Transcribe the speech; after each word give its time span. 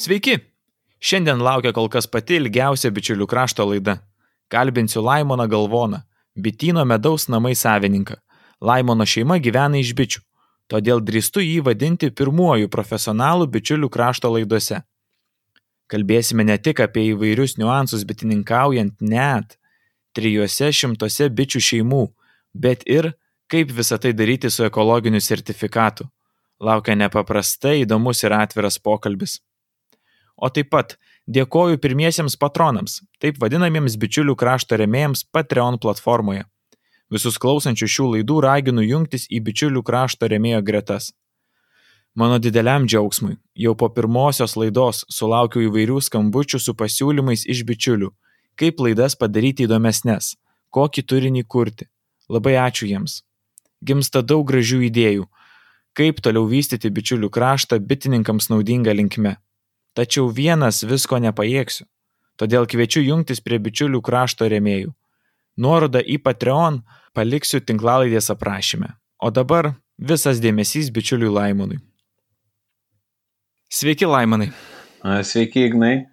Sveiki! 0.00 0.38
Šiandien 1.04 1.42
laukia 1.44 1.74
kol 1.76 1.90
kas 1.92 2.06
pati 2.08 2.38
ilgiausia 2.40 2.88
bičiulių 2.96 3.26
krašto 3.28 3.66
laida. 3.68 3.98
Kalbinsiu 4.48 5.02
Laimoną 5.04 5.44
Galvoną, 5.52 5.98
bitino 6.40 6.86
medaus 6.88 7.26
namai 7.28 7.52
savininką. 7.52 8.14
Laimono 8.64 9.04
šeima 9.04 9.36
gyvena 9.44 9.76
iš 9.76 9.90
bičių, 9.98 10.22
todėl 10.72 11.02
drįstu 11.04 11.44
jį 11.44 11.58
vadinti 11.66 12.08
pirmuoju 12.16 12.70
profesionalu 12.72 13.48
bičiulių 13.56 13.90
krašto 13.92 14.30
laidose. 14.38 14.78
Kalbėsime 15.92 16.48
ne 16.48 16.56
tik 16.56 16.80
apie 16.80 17.04
įvairius 17.10 17.58
niuansus 17.60 18.08
bitininkaujant 18.08 19.04
net 19.04 19.58
trijuose 20.16 20.72
šimtuose 20.80 21.28
bičių 21.28 21.64
šeimų, 21.68 22.06
bet 22.56 22.88
ir 22.88 23.12
kaip 23.52 23.76
visą 23.76 24.00
tai 24.00 24.16
daryti 24.16 24.48
su 24.48 24.64
ekologiniu 24.64 25.20
sertifikatu. 25.20 26.08
Laukia 26.56 26.96
nepaprastai 26.96 27.82
įdomus 27.84 28.24
ir 28.24 28.38
atviras 28.40 28.80
pokalbis. 28.80 29.42
O 30.40 30.48
taip 30.48 30.70
pat 30.72 30.96
dėkoju 31.28 31.78
pirmiesiems 31.84 32.38
patronams, 32.40 33.00
taip 33.20 33.38
vadinamiems 33.42 33.98
bičiulių 34.00 34.36
krašto 34.40 34.78
remėjams 34.80 35.26
Patreon 35.34 35.76
platformoje. 35.82 36.46
Visus 37.12 37.36
klausančius 37.42 37.90
šių 37.92 38.06
laidų 38.14 38.38
raginu 38.46 38.84
jungtis 38.86 39.26
į 39.28 39.42
bičiulių 39.48 39.82
krašto 39.84 40.30
remėjo 40.30 40.62
gretas. 40.64 41.10
Mano 42.14 42.38
dideliam 42.42 42.86
džiaugsmui, 42.86 43.36
jau 43.54 43.74
po 43.78 43.88
pirmosios 43.94 44.56
laidos 44.58 45.04
sulaukiu 45.12 45.62
įvairių 45.68 46.00
skambučių 46.06 46.58
su 46.58 46.74
pasiūlymais 46.74 47.44
iš 47.46 47.62
bičiulių, 47.68 48.10
kaip 48.58 48.80
laidas 48.82 49.14
padaryti 49.18 49.66
įdomesnės, 49.68 50.34
kokį 50.74 51.04
turinį 51.12 51.44
kurti. 51.46 51.86
Labai 52.30 52.56
ačiū 52.62 52.88
jiems. 52.90 53.20
Gimsta 53.82 54.22
daug 54.22 54.42
gražių 54.46 54.80
idėjų, 54.88 55.28
kaip 55.98 56.18
toliau 56.22 56.46
vystyti 56.50 56.90
bičiulių 56.90 57.30
kraštą 57.30 57.78
bitininkams 57.82 58.50
naudinga 58.50 58.94
linkme. 58.94 59.36
Tačiau 59.98 60.30
vienas 60.30 60.84
visko 60.86 61.18
nepajėgsiu. 61.18 61.86
Todėl 62.40 62.66
kviečiu 62.70 63.02
jungtis 63.04 63.42
prie 63.44 63.58
bičiulių 63.60 64.00
krašto 64.00 64.48
remėjų. 64.48 64.94
Nuorodą 65.60 66.00
į 66.00 66.20
Patreon 66.24 66.80
paliksiu 67.16 67.60
tinklalaidės 67.60 68.30
aprašyme. 68.32 68.94
O 69.20 69.28
dabar 69.34 69.74
visas 69.98 70.40
dėmesys 70.40 70.88
bičiuliui 70.94 71.32
Laimonui. 71.34 71.80
Sveiki, 73.70 74.06
Laimonai. 74.08 74.48
Sveiki, 75.22 75.66
Ignai. 75.68 76.06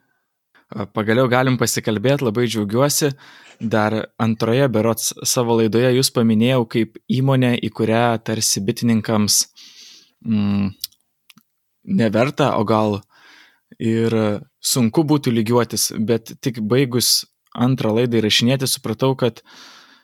Pagaliau 0.94 1.30
galim 1.32 1.56
pasikalbėti, 1.58 2.26
labai 2.28 2.48
džiaugiuosi. 2.50 3.14
Dar 3.58 3.96
antroje 4.22 4.68
berots 4.70 5.14
savo 5.26 5.56
laidoje 5.58 5.94
jūs 5.96 6.12
paminėjau 6.14 6.66
kaip 6.70 7.00
įmonę, 7.10 7.56
į 7.64 7.72
kurią 7.74 8.04
tarsi 8.28 8.62
bitininkams 8.62 9.40
mm, 10.28 10.68
neverta, 11.98 12.52
o 12.60 12.68
gal 12.68 13.00
ir 13.80 14.14
sunku 14.62 15.06
būtų 15.08 15.34
lygiuotis, 15.34 15.92
bet 15.98 16.34
tik 16.42 16.60
baigus 16.66 17.26
antrą 17.58 17.94
laidą 17.98 18.20
įrašinėti 18.22 18.70
supratau, 18.70 19.16
kad 19.18 19.42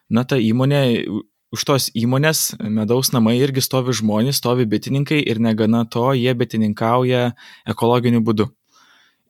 na 0.10 0.24
ta 0.26 0.38
įmonė, 0.38 1.06
už 1.54 1.66
tos 1.70 1.90
įmonės 1.94 2.56
medaus 2.62 3.12
namai 3.14 3.38
irgi 3.42 3.62
stovi 3.62 3.94
žmonės, 3.94 4.40
stovi 4.42 4.66
bitininkai 4.70 5.22
ir 5.22 5.42
negana 5.42 5.84
to, 5.86 6.12
jie 6.18 6.34
bitininkauja 6.34 7.34
ekologiniu 7.70 8.24
būdu. 8.26 8.50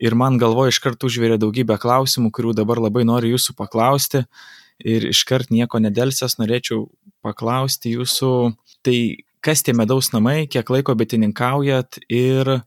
Ir 0.04 0.16
man 0.20 0.40
galvoje 0.42 0.74
iškart 0.74 1.04
užvėrė 1.06 1.38
daugybę 1.40 1.78
klausimų, 1.80 2.32
kurių 2.36 2.56
dabar 2.58 2.82
labai 2.82 3.06
noriu 3.08 3.36
jūsų 3.36 3.56
paklausti. 3.56 4.26
Ir 4.84 5.06
iškart 5.12 5.52
nieko 5.54 5.80
nedelsęs 5.80 6.40
norėčiau 6.42 6.88
paklausti 7.24 7.94
jūsų, 7.94 8.32
tai 8.84 8.98
kas 9.44 9.62
tie 9.64 9.76
medaus 9.78 10.10
namai, 10.12 10.48
kiek 10.50 10.68
laiko 10.74 10.96
bitininkaujat 10.98 12.02
ir 12.10 12.50
uh, 12.58 12.66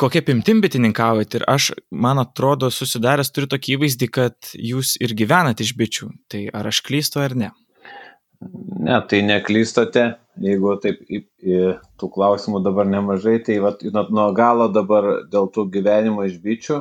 kokia 0.00 0.22
apimtim 0.24 0.62
bitininkaujat 0.64 1.36
ir 1.36 1.44
aš, 1.50 1.70
man 1.90 2.20
atrodo, 2.22 2.70
susidaręs 2.72 3.32
turiu 3.34 3.50
tokį 3.52 3.76
įvaizdį, 3.76 4.08
kad 4.16 4.52
jūs 4.56 4.94
ir 5.02 5.12
gyvenat 5.18 5.60
iš 5.60 5.74
bičių. 5.76 6.08
Tai 6.32 6.46
ar 6.56 6.70
aš 6.70 6.80
klystu 6.86 7.20
ar 7.22 7.36
ne? 7.36 7.50
Ne, 8.40 8.96
tai 9.10 9.20
neklystote, 9.26 10.06
jeigu 10.40 10.72
taip 10.80 11.02
į, 11.04 11.20
į 11.44 11.58
tų 12.00 12.08
klausimų 12.14 12.62
dabar 12.64 12.88
nemažai, 12.88 13.36
tai 13.44 13.58
vat, 13.60 13.84
nuo 13.92 14.30
galo 14.36 14.70
dabar 14.72 15.10
dėl 15.28 15.50
tų 15.52 15.66
gyvenimo 15.74 16.24
iš 16.24 16.38
bičių, 16.40 16.80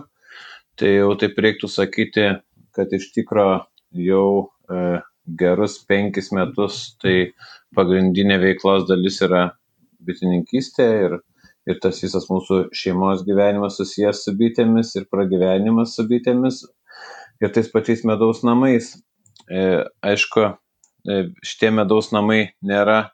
tai 0.79 0.93
jau 0.95 1.11
taip 1.19 1.41
reiktų 1.43 1.67
sakyti, 1.67 2.29
kad 2.75 2.95
iš 2.95 3.09
tikro 3.11 3.49
jau 3.91 4.29
e, 4.71 5.01
gerus 5.39 5.75
penkis 5.89 6.31
metus 6.31 6.93
tai 7.03 7.33
pagrindinė 7.75 8.39
veiklos 8.39 8.87
dalis 8.87 9.19
yra 9.25 9.49
bitininkystė 10.07 10.87
ir 11.09 11.17
ir 11.67 11.79
tas 11.83 11.99
visas 12.03 12.27
mūsų 12.29 12.69
šeimos 12.75 13.23
gyvenimas 13.27 13.77
susijęs 13.79 14.23
su 14.25 14.33
bitėmis 14.37 14.95
ir 14.99 15.07
pragyvenimas 15.11 15.95
su 15.97 16.05
bitėmis 16.07 16.63
ir 17.41 17.53
tais 17.55 17.69
pačiais 17.71 18.03
medaus 18.07 18.43
namais. 18.43 18.93
E, 19.49 19.85
aišku, 20.05 20.45
e, 21.09 21.19
šitie 21.45 21.71
medaus 21.73 22.11
namai 22.15 22.51
nėra 22.65 23.09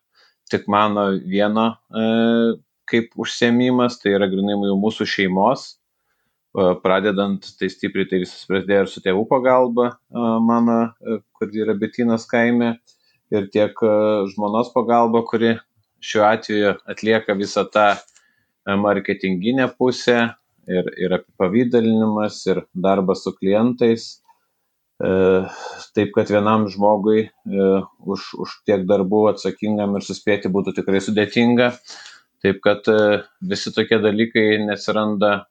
tik 0.52 0.68
mano 0.72 1.08
vieno 1.22 1.72
e, 1.90 2.06
kaip 2.90 3.16
užsiemimas, 3.18 4.00
tai 4.02 4.16
yra 4.18 4.30
grinai 4.30 4.58
jau 4.60 4.78
mūsų 4.82 5.10
šeimos. 5.10 5.74
Pradedant 6.56 7.44
tai 7.60 7.68
stipriai, 7.68 8.08
tai 8.08 8.22
visas 8.22 8.46
prasidėjo 8.48 8.84
ir 8.86 8.88
su 8.88 9.02
tėvų 9.04 9.26
pagalba 9.28 9.90
mano, 10.40 10.78
kur 11.36 11.50
yra 11.52 11.74
bitinas 11.76 12.24
kaime, 12.32 12.78
ir 13.28 13.50
tiek 13.52 13.82
žmonos 14.32 14.70
pagalba, 14.72 15.20
kuri 15.28 15.58
šiuo 16.00 16.24
atveju 16.30 16.72
atlieka 16.88 17.36
visą 17.36 17.66
tą 17.74 17.90
marketinginė 18.66 19.70
pusė 19.78 20.20
ir, 20.68 20.90
ir 20.98 21.16
apipavidalinimas 21.20 22.42
ir 22.50 22.64
darbas 22.74 23.24
su 23.26 23.34
klientais. 23.38 24.08
E, 24.96 25.12
taip, 25.96 26.14
kad 26.16 26.30
vienam 26.32 26.70
žmogui 26.72 27.26
e, 27.28 27.70
už, 28.00 28.30
už 28.46 28.60
tiek 28.68 28.86
darbų 28.88 29.26
atsakingam 29.34 29.98
ir 29.98 30.06
suspėti 30.08 30.52
būtų 30.52 30.78
tikrai 30.80 31.02
sudėtinga. 31.04 31.74
Taip, 32.46 32.62
kad 32.64 32.88
e, 32.92 33.22
visi 33.44 33.74
tokie 33.76 34.00
dalykai 34.02 34.48
nesiranda 34.64 35.46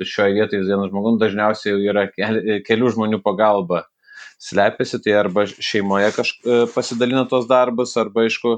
tuščioje 0.00 0.34
vietoje 0.40 0.66
vienas 0.66 0.90
žmogus, 0.90 1.20
dažniausiai 1.20 1.88
yra 1.92 2.06
kelių 2.66 2.92
žmonių 2.96 3.22
pagalba 3.22 3.84
slepiasi, 4.42 4.98
tai 5.04 5.14
arba 5.20 5.44
šeimoje 5.46 6.08
kažkaip 6.16 6.72
pasidalina 6.74 7.22
tos 7.30 7.44
darbus, 7.46 7.92
arba 8.00 8.24
aišku, 8.24 8.56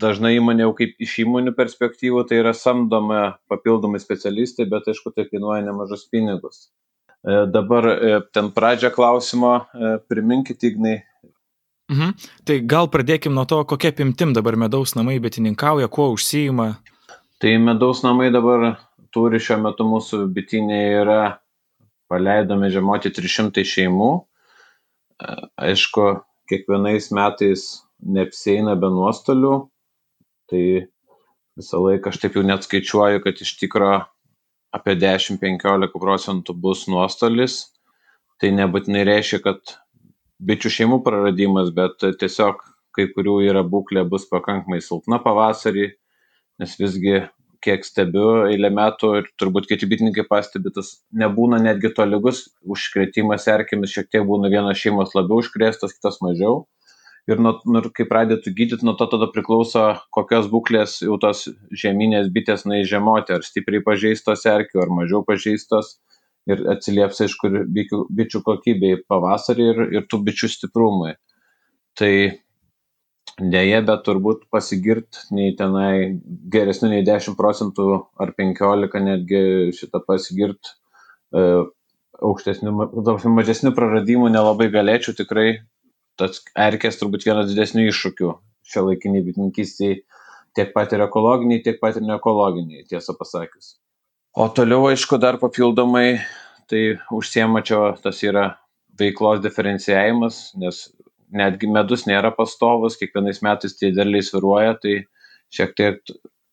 dažnai 0.00 0.36
įmonė 0.38 0.66
jau 0.66 0.72
kaip 0.78 0.94
iš 1.02 1.18
įmonių 1.24 1.54
perspektyvų 1.56 2.24
tai 2.28 2.40
yra 2.42 2.54
samdoma 2.56 3.22
papildomai 3.50 4.00
specialistai, 4.02 4.68
bet 4.70 4.88
aišku, 4.92 5.12
tai 5.14 5.26
kainuoja 5.28 5.62
nemažus 5.66 6.06
pinigus. 6.10 6.68
E, 7.22 7.44
dabar 7.46 7.86
e, 7.86 8.20
ten 8.34 8.50
pradžią 8.54 8.90
klausimo 8.94 9.54
e, 9.56 9.96
priminkit, 10.10 10.64
Ignai. 10.66 11.02
Mhm. 11.92 12.16
Tai 12.48 12.56
gal 12.66 12.88
pradėkim 12.90 13.34
nuo 13.36 13.44
to, 13.48 13.60
kokia 13.68 13.92
apimtim 13.92 14.32
dabar 14.34 14.56
medaus 14.58 14.96
namai 14.98 15.18
bitininkauja, 15.22 15.90
kuo 15.92 16.10
užsijima. 16.16 16.72
Tai 17.42 17.52
medaus 17.62 18.02
namai 18.06 18.30
dabar 18.34 18.72
turi 19.14 19.40
šiuo 19.42 19.60
metu 19.62 19.86
mūsų 19.86 20.24
bitinėje 20.34 20.98
yra 21.02 21.20
paleidome 22.10 22.70
žemoti 22.72 23.12
300 23.12 23.64
šeimų. 23.66 24.12
Aišku, 25.62 26.06
kiekvienais 26.50 27.10
metais 27.14 27.66
neapsėina 28.02 28.74
be 28.78 28.90
nuostolių, 28.90 29.52
tai 30.52 30.64
visą 31.58 31.82
laiką 31.84 32.12
aš 32.12 32.20
taip 32.22 32.36
jau 32.38 32.44
net 32.46 32.66
skaičiuoju, 32.66 33.22
kad 33.24 33.40
iš 33.44 33.54
tikro 33.60 33.92
apie 34.72 34.96
10-15 34.96 36.00
procentų 36.00 36.56
bus 36.56 36.86
nuostolis. 36.88 37.60
Tai 38.40 38.50
nebūtinai 38.56 39.04
reiškia, 39.06 39.42
kad 39.44 39.76
bičių 40.42 40.72
šeimų 40.76 41.02
praradimas, 41.06 41.70
bet 41.74 42.02
tiesiog 42.20 42.64
kai 42.92 43.06
kurių 43.12 43.38
yra 43.46 43.62
būklė 43.64 44.02
bus 44.08 44.26
pakankamai 44.28 44.80
silpna 44.84 45.20
pavasarį, 45.22 45.92
nes 46.60 46.74
visgi 46.80 47.22
kiek 47.62 47.86
stebiu 47.86 48.48
eilę 48.48 48.72
metų 48.74 49.12
ir 49.20 49.28
turbūt 49.38 49.68
kiti 49.70 49.86
bitininkai 49.88 50.24
pastebi, 50.28 50.72
tas 50.74 50.96
nebūna 51.14 51.60
netgi 51.62 51.92
tolygus 51.94 52.48
užkretimas 52.66 53.46
erkėmis, 53.52 53.94
šiek 53.94 54.10
tiek 54.10 54.26
būna 54.26 54.50
vienos 54.52 54.80
šeimos 54.82 55.14
labiau 55.14 55.38
užkrėstos, 55.44 55.94
kitos 55.94 56.18
mažiau 56.24 56.64
ir 57.30 57.40
nuo, 57.42 57.54
nu, 57.70 57.82
kai 57.94 58.06
pradėtų 58.08 58.52
gydyti, 58.56 58.86
nuo 58.86 58.94
to 58.98 59.06
tada 59.12 59.28
priklauso, 59.30 59.84
kokios 60.14 60.48
būklės 60.52 60.98
jau 61.04 61.18
tos 61.22 61.46
žeminės 61.82 62.30
bitės 62.34 62.66
naižemoti, 62.68 63.36
ar 63.36 63.46
stipriai 63.46 63.84
pažeistos 63.86 64.46
erkių, 64.50 64.82
ar 64.84 64.94
mažiau 65.02 65.22
pažeistos. 65.26 65.98
Ir 66.50 66.64
atsilieps, 66.72 67.20
aišku, 67.22 67.48
ir 67.48 67.66
bičių, 67.70 68.00
bičių 68.18 68.40
kokybei 68.42 68.96
pavasarį 69.06 69.66
ir, 69.72 69.82
ir 69.94 70.08
tų 70.10 70.18
bičių 70.26 70.48
stiprumui. 70.50 71.12
Tai 71.94 72.10
dėje, 73.38 73.78
bet 73.86 74.02
turbūt 74.08 74.48
pasigirt 74.50 75.20
nei 75.30 75.52
tenai 75.54 76.18
geresnių 76.52 76.90
nei 76.96 77.04
10 77.06 77.38
procentų 77.38 77.86
ar 78.18 78.34
15 78.34 79.04
netgi 79.06 79.44
šitą 79.78 80.02
pasigirt 80.02 80.72
e, 81.30 81.44
aukštesnių, 82.18 82.74
mažesnių 83.38 83.72
praradimų 83.78 84.32
nelabai 84.34 84.66
galėčiau 84.74 85.14
tikrai 85.22 85.62
tas 86.22 86.40
erkės 86.68 86.98
turbūt 87.00 87.26
vienas 87.28 87.50
didesnių 87.50 87.90
iššūkių 87.90 88.32
šio 88.72 88.86
laikiniai 88.88 89.26
bitininkystėje 89.26 90.00
tiek 90.56 90.72
pat 90.76 90.92
ir 90.92 91.04
ekologiniai, 91.06 91.62
tiek 91.64 91.78
pat 91.80 91.98
ir 91.98 92.06
neekologiniai, 92.06 92.86
tiesą 92.88 93.16
pasakius. 93.18 93.76
O 94.32 94.48
toliau, 94.48 94.86
aišku, 94.88 95.18
dar 95.20 95.38
papildomai, 95.40 96.22
tai 96.70 96.82
užsiema 97.12 97.60
čia 97.64 97.92
tas 98.04 98.20
yra 98.24 98.46
veiklos 99.00 99.42
diferencijavimas, 99.44 100.52
nes 100.60 100.86
netgi 101.32 101.68
medus 101.72 102.06
nėra 102.08 102.32
pastovus, 102.36 102.98
kiekvienais 103.00 103.42
metais 103.44 103.76
tie 103.76 103.92
derliai 103.96 104.24
sviruoja, 104.24 104.76
tai 104.80 104.94
šiek 105.52 105.76
tiek 105.76 106.00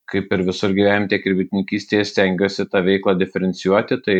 kaip 0.10 0.32
ir 0.34 0.44
visur 0.48 0.74
gyvenime, 0.74 1.10
tiek 1.12 1.26
ir 1.28 1.38
bitininkystėje 1.38 2.08
stengiuosi 2.10 2.66
tą 2.72 2.82
veiklą 2.86 3.16
diferencijuoti, 3.20 4.00
tai 4.06 4.18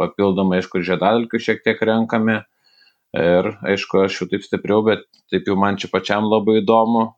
papildomai, 0.00 0.60
aišku, 0.60 0.82
žiedadalkių 0.86 1.40
šiek 1.42 1.64
tiek 1.64 1.80
renkame. 1.88 2.42
Ir, 3.14 3.50
aišku, 3.70 4.00
aš 4.08 4.16
jau 4.20 4.26
taip 4.30 4.42
stipriau, 4.42 4.82
bet 4.86 5.04
taip 5.30 5.46
jau 5.46 5.54
man 5.60 5.78
čia 5.78 5.90
pačiam 5.92 6.26
labai 6.26 6.58
įdomu. 6.62 7.12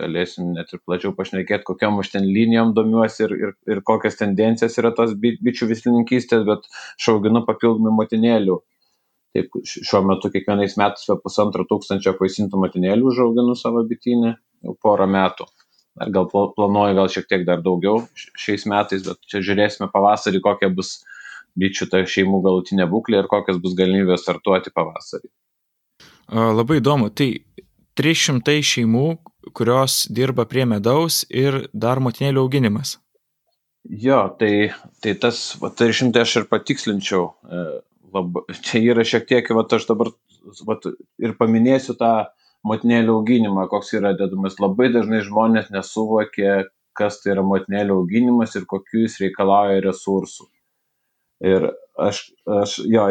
Galėsim 0.00 0.50
net 0.56 0.72
ir 0.74 0.82
plačiau 0.82 1.14
pašnekėti, 1.14 1.64
kokiam 1.64 2.00
aš 2.02 2.10
ten 2.16 2.24
linijom 2.26 2.72
domiuosi 2.74 3.28
ir, 3.28 3.34
ir, 3.46 3.52
ir 3.70 3.80
kokias 3.86 4.18
tendencijas 4.18 4.76
yra 4.82 4.90
tos 4.96 5.14
bičių 5.22 5.68
vislininkystės, 5.70 6.42
bet 6.48 6.66
šauginu 6.98 7.44
papildomai 7.46 7.94
motinėlių 7.94 8.58
taip 9.34 9.56
šiuo 9.66 10.00
metu 10.06 10.30
kiekvienais 10.30 10.76
metais 10.78 11.08
apie 11.08 11.22
pusantro 11.26 11.66
tūkstančio 11.70 12.12
apvaisintų 12.14 12.60
motinėlių 12.64 13.10
užauginu 13.10 13.56
savo 13.58 13.82
bityne 13.88 14.34
jau 14.34 14.74
porą 14.82 15.08
metų. 15.10 15.46
Ar 16.02 16.10
gal 16.14 16.28
planuoju 16.30 16.96
gal 16.98 17.10
šiek 17.10 17.26
tiek 17.30 17.42
dar 17.46 17.62
daugiau 17.62 18.02
šiais 18.18 18.66
metais, 18.70 19.02
bet 19.06 19.20
čia 19.30 19.42
žiūrėsime 19.46 19.90
pavasarį, 19.94 20.42
kokia 20.42 20.70
bus 20.74 20.96
bičių 21.60 21.88
ta 21.92 22.02
šeimų 22.08 22.40
galutinė 22.44 22.86
būklė 22.90 23.22
ir 23.22 23.30
kokios 23.30 23.60
bus 23.62 23.76
galimybės 23.78 24.24
startuoti 24.26 24.72
pavasarį. 24.74 25.30
Labai 26.32 26.80
įdomu. 26.80 27.10
Tai 27.14 27.28
300 28.00 28.58
šeimų, 28.64 29.06
kurios 29.54 30.04
dirba 30.10 30.46
prie 30.50 30.64
medaus 30.66 31.22
ir 31.30 31.66
dar 31.72 32.00
motinėlių 32.02 32.42
auginimas. 32.42 32.98
Jo, 33.84 34.26
tai, 34.40 34.72
tai 35.04 35.12
tas 35.20 35.40
va, 35.60 35.68
300 35.68 36.22
aš 36.24 36.38
ir 36.40 36.46
patikslinčiau. 36.48 37.26
E, 37.44 37.64
lab, 38.16 38.40
čia 38.64 38.80
yra 38.80 39.04
šiek 39.04 39.28
tiek, 39.28 39.50
va, 39.52 39.66
aš 39.76 39.84
dabar 39.90 40.10
va, 40.64 40.78
ir 41.20 41.36
paminėsiu 41.36 41.96
tą 42.00 42.14
motinėlių 42.64 43.18
auginimą, 43.18 43.68
koks 43.68 43.92
yra 43.98 44.14
dedamas. 44.16 44.56
Labai 44.62 44.88
dažnai 44.94 45.20
žmonės 45.26 45.68
nesuvokia, 45.74 46.62
kas 46.96 47.20
tai 47.20 47.34
yra 47.34 47.44
motinėlių 47.44 48.00
auginimas 48.00 48.56
ir 48.56 48.64
kokiu 48.70 49.04
jis 49.04 49.20
reikalauja 49.20 49.84
resursų. 49.84 50.48
Ir 51.44 51.66
aš, 52.00 52.20
aš, 52.48 52.78
jo, 52.88 53.04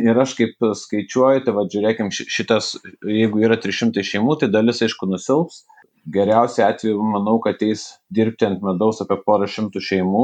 ir 0.00 0.22
aš 0.22 0.34
kaip 0.38 0.70
skaičiuoju, 0.82 1.44
tai 1.46 1.54
va, 1.56 1.64
žiūrėkim, 1.72 2.10
šitas, 2.12 2.74
jeigu 3.06 3.42
yra 3.46 3.56
300 3.60 4.04
šeimų, 4.06 4.36
tai 4.42 4.50
dalis, 4.52 4.82
aišku, 4.84 5.08
nusilps. 5.10 5.64
Geriausiai 6.10 6.66
atveju, 6.70 7.00
manau, 7.04 7.36
kad 7.44 7.58
ateis 7.58 7.86
dirbti 8.12 8.46
ant 8.48 8.62
medaus 8.64 9.02
apie 9.04 9.18
porą 9.24 9.48
šimtų 9.50 9.82
šeimų 9.84 10.22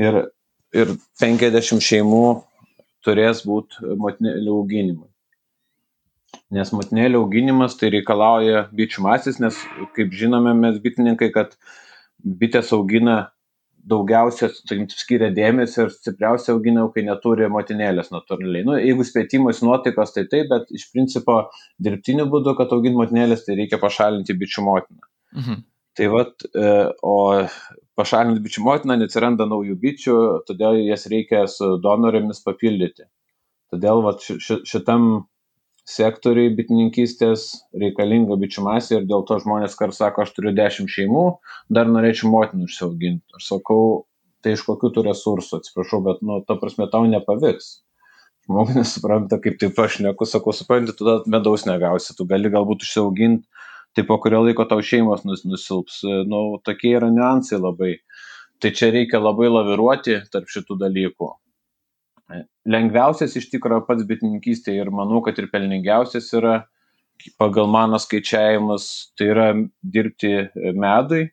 ir, 0.00 0.22
ir 0.76 0.94
50 1.20 1.84
šeimų 1.84 2.22
turės 3.04 3.44
būti 3.46 3.96
motinėlių 4.00 4.56
auginimui. 4.56 5.08
Nes 6.56 6.72
motinėlių 6.74 7.20
auginimas 7.22 7.76
tai 7.78 7.90
reikalauja 7.94 8.66
bičių 8.76 9.04
masės, 9.04 9.40
nes 9.42 9.58
kaip 9.96 10.14
žinome 10.14 10.52
mes 10.58 10.80
bitininkai, 10.82 11.30
kad 11.34 11.56
bitės 12.24 12.72
augina 12.76 13.16
daugiausia 13.86 14.48
skiria 14.50 15.30
dėmesio 15.34 15.86
ir 15.86 15.92
stipriausia 15.94 16.52
augina, 16.54 16.86
kai 16.94 17.04
neturi 17.06 17.48
motinėlės 17.52 18.10
natūraliai. 18.14 18.66
Nu, 18.66 18.76
jeigu 18.80 19.06
spėtimas 19.06 19.62
nuotaikos, 19.62 20.14
tai 20.16 20.26
taip, 20.30 20.50
bet 20.50 20.72
iš 20.74 20.88
principo 20.92 21.38
dirbtiniu 21.82 22.26
būdu, 22.32 22.56
kad 22.58 22.74
auginti 22.74 22.98
motinėlės, 22.98 23.46
tai 23.46 23.58
reikia 23.60 23.80
pašalinti 23.82 24.36
bičių 24.38 24.66
motiną. 24.66 25.10
Mhm. 25.36 25.64
Tai 25.96 26.08
vad, 26.12 26.44
e, 26.52 26.72
o 27.08 27.16
pašalinant 27.96 28.42
bičių 28.44 28.64
motiną 28.66 28.98
neatsiranda 29.00 29.46
naujų 29.48 29.78
bičių, 29.80 30.16
todėl 30.48 30.82
jas 30.84 31.06
reikia 31.12 31.46
su 31.48 31.76
donorėmis 31.82 32.42
papildyti. 32.44 33.06
Todėl 33.72 34.02
vat, 34.04 34.22
šitam 34.22 35.26
sektoriui 35.86 36.50
bitininkystės 36.58 37.46
reikalinga 37.78 38.36
bičių 38.40 38.64
masė 38.66 38.98
ir 38.98 39.08
dėl 39.08 39.24
to 39.28 39.38
žmonės 39.42 39.78
kar 39.78 39.94
sako, 39.94 40.24
aš 40.26 40.34
turiu 40.34 40.52
10 40.56 40.90
šeimų, 40.90 41.24
dar 41.70 41.90
norėčiau 41.90 42.30
motinų 42.32 42.66
užsiauginti. 42.66 43.38
Aš 43.38 43.50
sakau, 43.52 43.82
tai 44.42 44.56
iš 44.56 44.66
kokių 44.66 44.92
tų 44.96 45.06
resursų, 45.06 45.60
atsiprašau, 45.60 46.02
bet, 46.06 46.22
nu, 46.26 46.40
ta 46.46 46.58
prasme, 46.58 46.88
tau 46.90 47.06
nepavyks. 47.10 47.70
Žmogus 48.46 48.78
nesupranta, 48.78 49.38
kaip 49.42 49.56
taip 49.62 49.78
aš 49.82 50.00
neku, 50.06 50.26
sakau, 50.26 50.54
supranti, 50.54 50.94
tu 50.98 51.20
medaus 51.30 51.66
negausi, 51.66 52.14
tu 52.18 52.26
gali 52.30 52.50
galbūt 52.50 52.86
užsiauginti 52.86 53.46
tai 53.96 54.04
po 54.04 54.18
kurio 54.20 54.42
laiko 54.44 54.66
tau 54.68 54.82
šeimos 54.84 55.24
nus, 55.24 55.42
nusilps. 55.48 56.02
Nu, 56.28 56.60
tokie 56.64 56.92
yra 56.98 57.08
niuansai 57.08 57.56
labai. 57.62 57.94
Tai 58.60 58.70
čia 58.76 58.90
reikia 58.92 59.20
labai 59.20 59.48
laviruoti 59.48 60.18
tarp 60.32 60.52
šitų 60.52 60.76
dalykų. 60.82 61.30
Lengviausias 62.66 63.36
iš 63.38 63.46
tikrųjų 63.52 63.84
pats 63.86 64.06
bitininkystė 64.08 64.74
ir 64.74 64.90
manau, 64.90 65.20
kad 65.22 65.38
ir 65.38 65.46
pelningiausias 65.52 66.32
yra 66.34 66.56
pagal 67.38 67.70
mano 67.70 68.00
skaičiavimus, 68.02 68.88
tai 69.16 69.30
yra 69.32 69.46
dirbti 69.82 70.32
medui, 70.76 71.28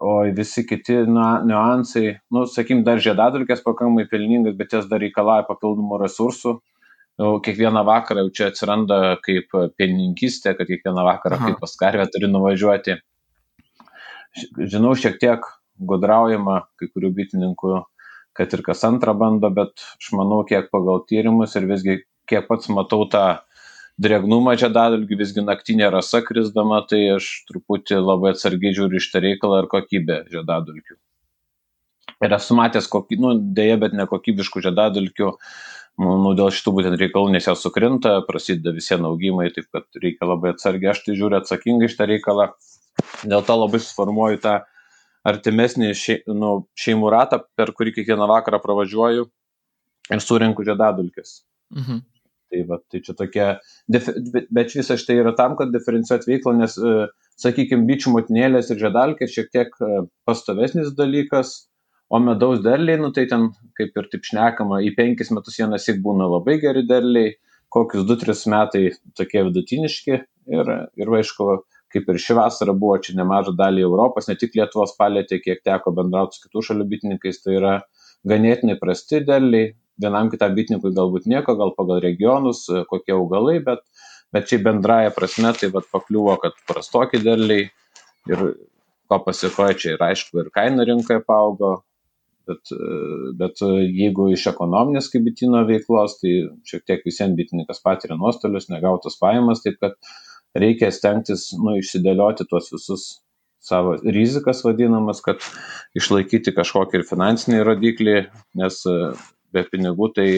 o 0.00 0.12
visi 0.36 0.66
kiti 0.68 1.00
niuansai, 1.08 2.18
nu, 2.34 2.44
sakykim, 2.50 2.84
dar 2.84 3.00
žiedadulkės 3.02 3.64
pakankamai 3.64 4.04
pelningas, 4.10 4.56
bet 4.58 4.76
jas 4.76 4.88
dar 4.90 5.00
reikalauja 5.02 5.46
papildomų 5.48 6.02
resursų, 6.04 6.54
jau 7.20 7.32
kiekvieną 7.46 7.84
vakarą 7.86 8.26
jau 8.26 8.34
čia 8.36 8.50
atsiranda 8.50 9.16
kaip 9.24 9.54
pienininkystė, 9.78 10.54
kad 10.58 10.68
kiekvieną 10.68 11.06
vakarą 11.08 11.40
Aha. 11.40 11.48
kaip 11.48 11.64
pas 11.64 11.76
karvę 11.80 12.06
turi 12.12 12.30
nuvažiuoti. 12.30 12.98
Žinau, 14.58 14.94
šiek 14.98 15.20
tiek 15.22 15.46
gudraujama 15.78 16.64
kai 16.78 16.90
kurių 16.90 17.12
bitininkų, 17.14 17.74
kad 18.36 18.52
ir 18.54 18.62
kas 18.66 18.84
antrą 18.86 19.14
bando, 19.18 19.50
bet 19.54 19.84
aš 19.98 20.12
manau, 20.18 20.42
kiek 20.48 20.70
pagal 20.74 21.04
tyrimus 21.08 21.54
ir 21.58 21.68
visgi 21.70 22.00
kiek 22.30 22.48
pats 22.48 22.70
matau 22.72 23.04
tą 23.10 23.24
dregnumą 24.00 24.56
žiedadulgių, 24.58 25.18
visgi 25.20 25.44
naktinė 25.44 25.90
rasa 25.94 26.20
krisdama, 26.26 26.80
tai 26.90 27.02
aš 27.14 27.30
truputį 27.50 28.00
labai 28.02 28.34
atsargiai 28.34 28.74
žiūriu 28.74 28.98
iš 28.98 29.10
tą 29.12 29.22
reikalą 29.22 29.62
ir 29.62 29.70
kokybę 29.70 30.24
žiedadulgių. 30.32 30.98
Ir 32.24 32.34
esu 32.34 32.56
matęs, 32.56 32.88
kokį, 32.90 33.18
nu, 33.20 33.32
dėja, 33.56 33.78
bet 33.84 33.94
nekokybiškų 33.96 34.62
žiedadulgių 34.66 35.30
nu, 36.00 36.14
nu, 36.18 36.32
dėl 36.34 36.50
šitų 36.54 36.74
būtent 36.78 36.98
reikalų, 36.98 37.32
nes 37.34 37.46
jos 37.46 37.62
sukrinta, 37.62 38.16
prasideda 38.26 38.74
visi 38.74 38.96
augimai, 38.96 39.50
taip 39.54 39.68
kad 39.74 39.86
reikia 40.02 40.26
labai 40.26 40.54
atsargiai, 40.54 40.90
aš 40.92 41.04
tai 41.06 41.18
žiūriu 41.18 41.38
atsakingai 41.38 41.90
iš 41.90 41.98
tą 41.98 42.08
reikalą. 42.10 42.50
Dėl 43.22 43.44
to 43.46 43.58
labai 43.58 43.80
suformuoju 43.82 44.40
tą 44.42 44.56
artimesnį 45.28 45.92
šei, 45.98 46.18
nu, 46.30 46.56
šeimų 46.78 47.12
ratą, 47.14 47.40
per 47.58 47.72
kurį 47.76 47.94
kiekvieną 47.98 48.28
vakarą 48.30 48.60
pravažiuoju 48.62 49.28
ir 50.12 50.24
surinku 50.24 50.66
žiedadulkis. 50.66 51.40
Mhm. 51.74 52.02
Tai, 52.52 52.62
va, 52.68 52.78
tai 52.92 53.00
čia 53.02 53.14
tokia, 53.18 53.46
bet 53.88 54.74
visą 54.76 54.98
štai 55.00 55.16
yra 55.22 55.32
tam, 55.34 55.56
kad 55.58 55.72
diferencijuot 55.74 56.26
veiklą, 56.28 56.52
nes, 56.60 56.76
e, 56.78 57.06
sakykime, 57.40 57.86
bičių 57.88 58.12
motinėlės 58.14 58.68
ir 58.70 58.82
žiedalkės 58.82 59.32
šiek 59.32 59.48
tiek 59.54 59.72
e, 59.80 60.04
pastovesnis 60.28 60.92
dalykas, 60.98 61.54
o 62.12 62.20
medaus 62.22 62.60
derliai, 62.62 63.00
nu 63.00 63.10
tai 63.16 63.24
ten, 63.30 63.48
kaip 63.78 63.96
ir 63.98 64.10
taip 64.12 64.28
šnekama, 64.28 64.82
į 64.86 64.92
penkis 64.94 65.32
metus 65.34 65.56
vienas 65.58 65.88
tik 65.88 65.98
būna 66.04 66.28
labai 66.30 66.60
geri 66.62 66.84
derliai, 66.86 67.32
kokius 67.74 68.04
2-3 68.06 68.44
metai 68.52 68.84
tokie 69.18 69.42
vidutiniški 69.48 70.14
ir, 70.14 70.72
ir 71.00 71.14
aišku, 71.18 71.48
kaip 71.94 72.10
ir 72.10 72.18
ši 72.20 72.36
vasara 72.38 72.74
buvo 72.76 72.96
čia 73.02 73.14
nemažą 73.18 73.54
dalį 73.58 73.84
Europos, 73.86 74.28
ne 74.28 74.36
tik 74.40 74.56
Lietuvos 74.58 74.96
palėtė, 74.98 75.38
kiek 75.44 75.62
teko 75.66 75.94
bendrauti 75.96 76.38
su 76.38 76.48
kitų 76.48 76.64
šalių 76.68 76.88
bitininkais, 76.90 77.40
tai 77.44 77.56
yra 77.60 77.74
ganėtinai 78.28 78.76
prasti 78.80 79.22
derliai, 79.24 79.72
vienam 80.02 80.30
kitam 80.32 80.56
bitininkui 80.58 80.92
galbūt 80.96 81.30
nieko, 81.30 81.56
gal 81.60 81.72
pagal 81.78 82.02
regionus, 82.04 82.66
kokie 82.90 83.14
augalai, 83.14 83.60
bet, 83.64 83.84
bet 84.34 84.50
čia 84.50 84.60
bendraja 84.64 85.14
prasme, 85.14 85.54
tai 85.58 85.70
vad 85.74 85.88
pakliuvo, 85.94 86.36
kad 86.42 86.58
prastoki 86.68 87.22
derliai 87.22 87.68
ir 88.30 88.46
ko 89.10 89.20
pasikoja 89.24 89.76
čia 89.78 89.94
ir 89.94 90.06
aišku, 90.10 90.40
ir 90.42 90.54
kaina 90.54 90.86
rinkoje 90.88 91.22
paaugo, 91.26 91.76
Bet, 92.44 92.70
bet 93.40 93.60
jeigu 93.64 94.26
iš 94.34 94.42
ekonominės 94.50 95.06
kaip 95.08 95.22
bitino 95.24 95.62
veiklos, 95.64 96.18
tai 96.20 96.32
šiek 96.68 96.82
tiek 96.90 97.06
visiems 97.08 97.38
bitininkas 97.38 97.80
patiria 97.80 98.18
nuostolius, 98.20 98.66
negautas 98.68 99.16
pajamas, 99.20 99.62
taip 99.64 99.78
kad 99.80 99.96
reikia 100.58 100.90
stengtis 100.94 101.50
nu, 101.58 101.76
išsidėlioti 101.80 102.46
tuos 102.50 102.70
visus 102.72 103.06
savo 103.64 103.94
rizikas 104.02 104.60
vadinamas, 104.64 105.22
kad 105.24 105.40
išlaikyti 105.96 106.52
kažkokį 106.56 107.00
ir 107.00 107.06
finansinį 107.08 107.62
rodiklį, 107.64 108.16
nes 108.60 108.82
be 109.54 109.64
pinigų 109.70 110.10
tai 110.16 110.28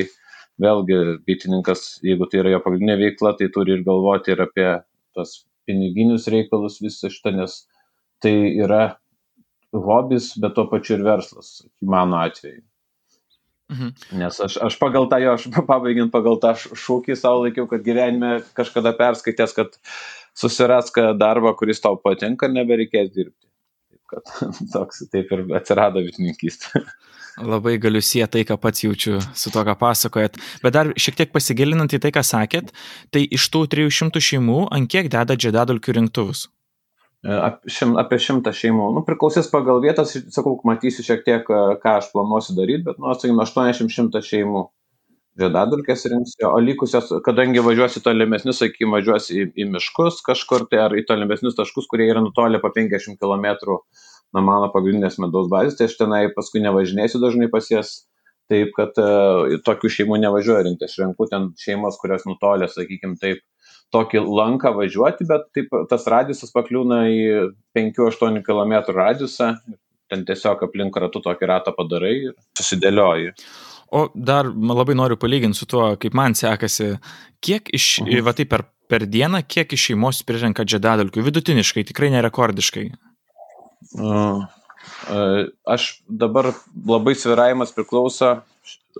vėlgi 0.62 1.00
bitininkas, 1.26 1.99
jeigu 2.06 2.28
tai 2.30 2.42
yra 2.44 2.54
jo 2.54 2.62
pagrindinė 2.64 2.96
veikla, 3.02 3.35
tai 3.38 3.50
turi 3.52 3.76
ir 3.76 3.82
galvoti 3.87 4.32
ir 4.32 4.44
apie 4.46 4.68
tos 5.16 5.42
piniginius 5.66 6.28
reikalus 6.32 6.78
visą 6.85 7.11
šitą, 7.12 7.35
nes 7.40 7.58
tai 8.23 8.35
yra 8.62 8.96
hobis, 9.75 10.32
bet 10.40 10.54
tuo 10.56 10.68
pačiu 10.70 10.96
ir 10.96 11.04
verslas, 11.04 11.58
mano 11.82 12.23
atveju. 12.23 12.62
Mhm. 13.73 13.94
Nes 14.20 14.37
aš, 14.40 14.58
aš 14.62 14.76
pagal 14.78 15.08
tą 15.11 15.18
jo, 15.23 15.35
aš 15.35 15.49
pabaigiant 15.70 16.12
pagal 16.14 16.38
tą 16.42 16.54
šūkį 16.56 17.16
savo 17.18 17.46
laikiau, 17.46 17.66
kad 17.70 17.82
gyvenime 17.87 18.38
kažkada 18.58 18.94
perskaitęs, 18.99 19.56
kad 19.56 19.75
susirask 20.37 21.00
darbą, 21.18 21.54
kuris 21.58 21.82
tau 21.82 21.99
patinka 21.99 22.46
ir 22.46 22.54
nebereikės 22.54 23.11
dirbti. 23.14 23.42
kad 24.06 24.23
toks 24.75 25.02
taip 25.11 25.32
ir 25.35 25.46
atsirado 25.58 26.04
bitininkystė. 26.04 26.85
Labai 27.52 27.75
galiu 27.82 28.00
sieti 28.00 28.30
tai, 28.32 28.44
ką 28.49 28.56
pats 28.61 28.85
jaučiu 28.85 29.18
su 29.37 29.50
to, 29.52 29.64
ką 29.66 29.75
pasakojat. 29.76 30.38
Bet 30.62 30.73
dar 30.73 30.92
šiek 30.96 31.18
tiek 31.18 31.32
pasigilinant 31.35 31.92
į 31.92 32.00
tai, 32.00 32.12
ką 32.14 32.23
sakėt, 32.25 32.70
tai 33.12 33.26
iš 33.28 33.50
tų 33.52 33.66
300 33.75 34.23
šeimų 34.28 34.68
ant 34.73 34.88
kiek 34.88 35.11
deda 35.12 35.37
džedadulkių 35.37 35.99
rinktuvus? 35.99 36.46
E, 37.26 37.37
apie 37.99 38.18
šimtą 38.23 38.52
šeimų. 38.54 38.90
Nu, 38.95 39.02
priklausys 39.06 39.49
pagal 39.50 39.80
vietas, 39.83 40.14
sakau, 40.35 40.54
matysiu 40.68 41.02
šiek 41.06 41.25
tiek, 41.26 41.49
e, 41.50 41.62
ką 41.83 41.99
aš 42.00 42.11
planuosiu 42.12 42.54
daryti, 42.59 42.85
bet, 42.87 43.00
nu, 43.02 43.11
sakykime, 43.14 43.42
80-100 43.42 44.23
šeimų 44.28 44.62
žiedadulkės 45.40 46.06
rinksiu, 46.12 46.47
o 46.49 46.59
likusios, 46.62 47.11
kadangi 47.26 47.64
važiuosi 47.64 48.00
tolimesnius, 48.04 48.61
sakykime, 48.62 48.95
važiuosi 48.95 49.40
į, 49.42 49.47
į 49.59 49.66
miškus 49.75 50.23
kažkur 50.25 50.64
tai 50.71 50.80
ar 50.87 50.95
į 50.97 51.04
tolimesnius 51.09 51.59
taškus, 51.59 51.88
kurie 51.90 52.06
yra 52.09 52.23
nutolę 52.25 52.61
po 52.62 52.71
50 52.73 53.18
km 53.21 53.50
nuo 53.66 54.42
mano 54.45 54.71
pagrindinės 54.73 55.18
medaus 55.23 55.50
bazės, 55.52 55.76
tai 55.76 55.90
aš 55.90 55.99
tenai 56.00 56.23
paskui 56.37 56.62
nevažinėsiu 56.64 57.21
dažnai 57.23 57.50
pas 57.52 57.68
jas, 57.71 57.92
taip 58.50 58.73
kad 58.78 58.97
uh, 59.02 59.59
tokių 59.66 59.90
šeimų 59.92 60.23
nevažiuoju 60.25 60.64
rinkti, 60.71 60.88
aš 60.88 60.97
renku 61.02 61.28
ten 61.30 61.50
šeimas, 61.61 61.99
kurios 62.00 62.25
nutolė, 62.28 62.71
sakykime, 62.73 63.18
taip 63.21 63.45
tokį 63.94 64.22
lanką 64.24 64.72
važiuoti, 64.76 65.26
bet 65.28 65.48
taip, 65.54 65.72
tas 65.90 66.06
radiusas 66.10 66.52
pakliūna 66.54 67.02
į 67.12 67.20
5-8 67.76 68.42
km 68.46 68.74
radiusą, 68.96 69.52
ten 70.10 70.24
tiesiog 70.26 70.64
aplink 70.66 70.96
ratu 71.02 71.22
tokį 71.22 71.50
ratą 71.50 71.74
padarai 71.76 72.14
ir 72.28 72.36
susidėlioji. 72.58 73.34
O 73.94 74.08
dar 74.14 74.48
labai 74.50 74.96
noriu 74.98 75.18
palyginti 75.20 75.58
su 75.60 75.68
tuo, 75.70 75.92
kaip 76.00 76.14
man 76.18 76.34
sekasi, 76.34 76.96
kiek 77.44 77.70
iš, 77.76 78.00
mhm. 78.02 78.24
va 78.26 78.34
taip 78.36 78.50
per, 78.50 78.66
per 78.90 79.06
dieną, 79.06 79.44
kiek 79.46 79.72
iš 79.76 79.90
šeimos 79.90 80.24
prirenka 80.26 80.66
džedadalkių, 80.66 81.22
vidutiniškai, 81.28 81.86
tikrai 81.92 82.10
nerekordiškai. 82.16 82.86
Uh, 83.94 84.42
uh, 84.42 85.46
aš 85.68 86.00
dabar 86.08 86.50
labai 86.74 87.14
sviravimas 87.18 87.74
priklauso 87.76 88.40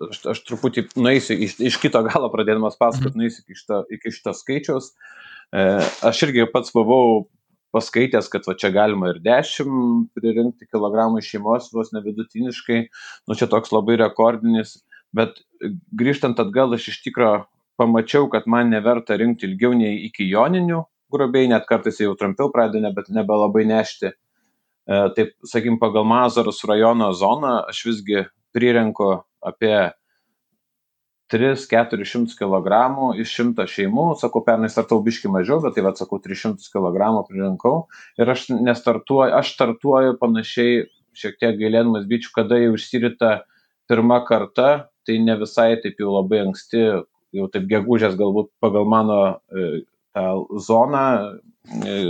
aš, 0.09 0.21
aš 0.33 0.43
truputį 0.47 0.87
nueisiu 0.99 1.37
iš, 1.47 1.57
iš 1.71 1.79
kito 1.83 2.03
galo 2.07 2.31
pradėdamas 2.33 2.79
pasakoti, 2.81 3.15
mhm. 3.15 3.23
nueisiu 3.23 3.45
iki 3.45 3.59
šito, 3.61 3.81
iki 3.97 4.13
šito 4.15 4.35
skaičiaus. 4.37 4.93
E, 5.55 5.65
aš 6.11 6.23
irgi 6.27 6.47
pats 6.53 6.75
buvau 6.75 7.27
paskaitęs, 7.77 8.31
kad 8.33 8.47
va 8.49 8.55
čia 8.59 8.71
galima 8.75 9.11
ir 9.13 9.21
10 9.25 10.07
pririnkti 10.17 10.69
kilogramų 10.71 11.21
iš 11.21 11.33
šeimos, 11.35 11.71
vos 11.75 11.93
ne 11.93 12.03
vidutiniškai, 12.05 12.81
nu 13.29 13.37
čia 13.39 13.49
toks 13.53 13.75
labai 13.75 13.99
rekordinis, 14.01 14.79
bet 15.17 15.43
grįžtant 15.97 16.41
atgal 16.43 16.75
aš 16.77 16.91
iš 16.95 17.03
tikrųjų 17.05 17.45
pamačiau, 17.77 18.31
kad 18.33 18.47
man 18.49 18.71
neverta 18.73 19.19
rinkti 19.21 19.51
ilgiau 19.51 19.75
nei 19.77 20.07
iki 20.07 20.29
joninių, 20.31 20.85
grubiai 21.13 21.51
net 21.51 21.67
kartais 21.69 22.01
jau 22.01 22.15
trumpiau 22.19 22.49
pradeda, 22.55 22.91
bet 22.95 23.11
nebelabai 23.13 23.67
nešti. 23.69 24.13
E, 24.87 25.03
taip, 25.19 25.35
sakim, 25.47 25.81
pagal 25.83 26.07
Mazarus 26.09 26.63
rajono 26.69 27.11
zoną 27.15 27.59
aš 27.67 27.83
visgi 27.91 28.25
prirenku 28.57 29.13
apie 29.45 29.77
3-400 31.33 32.39
kg 32.39 32.69
iš 33.19 33.33
100 33.41 33.67
šeimų, 33.71 34.05
sakau, 34.21 34.45
pernai 34.47 34.71
startau 34.71 35.01
biški 35.03 35.31
mažiau, 35.33 35.59
bet 35.65 35.75
tai 35.75 35.83
vad 35.87 35.99
sakau, 35.99 36.21
300 36.23 36.71
kg 36.71 37.09
pririnkau. 37.27 37.89
Ir 38.21 38.31
aš 38.31 38.47
nestartuoju, 38.55 39.35
aš 39.35 39.51
startuoju 39.57 40.17
panašiai, 40.23 40.87
šiek 41.17 41.41
tiek 41.41 41.59
gailėdamas 41.59 42.07
bičių, 42.07 42.31
kada 42.37 42.61
jau 42.61 42.77
išsirita 42.79 43.33
pirmą 43.91 44.21
kartą, 44.29 44.87
tai 45.07 45.19
ne 45.23 45.37
visai 45.41 45.75
taip 45.83 45.99
jau 46.03 46.15
labai 46.15 46.45
anksti, 46.47 46.87
jau 47.35 47.51
taip 47.51 47.67
gegužės 47.71 48.15
galbūt 48.19 48.53
pagal 48.63 48.87
mano 48.91 49.21
e, 49.51 49.83
tą 50.15 50.27
zoną 50.63 51.05
e, 51.83 52.01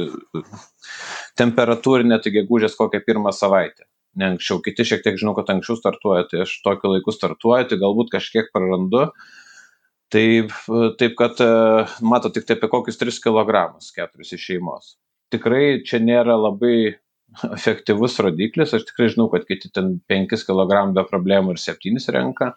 temperatūrinę, 1.40 2.20
tai 2.20 2.36
gegužės 2.36 2.76
kokią 2.76 3.00
pirmą 3.06 3.32
savaitę 3.32 3.88
ne 4.16 4.32
anksčiau. 4.32 4.60
Kiti 4.64 4.86
šiek 4.88 5.04
tiek 5.04 5.18
žinau, 5.20 5.34
kad 5.36 5.50
anksčiau 5.52 5.78
startuoja, 5.78 6.26
tai 6.30 6.44
aš 6.46 6.58
tokiu 6.64 6.94
laiku 6.94 7.14
startuoju, 7.14 7.68
tai 7.70 7.80
galbūt 7.80 8.12
kažkiek 8.14 8.52
prarandu. 8.54 9.06
Taip, 10.12 10.52
taip 11.00 11.16
kad, 11.18 11.40
e, 11.42 11.86
mato, 12.06 12.30
tik 12.32 12.46
tai 12.46 12.56
apie 12.56 12.70
kokius 12.70 13.00
3 13.00 13.18
kg, 13.24 13.64
4 13.82 14.22
iš 14.22 14.44
šeimos. 14.44 14.94
Tikrai 15.34 15.82
čia 15.86 15.98
nėra 15.98 16.36
labai 16.38 16.76
efektyvus 17.56 18.20
rodiklis, 18.22 18.74
aš 18.76 18.86
tikrai 18.86 19.10
žinau, 19.12 19.26
kad 19.32 19.48
kiti 19.48 19.72
ten 19.74 19.96
5 20.08 20.46
kg 20.46 20.86
be 20.94 21.04
problemų 21.10 21.56
ir 21.56 21.62
7 21.64 21.98
renka, 22.14 22.52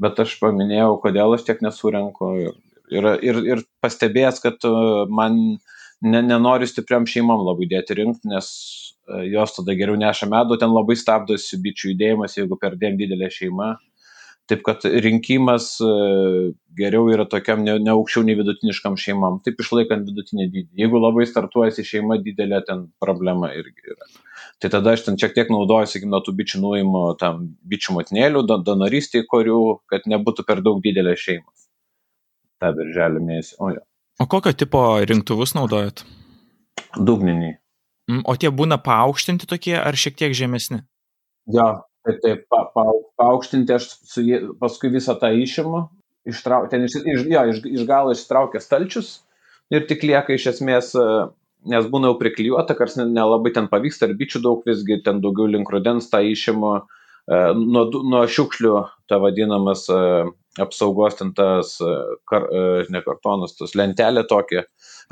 bet 0.00 0.20
aš 0.20 0.36
paminėjau, 0.42 0.98
kodėl 1.02 1.38
aš 1.38 1.48
tiek 1.48 1.64
nesurenku 1.64 2.34
ir, 2.42 2.58
ir, 2.92 3.08
ir, 3.24 3.40
ir 3.54 3.64
pastebėjęs, 3.82 4.44
kad 4.44 4.68
e, 4.68 4.74
man 5.08 5.40
ne, 6.04 6.20
nenoriu 6.20 6.68
stipriam 6.68 7.08
šeimom 7.08 7.48
labai 7.48 7.70
dėti 7.72 7.96
rinkti, 8.02 8.28
nes 8.28 8.52
E, 8.52 8.93
jos 9.30 9.56
tada 9.58 9.74
geriau 9.76 9.98
neša 10.00 10.28
medų, 10.30 10.58
ten 10.60 10.72
labai 10.72 10.96
stabdosi 10.98 11.60
bičių 11.60 11.92
judėjimas, 11.92 12.38
jeigu 12.38 12.58
per 12.60 12.78
dėm 12.80 12.96
didelė 13.00 13.30
šeima. 13.32 13.74
Taip 14.44 14.60
kad 14.60 14.82
rinkimas 14.84 15.78
e, 15.80 15.86
geriau 16.76 17.06
yra 17.08 17.24
tokiam 17.24 17.62
ne, 17.64 17.78
ne 17.80 17.92
aukščiau 17.94 18.26
nei 18.28 18.36
vidutiniškam 18.36 18.98
šeimam, 19.00 19.38
taip 19.44 19.62
išlaikant 19.64 20.04
vidutinį 20.10 20.46
dydį. 20.50 20.68
Jeigu 20.82 21.00
labai 21.00 21.24
startuojasi 21.30 21.84
šeima 21.88 22.18
didelė, 22.20 22.60
ten 22.66 22.82
problema 23.00 23.48
irgi 23.56 23.94
yra. 23.94 24.10
Tai 24.60 24.68
tada 24.76 24.92
aš 24.92 25.06
ten 25.06 25.16
šiek 25.20 25.32
tiek 25.38 25.52
naudoju, 25.52 25.88
sakykime, 25.88 26.12
nuo 26.12 26.20
tų 26.26 26.36
bičių 26.42 26.60
nuėjimo 26.60 27.06
tam 27.22 27.40
bičių 27.72 27.96
motinėlių, 27.96 28.44
donorystį 28.68 29.24
korių, 29.32 29.62
kad 29.88 30.04
nebūtų 30.12 30.44
per 30.44 30.60
daug 30.66 30.84
didelė 30.84 31.16
šeima. 31.24 31.48
Ta 32.60 32.74
birželio 32.76 33.24
mėnesį. 33.24 33.56
O, 33.64 33.72
jo. 33.78 33.84
o 34.20 34.28
kokio 34.28 34.52
tipo 34.52 34.84
rinktuvus 35.08 35.56
naudojat? 35.56 36.04
Dugniniai. 37.00 37.56
Mm, 38.10 38.24
o 38.28 38.36
tie 38.36 38.50
būna 38.52 38.76
paaukštinti 38.84 39.48
tokie 39.48 39.76
ar 39.80 39.96
šiek 39.96 40.18
tiek 40.20 40.34
žemesni? 40.36 40.82
Jo, 41.52 41.84
taip, 42.04 42.18
taip, 42.24 42.42
pa, 42.52 42.66
pa, 42.74 42.84
paaukštinti 43.20 43.72
aš 43.76 43.88
su, 44.04 44.24
paskui 44.60 44.92
visą 44.92 45.16
tą 45.20 45.30
išimu, 45.40 45.86
ištrau, 46.28 46.66
ten 46.72 46.84
iš, 46.84 46.98
iš, 47.00 47.24
jo, 47.32 47.44
iš, 47.52 47.62
iš 47.64 47.86
galo 47.88 48.12
ištraukia 48.12 48.60
stalčius 48.60 49.16
ir 49.72 49.86
tik 49.88 50.04
lieka 50.04 50.36
iš 50.36 50.50
esmės, 50.52 50.92
e, 50.96 51.24
nes 51.72 51.88
būna 51.88 52.10
jau 52.12 52.18
priklijuota, 52.20 52.76
kars 52.76 52.98
nelabai 53.00 53.54
ten 53.56 53.70
pavyksta, 53.72 54.08
ir 54.08 54.18
bičių 54.20 54.42
daug 54.44 54.68
visgi 54.68 55.00
ten 55.04 55.22
daugiau 55.24 55.48
link 55.48 55.72
rudens 55.72 56.10
tą 56.12 56.20
išimu, 56.28 56.74
e, 56.76 57.40
nuo, 57.56 57.86
nuo 58.04 58.24
šiukšlių, 58.28 58.74
ta 59.08 59.20
vadinamas 59.22 59.86
e, 59.88 60.00
apsaugos 60.60 61.18
ten 61.18 61.32
tas, 61.34 61.76
kar, 62.30 62.46
ne 62.92 63.02
kartonas, 63.04 63.56
tas 63.58 63.74
lentelė 63.78 64.24
tokia, 64.30 64.64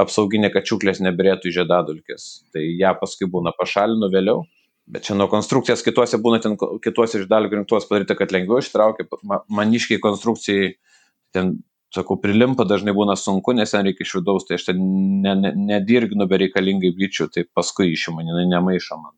apsauginė, 0.03 0.53
kad 0.55 0.69
šiuklės 0.69 1.03
nebirėtų 1.05 1.51
į 1.51 1.57
žiedadulkės. 1.59 2.29
Tai 2.55 2.63
ją 2.63 2.95
paskui 3.01 3.31
būna 3.31 3.55
pašalinu 3.59 4.11
vėliau. 4.13 4.45
Bet 4.93 5.07
čia 5.07 5.15
nuo 5.15 5.29
konstrukcijas 5.31 5.85
kituose 5.87 6.19
būna 6.23 6.41
ten 6.43 6.57
kituose 6.83 7.21
iš 7.21 7.29
dalį 7.31 7.53
rinktuos 7.53 7.87
padaryta, 7.89 8.17
kad 8.19 8.33
lengviau 8.35 8.59
ištraukia. 8.63 9.07
Maniškiai 9.47 10.03
konstrukcijai 10.03 10.73
ten, 11.35 11.55
sakau, 11.95 12.19
prilimpa 12.21 12.67
dažnai 12.69 12.95
būna 12.97 13.15
sunku, 13.19 13.55
nes 13.55 13.71
ten 13.73 13.87
reikia 13.87 14.07
iš 14.07 14.17
vidaus, 14.19 14.47
tai 14.49 14.59
aš 14.59 14.71
ten 14.71 14.83
nedirginu 15.23 16.25
ne, 16.25 16.27
ne 16.27 16.31
bereikalingai 16.35 16.91
bičių, 16.99 17.31
tai 17.35 17.47
paskui 17.55 17.93
išimu, 17.95 18.25
jinai 18.27 18.49
nemaišo 18.51 18.99
man. 18.99 19.15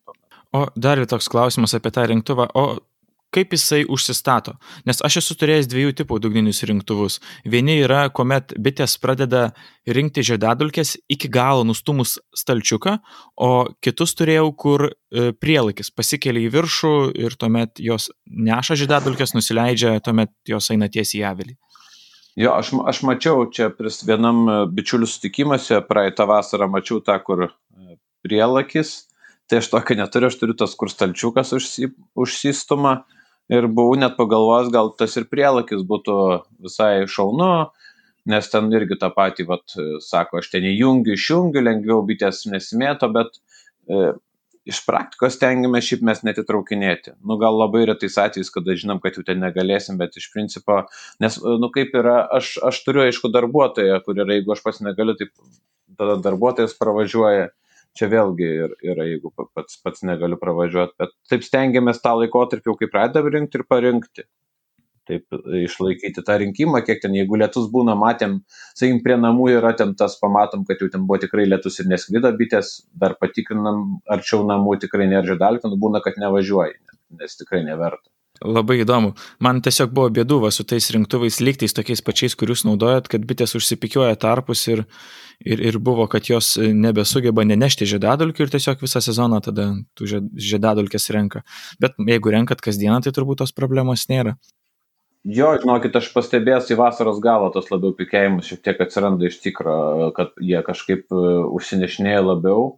O 0.54 0.66
dar 0.78 1.00
toks 1.10 1.26
klausimas 1.32 1.74
apie 1.74 1.90
tą 1.94 2.04
rinktuvą. 2.06 2.46
O 2.54 2.76
kaip 3.34 3.54
jisai 3.56 3.82
užsistato. 3.90 4.54
Nes 4.86 5.02
aš 5.04 5.18
esu 5.22 5.36
turėjęs 5.40 5.68
dviejų 5.70 5.94
tipų 6.00 6.20
dugninius 6.22 6.62
rinktuvus. 6.68 7.18
Vieni 7.44 7.80
yra, 7.82 8.06
kuomet 8.14 8.54
bitės 8.62 8.96
pradeda 9.02 9.48
rinkti 9.86 10.24
žiedadulkės 10.24 10.94
iki 11.10 11.30
galo 11.32 11.66
nustumus 11.66 12.16
stalčiuką, 12.36 12.96
o 13.36 13.50
kitus 13.84 14.14
turėjau, 14.18 14.46
kur 14.56 14.86
e, 14.88 15.32
prielakis 15.34 15.90
pasikelia 15.90 16.46
į 16.46 16.54
viršų 16.54 16.94
ir 17.26 17.36
tuomet 17.40 17.82
jos 17.82 18.10
neša 18.24 18.78
žiedadulkės, 18.84 19.34
nusileidžia, 19.36 19.98
tuomet 20.04 20.32
jos 20.48 20.70
eina 20.72 20.88
tiesiai 20.88 21.24
į 21.24 21.28
avilį. 21.32 21.56
Jo, 22.34 22.56
aš, 22.58 22.72
aš 22.90 23.02
mačiau 23.06 23.44
čia 23.54 23.68
pris 23.70 24.00
vienam 24.06 24.44
e, 24.48 24.54
bičiulių 24.74 25.06
sutikimuose, 25.06 25.78
praeitą 25.86 26.26
vasarą 26.26 26.66
mačiau 26.70 26.98
tą, 27.04 27.20
kur 27.22 27.46
e, 27.46 27.50
prielakis, 28.26 29.04
tai 29.46 29.60
aš 29.60 29.70
tokio 29.70 29.98
neturiu, 30.00 30.30
aš 30.30 30.40
turiu 30.40 30.56
tas, 30.58 30.74
kur 30.78 30.90
stalčiukas 30.90 31.54
užsi, 31.54 31.92
užsistuma 32.18 33.04
ir 33.52 33.68
buvau 33.68 33.96
net 34.00 34.16
pagalvojęs, 34.18 34.72
gal 34.72 34.92
tas 34.98 35.16
ir 35.20 35.28
prielakis 35.30 35.84
būtų 35.88 36.18
visai 36.64 37.06
šaunu, 37.10 37.70
nes 38.30 38.50
ten 38.50 38.70
irgi 38.72 38.98
tą 39.00 39.10
patį, 39.14 39.48
vat, 39.50 39.74
sako, 40.04 40.40
aš 40.40 40.52
ten 40.54 40.64
įjungiu, 40.68 41.16
išjungiu, 41.18 41.64
lengviau 41.64 42.04
bitės 42.08 42.44
nesimėto, 42.48 43.10
bet 43.12 43.36
e, 43.36 44.14
iš 44.64 44.80
praktikos 44.86 45.36
tengiamės 45.40 45.84
šiaip 45.90 46.04
mes 46.08 46.22
netitraukinėti. 46.24 47.18
Nu, 47.20 47.36
gal 47.40 47.58
labai 47.60 47.84
retais 47.90 48.16
atvejais, 48.20 48.48
kada 48.52 48.76
žinom, 48.80 49.02
kad 49.02 49.18
jau 49.18 49.26
ten 49.26 49.42
negalėsim, 49.44 49.98
bet 50.00 50.16
iš 50.16 50.30
principo, 50.32 50.80
nes, 51.20 51.36
nu, 51.44 51.68
kaip 51.74 51.92
yra, 52.00 52.22
aš, 52.38 52.56
aš 52.64 52.80
turiu, 52.86 53.04
aišku, 53.04 53.28
darbuotoją, 53.34 54.00
kur 54.06 54.24
yra, 54.24 54.38
jeigu 54.38 54.56
aš 54.56 54.64
pats 54.64 54.80
negaliu, 54.84 55.18
tai 55.20 55.28
tada 55.98 56.16
darbuotojas 56.24 56.72
pravažiuoja 56.80 57.50
čia 57.98 58.08
vėlgi 58.12 58.46
ir, 58.66 58.76
yra, 58.92 59.06
jeigu 59.08 59.32
pats, 59.36 59.78
pats 59.82 60.04
negaliu 60.06 60.38
pravažiuoti, 60.40 60.96
bet 61.00 61.12
taip 61.30 61.44
stengiamės 61.46 62.02
tą 62.04 62.16
laikotarpį, 62.20 62.78
kai 62.80 62.90
pradedam 62.92 63.30
rinkti 63.34 63.60
ir 63.60 63.68
parinkti. 63.70 64.26
taip 65.08 65.36
išlaikyti 65.60 66.22
tą 66.24 66.38
rinkimą, 66.40 66.80
kiek 66.86 67.02
ten, 67.02 67.12
jeigu 67.12 67.36
lietus 67.36 67.66
būna, 67.72 67.92
matėm, 68.00 68.38
sakykim, 68.72 69.02
prie 69.04 69.18
namų 69.20 69.50
yra 69.58 69.74
ten 69.76 69.92
tas, 70.00 70.14
pamatom, 70.22 70.62
kad 70.64 70.80
jau 70.80 70.88
ten 70.94 71.04
buvo 71.04 71.18
tikrai 71.20 71.44
lietus 71.44 71.76
ir 71.82 71.90
neskrido 71.92 72.30
bitės, 72.38 72.70
dar 73.04 73.18
patikrinam, 73.20 73.98
arčiau 74.08 74.46
namų 74.48 74.78
tikrai 74.86 75.10
nėra 75.12 75.28
žedalkinų, 75.34 75.76
būna, 75.84 76.00
kad 76.06 76.16
nevažiuoji, 76.24 76.80
nes 77.20 77.36
tikrai 77.36 77.60
neverta. 77.68 78.13
Labai 78.42 78.80
įdomu. 78.82 79.12
Man 79.38 79.60
tiesiog 79.62 79.92
buvo 79.94 80.08
bėduva 80.10 80.50
su 80.50 80.64
tais 80.66 80.88
rinktuvais 80.90 81.38
lygtais 81.38 81.76
tokiais 81.76 82.02
pačiais, 82.02 82.34
kuriuos 82.34 82.64
naudojat, 82.66 83.06
kad 83.12 83.22
bitės 83.22 83.54
užsipikioja 83.54 84.16
tarpus 84.18 84.64
ir, 84.66 84.82
ir, 85.38 85.62
ir 85.62 85.78
buvo, 85.78 86.08
kad 86.10 86.26
jos 86.26 86.56
nebesugeba 86.58 87.46
nenešti 87.46 87.86
žiedadulkių 87.94 88.44
ir 88.48 88.52
tiesiog 88.56 88.82
visą 88.82 89.04
sezoną 89.06 89.38
tada 89.44 89.70
tų 89.94 90.10
žiedadulkės 90.34 91.08
renka. 91.14 91.44
Bet 91.78 91.94
jeigu 92.02 92.34
renkat 92.34 92.64
kasdieną, 92.64 92.98
tai 93.06 93.14
turbūt 93.14 93.44
tos 93.44 93.54
problemos 93.54 94.08
nėra. 94.10 94.34
Jo, 95.24 95.54
žinokit, 95.56 95.94
aš 95.96 96.10
pastebėjęs 96.12 96.74
į 96.74 96.76
vasaros 96.76 97.22
galą 97.24 97.46
tos 97.54 97.70
labiau 97.72 97.94
pikėjimus 97.96 98.50
šiek 98.50 98.66
tiek 98.66 98.82
atsiranda 98.84 99.30
iš 99.30 99.38
tikro, 99.40 100.10
kad 100.16 100.34
jie 100.36 100.58
kažkaip 100.66 101.06
e, 101.08 101.22
užsinešinėja 101.54 102.26
labiau. 102.26 102.74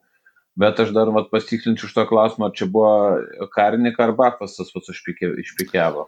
Bet 0.56 0.80
aš 0.80 0.92
dar 0.96 1.10
vat, 1.12 1.28
pasitikslinčiau 1.32 1.90
iš 1.90 1.94
to 1.96 2.04
klausimo, 2.08 2.48
ar 2.48 2.54
čia 2.56 2.68
buvo 2.72 3.48
Karnika 3.52 4.06
ar 4.06 4.14
Bakvastas 4.16 4.72
pats 4.72 4.88
išpikiavo. 4.88 6.06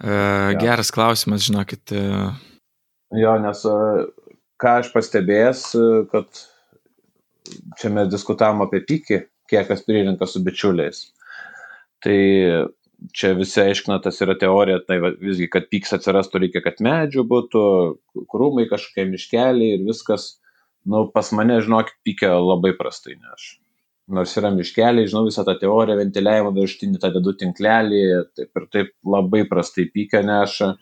E, 0.00 0.12
geras 0.60 0.92
klausimas, 0.94 1.42
žinokit. 1.48 1.90
E... 1.90 2.04
Jo, 3.18 3.34
nes 3.42 3.64
e, 3.66 3.76
ką 4.62 4.76
aš 4.84 4.92
pastebėjęs, 4.94 5.64
e, 5.74 5.88
kad 6.12 6.44
čia 7.80 7.90
mes 7.96 8.12
diskutavom 8.12 8.62
apie 8.62 8.84
pikį, 8.86 9.24
kiek 9.50 9.66
kas 9.68 9.82
pririnka 9.86 10.28
su 10.30 10.42
bičiuliais. 10.46 11.08
Tai 12.00 12.20
čia 13.16 13.32
visi 13.36 13.58
aiškina, 13.62 13.98
tas 14.04 14.20
yra 14.24 14.36
teorija, 14.38 14.80
tai 14.86 15.00
visgi, 15.18 15.48
kad 15.52 15.66
pyks 15.72 15.96
atsirastų, 15.96 16.44
reikia, 16.44 16.62
kad 16.64 16.78
medžių 16.84 17.24
būtų, 17.28 17.64
krūmai 18.30 18.68
kažkokie 18.70 19.08
miškeliai 19.10 19.78
ir 19.78 19.84
viskas. 19.88 20.36
Nu, 20.88 21.08
pas 21.12 21.28
mane, 21.36 21.58
žinokit, 21.64 21.98
pykia 22.06 22.36
labai 22.38 22.72
prastai, 22.78 23.18
ne 23.18 23.34
aš. 23.34 23.50
Nors 24.10 24.32
yra 24.40 24.50
miškeliai, 24.54 25.08
žinau 25.10 25.26
visą 25.28 25.44
tą 25.46 25.54
teoriją, 25.60 25.96
ventiliavimo 26.00 26.50
virštinį, 26.56 26.98
tą 27.02 27.12
dedu 27.14 27.34
tinklelį, 27.38 28.00
taip 28.38 28.58
ir 28.60 28.64
taip 28.74 28.94
labai 29.06 29.44
prastai 29.50 29.86
pykia 29.94 30.24
neša, 30.26 30.72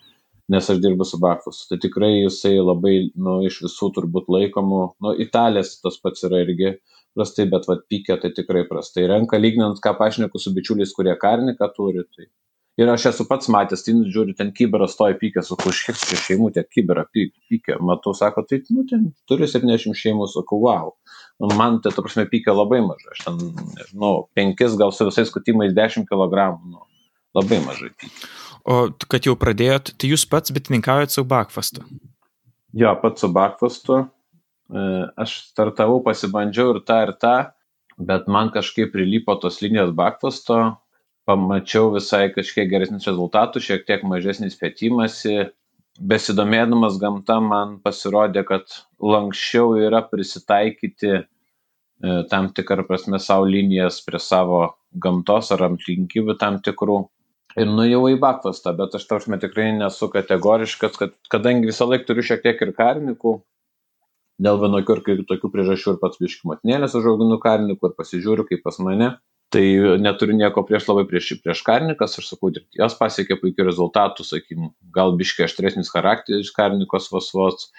nes 0.54 0.70
aš 0.72 0.80
dirbu 0.80 1.04
su 1.04 1.20
Bakfus. 1.20 1.66
Tai 1.68 1.76
tikrai 1.82 2.14
jisai 2.22 2.56
labai, 2.56 2.94
nu, 3.20 3.38
iš 3.48 3.60
visų 3.66 3.90
turbūt 3.98 4.30
laikomų, 4.32 4.80
nu, 5.04 5.14
Italijas 5.24 5.76
tas 5.82 6.00
pats 6.00 6.24
yra 6.28 6.40
irgi 6.46 6.78
prastai, 7.16 7.48
bet 7.52 7.68
vad 7.68 7.84
pykė 7.90 8.16
tai 8.22 8.32
tikrai 8.36 8.64
prastai. 8.70 9.06
Renka 9.12 9.40
lygnant, 9.40 9.80
ką 9.84 9.94
pašneku 9.98 10.40
su 10.40 10.54
bičiuliais, 10.56 10.94
kurie 10.96 11.16
karniką 11.20 11.68
turi. 11.76 12.06
Tai. 12.16 12.30
Ir 12.78 12.90
aš 12.92 13.08
esu 13.10 13.24
pats 13.26 13.48
matęs, 13.50 13.82
tai 13.82 13.96
žiūriu, 14.06 14.36
ten 14.38 14.52
kiberas 14.54 14.92
stoja 14.94 15.16
pykė, 15.18 15.42
su 15.42 15.56
kažkiek 15.58 15.98
čia 15.98 16.18
šeimų 16.22 16.52
tiek 16.54 16.68
kiberą 16.70 17.08
pykė. 17.10 17.80
Matau, 17.82 18.12
sako, 18.14 18.44
tai, 18.46 18.60
nu, 18.70 18.84
ten 18.86 19.08
turi 19.26 19.48
70 19.50 19.98
šeimų, 19.98 20.28
sakau, 20.30 20.60
wow. 20.62 20.92
Nu, 21.38 21.54
man 21.54 21.78
tai, 21.82 21.92
ta 21.94 22.02
prasme, 22.02 22.26
pykė 22.26 22.54
labai 22.54 22.80
mažai. 22.82 23.12
Aš 23.14 23.24
ten, 23.26 23.40
nežinau, 23.76 24.26
5 24.38 24.78
gal 24.80 24.94
su 24.94 25.06
visais 25.06 25.30
kutimais 25.30 25.74
10 25.76 26.08
kg. 26.10 26.48
Nu, 26.66 26.82
labai 27.38 27.60
mažai 27.62 27.92
pykė. 27.94 28.30
O 28.68 28.78
kad 29.08 29.24
jau 29.24 29.36
pradėjot, 29.38 29.94
tai 29.96 30.10
jūs 30.10 30.26
pats 30.28 30.52
bitininkaujat 30.52 31.14
su 31.14 31.24
Bakfastu? 31.24 31.84
Jo, 32.76 32.92
pats 33.00 33.22
su 33.24 33.30
Bakfastu. 33.32 34.02
E, 34.68 34.82
aš 35.16 35.38
startavau, 35.52 36.02
pasibandžiau 36.04 36.74
ir 36.74 36.82
tą 36.88 36.98
ir 37.06 37.14
tą, 37.22 37.36
bet 38.10 38.28
man 38.28 38.50
kažkaip 38.54 38.92
prilipo 38.92 39.38
tos 39.40 39.62
linijos 39.62 39.94
bakposto, 39.96 40.58
pamačiau 41.28 41.92
visai 41.94 42.28
kažkiek 42.34 42.68
geresnis 42.70 43.06
rezultatų, 43.08 43.62
šiek 43.64 43.86
tiek 43.88 44.04
mažesnis 44.04 44.58
pėtimasi. 44.60 45.48
Besidomėdamas 45.98 46.96
gamta 47.02 47.40
man 47.42 47.78
pasirodė, 47.82 48.44
kad 48.46 48.70
lankščiau 49.02 49.72
yra 49.82 50.04
prisitaikyti 50.06 51.10
e, 51.18 51.22
tam 52.30 52.52
tikrą 52.54 52.84
prasme 52.86 53.18
savo 53.18 53.48
linijas 53.50 53.98
prie 54.06 54.20
savo 54.22 54.60
gamtos 54.94 55.50
ar 55.54 55.64
aplinkybių 55.66 56.36
tam 56.38 56.60
tikrų. 56.62 57.00
Ir 57.58 57.66
nuėjau 57.66 58.04
į 58.12 58.18
bakvastą, 58.22 58.76
bet 58.78 58.94
aš 58.94 59.08
taušme 59.10 59.40
tikrai 59.42 59.72
nesu 59.74 60.06
kategoriškas, 60.12 60.98
kad 61.00 61.16
kadangi 61.32 61.72
visą 61.72 61.88
laiką 61.90 62.06
turiu 62.06 62.26
šiek 62.30 62.44
tiek 62.44 62.62
ir 62.62 62.74
karnikų, 62.76 63.34
dėl 64.38 64.60
vienokių 64.62 64.94
ar 64.94 65.02
kitokių 65.08 65.50
priežasčių 65.50 65.96
ir 65.96 66.00
pats 66.02 66.22
biški 66.22 66.46
motinėlės 66.46 66.94
užauginu 66.94 67.40
karnikų 67.42 67.90
ir 67.90 67.96
pasižiūriu, 67.98 68.46
kaip 68.46 68.62
pas 68.62 68.78
mane. 68.84 69.16
Tai 69.54 69.64
neturiu 70.04 70.34
nieko 70.36 70.60
prieš 70.68 70.90
labai 70.90 71.06
prieš, 71.08 71.30
prieš 71.40 71.62
karnikas, 71.64 72.18
aš 72.20 72.34
sakau. 72.34 72.50
Jos 72.76 72.96
pasiekė 72.98 73.38
puikių 73.40 73.64
rezultatų, 73.70 74.26
sakykim, 74.28 74.66
gal 74.92 75.14
biški 75.16 75.46
aštresnis 75.46 75.88
charakteris 75.94 76.52
karnikos 76.52 77.08
vos 77.12 77.30
vos, 77.32 77.70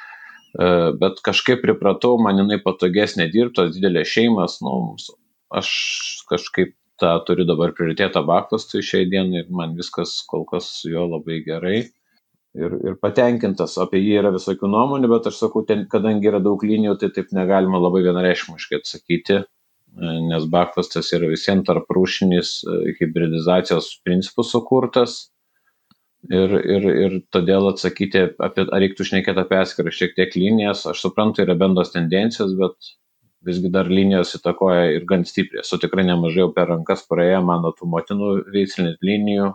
e, 0.57 0.69
bet 0.97 1.21
kažkaip 1.25 1.61
pripratau, 1.61 2.15
man 2.17 2.41
jinai 2.41 2.57
patogesnė 2.63 3.29
dirbtos, 3.29 3.75
didelės 3.75 4.09
šeimas, 4.15 4.57
nu, 4.65 4.95
aš 5.61 5.69
kažkaip 6.31 6.73
tą 6.99 7.13
turiu 7.27 7.45
dabar 7.47 7.75
prioritetą 7.77 8.25
bakvastui 8.25 8.81
šiai 8.83 9.05
dienai 9.11 9.43
ir 9.43 9.53
man 9.53 9.77
viskas 9.77 10.17
kol 10.27 10.43
kas 10.49 10.67
su 10.81 10.91
juo 10.91 11.05
labai 11.07 11.39
gerai 11.45 11.77
ir, 12.57 12.75
ir 12.91 12.97
patenkintas. 13.01 13.77
Apie 13.81 14.01
jį 14.01 14.17
yra 14.23 14.33
visokių 14.35 14.69
nuomonių, 14.73 15.11
bet 15.13 15.29
aš 15.31 15.39
sakau, 15.43 15.63
ten, 15.67 15.85
kadangi 15.91 16.31
yra 16.31 16.41
daug 16.43 16.63
linijų, 16.65 16.97
tai 16.99 17.11
taip 17.15 17.31
negalima 17.35 17.81
labai 17.81 18.03
vienareišmiškai 18.07 18.81
atsakyti, 18.81 19.41
nes 19.97 20.45
bakvastas 20.51 21.11
yra 21.15 21.29
visiems 21.31 21.65
tarp 21.67 21.89
rūšinis 21.95 22.53
e, 22.63 22.77
hybridizacijos 22.99 23.91
principų 24.05 24.45
sukurtas. 24.47 25.19
Ir, 26.29 26.51
ir, 26.51 26.85
ir 27.05 27.13
todėl 27.31 27.69
atsakyti, 27.69 28.25
apie, 28.43 28.65
ar 28.67 28.81
reiktų 28.83 29.05
šnekėti 29.07 29.39
apie 29.39 29.55
atskirą 29.61 29.93
šiek 29.95 30.17
tiek 30.17 30.33
linijas, 30.35 30.83
aš 30.89 31.05
suprantu, 31.05 31.45
yra 31.45 31.55
bendros 31.55 31.93
tendencijos, 31.93 32.57
bet 32.59 32.91
visgi 33.47 33.71
dar 33.71 33.87
linijos 33.87 34.35
įtakoja 34.35 34.89
ir 34.97 35.05
gan 35.07 35.23
stipriai. 35.27 35.63
Esu 35.63 35.79
tikrai 35.79 36.03
nemažai 36.09 36.43
jau 36.43 36.49
per 36.55 36.67
rankas 36.73 37.05
praėję 37.07 37.39
mano 37.47 37.71
tų 37.77 37.87
motinų 37.93 38.33
veislinės 38.51 38.99
linijų 38.99 39.53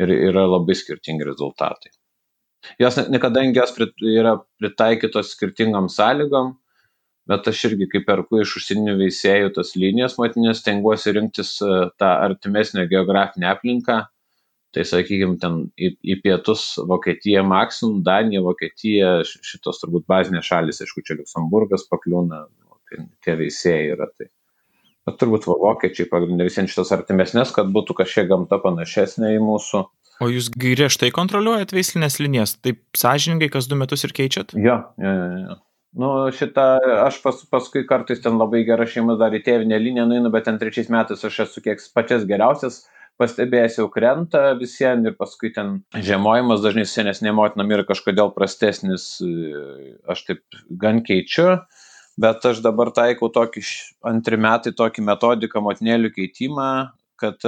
ir 0.00 0.14
yra 0.16 0.46
labai 0.48 0.76
skirtingi 0.80 1.28
rezultatai. 1.28 1.92
Jos, 2.80 2.96
kadangi 3.20 3.58
jos 3.58 3.74
prit, 3.76 3.92
yra 4.06 4.36
pritaikytos 4.62 5.34
skirtingom 5.34 5.90
sąlygom, 5.92 6.54
bet 7.30 7.48
aš 7.48 7.66
irgi 7.70 7.88
kaip 7.92 8.06
perku 8.08 8.40
iš 8.42 8.56
užsieninių 8.60 8.96
veisėjų 9.00 9.52
tos 9.56 9.74
linijos 9.78 10.18
motinės, 10.20 10.64
tengiuosi 10.66 11.14
rinktis 11.16 11.54
e, 11.62 11.70
tą 12.00 12.10
artimesnę 12.28 12.88
geografinę 12.90 13.52
aplinką. 13.52 14.02
Tai 14.72 14.84
sakykime, 14.88 15.36
ten 15.36 15.58
į, 15.76 15.90
į 16.00 16.14
pietus 16.24 16.62
Vokietija, 16.88 17.42
Maksimum, 17.44 17.98
Danija, 18.06 18.40
Vokietija, 18.44 19.18
šitos 19.28 19.82
turbūt 19.82 20.06
bazinės 20.08 20.48
šalis, 20.48 20.80
aišku, 20.80 21.04
čia 21.04 21.18
Luxemburgas 21.18 21.84
pakliūna, 21.90 22.46
tai 22.88 23.02
tie 23.24 23.34
veisėjai 23.36 23.90
yra. 23.92 24.08
Tai. 24.16 24.30
Bet 25.08 25.18
turbūt 25.20 25.44
vokiečiai 25.50 26.08
pagrindė 26.08 26.46
visiems 26.48 26.72
šitos 26.72 26.94
artimesnės, 26.96 27.52
kad 27.52 27.68
būtų 27.74 27.98
kažkiek 28.00 28.30
gamta 28.30 28.56
panašesnė 28.64 29.34
į 29.36 29.42
mūsų. 29.44 29.82
O 30.22 30.28
jūs 30.30 30.48
griežtai 30.54 31.10
kontroliuojat 31.12 31.74
veislinės 31.74 32.16
linijas, 32.22 32.56
taip 32.62 32.80
sąžiningai 32.96 33.50
kas 33.52 33.68
du 33.68 33.76
metus 33.76 34.06
ir 34.06 34.16
keičiat? 34.16 34.54
Jo, 34.56 34.78
jo, 35.02 35.14
jo. 35.42 35.58
Nu, 35.92 36.08
šitą, 36.32 36.64
aš 37.04 37.18
pas, 37.20 37.42
paskui 37.52 37.82
kartais 37.88 38.22
ten 38.24 38.38
labai 38.40 38.62
gera 38.64 38.86
šeima 38.88 39.18
dar 39.20 39.34
į 39.36 39.42
tėvinę 39.44 39.76
liniją 39.76 40.06
nuinu, 40.08 40.30
bet 40.32 40.46
ten 40.48 40.56
trečiais 40.60 40.88
metais 40.92 41.24
aš 41.28 41.42
esu 41.44 41.60
kiek 41.64 41.82
pačias 41.92 42.24
geriausias, 42.28 42.78
pastebėjęs 43.20 43.76
jau 43.76 43.88
krenta 43.92 44.54
visiems 44.56 45.10
ir 45.10 45.18
paskui 45.18 45.52
ten 45.52 45.74
žiemojimas 45.92 46.62
dažnai 46.64 46.86
senesnė 46.88 47.34
motina 47.36 47.66
yra 47.68 47.84
kažkodėl 47.88 48.32
prastesnis, 48.32 49.04
aš 50.08 50.24
taip 50.30 50.62
gan 50.80 51.02
keičiu, 51.04 51.60
bet 52.24 52.48
aš 52.48 52.64
dabar 52.64 52.94
taikau 52.96 53.28
tokį 53.34 53.66
antri 54.08 54.40
metai 54.40 54.72
tokį 54.78 55.04
metodiką 55.10 55.60
motinėlių 55.60 56.14
keitimą, 56.16 56.72
kad 57.20 57.44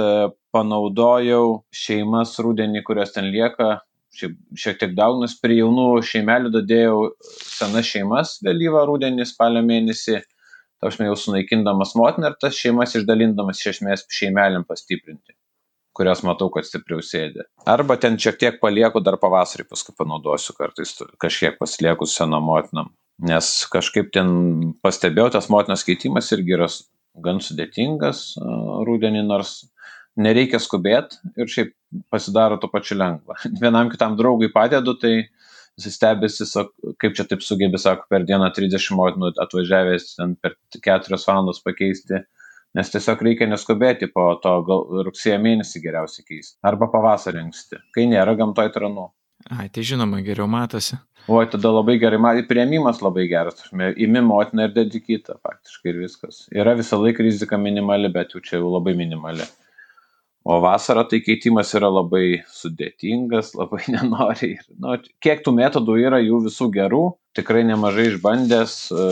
panaudojau 0.55 1.65
šeimas 1.73 2.37
rudenį, 2.45 2.85
kurios 2.85 3.17
ten 3.17 3.33
lieka, 3.33 3.81
šiek, 4.19 4.35
šiek 4.65 4.79
tiek 4.81 4.95
daunas, 4.97 5.37
prie 5.41 5.59
jaunų 5.61 5.87
šeimelių 6.05 6.51
dadėjau 6.55 6.99
senas 7.29 7.89
šeimas 7.91 8.37
vėlyvą 8.45 8.85
rudenį, 8.89 9.27
spalio 9.29 9.63
mėnesį, 9.65 10.21
aš 10.85 10.99
jau 11.01 11.15
sunaikindamas 11.17 11.95
motiną 11.99 12.31
ir 12.31 12.37
tas 12.41 12.57
šeimas 12.59 12.95
išdalindamas 12.99 13.63
iš 13.63 13.75
esmės 13.75 14.05
šeimelėm 14.13 14.67
pastiprinti 14.69 15.35
kurias 15.95 16.21
matau, 16.27 16.49
kad 16.51 16.67
stipriau 16.67 16.99
sėdi. 17.03 17.45
Arba 17.71 17.95
ten 18.01 18.19
šiek 18.19 18.39
tiek 18.41 18.59
palieku, 18.59 19.01
dar 19.03 19.17
pavasarį 19.21 19.67
paskui 19.69 19.95
panaudosiu 19.97 20.55
kartais 20.57 20.91
kažkiek 21.21 21.55
pasilieku 21.59 22.07
seną 22.09 22.41
motinam. 22.43 22.91
Nes 23.23 23.47
kažkaip 23.71 24.11
ten 24.15 24.73
pastebėjau, 24.83 25.29
tas 25.37 25.47
motinos 25.51 25.85
keitimas 25.87 26.33
irgi 26.35 26.57
yra 26.57 26.67
gan 27.23 27.39
sudėtingas 27.39 28.33
rudenį, 28.87 29.23
nors 29.23 29.61
nereikia 30.19 30.59
skubėt 30.63 31.17
ir 31.35 31.51
šiaip 31.51 31.73
pasidaro 32.13 32.59
to 32.61 32.69
pačiu 32.71 32.97
lengva. 32.99 33.37
Vienam 33.63 33.91
kitam 33.91 34.17
draugui 34.19 34.51
padedu, 34.53 34.95
tai 34.99 35.15
jis 35.79 35.97
stebėsi, 35.97 36.47
kaip 37.01 37.17
čia 37.17 37.25
taip 37.27 37.43
sugebė, 37.43 37.79
sako, 37.81 38.07
per 38.11 38.27
dieną 38.27 38.51
30 38.55 38.95
motinų 38.95 39.33
atvažiavęs 39.43 40.15
ten 40.15 40.37
per 40.39 40.55
4 40.77 41.19
valandas 41.27 41.59
pakeisti, 41.63 42.21
nes 42.75 42.91
tiesiog 42.91 43.21
reikia 43.27 43.49
neskubėti, 43.51 44.11
po 44.11 44.29
to 44.43 44.55
gal 44.67 44.87
rugsėjo 45.07 45.41
mėnesį 45.43 45.83
geriausiai 45.83 46.27
keisti. 46.27 46.57
Arba 46.67 46.89
pavasarį 46.91 47.43
anksti, 47.45 47.83
kai 47.95 48.07
nėra 48.11 48.37
gamtoj 48.39 48.71
tranų. 48.75 49.09
Ai, 49.51 49.67
tai 49.69 49.83
žinoma, 49.85 50.23
geriau 50.25 50.47
matosi. 50.49 50.97
O 51.27 51.39
tada 51.49 51.71
labai 51.73 51.97
gerai, 52.01 52.17
man 52.21 52.39
prieimimas 52.47 53.01
labai 53.01 53.25
geras, 53.29 53.65
įmi 53.73 54.21
motiną 54.25 54.67
ir 54.67 54.73
dedi 54.75 55.01
kitą 55.01 55.35
faktiškai 55.41 55.91
ir 55.91 55.99
viskas. 56.03 56.43
Yra 56.53 56.75
visą 56.77 56.99
laiką 57.01 57.25
rizika 57.25 57.57
minimali, 57.57 58.11
bet 58.13 58.35
jau 58.35 58.41
čia 58.45 58.59
jau 58.59 58.69
labai 58.75 58.93
minimali. 58.97 59.47
O 60.45 60.59
vasarą 60.61 61.07
tai 61.09 61.23
keitimas 61.25 61.71
yra 61.73 61.87
labai 61.89 62.43
sudėtingas, 62.53 63.53
labai 63.59 63.81
nenori. 63.89 64.51
Nu, 64.77 64.93
kiek 65.23 65.41
tų 65.45 65.55
metodų 65.57 65.95
yra, 66.03 66.19
jų 66.21 66.43
visų 66.45 66.67
gerų, 66.75 67.05
tikrai 67.35 67.63
nemažai 67.65 68.05
išbandęs, 68.11 68.75
e, 68.93 69.07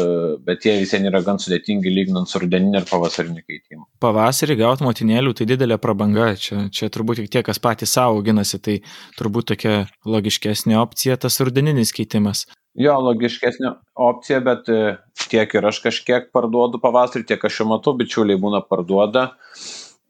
bet 0.45 0.67
jie 0.67 0.75
visiems 0.83 1.09
yra 1.09 1.23
gan 1.25 1.41
sudėtingi 1.41 1.89
lyginant 1.89 2.29
su 2.29 2.43
rudeninė 2.43 2.83
ir 2.83 2.87
pavasarinė 2.91 3.41
keitimu. 3.47 3.87
Pavasarį 4.05 4.59
gauti 4.61 4.85
motinėlių 4.85 5.33
tai 5.39 5.49
didelė 5.49 5.79
prabanga, 5.81 6.29
čia, 6.37 6.67
čia 6.69 6.91
turbūt 6.93 7.23
tik 7.23 7.33
tie, 7.33 7.43
kas 7.49 7.61
patys 7.63 7.97
savo 7.97 8.21
auginasi, 8.21 8.61
tai 8.61 8.77
turbūt 9.17 9.49
tokia 9.55 9.75
logiškesnė 10.05 10.77
opcija 10.85 11.17
tas 11.17 11.41
rudeninis 11.41 11.95
keitimas. 11.97 12.45
Jo, 12.77 12.99
logiškesnė 13.09 13.73
opcija, 14.05 14.37
bet 14.45 14.69
e, 14.69 14.95
tiek 15.33 15.49
ir 15.57 15.65
aš 15.73 15.81
kažkiek 15.89 16.29
parduodu 16.33 16.77
pavasarį, 16.81 17.25
tiek 17.33 17.49
aš 17.49 17.59
šiuo 17.59 17.71
metu 17.73 17.97
bičiuliai 17.97 18.37
būna 18.41 18.61
parduoda. 18.69 19.31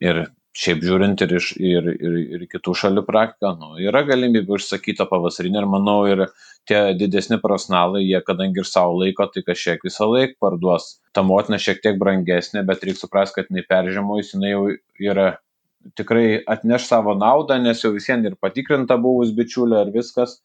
Ir 0.04 0.26
šiaip 0.54 0.84
žiūrint 0.86 1.22
ir 1.26 1.32
iš 1.40 1.48
ir 1.58 1.88
ir 1.94 2.18
ir 2.38 2.42
kitų 2.50 2.76
šalių 2.78 3.04
praktiką 3.08 3.56
nu 3.58 3.72
yra 3.82 4.04
galimybių 4.06 4.60
užsakyt 4.60 5.00
tą 5.00 5.08
pavasarinį 5.10 5.60
ir 5.64 5.70
manau 5.70 5.96
ir 6.06 6.28
tie 6.70 6.82
didesni 6.98 7.40
profesionalai 7.42 8.04
jie 8.04 8.22
kadangi 8.28 8.62
ir 8.62 8.70
sau 8.70 8.94
laiko 9.00 9.26
tai 9.34 9.42
kažkiek 9.48 9.82
visąlaik 9.88 10.38
parduos. 10.44 11.00
Ta 11.14 11.26
motina 11.26 11.58
šiek 11.58 11.82
tiek 11.82 11.98
brangesnė 12.02 12.62
bet 12.68 12.86
reik 12.86 13.00
suprast 13.00 13.34
kad 13.34 13.50
jinai 13.50 13.66
peržiemojus 13.70 14.36
jinai 14.36 14.52
jau 14.54 14.68
yra 15.14 15.28
tikrai 15.98 16.44
atneš 16.56 16.86
savo 16.92 17.18
naudą 17.18 17.58
nes 17.64 17.82
jau 17.82 17.92
vis 17.98 18.08
vien 18.12 18.22
ir 18.30 18.38
patikrinta 18.38 19.00
buvus 19.02 19.34
bičiulio 19.34 19.82
ir 19.88 19.92
viskas. 19.98 20.38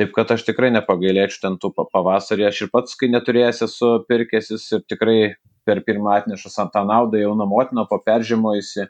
Taip 0.00 0.14
kad 0.16 0.32
aš 0.32 0.46
tikrai 0.48 0.72
nepagailėčiau 0.72 1.42
ten 1.44 1.60
tų 1.60 1.74
pavasarį. 1.76 2.48
Aš 2.48 2.64
ir 2.64 2.72
pats 2.72 2.96
kai 2.96 3.12
neturėjęs 3.12 3.60
esu 3.68 3.92
pirkęsis 4.08 4.64
ir 4.72 4.84
tikrai 4.88 5.34
per 5.68 5.84
pirmą 5.84 6.16
atneša 6.16 6.70
tą 6.72 6.86
naudą 6.88 7.20
jauna 7.20 7.44
motina 7.44 7.84
po 7.84 8.00
peržiemojusi 8.00 8.88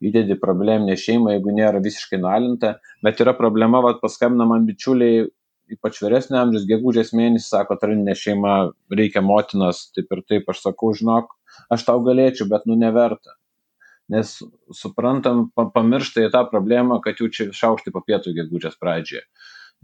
įdedi 0.00 0.36
probleminę 0.40 0.96
šeimą, 0.98 1.34
jeigu 1.36 1.52
nėra 1.54 1.82
visiškai 1.84 2.20
nualinta, 2.22 2.76
bet 3.04 3.20
yra 3.22 3.34
problema, 3.36 3.82
vad 3.84 4.00
paskambina 4.02 4.46
man 4.48 4.64
bičiuliai, 4.68 5.26
ypač 5.70 6.00
vyresnio 6.02 6.40
amžiaus, 6.40 6.66
gegužės 6.68 7.12
mėnesį, 7.16 7.46
sako, 7.46 7.76
traninė 7.80 8.16
šeima, 8.18 8.54
reikia 8.90 9.22
motinos, 9.22 9.86
taip 9.94 10.10
ir 10.16 10.24
taip, 10.26 10.48
aš 10.50 10.64
sakau, 10.64 10.90
žinok, 10.96 11.30
aš 11.70 11.86
tau 11.86 12.02
galėčiau, 12.06 12.48
bet 12.50 12.66
nu 12.66 12.78
neverta. 12.80 13.36
Nes 14.10 14.40
suprantam, 14.74 15.44
pamiršta 15.54 16.24
į 16.26 16.32
tą 16.34 16.42
problemą, 16.50 16.98
kad 17.04 17.20
jau 17.22 17.28
čia 17.30 17.52
šaukštai 17.54 17.92
po 17.94 18.02
pietų 18.02 18.34
gegužės 18.40 18.74
pradžioje. 18.80 19.22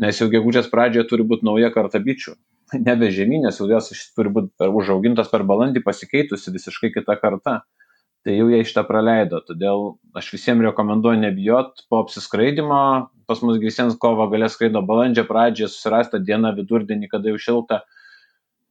Nes 0.03 0.19
jau 0.19 0.27
gegužės 0.33 0.67
pradžioje 0.73 1.07
turi 1.13 1.27
būti 1.29 1.47
nauja 1.47 1.71
karta 1.75 2.01
bičių. 2.03 2.35
Nebe 2.83 3.13
žemynės, 3.15 3.61
jau 3.63 3.69
jos 3.71 3.93
turi 4.17 4.33
būti 4.35 4.67
užaugintos 4.67 5.31
per 5.31 5.47
balandį, 5.47 5.85
pasikeitusi 5.87 6.51
visiškai 6.57 6.91
kita 6.97 7.15
karta 7.21 7.61
tai 8.27 8.35
jau 8.41 8.49
jie 8.51 8.65
šitą 8.67 8.83
praleido. 8.89 9.39
Todėl 9.47 9.93
aš 10.19 10.33
visiems 10.35 10.65
rekomenduoju 10.67 11.21
nebijot 11.23 11.85
po 11.91 12.01
apsiskraidimo. 12.03 12.81
Pas 13.31 13.43
mus 13.43 13.61
visiems 13.63 13.95
kovo 14.03 14.27
galės 14.33 14.57
skraido 14.59 14.83
balandžio 14.87 15.23
pradžioje, 15.29 15.71
susirasta 15.71 16.19
diena 16.23 16.51
vidurdienį, 16.57 17.11
kada 17.13 17.31
jau 17.31 17.39
šilta. 17.43 17.85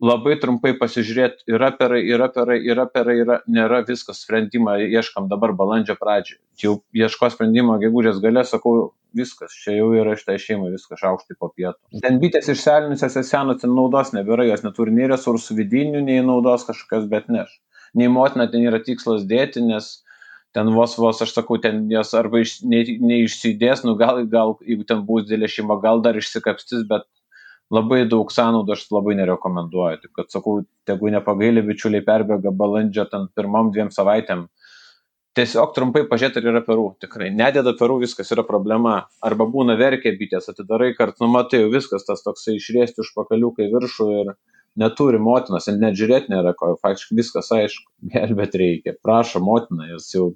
Labai 0.03 0.35
trumpai 0.41 0.73
pasižiūrėti, 0.75 1.45
yra 1.55 1.69
perai, 1.79 2.01
yra 2.03 2.27
perai, 2.35 2.57
yra 2.67 2.83
perai, 2.91 3.15
yra, 3.23 3.37
nėra 3.47 3.79
viskas 3.87 4.19
sprendimą, 4.25 4.75
ieškam 4.91 5.29
dabar 5.31 5.53
balandžio 5.55 5.95
pradžioje. 6.01 6.41
Jau 6.59 6.73
ieško 6.91 7.29
sprendimo 7.31 7.77
gegužės 7.79 8.19
galę, 8.23 8.43
sakau, 8.47 8.91
viskas, 9.15 9.55
čia 9.63 9.77
jau 9.77 9.93
yra 9.95 10.17
šitai 10.19 10.35
šeimai, 10.43 10.73
viskas 10.73 11.03
aukštai 11.07 11.39
po 11.39 11.47
pietų. 11.55 12.03
Ten 12.03 12.19
bitės 12.19 12.51
išselinusios 12.51 13.15
seno, 13.23 13.55
ten 13.59 13.71
naudos 13.71 14.11
nebėra, 14.11 14.43
jos 14.51 14.67
neturi 14.67 14.91
nei 14.97 15.07
resursų 15.07 15.55
vidinių, 15.61 16.03
nei 16.03 16.19
naudos 16.27 16.67
kažkokios, 16.67 17.07
bet 17.15 17.31
neš 17.31 17.55
nei 17.95 18.12
motina 18.12 18.47
ten 18.51 18.65
yra 18.67 18.81
tikslas 18.84 19.25
dėti, 19.29 19.63
nes 19.65 19.91
ten 20.55 20.71
vos 20.75 20.95
vos, 20.99 21.19
aš 21.23 21.34
sakau, 21.36 21.58
ten 21.62 21.86
jos 21.91 22.13
arba 22.15 22.39
iš, 22.43 22.60
ne, 22.63 22.84
neišsidės, 23.10 23.84
nu 23.88 23.97
gal, 23.99 24.21
gal, 24.31 24.55
jeigu 24.63 24.88
ten 24.88 25.03
bus 25.08 25.25
didelė 25.27 25.49
šeima, 25.51 25.79
gal 25.84 26.03
dar 26.05 26.15
išsikapstys, 26.19 26.86
bet 26.88 27.08
labai 27.73 28.03
daug 28.10 28.31
sąnaudų 28.31 28.75
aš 28.75 28.86
labai 28.93 29.17
nerekomenduoju. 29.19 30.01
Taip 30.03 30.13
kad 30.19 30.31
sakau, 30.31 30.62
tegu 30.88 31.12
nepagailė 31.12 31.65
bičiuliai 31.65 32.05
perbėga 32.05 32.53
balandžio 32.55 33.08
ten 33.12 33.27
pirmom 33.36 33.73
dviem 33.75 33.91
savaitėm. 33.91 34.47
Tiesiog 35.36 35.73
trumpai 35.75 36.05
pažiūrėti, 36.08 36.39
ar 36.39 36.53
yra 36.53 36.62
perų. 36.63 36.86
Tikrai 37.03 37.27
nededa 37.36 37.73
perų, 37.75 37.97
viskas 38.05 38.29
yra 38.31 38.45
problema. 38.47 39.01
Arba 39.19 39.47
būna 39.51 39.75
verkė 39.75 40.13
bitės, 40.15 40.47
atidarai 40.53 40.93
kartu, 40.95 41.25
nu 41.25 41.34
matai, 41.34 41.65
viskas 41.73 42.08
tas 42.08 42.23
toksai 42.23 42.55
išrėsti 42.55 43.03
už 43.03 43.12
pakaliukai 43.17 43.67
viršų 43.73 44.08
ir 44.21 44.31
neturi 44.79 45.19
motinos, 45.21 45.67
net 45.71 45.97
žiūrėti 45.99 46.33
nėra 46.33 46.53
ko, 46.57 46.73
faktiškai 46.81 47.17
viskas 47.19 47.51
aišku, 47.55 47.89
gelbėti 48.15 48.61
reikia, 48.61 48.97
prašo 49.03 49.41
motina, 49.43 49.89
jis 49.93 50.11
jau 50.15 50.29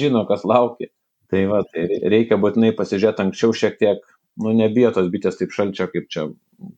žino, 0.00 0.24
kas 0.28 0.46
laukia. 0.48 0.92
Tai 1.28 1.42
va, 1.50 1.58
tai 1.68 1.82
reikia 2.08 2.38
būtinai 2.40 2.70
pasižiūrėti 2.76 3.26
anksčiau 3.26 3.52
šiek 3.52 3.74
tiek, 3.80 4.04
nu 4.40 4.54
nebijo 4.56 4.94
tos 4.96 5.10
bitės 5.12 5.36
taip 5.36 5.52
šalčio, 5.52 5.88
kaip 5.92 6.06
čia 6.12 6.28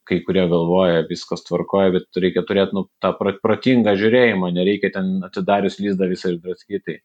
kai 0.08 0.18
kurie 0.26 0.42
galvoja, 0.50 1.04
viskas 1.08 1.44
tvarkoja, 1.46 1.92
bet 1.94 2.20
reikia 2.20 2.42
turėti 2.48 2.76
nu, 2.76 2.86
tą 3.00 3.12
protingą 3.16 3.94
žiūrėjimą, 4.00 4.50
nereikia 4.56 4.90
ten 4.96 5.12
atidarius 5.24 5.78
lyzdą 5.80 6.08
visą 6.10 6.34
ir 6.34 6.40
draskyti 6.42 6.98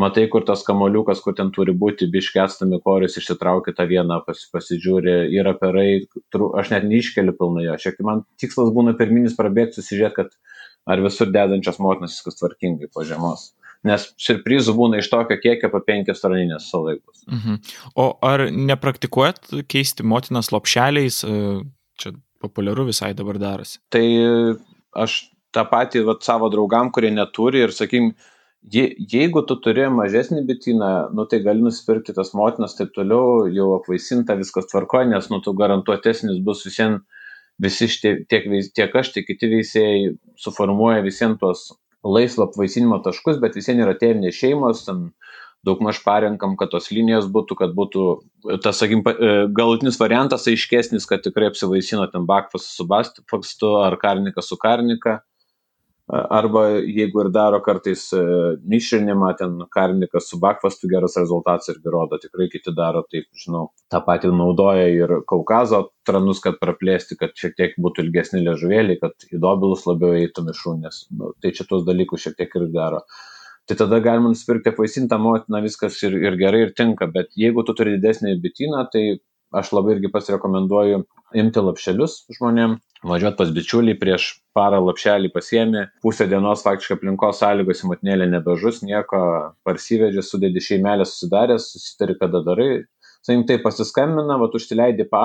matai, 0.00 0.26
kur 0.32 0.44
tas 0.46 0.62
kamoliukas, 0.66 1.20
kur 1.24 1.34
ten 1.36 1.50
turi 1.54 1.74
būti, 1.76 2.08
biškestami 2.12 2.80
korius, 2.84 3.18
išsitraukia 3.20 3.74
tą 3.76 3.86
vieną, 3.90 4.20
pas, 4.26 4.40
pasižiūri, 4.54 5.16
yra 5.38 5.54
perai, 5.58 6.06
tru, 6.32 6.52
aš 6.58 6.72
net 6.74 6.86
neiškeliu 6.88 7.34
pilnai 7.38 7.66
jo. 7.66 7.76
Šiek 7.82 7.98
tiek 7.98 8.06
man 8.06 8.24
tikslas 8.40 8.72
būna 8.74 8.94
pirminis 8.98 9.36
prabėgti, 9.38 9.80
susižiūrėti, 9.80 10.16
kad 10.20 10.34
ar 10.88 11.02
visur 11.04 11.30
dedančios 11.34 11.80
motinos 11.82 12.16
viskas 12.16 12.38
tvarkingai 12.40 12.90
po 12.94 13.04
žiemos. 13.06 13.50
Nes 13.86 14.08
surprizų 14.18 14.74
būna 14.74 14.98
iš 14.98 15.10
tokio 15.12 15.36
kiekio 15.38 15.70
po 15.70 15.80
penkias 15.86 16.18
straninės 16.18 16.66
sulaikus. 16.72 17.22
Mhm. 17.30 17.60
O 17.94 18.08
ar 18.26 18.48
nepraktikuojat 18.50 19.52
keisti 19.70 20.06
motinas 20.06 20.50
lopšeliais? 20.54 21.20
Čia 21.98 22.14
populiaru 22.42 22.88
visai 22.88 23.12
dabar 23.18 23.38
darosi. 23.38 23.78
Tai 23.94 24.06
aš 24.98 25.20
tą 25.54 25.64
patį 25.70 26.04
vat, 26.08 26.26
savo 26.26 26.50
draugam, 26.52 26.90
kurie 26.94 27.10
neturi 27.14 27.62
ir, 27.66 27.74
sakykim, 27.74 28.12
je 28.72 28.84
jeigu 29.12 29.42
tu 29.48 29.56
turi 29.64 29.86
mažesnį 29.92 30.42
bityną 30.48 30.90
nu 31.16 31.24
tai 31.30 31.40
gali 31.44 31.62
nusipirkti 31.64 32.14
tas 32.16 32.34
motinas 32.36 32.76
taip 32.78 32.92
toliau 32.96 33.46
jau 33.54 33.68
apvaisinta 33.78 34.36
viskas 34.38 34.68
tvarkoj 34.70 35.06
nes 35.12 35.28
nu 35.32 35.40
tu 35.44 35.54
garantuotesnis 35.56 36.40
bus 36.44 36.64
vis 36.66 36.78
vien 36.80 36.98
visi 37.62 37.88
šitie 37.90 38.14
tiek 38.28 38.48
tiek 38.76 38.96
aš 39.02 39.12
tiek 39.14 39.26
kiti 39.28 39.50
veisėjai 39.54 40.14
suformuoja 40.44 41.04
vis 41.06 41.20
vien 41.22 41.36
tuos 41.40 41.68
laisvo 42.04 42.48
apvaisinimo 42.48 43.00
taškus 43.04 43.40
bet 43.42 43.56
vis 43.58 43.70
vien 43.70 43.84
yra 43.86 43.96
tėvinės 43.98 44.36
šeimos 44.38 44.84
ten 44.86 45.08
daugmaž 45.66 46.02
parenkam 46.04 46.54
kad 46.58 46.70
tos 46.74 46.90
linijos 46.94 47.26
būtų 47.34 47.56
kad 47.58 47.72
būtų 47.78 48.04
tas 48.62 48.78
sakykim 48.78 49.02
e, 49.10 49.32
galutinis 49.54 49.98
variantas 50.00 50.46
aiškesnis 50.50 51.08
kad 51.10 51.24
tikrai 51.24 51.50
apsivaisino 51.50 52.06
ten 52.12 52.28
bakfas 52.28 52.68
su 52.76 52.86
bastfakstu 52.86 53.74
ar 53.82 53.98
karnika 54.00 54.44
su 54.44 54.60
karnika 54.60 55.18
arba 56.08 56.62
jeigu 56.80 57.20
ir 57.24 57.30
daro 57.32 57.60
kartais 57.64 58.06
e, 58.16 58.20
mišrinimą, 58.72 59.30
ten 59.38 59.56
karnikas 59.74 60.30
su 60.30 60.38
bakvastu 60.40 60.88
geras 60.88 61.18
rezultatas 61.20 61.68
irgi 61.72 61.92
rodo, 61.92 62.18
tikrai 62.22 62.48
kiti 62.52 62.72
daro 62.76 63.02
taip, 63.12 63.28
žinau, 63.36 63.68
tą 63.92 64.00
patį 64.06 64.32
naudoja 64.32 64.86
ir 64.88 65.18
Kaukazo 65.28 65.82
tranus, 66.08 66.40
kad 66.44 66.56
praplėsti, 66.62 67.18
kad 67.20 67.36
šiek 67.36 67.56
tiek 67.58 67.76
būtų 67.84 68.06
ilgesni 68.06 68.40
liežuvėliai, 68.46 69.00
kad 69.02 69.28
į 69.28 69.42
dobilus 69.44 69.84
labiau 69.88 70.16
eitų 70.16 70.46
mišrūnės. 70.48 71.02
Nu, 71.12 71.34
tai 71.42 71.52
čia 71.56 71.68
tos 71.68 71.84
dalykus 71.88 72.24
šiek 72.24 72.38
tiek 72.40 72.56
ir 72.56 72.70
daro. 72.72 73.04
Tai 73.68 73.76
tada 73.76 74.00
galima 74.00 74.32
nusipirkti 74.32 74.72
apvaisintą 74.72 75.18
motiną, 75.20 75.60
viskas 75.60 76.00
ir, 76.08 76.16
ir 76.24 76.40
gerai 76.40 76.64
ir 76.64 76.76
tinka, 76.76 77.10
bet 77.12 77.34
jeigu 77.36 77.66
tu 77.68 77.76
turi 77.76 77.98
didesnį 77.98 78.38
bityną, 78.40 78.86
tai 78.94 79.20
aš 79.52 79.74
labai 79.76 79.98
irgi 79.98 80.08
pats 80.12 80.32
rekomenduoju 80.32 81.02
imti 81.36 81.64
lapšelius 81.64 82.22
žmonėm, 82.32 82.78
važiuot 83.06 83.36
pas 83.38 83.50
bičiulį, 83.54 83.94
prieš 84.00 84.28
parą 84.56 84.80
lapšelį 84.82 85.30
pasiemi, 85.34 85.84
pusę 86.02 86.26
dienos 86.30 86.64
faktiškai 86.66 86.96
aplinkos 86.98 87.42
sąlygos 87.42 87.84
į 87.84 87.90
motinėlę 87.92 88.28
nebežus, 88.32 88.80
nieko 88.86 89.20
parsivežė, 89.66 90.24
sudėdi 90.24 90.62
šeimelę 90.64 91.06
susidaręs, 91.06 91.70
susitari, 91.74 92.18
kada 92.18 92.42
darai. 92.46 92.72
Sakim, 93.22 93.44
tai 93.46 93.58
pasiskambina, 93.62 94.38
va, 94.40 94.48
užsileidi 94.54 95.06
pa, 95.10 95.22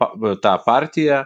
pa, 0.00 0.10
tą 0.44 0.54
partiją 0.64 1.24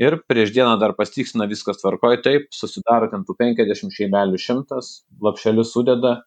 ir 0.00 0.18
prieš 0.28 0.52
dieną 0.54 0.76
dar 0.82 0.94
pastiksina 0.98 1.46
viskas 1.50 1.80
tvarkoja, 1.82 2.20
taip, 2.22 2.48
susidaro 2.54 3.10
ten 3.10 3.26
tų 3.26 3.36
50 3.38 3.94
šeimelių 3.94 4.40
šimtas, 4.42 4.96
lapšelius 5.22 5.74
sudeda, 5.74 6.18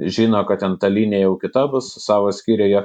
žino, 0.00 0.40
kad 0.48 0.60
ten 0.60 0.76
ta 0.80 0.88
linija 0.88 1.26
jau 1.26 1.36
kita 1.38 1.66
bus, 1.72 1.90
savo 2.00 2.30
skyriuje 2.32 2.80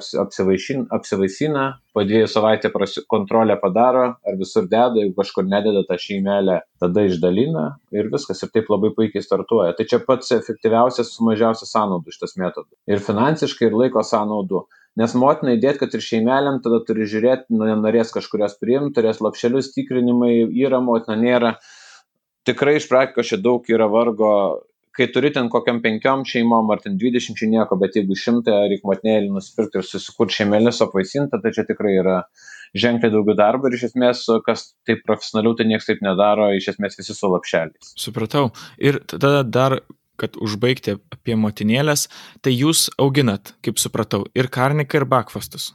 apsivaisina, 0.91 1.65
po 1.95 2.03
dviejų 2.03 2.27
savaitę 2.27 2.71
kontrolę 3.11 3.55
padaro, 3.61 4.05
ar 4.27 4.39
visur 4.39 4.67
deda, 4.67 4.99
jeigu 4.99 5.15
kažkur 5.19 5.47
nededa 5.47 5.85
tą 5.87 5.97
šeimelę, 6.01 6.59
tada 6.81 7.05
išdalina 7.07 7.65
ir 7.95 8.09
viskas 8.11 8.43
ir 8.43 8.51
taip 8.51 8.71
labai 8.73 8.91
puikiai 8.97 9.23
startuoja. 9.23 9.75
Tai 9.77 9.87
čia 9.87 10.01
pats 10.03 10.33
efektyviausias 10.35 11.13
su 11.15 11.27
mažiausia 11.27 11.69
sąnaudų 11.69 12.15
šitas 12.15 12.35
metodas. 12.41 12.73
Ir 12.89 13.03
finansiškai, 13.03 13.69
ir 13.69 13.79
laiko 13.79 14.03
sąnaudų. 14.03 14.65
Nes 14.99 15.15
motina 15.19 15.55
įdėti, 15.55 15.81
kad 15.81 15.95
ir 15.95 16.03
šeimelėm, 16.03 16.61
tada 16.63 16.79
turi 16.87 17.07
žiūrėti, 17.11 17.51
nu, 17.55 17.67
norės 17.81 18.13
kažkurios 18.15 18.55
priimti, 18.61 18.93
turės 18.95 19.19
lapšelius, 19.23 19.73
tikrinimai, 19.75 20.45
yra 20.63 20.79
motina, 20.83 21.17
nėra. 21.19 21.57
Tikrai 22.47 22.77
iš 22.79 22.87
praktikos 22.87 23.27
čia 23.31 23.39
daug 23.41 23.67
yra 23.67 23.89
vargo, 23.91 24.31
kai 24.95 25.07
turi 25.11 25.31
ten 25.35 25.49
kokiam 25.51 25.81
penkiom 25.83 26.23
šeimom 26.27 26.69
ar 26.73 26.81
ten 26.83 26.97
dvidešimčiai 26.99 27.51
nieko, 27.51 27.77
bet 27.81 27.97
jeigu 27.99 28.17
šimtą 28.19 28.55
reikia 28.69 28.89
motinėlį 28.89 29.33
nusipirkti 29.35 29.81
ir 29.81 29.87
susikurti 29.87 30.39
šeimelės 30.39 30.81
apvaisinti, 30.85 31.41
tai 31.43 31.51
čia 31.55 31.65
tikrai 31.67 31.97
yra 31.99 32.21
ženkliai 32.75 33.13
daugiau 33.13 33.37
darbo 33.39 33.69
ir 33.69 33.77
iš 33.77 33.89
esmės, 33.91 34.23
kas 34.47 34.69
taip 34.87 35.03
profesionaliau, 35.07 35.55
tai 35.57 35.67
niekas 35.69 35.89
taip 35.89 36.01
nedaro, 36.05 36.49
iš 36.55 36.73
esmės 36.75 36.97
visi 36.99 37.15
su 37.15 37.31
lapšeliais. 37.31 37.93
Supratau. 37.99 38.49
Ir 38.79 38.99
tada 39.11 39.43
dar 39.43 39.79
kad 40.19 40.37
užbaigti 40.39 40.95
apie 41.11 41.35
motinėlės, 41.39 42.07
tai 42.43 42.53
jūs 42.55 42.87
auginat, 43.01 43.53
kaip 43.65 43.81
supratau, 43.81 44.23
ir 44.37 44.47
karniką, 44.51 45.01
ir 45.01 45.07
bakfastus. 45.11 45.73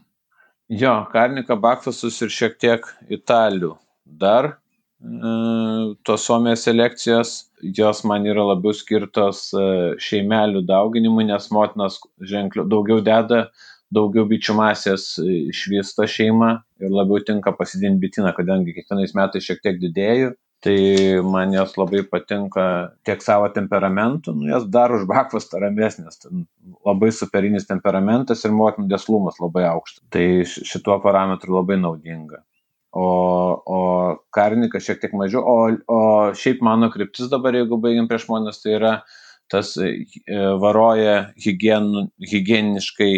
Jo, 0.70 1.00
karniką, 1.12 1.58
bakfastus 1.60 2.20
ir 2.24 2.32
šiek 2.32 2.56
tiek 2.62 2.86
italių. 3.12 3.74
Dar 4.06 4.52
e, 4.52 4.54
tos 6.06 6.26
suomės 6.28 6.64
selekcijos, 6.68 7.49
jos 7.62 8.04
man 8.08 8.26
yra 8.28 8.44
labiau 8.52 8.74
skirtos 8.76 9.48
e, 9.54 9.64
šeimelių 10.02 10.64
dauginimui, 10.68 11.26
nes 11.28 11.50
motinas 11.54 11.98
ženkliau 12.32 12.66
daugiau 12.68 13.00
deda, 13.04 13.46
daugiau 13.94 14.26
bičių 14.30 14.54
masės 14.58 15.12
išvysta 15.20 16.06
šeima 16.10 16.52
ir 16.80 16.94
labiau 16.94 17.22
tinka 17.26 17.52
pasidinti 17.56 18.06
bitiną, 18.06 18.34
kadangi 18.36 18.76
kiekvienais 18.76 19.16
metais 19.18 19.46
šiek 19.46 19.64
tiek 19.64 19.82
didėju 19.82 20.36
tai 20.60 21.20
man 21.24 21.52
jos 21.52 21.72
labai 21.80 22.02
patinka 22.04 22.64
tiek 23.04 23.22
savo 23.24 23.48
temperamentu, 23.48 24.34
nu, 24.36 24.48
jos 24.52 24.66
dar 24.68 24.92
už 24.92 25.06
bakvastą 25.08 25.60
ramesnės, 25.62 26.20
labai 26.86 27.10
superinis 27.16 27.68
temperamentas 27.68 28.44
ir 28.44 28.52
motinų 28.56 28.90
deslumas 28.92 29.40
labai 29.40 29.64
aukštas. 29.70 30.04
Tai 30.12 30.26
šituo 30.44 30.98
parametru 31.04 31.56
labai 31.56 31.80
naudinga. 31.80 32.42
O, 32.90 33.06
o 33.70 33.80
karininkas 34.34 34.82
šiek 34.82 34.98
tiek 35.02 35.12
mažiau, 35.14 35.44
o, 35.46 35.58
o 35.86 36.00
šiaip 36.34 36.62
mano 36.66 36.88
kryptis 36.90 37.30
dabar, 37.30 37.54
jeigu 37.54 37.78
baigiam 37.82 38.08
prieš 38.10 38.26
žmonės, 38.26 38.58
tai 38.64 38.72
yra 38.80 38.94
tas 39.50 39.76
e, 39.78 39.92
varoja 40.62 41.30
higien, 41.38 42.08
higieniškai 42.32 43.12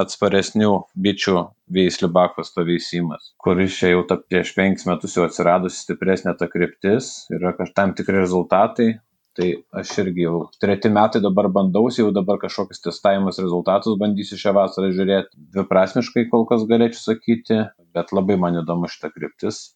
atsparesnių 0.00 0.70
bičių 1.04 1.36
veislių 1.74 2.10
bakvasto 2.14 2.64
veisimas, 2.66 3.32
kuris 3.42 3.76
čia 3.76 3.94
jau 3.94 4.04
ta, 4.08 4.16
prieš 4.22 4.54
penkis 4.56 4.86
metus 4.88 5.16
jau 5.18 5.26
atsiradusi 5.26 5.82
stipresnė 5.82 6.36
ta 6.38 6.48
kryptis, 6.50 7.10
yra 7.34 7.52
tam 7.76 7.94
tikri 7.98 8.20
rezultatai. 8.20 8.92
Tai 9.38 9.48
aš 9.78 9.90
irgi 10.02 10.24
jau 10.24 10.38
treti 10.60 10.90
metai 10.90 11.20
dabar 11.22 11.46
bandausi, 11.54 12.00
jau 12.02 12.10
dabar 12.14 12.40
kažkokius 12.42 12.82
testavimus 12.82 13.38
rezultatus 13.38 13.98
bandysiu 14.00 14.38
šią 14.40 14.54
vasarą 14.56 14.90
žiūrėti. 14.96 15.36
Dviprasmiškai 15.54 16.26
kol 16.32 16.48
kas 16.50 16.66
galėčiau 16.70 17.04
sakyti, 17.12 17.60
bet 17.94 18.10
labai 18.16 18.38
man 18.42 18.58
įdomu 18.64 18.90
šitą 18.90 19.12
kryptis 19.14 19.68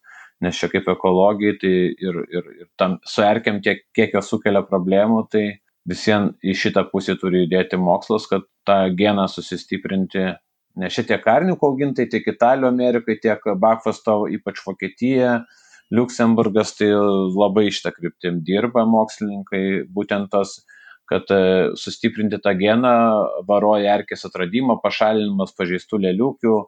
nes 0.42 0.58
čia 0.58 0.70
kaip 0.72 0.88
ekologijai, 0.90 1.58
tai 1.60 1.74
ir, 1.92 2.20
ir, 2.32 2.48
ir 2.62 2.70
tam 2.80 2.98
suerkiam 3.08 3.60
tiek, 3.64 3.84
kiek 3.96 4.16
jos 4.16 4.30
sukelia 4.32 4.64
problemų, 4.66 5.24
tai 5.32 5.44
visvien 5.88 6.32
į 6.44 6.56
šitą 6.58 6.86
pusę 6.90 7.16
turi 7.20 7.44
judėti 7.44 7.78
mokslas, 7.80 8.28
kad 8.30 8.46
tą 8.68 8.78
geną 8.98 9.28
susistiprinti. 9.30 10.32
Nes 10.80 10.90
šitie 10.90 11.20
karniukų 11.22 11.68
augintai 11.68 12.08
tiek 12.10 12.24
Italijoje, 12.32 12.72
Amerikai, 12.72 13.14
tiek 13.22 13.44
Bakfasto, 13.62 14.24
ypač 14.34 14.58
Vokietija, 14.64 15.44
Luksemburgas, 15.94 16.74
tai 16.78 16.90
labai 16.92 17.68
šitą 17.74 17.92
kryptim 17.94 18.40
dirba 18.46 18.84
mokslininkai, 18.88 19.84
būtent 19.94 20.30
tas, 20.32 20.58
kad 21.10 21.28
e, 21.34 21.40
sustiprinti 21.80 22.40
tą 22.42 22.54
geną 22.58 22.94
varoja 23.48 23.98
erkės 23.98 24.24
atradimą, 24.28 24.78
pašalinimas 24.82 25.54
pažeistų 25.58 26.00
lėliukių, 26.06 26.58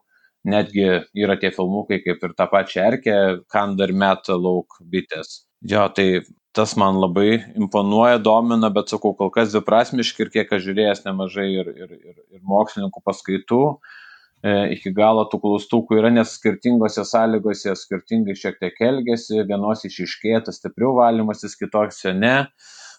netgi 0.47 0.87
yra 1.17 1.37
tie 1.41 1.51
filmukai, 1.55 1.99
kaip 2.05 2.23
ir 2.23 2.35
tą 2.37 2.47
pačią 2.51 2.89
erkę, 2.91 3.15
kanda 3.51 3.87
ir 3.87 3.95
meta 3.97 4.37
lauk 4.37 4.77
bitės. 4.81 5.43
Jo, 5.67 5.87
tai 5.89 6.23
tas 6.57 6.75
man 6.79 6.97
labai 7.01 7.41
imponuoja, 7.57 8.21
domina, 8.23 8.69
bet 8.73 8.93
sakau, 8.93 9.13
kol 9.17 9.29
kas 9.33 9.51
dviprasmiški 9.53 10.25
ir 10.25 10.33
kiek 10.33 10.53
aš 10.53 10.63
žiūrėjęs 10.69 11.03
nemažai 11.05 11.47
ir, 11.53 11.71
ir, 11.73 11.95
ir, 11.97 12.19
ir 12.37 12.43
mokslininkų 12.45 13.03
paskaitų, 13.05 13.63
e, 13.73 14.06
iki 14.45 14.91
galo 14.93 15.25
tų 15.31 15.39
klaustukų 15.41 15.97
yra, 15.97 16.11
nes 16.13 16.35
skirtingose 16.37 17.05
sąlygose 17.07 17.73
skirtingai 17.75 18.35
šiek 18.37 18.59
tiek 18.61 18.81
elgesi, 18.85 19.41
vienos 19.49 19.85
išiškėja 19.87 20.43
tas 20.45 20.59
stipriau 20.61 20.93
valymasis, 20.99 21.57
kitose 21.57 22.13
ne. 22.13 22.35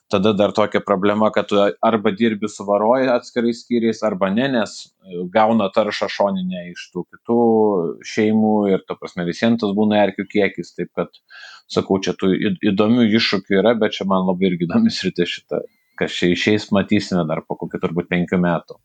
Tada 0.09 0.33
dar 0.33 0.55
tokia 0.57 0.81
problema, 0.81 1.29
kad 1.31 1.51
tu 1.51 1.59
arba 1.85 2.11
dirbi 2.17 2.49
su 2.49 2.65
varoja 2.65 3.13
atskirais 3.19 3.59
skyriais, 3.61 4.01
arba 4.09 4.31
ne, 4.33 4.47
nes 4.55 4.77
gauna 5.35 5.67
taršą 5.75 6.09
šoninę 6.15 6.63
iš 6.71 6.87
tų 6.95 7.03
kitų 7.13 7.41
šeimų 8.09 8.55
ir, 8.73 8.87
ta 8.89 8.97
prasme, 8.97 9.27
visiems 9.29 9.61
tas 9.61 9.75
būna 9.77 10.01
erkių 10.07 10.25
kiekis. 10.33 10.73
Taip 10.79 10.95
kad, 10.97 11.13
sakau, 11.69 12.01
čia 12.01 12.17
tų 12.17 12.33
įdomių 12.73 13.05
iššūkių 13.21 13.61
yra, 13.61 13.77
bet 13.77 13.99
čia 13.99 14.09
man 14.09 14.25
labai 14.31 14.49
irgi 14.49 14.65
įdomis 14.65 15.03
rytė 15.05 15.29
šitą, 15.29 15.61
kas 16.01 16.17
čia 16.17 16.33
išeis, 16.33 16.71
matysime 16.73 17.29
dar 17.29 17.45
po 17.45 17.61
kokių 17.61 17.85
turbūt 17.85 18.09
penkių 18.09 18.41
metų. 18.49 18.81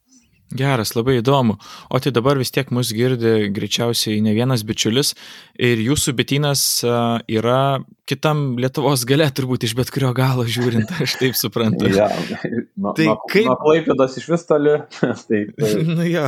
Geras, 0.54 0.94
labai 0.94 1.18
įdomu. 1.22 1.58
O 1.90 2.00
tai 2.04 2.12
dabar 2.14 2.38
vis 2.38 2.54
tiek 2.54 2.70
mus 2.76 2.92
girdi 2.94 3.50
greičiausiai 3.54 4.22
ne 4.22 4.36
vienas 4.38 4.62
bičiulis 4.68 5.14
ir 5.58 5.82
jūsų 5.82 6.14
bitynas 6.20 6.64
yra 6.86 7.62
kitam 8.10 8.44
Lietuvos 8.62 9.06
gale, 9.10 9.26
turbūt 9.34 9.66
iš 9.66 9.74
bet 9.78 9.90
kurio 9.94 10.12
galo 10.18 10.46
žiūrint, 10.46 10.92
aš 11.04 11.18
taip 11.22 11.38
suprantu. 11.40 11.90
ja, 11.90 12.10
nuo, 12.76 12.94
tai 12.98 13.10
nuo, 13.10 13.18
kaip... 13.32 13.48
Nuo 13.50 13.58
Klaipėdos 13.64 14.18
iš 14.22 14.30
vis 14.34 14.46
toli. 14.50 14.78
tai, 15.30 15.44
tai... 15.58 15.72
nu, 15.98 16.06
jo. 16.08 16.28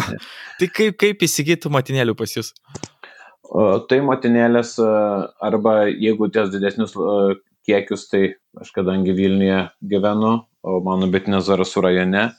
tai 0.61 0.69
kaip, 0.71 0.97
kaip 1.01 1.25
įsigyti 1.27 1.71
matinėlių 1.73 2.17
pas 2.17 2.37
jūs? 2.37 2.53
O, 3.45 3.67
tai 3.85 3.99
matinėlės 4.01 4.79
arba 4.81 5.83
jeigu 5.91 6.31
ties 6.33 6.49
didesnius 6.53 6.95
kiekius, 7.65 8.07
tai 8.09 8.23
aš 8.61 8.71
kadangi 8.73 9.13
Vilniuje 9.13 9.67
gyvenu, 9.85 10.33
o 10.65 10.79
mano 10.85 11.09
bitinės 11.13 11.45
Zarasų 11.45 11.85
rajone, 11.85 12.29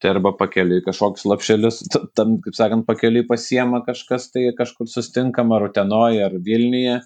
tai 0.00 0.14
arba 0.14 0.32
pakeliui 0.36 0.80
kažkoks 0.84 1.26
lapšelis, 1.28 1.82
tam, 2.16 2.38
kaip 2.44 2.56
sakant, 2.56 2.86
pakeliui 2.88 3.26
pasiema 3.28 3.82
kažkas, 3.86 4.30
tai 4.34 4.46
kažkur 4.56 4.88
sustinkama, 4.88 5.58
ar 5.58 5.68
Utenoje, 5.68 6.22
ar 6.24 6.36
Vilniuje, 6.46 7.00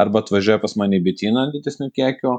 arba 0.00 0.24
atvažiuoja 0.24 0.60
pas 0.62 0.74
mane 0.80 0.98
į 0.98 1.04
bityną 1.06 1.46
didesnių 1.54 1.90
kiekių, 1.96 2.34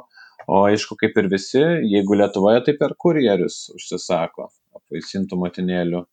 o 0.52 0.64
aišku, 0.68 0.98
kaip 1.00 1.18
ir 1.22 1.30
visi, 1.32 1.62
jeigu 1.94 2.18
Lietuvoje, 2.20 2.64
tai 2.68 2.76
per 2.80 2.98
kurjerius 3.00 3.64
užsisako 3.76 4.50
apvaisintų 4.78 5.40
motinėlių. 5.40 6.04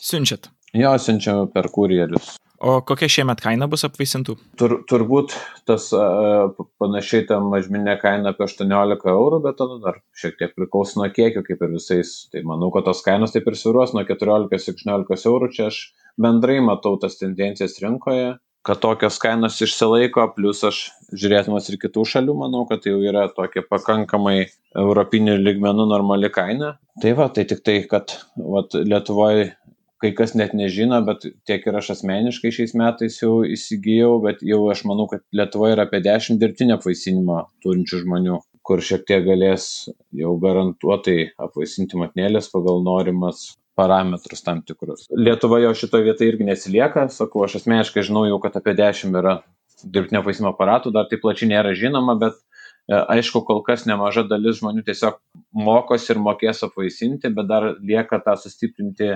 Siunčiat? 0.00 0.50
Jo, 0.76 0.94
siunčiam 1.02 1.48
per 1.50 1.70
kurjerius. 1.74 2.36
O 2.60 2.74
kokia 2.84 3.08
šiemet 3.08 3.40
kaina 3.40 3.64
bus 3.72 3.86
apvaisintų? 3.88 4.34
Tur, 4.60 4.74
turbūt 4.90 5.32
tas 5.68 5.86
uh, 5.96 6.50
panašiai 6.82 7.24
tam 7.30 7.46
mažminė 7.54 7.94
kaina 8.02 8.34
apie 8.34 8.44
18 8.44 9.06
eurų, 9.14 9.38
bet 9.46 9.56
tada 9.62 9.78
dar 9.80 10.02
šiek 10.20 10.36
tiek 10.36 10.52
priklauso 10.58 11.00
nuo 11.00 11.08
kiekio, 11.08 11.40
kaip 11.46 11.64
ir 11.64 11.72
visais. 11.72 12.12
Tai 12.28 12.44
manau, 12.50 12.68
kad 12.74 12.84
tos 12.84 13.00
kainos 13.06 13.32
taip 13.32 13.48
ir 13.48 13.56
sviruos 13.56 13.94
nuo 13.96 14.04
14-16 14.04 15.26
eurų. 15.32 15.48
Čia 15.56 15.70
aš 15.70 15.80
bendrai 16.20 16.58
matau 16.60 16.98
tas 17.00 17.16
tendencijas 17.16 17.78
rinkoje, 17.80 18.34
kad 18.66 18.80
tokios 18.80 19.16
kainos 19.22 19.56
išsilaiko, 19.64 20.26
plus 20.36 20.60
aš 20.68 20.82
žiūrėtumas 21.16 21.68
ir 21.72 21.78
kitų 21.80 22.04
šalių, 22.12 22.34
manau, 22.42 22.66
kad 22.68 22.84
tai 22.84 22.92
jau 22.92 23.00
yra 23.08 23.24
tokia 23.32 23.64
pakankamai 23.64 24.50
europinių 24.78 25.38
lygmenų 25.40 25.88
normali 25.88 26.28
kaina. 26.32 26.74
Tai 27.00 27.14
va, 27.16 27.30
tai 27.32 27.46
tik 27.48 27.64
tai, 27.64 27.78
kad 27.88 28.12
vat, 28.36 28.76
Lietuvoje 28.76 29.54
kai 30.00 30.12
kas 30.16 30.32
net 30.38 30.54
nežino, 30.56 30.98
bet 31.04 31.26
tiek 31.48 31.66
ir 31.68 31.76
aš 31.76 31.92
asmeniškai 31.96 32.52
šiais 32.56 32.72
metais 32.78 33.18
jau 33.20 33.40
įsigijau, 33.44 34.14
bet 34.24 34.40
jau 34.46 34.62
aš 34.72 34.84
manau, 34.88 35.06
kad 35.10 35.24
Lietuvoje 35.36 35.76
yra 35.76 35.84
apie 35.88 36.00
10 36.04 36.40
dirbtinio 36.40 36.78
apvaisinimo 36.78 37.42
turinčių 37.64 38.02
žmonių, 38.04 38.40
kur 38.66 38.82
šiek 38.84 39.04
tiek 39.08 39.24
galės 39.26 39.68
jau 40.16 40.34
garantuotai 40.40 41.32
apvaisinti 41.40 42.00
matnėlės 42.00 42.48
pagal 42.52 42.80
norimas 42.86 43.50
parametrus 43.78 44.44
tam 44.44 44.64
tikrus. 44.66 45.06
Lietuva 45.12 45.60
jo 45.62 45.72
šitoje 45.76 46.08
vietoje 46.08 46.32
irgi 46.32 46.48
nesilieka, 46.48 47.06
sakau, 47.12 47.44
aš 47.46 47.60
asmeniškai 47.60 48.04
žinau 48.08 48.26
jau, 48.28 48.40
kad 48.42 48.56
apie 48.60 48.74
10 48.78 49.16
yra 49.20 49.40
dirbtinio 49.84 50.20
apvaisinimo 50.24 50.52
aparatų, 50.54 50.92
dar 50.96 51.08
taip 51.08 51.22
plačiai 51.24 51.48
nėra 51.52 51.72
žinoma, 51.78 52.16
bet 52.20 52.36
e, 52.36 52.96
aišku, 52.96 53.44
kol 53.48 53.62
kas 53.64 53.86
nemaža 53.88 54.26
dalis 54.28 54.60
žmonių 54.60 54.84
tiesiog 54.88 55.20
mokosi 55.56 56.12
ir 56.12 56.20
mokės 56.20 56.64
apvaisinti, 56.66 57.32
bet 57.36 57.48
dar 57.48 57.70
lieka 57.78 58.20
tą 58.24 58.36
sustiprinti 58.40 59.14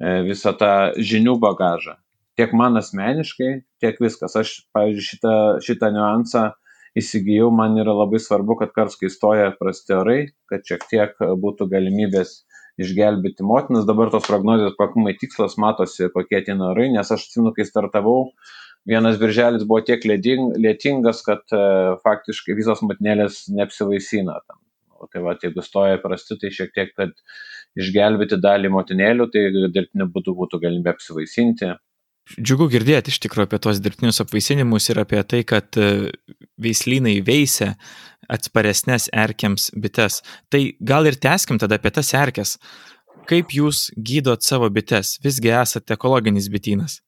visą 0.00 0.52
tą 0.58 0.72
žinių 0.96 1.38
bagažą. 1.42 1.96
Tiek 2.36 2.52
man 2.52 2.76
asmeniškai, 2.76 3.52
tiek 3.80 4.00
viskas. 4.02 4.36
Aš, 4.36 4.52
pavyzdžiui, 4.76 5.06
šitą, 5.08 5.36
šitą 5.64 5.88
niuansą 5.94 6.50
įsigijau, 6.96 7.48
man 7.52 7.76
yra 7.80 7.94
labai 7.96 8.20
svarbu, 8.20 8.58
kad 8.60 8.74
kars, 8.76 8.96
kai 9.00 9.08
stoja 9.12 9.50
prasti 9.56 9.96
orai, 9.96 10.20
kad 10.50 10.64
šiek 10.68 10.84
tiek 10.90 11.16
būtų 11.40 11.68
galimybės 11.72 12.42
išgelbėti 12.80 13.44
motinas. 13.46 13.88
Dabar 13.88 14.12
tos 14.12 14.28
prognozijos 14.28 14.76
pakankamai 14.76 15.16
tikslas 15.20 15.56
matosi, 15.60 16.10
kokie 16.12 16.42
tie 16.44 16.56
orai, 16.56 16.90
nes 16.92 17.12
aš 17.12 17.28
atsimenu, 17.28 17.54
kai 17.56 17.64
startavau, 17.68 18.30
vienas 18.88 19.16
birželis 19.20 19.64
buvo 19.64 19.80
tiek 19.84 20.04
lietingas, 20.04 21.24
kad 21.26 21.56
e, 21.56 21.64
faktiškai 22.04 22.56
visos 22.58 22.84
motinėlės 22.84 23.46
neapsivaisina. 23.56 24.40
Tam 24.44 24.60
O 25.00 25.08
tai 25.12 25.22
va, 25.24 25.34
jeigu 25.42 25.64
stoja 25.64 25.98
prasti, 26.02 26.38
tai 26.40 26.52
šiek 26.54 26.72
tiek, 26.76 26.92
kad 26.96 27.12
išgelbėti 27.76 28.38
dalį 28.42 28.72
motinėlių, 28.72 29.28
tai 29.32 29.44
dirbtiniu 29.74 30.08
būdu 30.12 30.36
būtų 30.38 30.62
galimybė 30.62 30.94
apsivaisinti. 30.94 31.74
Džiugu 32.34 32.66
girdėti 32.72 33.12
iš 33.12 33.20
tikrųjų 33.22 33.46
apie 33.46 33.58
tos 33.62 33.78
dirbtinius 33.78 34.18
apvaisinimus 34.24 34.88
ir 34.90 34.98
apie 34.98 35.20
tai, 35.30 35.44
kad 35.46 35.78
e, 35.78 36.10
veislynai 36.58 37.20
veisia 37.26 37.76
atsparesnės 38.32 39.06
erkiams 39.14 39.68
bites. 39.78 40.22
Tai 40.50 40.62
gal 40.82 41.06
ir 41.06 41.20
teskim 41.22 41.60
tada 41.62 41.78
apie 41.78 41.92
tas 41.94 42.10
erkės. 42.18 42.56
Kaip 43.30 43.54
jūs 43.54 43.88
gydot 43.94 44.42
savo 44.42 44.66
bites? 44.74 45.16
Visgi 45.22 45.54
esate 45.54 45.94
ekologinis 45.94 46.50
bitynas. 46.50 46.98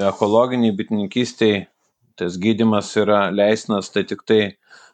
Ekologiniai 0.00 0.76
bitininkystiai 0.76 1.66
tas 2.20 2.36
gydimas 2.40 2.92
yra 3.00 3.30
leisnas 3.32 3.88
tai 3.92 4.04
tik 4.08 4.24
tai 4.28 4.42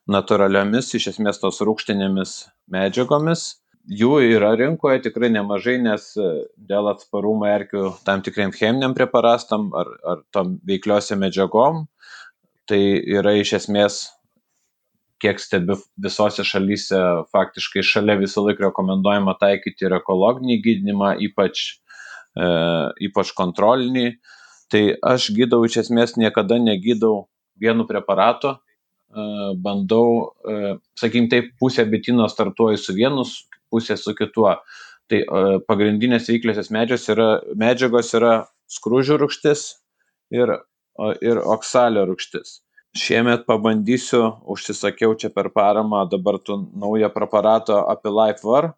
natūraliomis, 0.08 0.90
iš 0.96 1.12
esmės 1.12 1.40
tos 1.42 1.60
rūkštinėmis 1.64 2.34
medžiagomis. 2.72 3.48
Jų 3.88 4.18
yra 4.34 4.52
rinkoje 4.58 5.00
tikrai 5.06 5.30
nemažai, 5.32 5.78
nes 5.80 6.10
e, 6.20 6.28
dėl 6.68 6.90
atsparumo 6.90 7.48
erkių 7.48 7.94
tam 8.04 8.20
tikriam 8.24 8.52
cheminiam 8.52 8.92
preparastam 8.96 9.70
ar, 9.76 9.88
ar 10.04 10.22
tom 10.34 10.58
veikliosiam 10.68 11.22
medžiagom, 11.24 11.86
tai 12.68 12.80
yra 13.00 13.32
iš 13.40 13.54
esmės, 13.62 14.02
kiek 15.22 15.40
stebiu 15.40 15.78
visose 15.98 16.44
šalyse, 16.46 17.00
faktiškai 17.32 17.82
šalia 17.82 18.18
visą 18.20 18.44
laiką 18.44 18.68
rekomenduojama 18.68 19.34
taikyti 19.40 19.88
ir 19.88 19.96
ekologinį 19.98 20.60
gydimą, 20.66 21.14
ypač, 21.24 21.64
e, 22.36 22.46
ypač 23.08 23.32
kontrolinį. 23.40 24.10
Tai 24.68 24.82
aš 25.14 25.30
gydau 25.32 25.64
iš 25.64 25.80
esmės 25.86 26.18
niekada 26.20 26.60
negydau 26.60 27.24
vienu 27.56 27.88
preparatu, 27.88 28.58
bandau, 29.64 30.34
sakykim 30.98 31.28
taip, 31.32 31.52
pusę 31.60 31.86
bitino 31.88 32.28
startuoju 32.28 32.78
su 32.78 32.94
vienu, 32.94 33.24
pusę 33.70 33.96
su 33.96 34.14
kituo. 34.14 34.56
Tai 35.08 35.22
pagrindinės 35.68 36.28
veikliosios 36.28 36.68
medžiagos 36.74 37.08
yra, 37.14 37.28
medžiagos 37.56 38.12
yra 38.18 38.32
skrūžių 38.68 39.16
rūgštis 39.22 39.62
ir, 40.36 40.52
ir 41.24 41.40
oksalio 41.40 42.04
rūgštis. 42.10 42.58
Šiemet 42.98 43.44
pabandysiu, 43.48 44.22
užsisakiau 44.48 45.14
čia 45.16 45.30
per 45.32 45.50
paramą 45.54 46.02
dabar 46.10 46.38
tu 46.40 46.58
naują 46.76 47.08
preparatą 47.12 47.82
apie 47.88 48.12
LifeWar, 48.12 48.72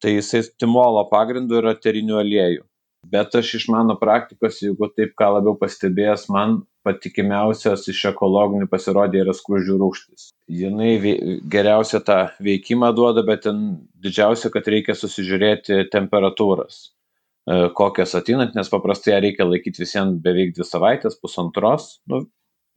tai 0.00 0.16
jisai 0.16 0.42
timolo 0.60 1.04
pagrindu 1.10 1.60
yra 1.60 1.72
terinių 1.76 2.20
aliejų. 2.20 2.64
Bet 3.12 3.34
aš 3.34 3.54
iš 3.58 3.68
mano 3.72 3.96
praktikos, 3.98 4.60
jeigu 4.62 4.88
taip 4.94 5.16
ką 5.18 5.32
labiau 5.36 5.56
pastebėjęs, 5.58 6.28
man 6.30 6.60
patikimiausios 6.86 7.86
iš 7.92 8.00
ekologinių 8.12 8.68
pasirodė 8.70 9.22
yra 9.22 9.34
skruzdžių 9.36 9.78
rūgštis. 9.80 10.30
Jinai 10.50 10.92
geriausia 11.52 12.02
tą 12.04 12.18
veikimą 12.42 12.92
duoda, 12.96 13.24
bet 13.26 13.44
ten 13.46 13.62
didžiausia, 14.02 14.50
kad 14.54 14.68
reikia 14.72 14.96
susižiūrėti 14.98 15.86
temperatūras, 15.92 16.82
e, 17.46 17.68
kokias 17.78 18.16
atinant, 18.18 18.56
nes 18.58 18.72
paprastai 18.72 19.14
ją 19.14 19.22
reikia 19.26 19.48
laikyti 19.48 19.84
visiems 19.84 20.18
beveik 20.24 20.56
dvi 20.56 20.66
savaitės, 20.68 21.18
pusantros. 21.22 21.94
Nu, 22.10 22.24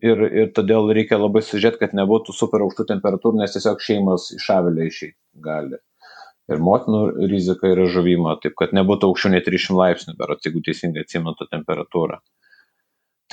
ir, 0.05 0.21
ir 0.43 0.53
todėl 0.55 0.93
reikia 0.95 1.19
labai 1.21 1.43
sužiūrėti, 1.45 1.81
kad 1.81 1.97
nebūtų 1.97 2.35
super 2.37 2.63
aukštų 2.67 2.87
temperatūrų, 2.93 3.41
nes 3.41 3.57
tiesiog 3.57 3.83
šeimos 3.83 4.31
iš 4.37 4.47
avilio 4.55 4.87
išeiti 4.91 5.19
gali. 5.45 5.81
Ir 6.45 6.59
motinų 6.61 7.27
rizika 7.31 7.71
yra 7.71 7.87
žuvimo, 7.89 8.35
taip 8.41 8.53
kad 8.59 8.73
nebūtų 8.77 9.09
aukščiau 9.09 9.31
nei 9.33 9.41
300 9.41 9.77
laipsnių, 9.79 10.13
berots, 10.19 10.45
jeigu 10.45 10.61
teisingai 10.67 11.01
atsimenu 11.01 11.47
temperatūrą. 11.49 12.19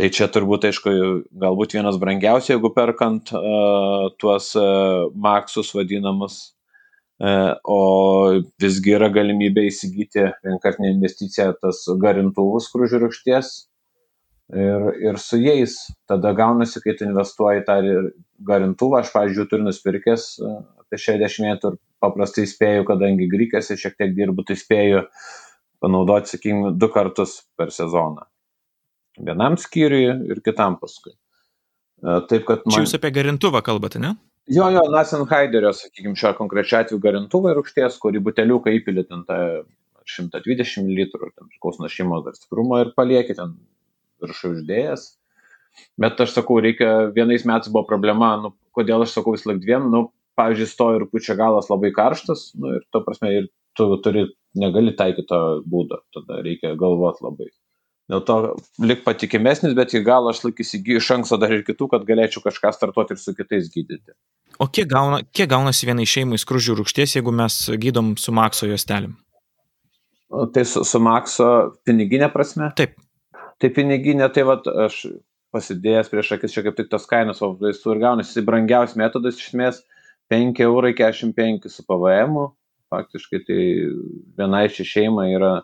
Tai 0.01 0.09
čia 0.09 0.25
turbūt, 0.33 0.65
aišku, 0.71 0.93
galbūt 1.37 1.75
vienas 1.77 1.99
brangiausių, 2.01 2.55
jeigu 2.55 2.71
perkant 2.73 3.29
uh, 3.37 4.07
tuos 4.23 4.47
uh, 4.57 5.11
maksus 5.13 5.75
vadinamus, 5.77 6.39
uh, 7.21 7.53
o 7.69 7.81
visgi 8.63 8.95
yra 8.97 9.11
galimybė 9.13 9.67
įsigyti 9.69 10.31
vienkartinę 10.47 10.95
investiciją 10.95 11.51
tas 11.61 11.83
garintuvus 12.01 12.71
krūžių 12.73 13.03
rūkšties 13.05 13.53
ir, 14.57 14.89
ir 15.11 15.21
su 15.21 15.43
jais 15.45 15.77
tada 16.09 16.33
gaunasi, 16.41 16.81
kai 16.81 16.97
tu 16.97 17.05
investuoji 17.11 17.67
tą 17.69 17.79
garintuvą, 18.49 19.03
aš, 19.03 19.13
pavyzdžiui, 19.13 19.49
turiu 19.53 19.69
nusipirkęs 19.69 20.27
apie 20.87 21.05
60 21.05 21.51
metų 21.51 21.75
ir 21.75 21.81
paprastai 22.01 22.49
spėju, 22.49 22.89
kadangi 22.89 23.29
grykėsi 23.29 23.77
šiek 23.77 24.01
tiek 24.01 24.17
dirbu, 24.17 24.49
tai 24.49 24.57
spėju 24.57 25.05
panaudoti, 25.85 26.33
sakykime, 26.33 26.79
du 26.81 26.89
kartus 26.97 27.43
per 27.61 27.77
sezoną 27.77 28.25
vienam 29.21 29.59
skyriui 29.61 30.33
ir 30.33 30.43
kitam 30.45 30.79
paskui. 30.81 31.15
E, 32.03 32.21
taip, 32.31 32.47
kad 32.49 32.65
man... 32.65 32.75
Čia 32.75 32.85
jūs 32.87 32.97
apie 32.99 33.13
garintuvą 33.15 33.63
kalbate, 33.65 34.01
ne? 34.03 34.15
Jo, 34.51 34.67
jo, 34.75 34.83
Nasenhaiderio, 34.91 35.71
sakykime, 35.77 36.17
šio 36.19 36.33
konkrečio 36.39 36.81
atveju 36.81 36.99
garintuvą 37.03 37.53
ir 37.53 37.61
užties, 37.61 37.99
kurį 38.03 38.25
buteliuką 38.27 38.73
įpili 38.75 39.05
ten 39.07 39.23
tą 39.29 39.39
120 40.09 40.91
litrų, 40.91 41.31
ten 41.37 41.51
priklauso 41.51 41.85
nuo 41.85 41.91
šeimos 41.93 42.25
dar 42.27 42.35
stiprumo 42.35 42.81
ir 42.83 42.91
palieki 42.97 43.37
ten 43.39 43.55
viršų 44.23 44.57
uždėjęs. 44.57 45.07
Bet 46.03 46.19
aš 46.21 46.35
sakau, 46.35 46.59
reikia, 46.65 46.91
vienais 47.15 47.47
metais 47.49 47.71
buvo 47.73 47.87
problema, 47.89 48.35
nu, 48.43 48.53
kodėl 48.77 49.07
aš 49.07 49.15
sakau 49.15 49.37
vis 49.37 49.47
laik 49.49 49.63
dviem, 49.63 49.87
nu, 49.95 50.09
pavyzdžiui, 50.37 50.69
stojo 50.69 51.01
ir 51.01 51.09
pučia 51.13 51.37
galas 51.39 51.71
labai 51.71 51.93
karštas, 51.97 52.51
nu, 52.59 52.75
ir 52.77 52.85
to 52.93 53.01
prasme, 53.07 53.31
ir 53.39 53.49
tu 53.79 53.89
turi, 54.05 54.27
negali 54.59 54.93
taikyti 54.99 55.29
to 55.31 55.41
būdo, 55.71 56.03
tada 56.17 56.43
reikia 56.45 56.75
galvoti 56.81 57.25
labai. 57.25 57.49
Dėl 58.13 58.21
to 58.29 58.35
lik 58.85 59.07
patikimesnis, 59.07 59.73
bet 59.77 59.95
į 59.97 60.03
galą 60.05 60.35
aš 60.35 60.43
laik 60.45 60.59
įsigyju 60.61 61.01
iš 61.01 61.07
anksto 61.15 61.39
dar 61.41 61.55
ir 61.55 61.63
kitų, 61.65 61.87
kad 61.95 62.03
galėčiau 62.05 62.43
kažką 62.45 62.75
startuoti 62.77 63.17
ir 63.17 63.21
su 63.23 63.33
kitais 63.33 63.71
gydyti. 63.73 64.13
O 64.61 64.67
kiek, 64.69 64.85
gauna, 64.91 65.23
kiek 65.33 65.49
gaunasi 65.49 65.89
vienai 65.89 66.05
šeimai 66.05 66.41
skružių 66.41 66.77
rūkšties, 66.83 67.17
jeigu 67.17 67.33
mes 67.33 67.57
gydom 67.81 68.13
su 68.21 68.35
Makso 68.37 68.69
juostelėm? 68.69 69.15
Tai 70.53 70.67
su, 70.69 70.85
su 70.85 71.01
Makso 71.01 71.49
piniginė 71.89 72.29
prasme? 72.35 72.69
Taip. 72.77 72.99
Tai 73.63 73.73
piniginė, 73.73 74.29
tai 74.35 74.45
va, 74.45 74.59
aš 74.85 75.07
pasidėjęs 75.57 76.13
prieš 76.13 76.35
akis 76.37 76.53
čia 76.53 76.67
kaip 76.67 76.77
tik 76.77 76.93
tas 76.93 77.09
kainas, 77.09 77.41
o 77.41 77.55
vaistų 77.57 77.97
ir 77.97 78.05
gaunasi, 78.05 78.37
jis 78.37 78.45
brangiausias 78.45 78.99
metodas 79.01 79.41
iš 79.41 79.53
esmės 79.55 79.81
5 80.33 80.61
eurai 80.67 80.93
45 80.99 81.73
su 81.73 81.85
PVM, 81.89 82.45
faktiškai 82.93 83.45
tai 83.49 83.61
vienai 84.37 84.67
ši 84.73 84.89
šeima 84.89 85.31
yra 85.33 85.55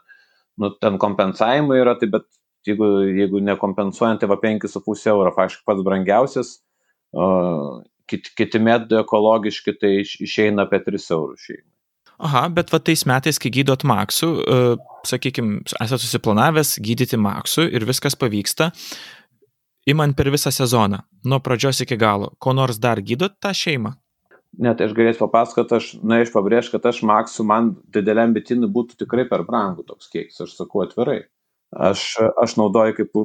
nu, 0.59 0.73
ten 0.81 0.99
kompensavimai 1.01 1.81
yra, 1.81 1.97
tai 1.99 2.11
bet 2.13 2.27
jeigu, 2.69 2.89
jeigu 3.17 3.43
nekompensuojant, 3.45 4.21
tai 4.21 4.29
va 4.31 4.39
5,5 4.43 5.09
euro, 5.13 5.33
faktiškai 5.37 5.67
pats 5.69 5.87
brangiausias, 5.87 6.53
o, 7.13 7.27
kiti, 8.09 8.61
metai 8.63 9.03
ekologiški, 9.03 9.77
tai 9.81 9.93
išeina 10.05 10.69
apie 10.69 10.81
3 10.87 11.11
eurų 11.17 11.37
šeimai. 11.43 11.69
Aha, 12.19 12.49
bet 12.51 12.73
va 12.75 12.81
tais 12.83 13.05
metais, 13.07 13.39
kai 13.39 13.51
gydot 13.55 13.85
maksu, 13.87 14.33
uh, 14.43 14.73
sakykime, 15.07 15.61
esate 15.79 16.03
susiplanavęs 16.03 16.81
gydyti 16.83 17.19
maksu 17.21 17.69
ir 17.71 17.87
viskas 17.87 18.19
pavyksta, 18.19 18.73
imant 19.87 20.17
per 20.19 20.33
visą 20.35 20.51
sezoną, 20.51 20.99
nuo 21.31 21.39
pradžios 21.39 21.85
iki 21.85 21.99
galo, 22.01 22.33
ko 22.43 22.57
nors 22.59 22.81
dar 22.83 22.99
gydot 22.99 23.39
tą 23.39 23.55
šeimą? 23.55 23.95
Ne, 24.59 24.73
tai 24.75 24.89
aš 24.89 24.97
galėsiu 24.97 25.23
papasakoti, 25.23 25.79
aš, 25.79 25.89
na, 26.03 26.19
aš 26.25 26.33
pabrėžiu, 26.35 26.73
kad 26.75 26.89
aš 26.91 27.05
maksu 27.07 27.47
man 27.47 27.77
dideliam 27.95 28.33
bitinui 28.35 28.71
būtų 28.75 28.99
tikrai 29.05 29.29
per 29.29 29.45
brangu 29.47 29.85
toks 29.87 30.11
kiekis, 30.11 30.41
aš 30.43 30.57
sakau 30.59 30.83
atvirai. 30.83 31.21
Aš, 31.69 32.03
aš 32.41 32.55
naudoju, 32.57 32.95
kaip 32.97 33.19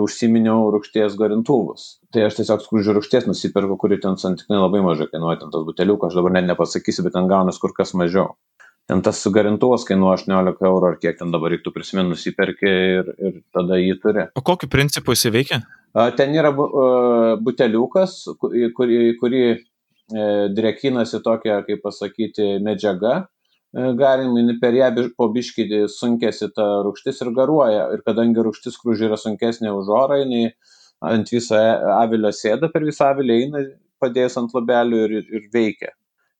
užsiminiau, 0.00 0.70
rūkšties 0.72 1.18
garintuvus. 1.20 1.98
Tai 2.14 2.24
aš 2.28 2.38
tiesiog 2.38 2.62
skružių 2.64 2.94
rūkšties 2.96 3.28
nusipirku, 3.28 3.76
kuri 3.80 3.98
ten 4.00 4.16
santykinai 4.20 4.62
labai 4.62 4.80
mažai 4.86 5.10
kainuoja, 5.10 5.42
ten 5.42 5.52
tas 5.52 5.66
buteliukas, 5.66 6.14
aš 6.14 6.20
dabar 6.20 6.32
net 6.38 6.48
nepasakysiu, 6.48 7.04
bet 7.04 7.16
ten 7.18 7.28
gaunas 7.28 7.60
kur 7.60 7.74
kas 7.76 7.92
mažiau. 7.92 8.38
Ten 8.88 9.02
tas 9.04 9.20
garintuvas 9.32 9.84
kainuoja 9.88 10.16
18 10.22 10.64
eurų 10.64 10.90
ar 10.90 10.98
kiek 11.00 11.20
ten 11.20 11.32
dabar 11.32 11.52
reiktų 11.52 11.74
prisiminti, 11.76 12.14
nusipirki 12.14 12.72
ir, 12.72 13.12
ir 13.20 13.38
tada 13.52 13.76
jį 13.80 14.00
turi. 14.00 14.26
O 14.36 14.44
kokiu 14.44 14.68
principu 14.72 15.12
jis 15.12 15.28
veikia? 15.32 15.60
Ten 16.16 16.32
yra 16.36 16.50
buteliukas, 16.56 18.16
kurį, 18.40 19.12
kurį 19.20 19.44
E, 20.12 20.24
drekinasi 20.52 21.22
tokia, 21.24 21.62
kaip 21.64 21.80
pasakyti, 21.80 22.58
medžiaga, 22.60 23.24
galim 23.98 24.36
per 24.60 24.76
ją 24.76 24.90
po 25.18 25.28
biškį 25.34 25.84
sunkėsi 25.90 26.50
ta 26.54 26.66
rūkštis 26.86 27.22
ir 27.24 27.32
garuoja. 27.36 27.88
Ir 27.94 28.04
kadangi 28.06 28.44
rūkštis 28.46 28.78
krūžiai 28.82 29.10
yra 29.10 29.18
sunkesnė 29.20 29.72
už 29.74 29.90
orą, 29.90 30.20
jinai 30.22 30.54
ant 31.04 31.28
viso 31.32 31.58
e, 31.58 31.74
avilio 31.98 32.30
sėda, 32.32 32.70
per 32.72 32.86
visą 32.86 33.10
avilį 33.12 33.38
eina, 33.42 33.64
padėjęs 34.00 34.38
ant 34.40 34.54
labelių 34.56 35.02
ir, 35.04 35.16
ir 35.24 35.48
veikia. 35.52 35.92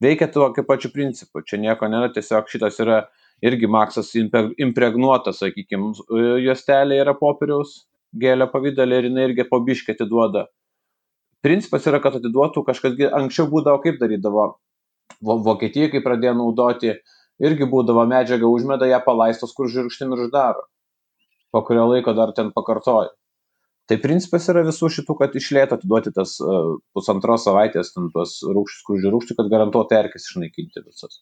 Veikia 0.03 0.29
tokiu 0.33 0.65
pačiu 0.69 0.91
principu. 0.95 1.43
Čia 1.43 1.61
nieko 1.63 1.89
nėra, 1.91 2.11
tiesiog 2.15 2.51
šitas 2.51 2.81
yra 2.83 3.05
irgi 3.45 3.69
maksas 3.69 4.13
impregnuotas, 4.17 5.41
sakykime, 5.43 5.93
juostelė 6.45 7.01
yra 7.03 7.15
popieriaus 7.19 7.83
gėlio 8.15 8.47
pavydalė 8.53 9.01
ir 9.01 9.09
jinai 9.11 9.31
irgi 9.31 9.47
po 9.51 9.59
biškį 9.65 9.97
atiduoda 9.97 10.47
principas 11.45 11.85
yra, 11.91 12.01
kad 12.01 12.17
atiduotų 12.19 12.65
kažkas, 12.65 12.97
anksčiau 13.21 13.51
būdavo 13.53 13.83
kaip 13.85 14.01
darydavo, 14.01 14.55
Vokietija, 15.25 15.91
kai 15.93 16.01
pradėjo 16.05 16.35
naudoti, 16.39 16.95
irgi 17.43 17.69
būdavo 17.71 18.05
medžiaga 18.11 18.49
užmeda 18.51 18.89
ją 18.91 19.01
palaistos, 19.05 19.55
kur 19.57 19.71
žirkštin 19.71 20.15
ir 20.15 20.27
uždaro. 20.29 20.67
Po 21.55 21.63
kurio 21.67 21.87
laiko 21.91 22.15
dar 22.15 22.33
ten 22.37 22.51
pakartoja. 22.55 23.13
Tai 23.85 23.99
principas 24.01 24.47
yra 24.49 24.63
visų 24.65 24.89
šitų, 24.97 25.15
kad 25.19 25.35
išlėto 25.37 25.77
atiduoti 25.77 26.15
tas 26.17 26.39
uh, 26.41 26.79
pusantros 26.97 27.45
savaitės, 27.45 27.93
ten 27.93 28.09
tuos 28.15 28.39
rūkščius, 28.47 28.85
krūžių 28.87 29.13
rūkščių, 29.13 29.37
kad 29.41 29.51
garantuotai 29.53 29.99
erkės 30.01 30.31
išnaikinti 30.31 30.81
visas. 30.87 31.21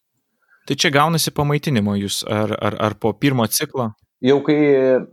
Tai 0.69 0.77
čia 0.79 0.93
gaunasi 0.95 1.33
pamaitinimo 1.35 1.97
jūs, 1.99 2.21
ar, 2.31 2.55
ar, 2.55 2.77
ar 2.87 2.95
po 3.03 3.11
pirmo 3.19 3.49
ciklo? 3.51 3.91
Jau 4.23 4.39
kai 4.47 4.59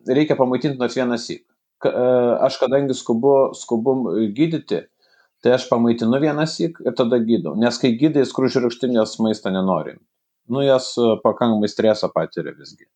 reikia 0.06 0.38
pamaitinti 0.38 0.78
nors 0.78 0.98
vienas 1.00 1.26
įk. 1.34 1.42
Aš 2.46 2.60
kadangi 2.62 2.94
skubu, 2.94 3.34
skubu 3.58 3.96
gydyti, 4.36 4.84
tai 5.42 5.56
aš 5.56 5.66
pamaitinu 5.72 6.20
vienas 6.22 6.54
įk 6.62 6.84
ir 6.86 6.94
tada 6.94 7.18
gydau. 7.24 7.56
Nes 7.58 7.82
kai 7.82 7.96
gydai 7.98 8.28
skružių 8.30 8.68
rūkštinės 8.68 9.18
maistą 9.26 9.50
nenorim. 9.56 9.98
Nu, 10.50 10.64
jas 10.66 10.94
pakankamai 11.24 11.70
streso 11.70 12.10
patiria 12.14 12.56
visgi 12.58 12.90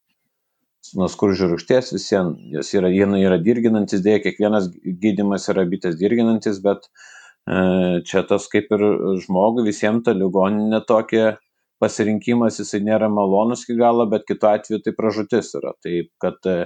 nuo 0.97 1.07
skurdžio 1.09 1.47
rūgšties 1.51 1.93
visiems, 1.95 2.39
jos 2.53 2.71
yra, 2.77 2.89
jie 2.91 3.07
yra 3.23 3.39
dirginantis, 3.41 4.03
dėja, 4.05 4.21
kiekvienas 4.25 4.69
gydimas 5.01 5.47
yra 5.51 5.65
bitės 5.69 5.95
dirginantis, 5.99 6.59
bet 6.63 6.89
e, 7.47 8.01
čia 8.09 8.23
tas 8.29 8.49
kaip 8.51 8.71
ir 8.75 8.83
žmogui, 9.23 9.65
visiems 9.69 10.03
ta 10.05 10.15
ligoninė 10.17 10.83
tokia 10.89 11.37
pasirinkimas, 11.83 12.59
jisai 12.61 12.83
nėra 12.85 13.09
malonus 13.11 13.65
iki 13.65 13.77
galo, 13.79 14.05
bet 14.11 14.27
kitu 14.29 14.49
atveju 14.51 14.83
tai 14.83 14.95
pražutis 14.97 15.53
yra, 15.59 15.73
taip 15.83 16.11
kad 16.23 16.51
e, 16.51 16.57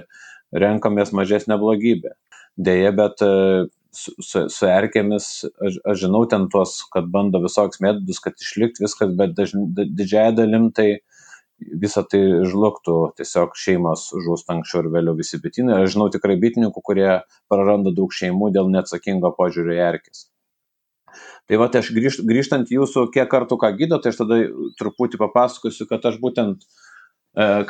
renkamės 0.64 1.14
mažesnę 1.16 1.58
blogybę. 1.60 2.16
Dėja, 2.58 2.92
bet 2.98 3.22
e, 3.22 3.32
su, 3.94 4.14
su, 4.22 4.44
su 4.52 4.68
erkėmis, 4.68 5.28
aš, 5.64 5.78
aš 5.88 6.00
žinau 6.04 6.24
ten 6.30 6.48
tuos, 6.52 6.78
kad 6.92 7.08
bando 7.12 7.40
visoks 7.44 7.80
metodus, 7.84 8.20
kad 8.24 8.36
išlikti 8.40 8.84
viskas, 8.84 9.14
bet 9.18 9.34
dažn, 9.38 9.68
didžiąją 9.78 10.34
dalim 10.38 10.70
tai 10.74 10.88
visa 11.58 12.04
tai 12.06 12.20
žlugtų, 12.46 12.96
tiesiog 13.18 13.56
šeimos 13.58 14.08
žūsta 14.26 14.54
anksčiau 14.54 14.84
ir 14.84 14.90
vėliau 14.94 15.16
visi 15.18 15.40
bitinai. 15.42 15.82
Aš 15.82 15.96
žinau 15.96 16.08
tikrai 16.14 16.38
bitininkų, 16.40 16.82
kurie 16.84 17.08
praranda 17.50 17.92
daug 17.94 18.14
šeimų 18.14 18.52
dėl 18.54 18.70
neatsakingo 18.74 19.32
požiūrio 19.38 19.74
į 19.74 19.80
erkės. 19.88 20.28
Tai 21.48 21.58
va, 21.58 21.70
tai 21.72 21.80
aš 21.80 21.90
grįžt, 21.96 22.22
grįžtant 22.28 22.70
jūsų, 22.70 23.06
kiek 23.14 23.28
kartų 23.32 23.56
ką 23.62 23.72
gydo, 23.78 23.98
tai 24.02 24.12
aš 24.12 24.20
tada 24.20 24.38
truputį 24.78 25.20
papasakosiu, 25.22 25.86
kad 25.88 26.04
aš 26.04 26.18
būtent, 26.20 26.66
e, 26.66 26.87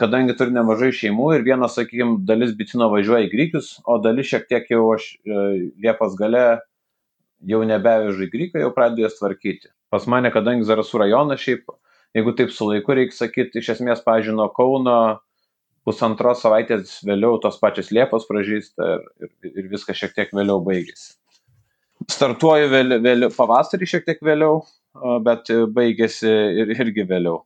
kadangi 0.01 0.37
turiu 0.39 0.55
nemažai 0.57 0.93
šeimų 0.97 1.33
ir 1.37 1.45
vienas, 1.45 1.75
sakykime, 1.77 2.23
dalis 2.29 2.55
bitino 2.57 2.89
važiuoja 2.93 3.27
į 3.27 3.33
Grykius, 3.35 3.75
o 3.85 3.99
dalis 4.01 4.31
šiek 4.31 4.47
tiek 4.49 4.71
jau 4.73 4.87
aš 4.95 5.11
e, 5.19 5.43
Liepos 5.85 6.17
gale 6.17 6.47
jau 7.49 7.61
nebevežu 7.69 8.25
į 8.25 8.31
Gryką, 8.33 8.63
jau 8.65 8.73
pradėjau 8.77 9.11
jas 9.11 9.19
tvarkyti. 9.21 9.69
Pas 9.93 10.07
mane, 10.11 10.33
kadangi 10.33 10.67
Zarasų 10.69 11.03
rajonas 11.05 11.43
šiaip 11.45 11.69
jeigu 12.17 12.35
taip 12.37 12.53
su 12.53 12.69
laiku 12.69 12.97
reikia 12.97 13.17
sakyti, 13.17 13.61
iš 13.61 13.75
esmės, 13.77 14.03
nuo 14.33 14.49
Kauno 14.55 14.99
pusantros 15.87 16.43
savaitės 16.43 16.99
vėliau 17.07 17.39
tos 17.41 17.59
pačios 17.61 17.91
liepos 17.91 18.27
pražįsta 18.29 18.89
ir, 19.25 19.31
ir, 19.43 19.53
ir 19.63 19.69
viskas 19.73 19.97
šiek 19.97 20.15
tiek 20.15 20.33
vėliau 20.33 20.61
baigėsi. 20.65 21.17
Startuoju 22.09 22.69
vėl, 22.71 22.99
vėl, 23.03 23.29
pavasarį 23.35 23.87
šiek 23.89 24.05
tiek 24.07 24.21
vėliau, 24.23 24.63
bet 25.25 25.51
baigėsi 25.75 26.29
ir, 26.63 26.75
irgi 26.77 27.07
vėliau. 27.09 27.43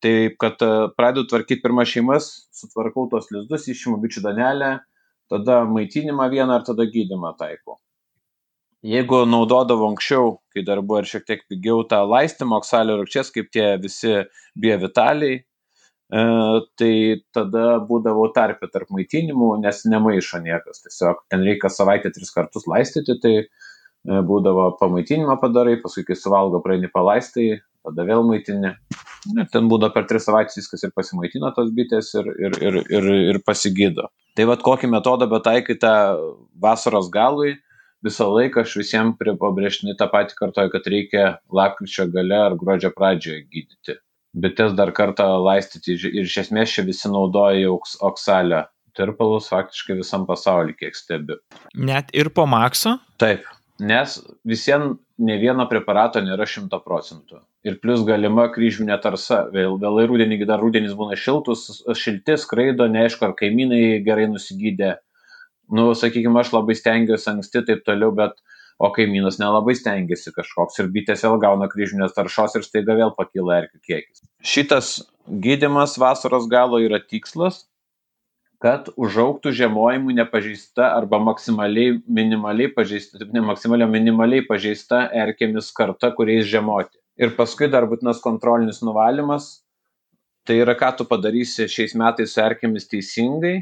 Taip, 0.00 0.38
kad 0.40 0.62
pradedu 0.96 1.26
tvarkyti 1.28 1.60
pirmas 1.60 1.90
šeimas, 1.92 2.30
sutvarkau 2.56 3.04
tos 3.12 3.28
lizdus, 3.34 3.68
išimu 3.68 3.98
bičių 4.00 4.24
danelę, 4.24 4.72
tada 5.28 5.60
maitinimą 5.68 6.30
vieną 6.32 6.60
ir 6.60 6.66
tada 6.70 6.88
gydimą 6.88 7.34
taikau 7.36 7.76
jeigu 8.82 9.24
naudodavo 9.28 9.88
anksčiau 9.90 10.38
kai 10.54 10.64
dar 10.64 10.80
buvo 10.80 11.02
ir 11.02 11.08
šiek 11.08 11.26
tiek 11.28 11.42
pigiau 11.48 11.84
tą 11.88 12.00
laistymą 12.08 12.60
oksalio 12.60 12.96
rūgšties 13.00 13.32
kaip 13.34 13.50
tie 13.52 13.66
visi 13.82 14.12
biovitaliai 14.56 15.36
e, 15.36 15.42
tai 16.80 16.94
tada 17.36 17.66
būdavau 17.90 18.30
tarpe 18.34 18.70
tarp 18.72 18.90
maitinimų, 18.96 19.52
nes 19.64 19.84
nemaišo 19.84 20.40
niekas. 20.46 20.82
Tiesiog 20.86 21.24
ten 21.30 21.44
reikia 21.44 21.70
savaitę 21.72 22.12
tris 22.14 22.32
kartus 22.34 22.66
laistyti, 22.70 23.18
tai 23.22 23.34
e, 23.44 23.48
būdavo 24.08 24.70
pamaitinimą 24.80 25.36
padarai, 25.42 25.76
paskui 25.84 26.06
kai 26.08 26.16
suvalgo 26.16 26.62
praeini 26.64 26.88
palaistai, 26.92 27.60
tada 27.90 28.06
vėl 28.08 28.24
maitini. 28.26 28.74
Ir 29.36 29.48
ten 29.52 29.68
būdavo 29.68 29.92
per 29.92 30.06
tris 30.08 30.24
savaitės 30.24 30.62
viskas 30.62 30.86
ir 30.86 30.94
pasimaitina 30.96 31.52
tos 31.56 31.68
bitės 31.76 32.14
ir, 32.16 32.30
ir, 32.40 32.56
ir, 32.64 32.78
ir, 32.88 33.08
ir 33.34 33.40
pasigydo. 33.44 34.08
Tai 34.38 34.46
vad 34.48 34.62
kokį 34.64 34.88
metodą 34.94 35.28
betaikite 35.28 35.90
vasaros 36.62 37.10
galui, 37.12 37.58
visą 38.06 38.30
laiką 38.32 38.64
aš 38.64 38.76
visiems 38.80 39.18
pabrėžtinai 39.20 39.96
tą 40.00 40.08
patį 40.12 40.38
kartoju, 40.38 40.72
kad 40.72 40.88
reikia 40.94 41.24
lapkričio 41.52 42.08
gale 42.14 42.38
ar 42.46 42.56
gruodžio 42.60 42.92
pradžioje 42.96 43.44
gydyti. 43.52 43.98
Bites 44.40 44.76
dar 44.78 44.92
kartą 44.94 45.26
laistyti 45.42 45.96
ir 45.98 46.24
iš 46.24 46.36
esmės 46.46 46.72
čia 46.72 46.86
visi 46.86 47.10
naudoja 47.10 47.74
oksalio 48.06 48.64
tirpalus 48.96 49.48
faktiškai 49.50 49.98
visam 50.00 50.26
pasauliu, 50.26 50.74
kiek 50.78 50.96
stebiu. 50.96 51.38
Net 51.74 52.10
ir 52.16 52.30
po 52.34 52.46
makso? 52.50 52.96
Taip, 53.22 53.44
nes 53.82 54.16
visiems 54.46 54.98
ne 55.20 55.36
vieno 55.40 55.66
preparato 55.68 56.22
nėra 56.24 56.46
šimta 56.48 56.80
procentų. 56.82 57.42
Ir 57.66 57.76
plus 57.82 58.02
galima 58.08 58.46
kryžminė 58.52 58.96
tarsa. 59.04 59.42
Vėl, 59.52 59.76
vėlai 59.82 60.06
rudenį, 60.08 60.40
dar 60.48 60.62
rudenis 60.62 60.96
būna 60.96 61.18
šiltus, 61.20 61.82
šilti 62.00 62.38
skraido, 62.40 62.88
neaišku, 62.88 63.28
ar 63.28 63.36
kaimynai 63.38 64.00
gerai 64.06 64.30
nusigydė 64.32 64.96
nu, 65.70 65.90
sakykime, 65.94 66.40
aš 66.40 66.52
labai 66.54 66.76
stengiuosi 66.78 67.30
anksti 67.32 67.62
taip 67.68 67.84
toliau, 67.86 68.12
bet 68.16 68.38
o 68.80 68.90
kaimynas 68.94 69.38
nelabai 69.40 69.76
stengiasi 69.78 70.32
kažkoks 70.34 70.80
ir 70.80 70.90
bitės 70.92 71.24
vėl 71.26 71.38
gauna 71.42 71.68
kryžminės 71.70 72.16
taršos 72.16 72.56
ir 72.58 72.66
staiga 72.66 72.96
vėl 72.98 73.14
pakyla 73.16 73.60
erkių 73.62 73.80
kiekis. 73.86 74.22
Šitas 74.40 74.92
gydimas 75.28 75.98
vasaros 76.00 76.48
galo 76.50 76.80
yra 76.82 77.00
tikslas, 77.02 77.66
kad 78.60 78.90
užauktų 79.00 79.54
žiemojimui 79.56 80.14
nepažeista 80.18 80.90
arba 80.96 81.20
maksimaliai 81.22 81.96
minimaliai 82.04 82.72
pažeista, 82.74 83.22
ne 83.32 83.42
maksimaliai, 83.44 83.88
minimaliai 83.88 84.44
pažeista 84.46 85.06
erkėmis 85.22 85.72
karta, 85.76 86.12
kuriais 86.16 86.48
žiemoti. 86.50 86.98
Ir 87.20 87.34
paskui 87.36 87.70
dar 87.72 87.88
būtinas 87.88 88.20
kontrolinis 88.24 88.82
nuvalymas. 88.84 89.50
Tai 90.48 90.56
yra, 90.56 90.74
ką 90.76 90.92
tu 90.98 91.04
padarysi 91.08 91.68
šiais 91.68 91.92
metais 91.96 92.32
su 92.34 92.40
erkėmis 92.40 92.88
teisingai 92.88 93.58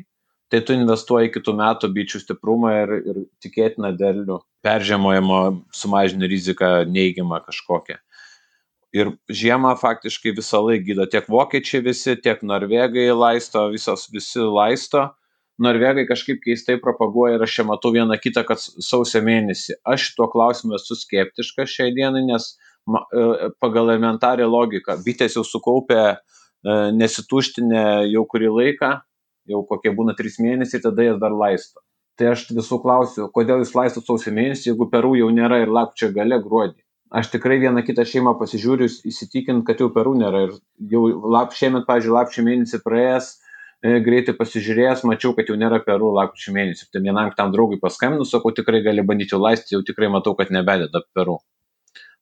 tai 0.53 0.61
tu 0.65 0.75
investuoji 0.77 1.33
kitų 1.33 1.55
metų 1.59 1.91
bičių 1.93 2.23
stiprumą 2.23 2.73
ir, 2.83 2.93
ir 3.11 3.21
tikėtiną 3.45 3.93
derlių 3.99 4.41
peržiemojimo 4.65 5.41
sumažini 5.77 6.29
riziką 6.31 6.71
neigiamą 6.89 7.43
kažkokią. 7.45 7.99
Ir 8.97 9.11
žiemą 9.29 9.75
faktiškai 9.77 10.33
visą 10.39 10.63
laiką 10.65 10.87
gydo 10.87 11.07
tiek 11.13 11.27
vokiečiai 11.29 11.83
visi, 11.85 12.15
tiek 12.25 12.41
norvegai 12.41 13.11
laisto, 13.13 13.67
visos 13.73 14.07
visi 14.13 14.41
laisto. 14.41 15.11
Norvegai 15.61 16.07
kažkaip 16.09 16.39
keistai 16.45 16.79
propaguoja 16.81 17.37
ir 17.37 17.45
aš 17.45 17.57
čia 17.59 17.65
matau 17.69 17.91
vieną 17.93 18.17
kitą, 18.23 18.47
kad 18.49 18.63
sausio 18.63 19.21
mėnesį. 19.27 19.81
Aš 19.85 20.13
tuo 20.17 20.29
klausimu 20.33 20.79
esu 20.79 20.97
skeptiškas 20.97 21.75
šiai 21.75 21.93
dienai, 21.97 22.23
nes 22.31 22.47
e, 22.55 23.51
pagal 23.61 23.91
elementarią 23.91 24.47
logiką 24.49 24.97
bitės 25.05 25.37
jau 25.37 25.45
sukaupė 25.45 26.01
e, 26.07 26.17
nesituštinę 26.95 27.85
jau 28.09 28.25
kurį 28.31 28.55
laiką, 28.55 28.95
jau 29.53 29.65
kokie 29.69 29.93
būna 29.99 30.17
trys 30.17 30.39
mėnesiai, 30.41 30.81
tada 30.87 31.11
jas 31.11 31.21
dar 31.21 31.35
laisto. 31.35 31.83
Tai 32.19 32.33
aš 32.33 32.49
visų 32.55 32.81
klausiu, 32.83 33.29
kodėl 33.35 33.61
jūs 33.67 33.77
laistot 33.77 34.07
sausio 34.07 34.33
mėnesį, 34.35 34.71
jeigu 34.71 34.89
perų 34.91 35.19
jau 35.21 35.29
nėra 35.35 35.61
ir 35.67 35.75
lapčio 35.75 36.09
gale 36.15 36.41
gruodį. 36.43 36.81
Aš 37.11 37.31
tikrai 37.33 37.57
vieną 37.63 37.81
kitą 37.87 38.05
šeimą 38.05 38.35
pasižiūriu, 38.37 38.87
įsitikint, 39.09 39.63
kad 39.65 39.79
jau 39.81 39.89
perų 39.93 40.13
nėra. 40.21 40.43
Ir 40.45 40.57
jau 40.93 41.05
lap, 41.33 41.55
šiemet, 41.57 41.87
pažiūrėjau, 41.89 42.17
lapčio 42.19 42.45
mėnesį 42.45 42.81
praėjęs, 42.85 43.31
e, 43.81 43.95
greitai 44.05 44.35
pasižiūrėjęs, 44.37 45.07
mačiau, 45.09 45.33
kad 45.39 45.49
jau 45.49 45.57
nėra 45.57 45.79
perų 45.87 46.11
lapčio 46.19 46.53
mėnesį. 46.53 46.91
Tai 46.93 47.03
vienam 47.07 47.33
tam 47.39 47.55
draugui 47.55 47.81
paskambinu, 47.81 48.29
sakau, 48.29 48.53
tikrai 48.53 48.83
gali 48.85 49.07
bandyti 49.09 49.41
laisti, 49.41 49.73
jau 49.77 49.81
tikrai 49.89 50.13
matau, 50.13 50.37
kad 50.37 50.53
nebededa 50.53 51.01
perų. 51.17 51.39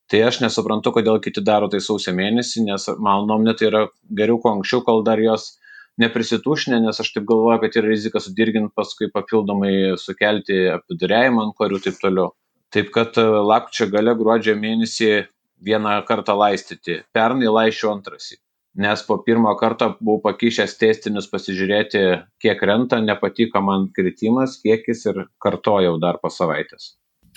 Tai 0.07 0.23
aš 0.23 0.39
nesuprantu, 0.39 0.93
kodėl 0.95 1.19
kiti 1.19 1.43
daro 1.43 1.67
tai 1.67 1.83
sausio 1.83 2.15
mėnesį, 2.15 2.63
nes 2.69 2.87
mano 2.95 3.27
nuomonė 3.27 3.57
tai 3.59 3.67
yra 3.67 3.85
geriau 4.15 4.39
kuo 4.39 4.53
anksčiau, 4.55 4.85
kol 4.87 5.03
dar 5.03 5.19
jos 5.19 5.57
neprisitušinę, 5.99 6.79
nes 6.85 7.03
aš 7.03 7.11
taip 7.11 7.27
galvoju, 7.27 7.59
kad 7.65 7.75
yra 7.81 7.91
rizika 7.91 8.23
sudirginti 8.23 8.71
paskui 8.77 9.11
papildomai 9.11 9.97
sukelti 9.99 10.67
apiduriavimą 10.77 11.49
ant 11.49 11.57
korių 11.59 11.81
ir 11.81 11.89
taip 11.89 11.99
toliau. 11.99 12.31
Taip 12.73 12.91
kad 12.95 13.17
e, 13.19 13.23
lapkričio 13.23 13.87
gale 13.93 14.13
gruodžio 14.19 14.57
mėnesį 14.59 15.11
vieną 15.63 15.95
kartą 16.07 16.35
laistyti. 16.37 17.01
Pernai 17.15 17.49
laiščiau 17.51 17.93
antrasį. 17.95 18.37
Nes 18.77 19.01
po 19.01 19.17
pirmo 19.25 19.55
karto 19.57 19.89
buvau 19.97 20.19
pakišęs 20.27 20.75
testinius 20.77 21.25
pasižiūrėti, 21.31 22.01
kiek 22.43 22.61
renta, 22.69 22.99
nepatiko 23.01 23.61
man 23.65 23.87
kritimas, 23.95 24.59
kiekis 24.61 25.01
ir 25.09 25.23
kartojau 25.41 25.95
dar 26.01 26.19
po 26.21 26.29
savaitės. 26.29 26.91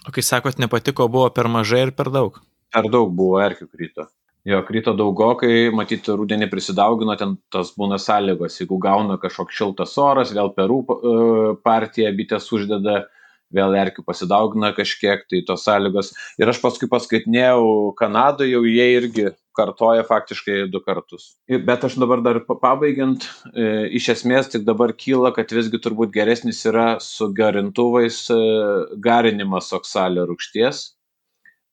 O 0.04 0.12
kai 0.12 0.24
sakot, 0.24 0.60
nepatiko, 0.60 1.08
buvo 1.08 1.30
per 1.32 1.48
mažai 1.48 1.86
ir 1.86 1.94
per 1.96 2.10
daug? 2.12 2.36
Per 2.72 2.88
daug 2.92 3.14
buvo 3.16 3.40
erkių 3.40 3.70
krito. 3.70 4.10
Jo, 4.48 4.60
krito 4.64 4.92
daugokai, 4.96 5.68
matyt, 5.76 6.06
rudenį 6.16 6.48
prisidaugino, 6.52 7.16
ten 7.20 7.34
tas 7.52 7.72
būna 7.76 7.98
sąlygos, 8.00 8.56
jeigu 8.60 8.78
gauna 8.80 9.18
kažkoks 9.20 9.56
šiltas 9.56 9.96
oras, 10.00 10.32
vėl 10.36 10.52
perų 10.56 10.78
e, 10.80 11.16
partija 11.64 12.12
bitės 12.16 12.48
uždeda, 12.56 13.02
vėl 13.54 13.74
erkių 13.78 14.04
pasidaugina 14.06 14.72
kažkiek, 14.76 15.26
tai 15.30 15.42
tos 15.46 15.64
sąlygos. 15.66 16.12
Ir 16.40 16.50
aš 16.50 16.60
paskui 16.62 16.88
paskaitinėjau 16.90 17.94
Kanadoje, 17.98 18.54
jau 18.54 18.62
jie 18.68 18.86
irgi 18.96 19.30
kartoja 19.56 20.04
faktiškai 20.06 20.68
du 20.72 20.80
kartus. 20.84 21.34
Bet 21.66 21.84
aš 21.86 21.98
dabar 22.00 22.22
dar 22.24 22.40
pabaigiant, 22.48 23.26
e, 23.52 23.88
iš 23.98 24.10
esmės 24.14 24.50
tik 24.52 24.64
dabar 24.68 24.94
kyla, 24.96 25.34
kad 25.36 25.52
visgi 25.54 25.80
turbūt 25.82 26.14
geresnis 26.14 26.62
yra 26.70 26.94
su 27.04 27.30
garintuvais 27.36 28.22
e, 28.32 28.40
garinimas 29.02 29.72
oksalio 29.76 30.28
rūkšties. 30.30 30.84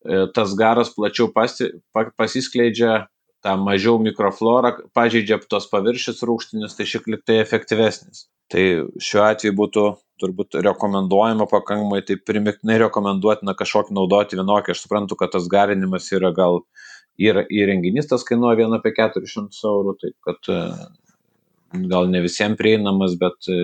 E, 0.08 0.26
tas 0.34 0.56
garas 0.58 0.90
plačiau 0.94 1.30
pasi, 1.34 1.70
pa, 1.94 2.08
pasiskleidžia, 2.18 3.06
tą 3.44 3.54
mažiau 3.62 4.00
mikroflorą 4.02 4.74
pažeidžia 4.98 5.38
tos 5.50 5.68
paviršius 5.70 6.24
rūkštinius, 6.26 6.74
tai 6.74 6.86
šiek 6.90 7.06
tiek 7.06 7.22
tai 7.26 7.38
efektyvesnis. 7.44 8.26
Tai 8.52 8.64
šiuo 9.02 9.24
atveju 9.26 9.54
būtų 9.56 9.88
turbūt 10.18 10.58
rekomenduojama 10.64 11.46
pakankamai 11.50 12.00
taip 12.06 12.24
primiktinai 12.26 12.78
rekomenduotina 12.82 13.54
kažkokį 13.58 13.94
naudoti 13.96 14.38
vienokį. 14.38 14.74
Aš 14.74 14.84
suprantu, 14.84 15.18
kad 15.20 15.32
tas 15.34 15.48
garinimas 15.52 16.08
yra 16.16 16.32
gal 16.34 16.62
ir 17.20 17.42
įrenginys 17.44 18.08
tas 18.10 18.24
kainuoja 18.26 18.62
vien 18.62 18.76
apie 18.76 18.94
400 18.96 19.68
eurų, 19.70 19.94
tai 20.00 20.12
kad 20.26 20.50
e, 20.54 20.60
gal 21.90 22.08
ne 22.10 22.22
visiems 22.24 22.58
prieinamas, 22.58 23.16
bet 23.20 23.50
e, 23.52 23.58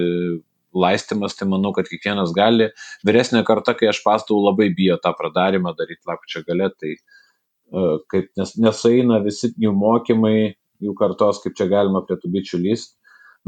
laistymas, 0.75 1.37
tai 1.39 1.49
manau, 1.51 1.73
kad 1.75 1.89
kiekvienas 1.91 2.35
gali. 2.37 2.69
Vyresnė 3.07 3.45
karta, 3.47 3.77
kai 3.79 3.91
aš 3.93 4.03
pastų, 4.07 4.39
labai 4.43 4.69
bijo 4.75 4.99
tą 5.03 5.15
pradarimą 5.17 5.75
daryti 5.79 6.03
lapčio 6.11 6.43
galę, 6.49 6.67
tai 6.75 6.97
uh, 6.99 8.01
kaip 8.11 8.33
nes, 8.41 8.57
nesueina 8.59 9.21
visi 9.23 9.53
jų 9.63 9.71
mokymai, 9.79 10.57
jų 10.83 10.97
kartos, 10.99 11.39
kaip 11.45 11.55
čia 11.55 11.69
galima 11.71 12.03
prie 12.03 12.19
tų 12.19 12.33
bičių 12.35 12.59
lyst 12.67 12.97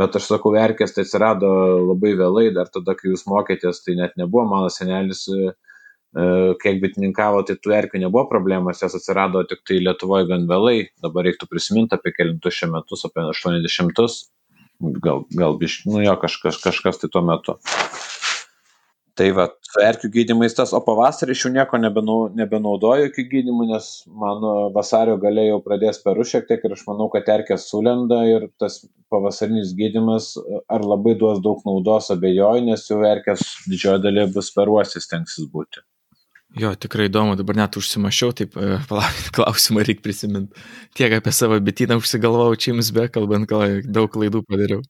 bet 0.00 0.16
aš 0.18 0.28
sakau 0.30 0.54
erkės 0.60 0.94
tai 0.94 1.04
atsirado 1.06 1.48
labai 1.90 2.14
vėlai 2.18 2.50
dar 2.56 2.70
tada 2.72 2.96
kai 2.98 3.12
jūs 3.12 3.26
mokėtės 3.30 3.82
tai 3.84 3.96
net 4.00 4.16
nebuvo 4.20 4.44
mano 4.50 4.70
senelis 4.72 5.24
e, 5.32 5.50
e, 5.50 6.26
kiek 6.62 6.80
bitininkavo, 6.84 7.42
tai 7.48 7.56
tų 7.60 7.74
erkių 7.80 8.04
nebuvo 8.04 8.26
problemas, 8.30 8.82
jos 8.84 8.98
atsirado 8.98 9.44
tik 9.48 9.64
tai 9.68 9.80
Lietuvoje 9.82 10.28
gan 10.30 10.48
vėlai, 10.50 10.90
dabar 11.04 11.28
reiktų 11.28 11.48
prisiminti 11.50 11.96
apie 11.96 12.14
kelintus 12.16 12.60
šiuo 12.60 12.72
metus, 12.76 13.06
apie 13.08 13.24
80, 13.32 14.22
gal, 15.04 15.24
gal 15.32 15.58
biš, 15.60 15.82
nu 15.88 16.04
jo, 16.04 16.16
kažkas, 16.20 16.60
kažkas 16.64 17.02
tai 17.02 17.12
tuo 17.12 17.24
metu 17.24 17.56
tai 19.16 19.30
vat 19.36 19.56
su 19.64 19.80
erkių 19.84 20.10
gydymais 20.12 20.54
tas 20.56 20.74
o 20.76 20.80
pavasarį 20.84 21.34
aš 21.36 21.44
jau 21.46 21.52
nieko 21.54 21.80
nebenau 21.80 22.18
nebenaudoju 22.36 23.08
jokių 23.08 23.24
gydymų 23.32 23.66
nes 23.72 23.88
mano 24.24 24.54
vasario 24.76 25.16
gale 25.22 25.46
jau 25.48 25.58
pradės 25.64 26.02
perus 26.04 26.34
šiek 26.34 26.46
tiek 26.50 26.64
ir 26.68 26.76
aš 26.76 26.84
manau 26.88 27.08
kad 27.12 27.28
erkės 27.36 27.68
sulenda 27.72 28.22
ir 28.28 28.48
tas 28.60 28.82
pavasarinis 29.12 29.74
gydymas 29.78 30.34
ar 30.68 30.84
labai 30.84 31.16
duos 31.18 31.42
daug 31.44 31.64
naudos 31.68 32.12
abejoju 32.14 32.68
nes 32.68 32.88
jau 32.90 33.02
erkės 33.08 33.44
didžioji 33.66 34.04
dalis 34.06 34.32
bus 34.36 34.52
peruose 34.56 35.02
stengsis 35.02 35.48
būti 35.52 35.84
Jo, 36.56 36.70
tikrai 36.80 37.10
įdomu, 37.10 37.34
dabar 37.36 37.58
net 37.58 37.76
užsimašiau, 37.76 38.30
taip, 38.36 38.54
e, 38.56 38.78
palaukit, 38.88 39.26
klausimą 39.36 39.82
reikia 39.84 40.04
prisiminti. 40.06 40.62
Tiek 40.96 41.12
apie 41.18 41.34
savo 41.34 41.58
bityną 41.60 41.98
užsigalvojau, 42.00 42.56
čia 42.56 42.70
jums 42.70 42.92
bekalbant, 42.96 43.52
daug 43.84 44.08
klaidų 44.14 44.40
padariau. 44.48 44.80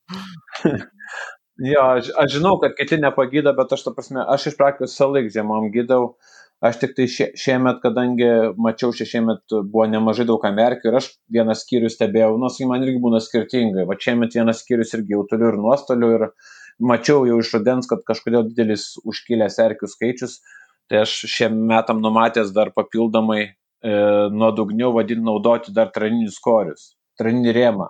Jo, 1.57 1.83
aš, 1.97 2.11
aš 2.21 2.35
žinau, 2.35 2.59
kad 2.61 2.75
kiti 2.77 2.99
nepagyda, 3.01 3.55
bet 3.57 3.71
aš, 3.73 3.87
ta 3.87 3.93
prasme, 3.97 4.21
aš 4.21 4.51
iš 4.51 4.57
praktikos 4.59 4.93
visą 4.93 5.07
laiką 5.09 5.33
žiemom 5.33 5.71
gydau. 5.73 6.17
Aš 6.65 6.79
tik 6.81 6.93
tai 6.97 7.05
šie, 7.13 7.27
šiemet, 7.37 7.79
kadangi 7.83 8.29
mačiau, 8.61 8.93
šie 8.97 9.05
šiemet 9.09 9.55
buvo 9.69 9.85
nemažai 9.93 10.25
daug 10.29 10.45
amerikų 10.49 10.89
ir 10.89 10.97
aš 11.01 11.09
vieną 11.33 11.53
skyrių 11.57 11.91
stebėjau, 11.93 12.31
nors 12.41 12.57
nu, 12.61 12.69
man 12.71 12.85
irgi 12.85 13.01
būna 13.05 13.21
skirtingai. 13.25 13.85
Va 13.89 13.97
šiemet 14.01 14.37
vienas 14.37 14.63
skyrius 14.65 14.95
irgi 14.97 15.17
jau 15.17 15.25
turiu 15.29 15.51
ir 15.53 15.59
nuostolių 15.61 16.11
ir 16.17 16.25
mačiau 16.93 17.27
jau 17.29 17.37
iš 17.41 17.53
rudens, 17.59 17.89
kad 17.89 18.05
kažkodėl 18.09 18.49
didelis 18.49 18.89
užkilęs 19.05 19.61
erkių 19.67 19.93
skaičius. 19.93 20.41
Tai 20.89 21.05
aš 21.05 21.15
šiem 21.29 21.57
metam 21.69 22.01
numatęs 22.05 22.53
dar 22.57 22.73
papildomai 22.77 23.41
e, 23.45 23.53
nuodugniau 24.33 24.93
vadinti 24.97 25.25
naudoti 25.29 25.73
dar 25.77 25.89
traninius 25.93 26.37
korius, 26.41 26.93
traninį 27.21 27.57
rėmą. 27.57 27.89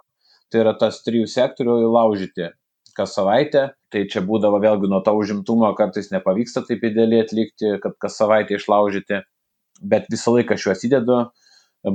Tai 0.50 0.62
yra 0.62 0.74
tas 0.78 1.02
trijų 1.06 1.26
sektorių 1.30 1.80
įlaužyti 1.86 2.50
kas 2.97 3.14
savaitę. 3.16 3.68
Tai 3.92 4.03
čia 4.12 4.22
būdavo 4.26 4.61
vėlgi 4.62 4.90
nuo 4.90 5.03
to 5.05 5.14
užimtumo 5.16 5.72
kartais 5.78 6.11
nepavyksta 6.12 6.64
taip 6.68 6.84
idealiai 6.88 7.24
atlikti 7.24 7.76
kad 7.82 7.97
kas 8.03 8.18
savaitę 8.20 8.59
išlaužyti. 8.59 9.22
Bet 9.82 10.09
visą 10.12 10.36
laiką 10.36 10.57
aš 10.57 10.68
juos 10.68 10.84
įdedu 10.88 11.20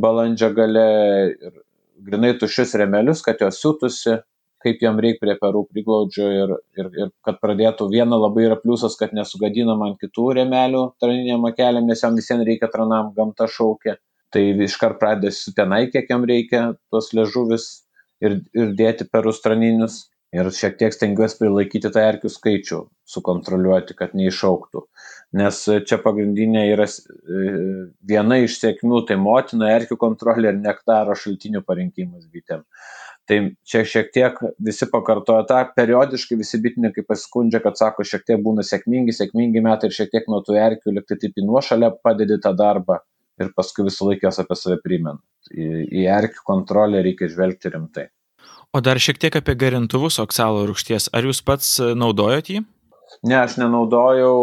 balandžio 0.01 0.51
gale 0.55 0.87
ir 1.31 1.55
grinai 2.01 2.35
tuščius 2.39 2.75
remelius 2.79 3.23
kad 3.25 3.41
jos 3.41 3.59
siūtųsi 3.61 4.19
kaip 4.61 4.83
jam 4.83 4.99
reikia 5.01 5.21
prie 5.23 5.35
perų 5.41 5.63
priglaudžiu 5.71 6.27
ir, 6.35 6.53
ir, 6.77 6.89
ir 7.03 7.11
kad 7.25 7.39
pradėtų 7.41 7.87
viena 7.91 8.19
labai 8.19 8.45
yra 8.47 8.57
pliusas, 8.61 8.97
kad 8.99 9.13
nesugadina 9.17 9.75
man 9.79 9.95
kitų 10.01 10.27
remelių 10.37 10.83
traniniam 11.01 11.45
akeliam, 11.49 11.87
nes 11.89 12.03
jam 12.03 12.17
visiems 12.17 12.45
reikia 12.47 12.69
tranam, 12.73 13.11
gamta 13.17 13.49
šaukia. 13.49 13.97
Tai 14.31 14.43
iškart 14.63 14.99
pradėsiu 15.01 15.55
tenai, 15.57 15.87
kiek 15.91 16.07
jam 16.09 16.23
reikia 16.27 16.61
tuos 16.93 17.09
ležuvis 17.17 17.67
ir, 18.23 18.39
ir 18.55 18.71
dėti 18.77 19.09
perus 19.11 19.41
traninius 19.43 20.05
ir 20.35 20.49
šiek 20.55 20.77
tiek 20.79 20.95
stengiuosi 20.95 21.37
prilaikyti 21.41 21.91
tą 21.91 22.03
erkių 22.07 22.31
skaičių, 22.31 22.79
sukontroliuoti, 23.13 23.95
kad 23.99 24.15
neišauktų. 24.17 24.85
Nes 25.39 25.59
čia 25.87 25.99
pagrindinė 26.03 26.65
yra 26.71 26.87
e, 26.87 27.51
viena 28.07 28.39
iš 28.43 28.57
sėkmių, 28.61 29.03
tai 29.09 29.19
motina 29.19 29.71
erkių 29.75 29.99
kontrolė 29.99 30.53
ir 30.53 30.59
nektaro 30.61 31.15
šaltinių 31.19 31.63
parinkimas 31.67 32.27
bitėm. 32.31 32.63
Tai 33.29 33.37
čia 33.67 33.83
šiek 33.87 34.09
tiek 34.15 34.39
visi 34.59 34.87
pakartoja 34.91 35.45
tą, 35.47 35.59
periodiškai 35.75 36.39
visi 36.39 36.59
bitininkai 36.63 37.03
paskundžia, 37.07 37.61
kad 37.63 37.77
sako, 37.79 38.03
šiek 38.07 38.25
tiek 38.27 38.41
būna 38.43 38.65
sėkmingi, 38.65 39.13
sėkmingi 39.15 39.61
metai 39.63 39.91
ir 39.91 39.95
šiek 39.95 40.09
tiek 40.15 40.27
nuo 40.31 40.41
tų 40.47 40.57
erkių 40.59 40.95
liktai 40.97 41.19
taip 41.21 41.37
į 41.37 41.45
nuošalę 41.47 41.93
padedi 42.03 42.39
tą 42.43 42.55
darbą 42.57 42.99
ir 43.39 43.53
paskui 43.55 43.85
visą 43.87 44.09
laiką 44.09 44.27
jos 44.27 44.41
apie 44.41 44.57
save 44.57 44.79
primena. 44.83 45.19
Į, 45.51 45.69
į 46.01 46.07
erkių 46.17 46.43
kontrolę 46.47 47.03
reikia 47.05 47.29
žvelgti 47.31 47.71
rimtai. 47.75 48.09
O 48.71 48.79
dar 48.79 48.99
šiek 49.03 49.17
tiek 49.19 49.35
apie 49.35 49.51
garintuvus 49.59 50.15
oksalo 50.23 50.61
rūgšties. 50.69 51.09
Ar 51.11 51.25
jūs 51.27 51.41
pats 51.43 51.73
e, 51.83 51.89
naudojot 51.91 52.51
jį? 52.53 52.61
Ne, 53.27 53.35
aš 53.41 53.57
nenaudojau, 53.59 54.35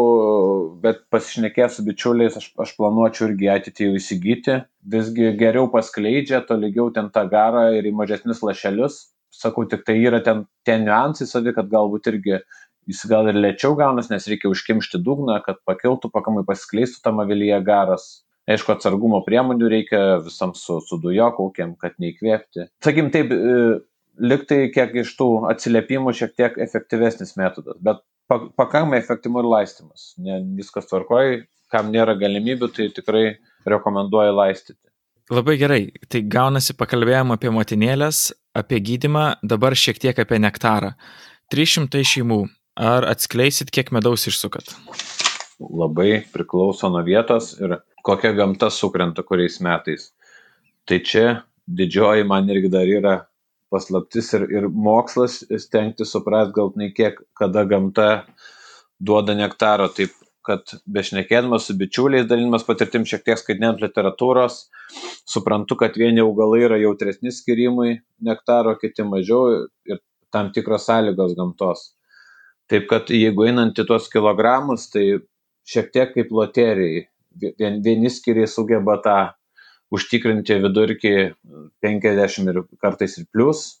bet 0.83 1.01
pasišnekėjęs 1.09 1.79
su 1.79 1.85
bičiuliais, 1.87 2.37
aš, 2.37 2.51
aš 2.61 2.75
planuočiau 2.77 3.31
irgi 3.31 3.49
ateityje 3.49 3.89
jau 3.89 3.97
įsigyti. 3.97 4.59
Visgi 4.93 5.31
geriau 5.39 5.65
paskleidžia, 5.73 6.43
to 6.45 6.59
lygiau 6.61 6.93
ten 6.93 7.09
tą 7.15 7.25
garą 7.31 7.65
ir 7.73 7.89
į 7.89 7.95
mažesnius 7.97 8.43
lašelius. 8.45 9.01
Sakau, 9.33 9.65
tik 9.69 9.81
tai 9.89 9.97
yra 10.03 10.21
ten 10.21 10.45
tie 10.65 10.77
niuansai 10.77 11.25
savi, 11.29 11.55
kad 11.57 11.73
galbūt 11.73 12.13
irgi 12.13 12.37
jis 12.89 13.03
gal 13.09 13.33
ir 13.33 13.37
lėčiau 13.37 13.73
gaunas, 13.81 14.13
nes 14.13 14.29
reikia 14.29 14.53
užkimšti 14.53 15.01
dugną, 15.01 15.41
kad 15.45 15.57
pakiltų, 15.65 16.13
pakamai 16.13 16.45
paskleistų 16.45 17.01
tam 17.05 17.25
avilyje 17.25 17.63
garas. 17.65 18.09
Aišku, 18.49 18.73
atsargumo 18.73 19.19
priemonių 19.25 19.67
reikia 19.69 19.99
visam 20.25 20.55
su, 20.57 20.79
su 20.81 20.97
dujokaukiam, 21.01 21.75
kad 21.81 21.97
neįkvėpti. 22.01 22.65
Sakykim 22.81 23.11
taip, 23.13 23.33
e, 23.33 23.75
liktai 24.19 24.67
kiek 24.73 24.95
iš 25.03 25.15
tų 25.19 25.29
atsiliepimų 25.49 26.13
šiek 26.15 26.35
tiek 26.37 26.59
efektyvesnis 26.61 27.35
metodas, 27.39 27.79
bet 27.81 28.03
pakankamai 28.29 28.99
efektyvu 29.01 29.41
ir 29.41 29.49
laistymas. 29.53 30.13
Ne, 30.21 30.41
viskas 30.57 30.89
tvarkoja, 30.89 31.43
kam 31.73 31.91
nėra 31.93 32.15
galimybių, 32.19 32.69
tai 32.75 32.89
tikrai 32.93 33.25
rekomenduoju 33.69 34.35
laistyti. 34.35 34.81
Labai 35.29 35.59
gerai, 35.61 35.81
tai 36.09 36.23
gaunasi 36.25 36.73
pakalbėjom 36.77 37.35
apie 37.35 37.51
motinėlės, 37.53 38.31
apie 38.57 38.79
gydimą, 38.81 39.25
dabar 39.45 39.75
šiek 39.77 40.01
tiek 40.01 40.17
apie 40.17 40.39
nektarą. 40.41 40.95
300 41.53 42.01
šeimų, 42.05 42.39
ar 42.77 43.05
atskleisit, 43.09 43.69
kiek 43.73 43.91
medaus 43.93 44.25
išsukat? 44.29 44.73
Labai 45.59 46.23
priklauso 46.33 46.89
nuo 46.89 47.03
vietos 47.05 47.51
ir 47.61 47.77
kokia 48.05 48.33
gamta 48.37 48.71
sukrenta 48.73 49.25
kuriais 49.25 49.59
metais. 49.61 50.09
Tai 50.89 50.97
čia 51.05 51.25
didžioji 51.69 52.25
man 52.25 52.49
irgi 52.49 52.71
dar 52.73 52.89
yra 52.89 53.15
paslaptis 53.73 54.33
ir, 54.37 54.47
ir 54.51 54.67
mokslas 54.69 55.41
stengti 55.61 56.07
suprasti 56.07 56.55
gal 56.55 56.73
nei 56.79 56.93
kiek, 56.95 57.21
kada 57.37 57.65
gamta 57.69 58.09
duoda 58.99 59.35
nektaro. 59.37 59.89
Taip, 59.93 60.15
kad 60.45 60.73
bešnekėdamas 60.89 61.67
su 61.67 61.75
bičiuliais, 61.77 62.25
dalinimas 62.29 62.65
patirtim 62.65 63.05
šiek 63.05 63.25
tiek 63.27 63.39
skaitinant 63.39 63.81
literatūros, 63.83 64.63
suprantu, 65.29 65.77
kad 65.83 65.97
vieni 65.99 66.23
augalai 66.23 66.63
yra 66.65 66.79
jautresni 66.81 67.33
skirimui 67.35 67.99
nektaro, 68.25 68.73
kiti 68.81 69.05
mažiau 69.05 69.67
ir 69.85 70.01
tam 70.33 70.49
tikros 70.55 70.87
sąlygos 70.89 71.35
gamtos. 71.37 71.89
Taip 72.69 72.87
kad 72.89 73.09
jeigu 73.13 73.47
einant 73.49 73.77
į 73.77 73.85
tuos 73.89 74.09
kilogramus, 74.13 74.87
tai 74.93 75.19
šiek 75.69 75.93
tiek 75.93 76.13
kaip 76.15 76.33
loterijai. 76.33 77.07
Vieni 77.59 78.09
skiriai 78.09 78.49
sugeba 78.49 78.97
tą 79.03 79.17
užtikrinti 79.93 80.59
vidurkį 80.63 81.13
50 81.85 82.51
ir 82.51 82.61
kartais 82.81 83.17
ir 83.17 83.27
plus, 83.33 83.79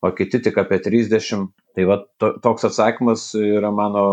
o 0.00 0.10
kiti 0.16 0.40
tik 0.42 0.58
apie 0.60 0.80
30. 0.82 1.48
Tai 1.76 1.86
va 1.86 2.00
to, 2.18 2.32
toks 2.42 2.66
atsakymas 2.66 3.28
yra 3.38 3.70
mano 3.74 4.04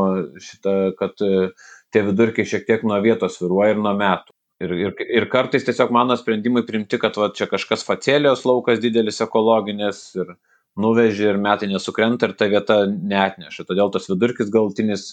šita, 0.44 0.74
kad 1.00 1.24
e, 1.26 1.50
tie 1.94 2.04
vidurkiai 2.06 2.46
šiek 2.46 2.68
tiek 2.68 2.84
nuo 2.86 3.00
vietos 3.02 3.40
viruoja 3.42 3.74
ir 3.74 3.82
nuo 3.82 3.96
metų. 3.98 4.36
Ir, 4.62 4.74
ir, 4.74 4.94
ir 5.20 5.26
kartais 5.30 5.66
tiesiog 5.66 5.92
mano 5.94 6.18
sprendimai 6.18 6.64
primti, 6.66 6.98
kad 7.02 7.18
va, 7.18 7.30
čia 7.34 7.46
kažkas 7.50 7.86
facelijos 7.86 8.44
laukas 8.46 8.82
didelis 8.82 9.22
ekologinės 9.26 10.00
ir 10.18 10.34
nuvežė 10.82 11.32
ir 11.32 11.40
metai 11.42 11.70
nesukrenta 11.72 12.30
ir 12.30 12.36
ta 12.38 12.50
vieta 12.52 12.80
neatneša. 12.90 13.66
Todėl 13.70 13.94
tas 13.94 14.10
vidurkis 14.10 14.50
galtinis 14.54 15.08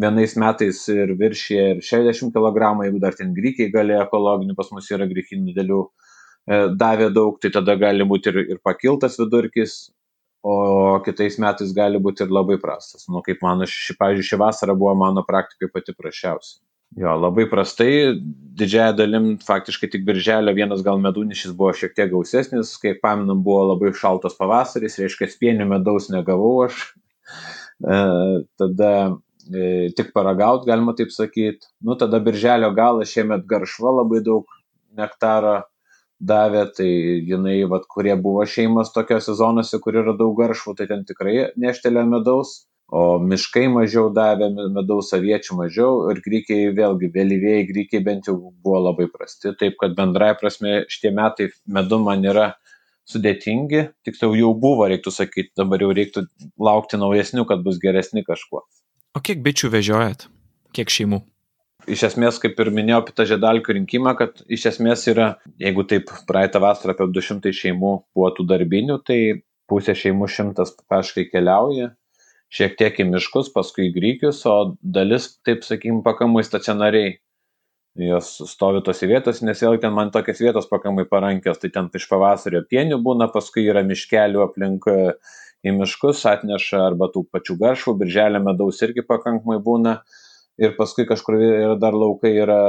vienais 0.00 0.36
metais 0.36 0.82
ir 0.92 1.14
viršija 1.18 1.68
ir 1.74 1.82
60 1.84 2.34
kg, 2.34 2.72
jeigu 2.84 3.00
dar 3.02 3.16
ten 3.16 3.32
grykiai 3.36 3.72
gali 3.72 3.96
ekologinių, 3.96 4.56
pas 4.58 4.70
mus 4.74 4.90
yra 4.92 5.08
grykinių 5.08 5.52
didelių, 5.52 5.82
davė 6.78 7.10
daug, 7.14 7.40
tai 7.42 7.50
tada 7.54 7.74
gali 7.80 8.06
būti 8.06 8.30
ir, 8.32 8.42
ir 8.54 8.62
pakiltas 8.64 9.18
vidurkis, 9.18 9.78
o 10.46 11.00
kitais 11.02 11.40
metais 11.42 11.72
gali 11.74 11.98
būti 11.98 12.22
ir 12.22 12.30
labai 12.30 12.58
prastas. 12.62 13.08
Nu, 13.10 13.22
kaip 13.26 13.40
mano, 13.42 13.66
ši, 13.66 13.96
pavyzdžiui, 13.98 14.28
ši 14.28 14.38
vasara 14.38 14.76
buvo 14.78 14.94
mano 14.98 15.24
praktikai 15.26 15.72
pati 15.72 15.96
prašiausia. 15.96 16.60
Jo, 16.94 17.16
labai 17.18 17.48
prastai, 17.50 18.14
didžiaja 18.56 18.94
dalim 18.96 19.32
faktiškai 19.42 19.88
tik 19.90 20.04
birželio 20.06 20.54
vienas 20.54 20.84
gal 20.86 21.00
medūnišis 21.02 21.56
buvo 21.58 21.72
šiek 21.74 21.96
tiek 21.96 22.12
gausesnis, 22.12 22.76
kaip 22.80 23.02
paminam, 23.02 23.42
buvo 23.44 23.72
labai 23.72 23.90
šaltas 23.96 24.38
pavasaris, 24.38 25.00
reiškia, 25.02 25.28
spienių 25.32 25.66
medaus 25.72 26.06
negavau 26.14 26.54
aš. 26.68 26.84
E, 27.82 27.98
tada 28.56 28.92
e, 29.02 29.10
tik 29.96 30.12
paragaut, 30.16 30.66
galima 30.66 30.94
taip 30.98 31.12
sakyti. 31.14 31.68
Nu, 31.84 31.96
tada 31.98 32.20
birželio 32.22 32.72
galas 32.74 33.12
šiemet 33.14 33.46
garšva 33.48 33.94
labai 34.00 34.22
daug 34.26 34.46
nektaro 34.96 35.62
davė, 36.20 36.64
tai 36.76 36.88
jinai, 37.28 37.58
vat, 37.68 37.84
kurie 37.92 38.14
buvo 38.16 38.44
šeimas 38.48 38.92
tokiose 38.94 39.36
zonose, 39.36 39.80
kur 39.84 39.98
yra 40.00 40.16
daug 40.16 40.36
garšvų, 40.38 40.76
tai 40.78 40.86
ten 40.88 41.04
tikrai 41.08 41.50
neštelė 41.60 42.06
medaus, 42.08 42.64
o 42.88 43.18
miškai 43.18 43.66
mažiau 43.72 44.08
davė 44.14 44.48
medaus, 44.72 45.10
aviečių 45.16 45.58
mažiau 45.58 46.06
ir 46.12 46.22
grykiai 46.24 46.70
vėlgi, 46.76 47.10
vėlyvėjai 47.12 47.66
grykiai 47.72 48.04
bent 48.06 48.30
jau 48.30 48.36
buvo 48.64 48.80
labai 48.88 49.08
prasti, 49.12 49.52
taip 49.58 49.76
kad 49.80 49.96
bendrai 49.98 50.32
prasme 50.40 50.84
šitie 50.88 51.12
metai 51.14 51.50
medu 51.66 51.98
man 52.02 52.24
yra 52.24 52.52
sudėtingi, 53.10 53.90
tiksliau 54.06 54.34
jau 54.38 54.54
buvo, 54.58 54.88
reiktų 54.90 55.12
sakyti, 55.14 55.52
dabar 55.58 55.82
jau 55.82 55.92
reiktų 55.94 56.26
laukti 56.58 56.98
naujesnių, 56.98 57.44
kad 57.46 57.62
bus 57.66 57.78
geresni 57.82 58.24
kažkuo. 58.26 58.64
O 59.16 59.24
kiek 59.24 59.40
bičių 59.40 59.72
vežiojat? 59.72 60.28
Kiek 60.76 60.92
šeimų? 60.92 61.22
iš 61.86 62.06
esmės, 62.10 62.38
kaip 62.42 62.58
ir 62.60 62.70
minėjau 62.74 63.02
apie 63.02 63.14
tą 63.16 63.26
žiedalkių 63.30 63.76
rinkimą, 63.78 64.14
kad 64.18 64.40
iš 64.52 64.66
esmės 64.72 65.06
yra, 65.10 65.34
jeigu 65.62 65.86
taip 65.88 66.10
praeitą 66.28 66.60
vasarą 66.62 66.94
apie 66.94 67.06
200 67.14 67.52
šeimų 67.54 67.92
buvo 68.16 68.30
tų 68.36 68.46
darbinių, 68.50 68.98
tai 69.06 69.20
pusė 69.70 69.96
šeimų 69.98 70.28
šimtas 70.30 70.74
paškai 70.90 71.28
keliauja, 71.30 71.92
šiek 72.52 72.76
tiek 72.78 72.98
į 73.02 73.08
miškus, 73.12 73.52
paskui 73.54 73.88
į 73.88 73.94
grykius, 73.96 74.42
o 74.50 74.76
dalis, 74.82 75.34
taip 75.46 75.64
sakykim, 75.66 76.02
pakamai 76.06 76.44
stacionariai. 76.46 77.16
Jos 77.96 78.34
stovi 78.50 78.82
tose 78.84 79.06
vietose, 79.08 79.40
nes 79.48 79.62
vėlgi 79.62 79.80
ten 79.86 79.94
man 79.96 80.10
tokias 80.12 80.42
vietos 80.44 80.66
pakamai 80.68 81.06
parankios, 81.08 81.56
tai 81.62 81.70
ten 81.72 81.86
iš 81.96 82.04
pavasario 82.10 82.60
pienių 82.68 82.98
būna, 83.00 83.30
paskui 83.32 83.64
yra 83.70 83.80
miškelių 83.88 84.42
aplink 84.44 84.84
į 85.66 85.74
miškus, 85.80 86.22
atneša 86.30 86.84
arba 86.90 87.10
tų 87.12 87.26
pačių 87.34 87.58
garšvų, 87.62 87.96
birželio 88.02 88.42
medaus 88.44 88.82
irgi 88.86 89.04
pakankamai 89.06 89.58
būna 89.64 89.98
ir 90.58 90.72
paskui 90.78 91.04
kažkur 91.08 91.36
yra 91.36 91.76
dar 91.80 91.96
laukai 91.96 92.32
yra 92.40 92.60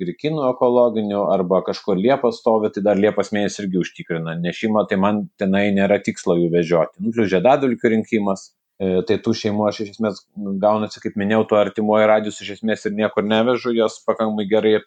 grikinų 0.00 0.48
ekologinių 0.50 1.22
arba 1.30 1.62
kažkur 1.66 1.98
liepas 2.00 2.40
stovi, 2.40 2.72
tai 2.74 2.82
dar 2.86 2.98
liepas 2.98 3.32
mėnesį 3.34 3.64
irgi 3.64 3.82
užtikrina 3.84 4.36
nešimą, 4.42 4.86
tai 4.90 4.98
man 5.02 5.26
tenai 5.38 5.68
nėra 5.76 6.00
tikslo 6.02 6.38
jų 6.40 6.50
vežioti. 6.54 7.02
Nu, 7.04 7.14
žiedadulkių 7.14 7.92
rinkimas, 7.94 8.48
e, 8.80 9.04
tai 9.06 9.20
tų 9.22 9.36
šeimų 9.42 9.68
aš 9.68 9.82
iš 9.84 9.94
esmės 9.94 10.24
gaunasi, 10.64 11.02
kaip 11.04 11.18
minėjau, 11.20 11.44
tuo 11.52 11.60
artimuoju 11.62 12.10
radijus 12.10 12.42
iš 12.42 12.56
esmės 12.58 12.86
ir 12.88 12.96
niekur 12.98 13.26
nevežu, 13.26 13.74
jos 13.76 14.00
pakankamai 14.08 14.48
gerai 14.50 14.78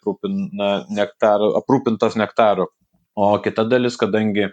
nektaru, 1.00 1.54
aprūpintos 1.62 2.18
nektaru. 2.20 2.68
O 3.16 3.32
kita 3.42 3.64
dalis, 3.68 3.96
kadangi 4.00 4.50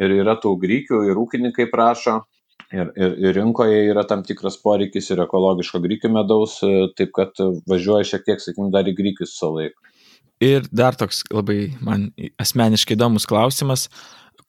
ir 0.00 0.14
yra 0.22 0.34
tų 0.40 0.56
grykių, 0.60 1.04
ir 1.10 1.20
ūkininkai 1.20 1.68
prašo, 1.70 2.22
ir, 2.72 2.90
ir, 2.96 3.14
ir 3.20 3.36
rinkoje 3.36 3.84
yra 3.90 4.04
tam 4.08 4.24
tikras 4.26 4.56
poreikis 4.62 5.10
ir 5.12 5.22
ekologiško 5.24 5.80
grykių 5.84 6.10
medaus, 6.16 6.58
e, 6.64 6.88
taip 6.98 7.12
kad 7.16 7.38
važiuoja 7.68 8.08
šiek 8.08 8.26
tiek, 8.26 8.42
sakykim, 8.42 8.72
dar 8.74 8.88
į 8.88 8.96
grykius 8.98 9.36
savo 9.38 9.60
laiką. 9.60 9.92
Ir 10.42 10.66
dar 10.74 10.96
toks 10.98 11.22
labai 11.30 11.76
man 11.84 12.08
asmeniškai 12.42 12.96
įdomus 12.96 13.28
klausimas, 13.30 13.86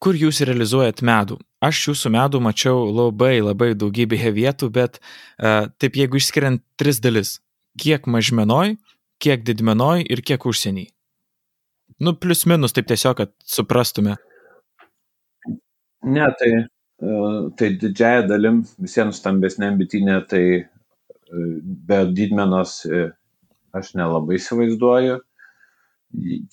kur 0.02 0.16
jūs 0.18 0.42
realizuojat 0.42 1.04
medų? 1.06 1.38
Aš 1.62 1.84
jūsų 1.90 2.10
medų 2.16 2.40
mačiau 2.42 2.88
labai 2.90 3.36
labai 3.38 3.70
daugybėje 3.78 4.32
vietų, 4.34 4.70
bet 4.74 4.98
uh, 4.98 5.70
taip 5.78 5.94
jeigu 6.00 6.18
išskiriant 6.18 6.64
tris 6.80 6.98
dalis- 6.98 7.38
kiek 7.82 8.10
mažmenoj, 8.10 8.74
kiek 9.22 9.46
didmenoj 9.46 10.02
ir 10.10 10.22
kiek 10.26 10.42
užsienį. 10.42 10.88
Nu, 12.02 12.16
plus 12.18 12.42
minus, 12.50 12.74
taip 12.74 12.90
tiesiog, 12.90 13.16
kad 13.16 13.30
suprastume. 13.46 14.16
Ne, 16.04 16.26
tai 16.38 16.50
tai 17.58 17.68
didžiaja 17.80 18.24
dalim 18.28 18.62
visiems 18.78 19.18
stambesniam 19.20 19.78
bitinė, 19.78 20.18
tai 20.30 20.44
e, 20.62 20.64
be 21.88 22.00
didmenos 22.14 22.82
e, 22.86 23.08
aš 23.74 23.94
nelabai 23.98 24.38
įsivaizduoju. 24.38 25.20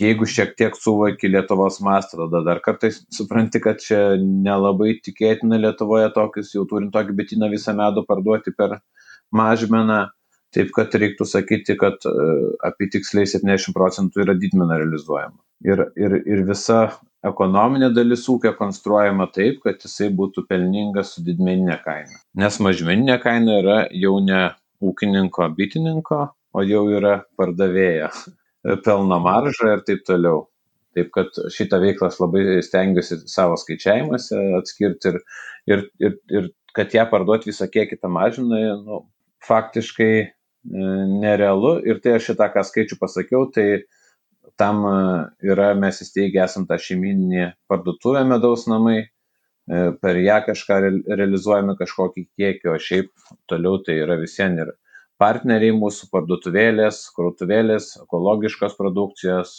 Jeigu 0.02 0.26
šiek 0.26 0.56
tiek 0.58 0.74
suvoki 0.74 1.30
Lietuvos 1.30 1.78
mastą, 1.86 2.24
tada 2.24 2.42
dar 2.48 2.62
kartais 2.66 3.04
supranti, 3.14 3.62
kad 3.62 3.78
čia 3.84 4.16
nelabai 4.18 4.96
tikėtina 5.06 5.60
Lietuvoje 5.62 6.08
tokius, 6.16 6.56
jau 6.56 6.66
turint 6.70 6.90
tokį 6.96 7.14
bityną 7.20 7.52
visą 7.52 7.76
medų 7.78 8.02
parduoti 8.08 8.56
per 8.58 8.80
mažmeną. 9.30 10.08
Taip 10.52 10.74
kad 10.76 10.96
reiktų 11.00 11.26
sakyti, 11.28 11.78
kad 11.80 12.04
e, 12.08 12.14
apie 12.68 12.90
tiksliai 12.92 13.30
70 13.30 13.72
procentų 13.76 14.26
yra 14.26 14.36
didmena 14.36 14.82
realizuojama. 14.82 15.40
Ir, 15.64 15.86
ir, 15.96 16.18
ir 16.28 16.42
visa 16.48 16.82
ekonominė 17.28 17.92
dalis 17.96 18.26
ūkio 18.32 18.52
konstruojama 18.58 19.30
taip, 19.32 19.62
kad 19.64 19.80
jisai 19.86 20.10
būtų 20.18 20.44
pelningas 20.50 21.16
su 21.16 21.24
didmeninė 21.24 21.78
kaina. 21.86 22.20
Nes 22.42 22.60
mažmeninė 22.64 23.18
kaina 23.24 23.60
yra 23.62 23.80
jau 23.96 24.18
ne 24.26 24.42
ūkininko, 24.82 25.48
bitininko, 25.56 26.22
o 26.52 26.64
jau 26.66 26.84
yra 26.92 27.22
pardavėjo 27.40 28.10
pelno 28.86 29.20
marža 29.24 29.76
ir 29.76 29.86
taip 29.88 30.04
toliau. 30.08 30.48
Taip 30.92 31.14
kad 31.16 31.38
šitą 31.56 31.80
veiklą 31.80 32.10
labai 32.20 32.60
stengiuosi 32.66 33.22
savo 33.32 33.56
skaičiavimuose 33.56 34.42
atskirti 34.58 35.14
ir, 35.14 35.22
ir, 35.72 35.86
ir, 36.04 36.18
ir 36.36 36.50
kad 36.76 36.92
ją 36.92 37.06
parduoti 37.08 37.48
visą 37.52 37.70
kiekį 37.72 38.02
tą 38.02 38.12
mažiną, 38.12 38.60
nu, 38.84 39.00
faktiškai 39.48 40.12
e, 40.20 40.30
nerealu. 40.64 41.80
Ir 41.88 42.02
tai 42.04 42.18
aš 42.18 42.32
šitą, 42.32 42.48
ką 42.54 42.64
skaičių 42.68 42.98
pasakiau, 43.02 43.48
tai 43.54 43.84
tam 44.62 44.86
e, 44.86 44.94
yra 45.52 45.72
mes 45.78 46.02
įsteigę 46.04 46.44
esam 46.46 46.68
tą 46.70 46.78
šeimininį 46.82 47.48
parduotuvę 47.72 48.24
medaus 48.30 48.68
namai, 48.70 49.00
e, 49.02 49.82
per 50.04 50.20
ją 50.22 50.38
kažką 50.46 50.80
realizuojame 51.10 51.78
kažkokį 51.80 52.28
kiekį, 52.38 52.72
o 52.74 52.78
šiaip 52.78 53.12
toliau 53.50 53.82
tai 53.86 53.98
yra 54.04 54.20
visiems 54.22 54.66
ir 54.66 54.74
partneriai 55.22 55.74
mūsų 55.78 56.10
parduotuvėlės, 56.14 57.04
krautuvėlės, 57.18 57.92
ekologiškos 58.06 58.78
produkcijos, 58.78 59.56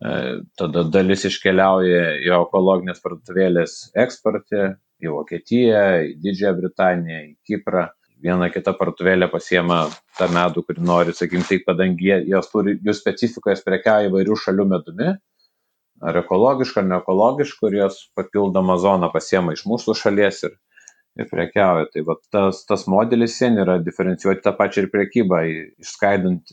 e, 0.00 0.40
tada 0.60 0.84
dalis 0.92 1.26
iškeliauja 1.28 2.16
į 2.24 2.32
ekologinės 2.40 3.04
parduotuvėlės 3.04 3.78
eksportą, 4.04 4.74
į 5.04 5.12
Vokietiją, 5.12 5.80
į 6.08 6.14
Didžiąją 6.24 6.54
Britaniją, 6.56 7.18
į 7.26 7.34
Kiprą 7.44 7.90
viena 8.26 8.48
kita 8.52 8.74
parduotuvėlė 8.76 9.28
pasiema 9.32 9.86
tą 10.18 10.28
medų, 10.34 10.64
kurį 10.66 10.84
nori, 10.84 11.14
sakykim, 11.16 11.46
tai 11.46 11.60
kadangi 11.62 12.10
jie, 12.10 12.18
jos 12.32 12.50
turi, 12.52 12.76
jų 12.84 12.94
specifikoje 12.96 13.60
prekiauja 13.66 14.10
įvairių 14.10 14.38
šalių 14.42 14.66
medumi, 14.72 15.14
ar 16.04 16.20
ekologišką, 16.20 16.82
ar 16.82 16.88
neekologišką, 16.92 17.70
ir 17.70 17.78
jos 17.82 18.00
papildomą 18.18 18.76
zoną 18.82 19.10
pasiema 19.14 19.56
iš 19.56 19.64
mūsų 19.68 19.96
šalies 19.96 20.42
ir, 20.48 20.56
ir 21.20 21.30
prekiauja. 21.30 21.88
Tai 21.92 22.04
va, 22.08 22.18
tas, 22.34 22.64
tas 22.68 22.86
modelis 22.90 23.38
sen 23.40 23.60
yra 23.62 23.78
diferencijuoti 23.82 24.44
tą 24.44 24.52
pačią 24.58 24.84
ir 24.84 24.90
priekybą, 24.92 25.42
išskaidant 25.84 26.52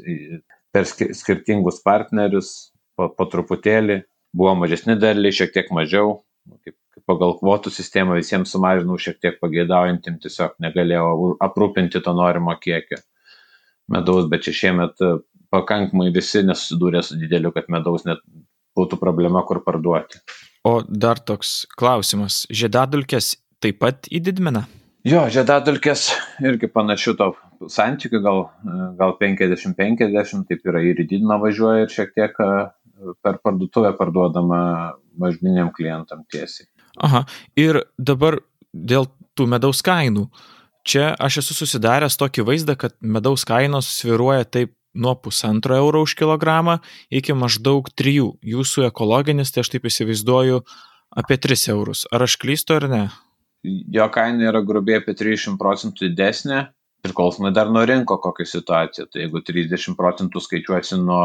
per 0.73 0.87
skirtingus 0.87 1.81
partnerius 1.85 2.53
po, 2.97 3.09
po 3.11 3.27
truputėlį. 3.29 4.03
Buvo 4.33 4.55
mažesni 4.57 4.95
derliai, 4.97 5.35
šiek 5.35 5.51
tiek 5.53 5.67
mažiau, 5.75 6.23
kaip 6.63 6.77
pagal 7.09 7.35
kvotų 7.39 7.71
sistemą 7.73 8.17
visiems 8.19 8.53
sumažinau 8.53 8.97
šiek 9.01 9.19
tiek 9.21 9.39
pageidaujantiem, 9.41 10.19
tiesiog 10.23 10.55
negalėjau 10.63 11.33
aprūpinti 11.43 12.01
to 12.03 12.13
norimo 12.15 12.55
kiekio 12.61 13.01
medaus, 13.91 14.29
bet 14.31 14.45
čia 14.45 14.55
šiemet 14.59 15.03
e, 15.03 15.13
pakankamai 15.53 16.09
visi 16.15 16.43
nesusidūrė 16.47 17.03
su 17.03 17.17
dideliu, 17.19 17.51
kad 17.55 17.67
medaus 17.73 18.07
net 18.07 18.23
būtų 18.77 18.99
problema, 19.01 19.43
kur 19.47 19.61
parduoti. 19.65 20.21
O 20.65 20.79
dar 20.87 21.19
toks 21.19 21.63
klausimas. 21.77 22.43
Žiedadulkės 22.47 23.33
taip 23.63 23.81
pat 23.83 24.07
įdidmina? 24.07 24.63
Jo, 25.03 25.25
žiedadulkės 25.27 26.07
irgi 26.47 26.69
panašių 26.71 27.13
to 27.19 27.33
santykių, 27.71 28.21
gal, 28.23 28.45
e, 28.63 28.77
gal 28.99 29.17
50-50, 29.19 30.47
taip 30.47 30.71
yra 30.71 30.83
ir 30.83 31.03
įdidina 31.03 31.39
važiuoja 31.41 31.83
ir 31.83 31.91
šiek 31.91 32.15
tiek 32.15 32.39
e, 32.39 32.51
per 33.23 33.41
parduotuvę 33.43 33.91
parduodama 33.99 34.61
mažminiam 35.19 35.73
klientam 35.75 36.23
tiesiai. 36.31 36.69
Aha. 37.01 37.25
Ir 37.57 37.81
dabar 37.97 38.39
dėl 38.73 39.07
tų 39.37 39.47
medaus 39.49 39.81
kainų. 39.85 40.27
Čia 40.83 41.13
aš 41.15 41.39
esu 41.41 41.55
susidaręs 41.55 42.17
tokį 42.19 42.43
vaizdą, 42.49 42.75
kad 42.77 42.95
medaus 42.99 43.45
kainos 43.47 43.87
sviruoja 44.01 44.43
taip 44.43 44.73
nuo 44.93 45.15
pusantro 45.15 45.75
euro 45.75 46.03
už 46.05 46.13
kilogramą 46.19 46.79
iki 47.09 47.33
maždaug 47.33 47.87
trijų. 47.97 48.35
Jūsų 48.45 48.87
ekologinis, 48.89 49.53
tai 49.53 49.63
aš 49.63 49.73
taip 49.73 49.87
įsivaizduoju, 49.89 50.61
apie 51.17 51.37
3 51.37 51.69
eurus. 51.73 52.05
Ar 52.13 52.25
aš 52.27 52.37
klystu 52.41 52.77
ar 52.77 52.89
ne? 52.91 53.03
Jo 53.63 54.09
kaina 54.11 54.49
yra 54.51 54.61
grubiai 54.65 54.99
apie 54.99 55.15
300 55.17 55.55
procentų 55.57 56.09
didesnė, 56.09 56.65
priklausomai 57.03 57.53
dar 57.55 57.71
nuo 57.71 57.85
rinko 57.87 58.19
kokia 58.21 58.45
situacija. 58.49 59.07
Tai 59.07 59.23
jeigu 59.23 59.41
30 59.45 59.97
procentų 59.99 60.43
skaičiuosi 60.43 60.99
nuo 60.99 61.23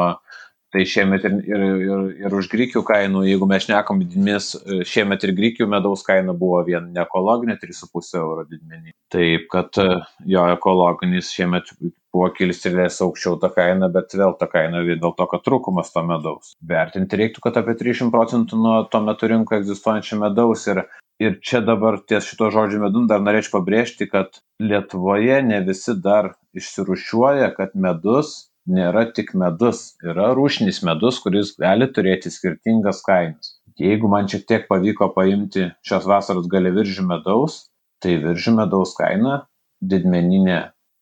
Tai 0.74 0.82
šiemet 0.84 1.24
ir, 1.24 1.36
ir, 1.48 1.62
ir, 1.80 2.00
ir 2.26 2.34
už 2.36 2.50
grikių 2.52 2.82
kainų, 2.84 3.22
jeigu 3.24 3.46
mes 3.48 3.64
šnekam 3.64 4.02
didmės, 4.04 4.50
šiemet 4.88 5.24
ir 5.24 5.32
grikių 5.38 5.68
medaus 5.72 6.04
kaina 6.04 6.34
buvo 6.36 6.58
vien 6.66 6.90
ekologinė 7.04 7.56
3,5 7.62 8.10
euro 8.20 8.44
didmenį. 8.50 8.92
Taip, 9.12 9.46
kad 9.54 9.80
jo 10.28 10.44
ekologinis 10.52 11.32
šiemet 11.32 11.72
buvo 12.12 12.28
kilstelės 12.36 13.00
aukščiau 13.04 13.38
ta 13.40 13.48
kaina, 13.54 13.88
bet 13.92 14.12
vėl 14.12 14.36
ta 14.36 14.48
kaina 14.50 14.84
dėl 14.84 15.16
to, 15.16 15.28
kad 15.32 15.44
trūkumas 15.48 15.92
to 15.94 16.04
medaus. 16.04 16.52
Vertinti 16.60 17.20
reiktų, 17.22 17.46
kad 17.48 17.60
apie 17.62 17.76
300 17.80 18.12
procentų 18.12 18.60
nuo 18.60 18.78
tuo 18.92 19.00
metu 19.08 19.32
rinkoje 19.32 19.64
egzistuojančio 19.64 20.20
medaus 20.20 20.68
ir 20.68 20.84
Ir 21.18 21.40
čia 21.42 21.58
dabar 21.66 21.96
ties 22.06 22.28
šito 22.30 22.46
žodžio 22.54 22.78
medum 22.78 23.08
dar 23.10 23.18
norėčiau 23.18 23.56
pabrėžti, 23.56 24.06
kad 24.06 24.36
Lietuvoje 24.62 25.40
ne 25.42 25.58
visi 25.66 25.96
dar 25.98 26.36
išsirušiuoja, 26.54 27.48
kad 27.56 27.74
medus 27.74 28.47
nėra 28.68 29.06
tik 29.16 29.32
medus 29.38 29.94
yra 30.04 30.32
rūšinis 30.36 30.82
medus 30.86 31.20
kuris 31.24 31.54
gali 31.60 31.88
turėti 31.94 32.32
skirtingas 32.32 33.02
kainas. 33.06 33.56
Jeigu 33.78 34.10
man 34.10 34.28
šiek 34.30 34.44
tiek 34.48 34.66
pavyko 34.70 35.10
paimti 35.14 35.68
šios 35.86 36.08
vasaros 36.10 36.48
gale 36.50 36.72
viržių 36.74 37.06
medaus 37.08 37.68
tai 38.02 38.16
viržių 38.22 38.56
medaus 38.58 38.94
kaina 38.98 39.44
didmeninė 39.80 40.58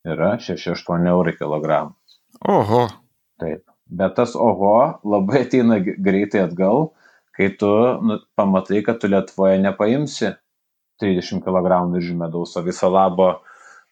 yra 0.07 0.37
šeši 0.43 0.75
aštuoni 0.75 1.11
eurai 1.11 1.35
kilogramas. 1.37 2.21
Oho. 2.45 2.87
Taip. 3.41 3.65
Bet 3.87 4.17
tas 4.19 4.35
oho 4.35 4.99
labai 5.07 5.45
ateina 5.47 5.79
greitai 5.81 6.45
atgal 6.47 6.91
kai 7.37 7.53
tu 7.61 7.69
nu, 8.03 8.19
pamatai 8.37 8.83
kad 8.85 9.01
tu 9.01 9.11
lietuvoje 9.13 9.61
nepaimsi 9.63 10.33
30 11.03 11.43
kg 11.45 11.83
viržių 11.93 12.17
medaus 12.17 12.57
o 12.57 12.65
viso 12.65 12.89
labo 12.93 13.37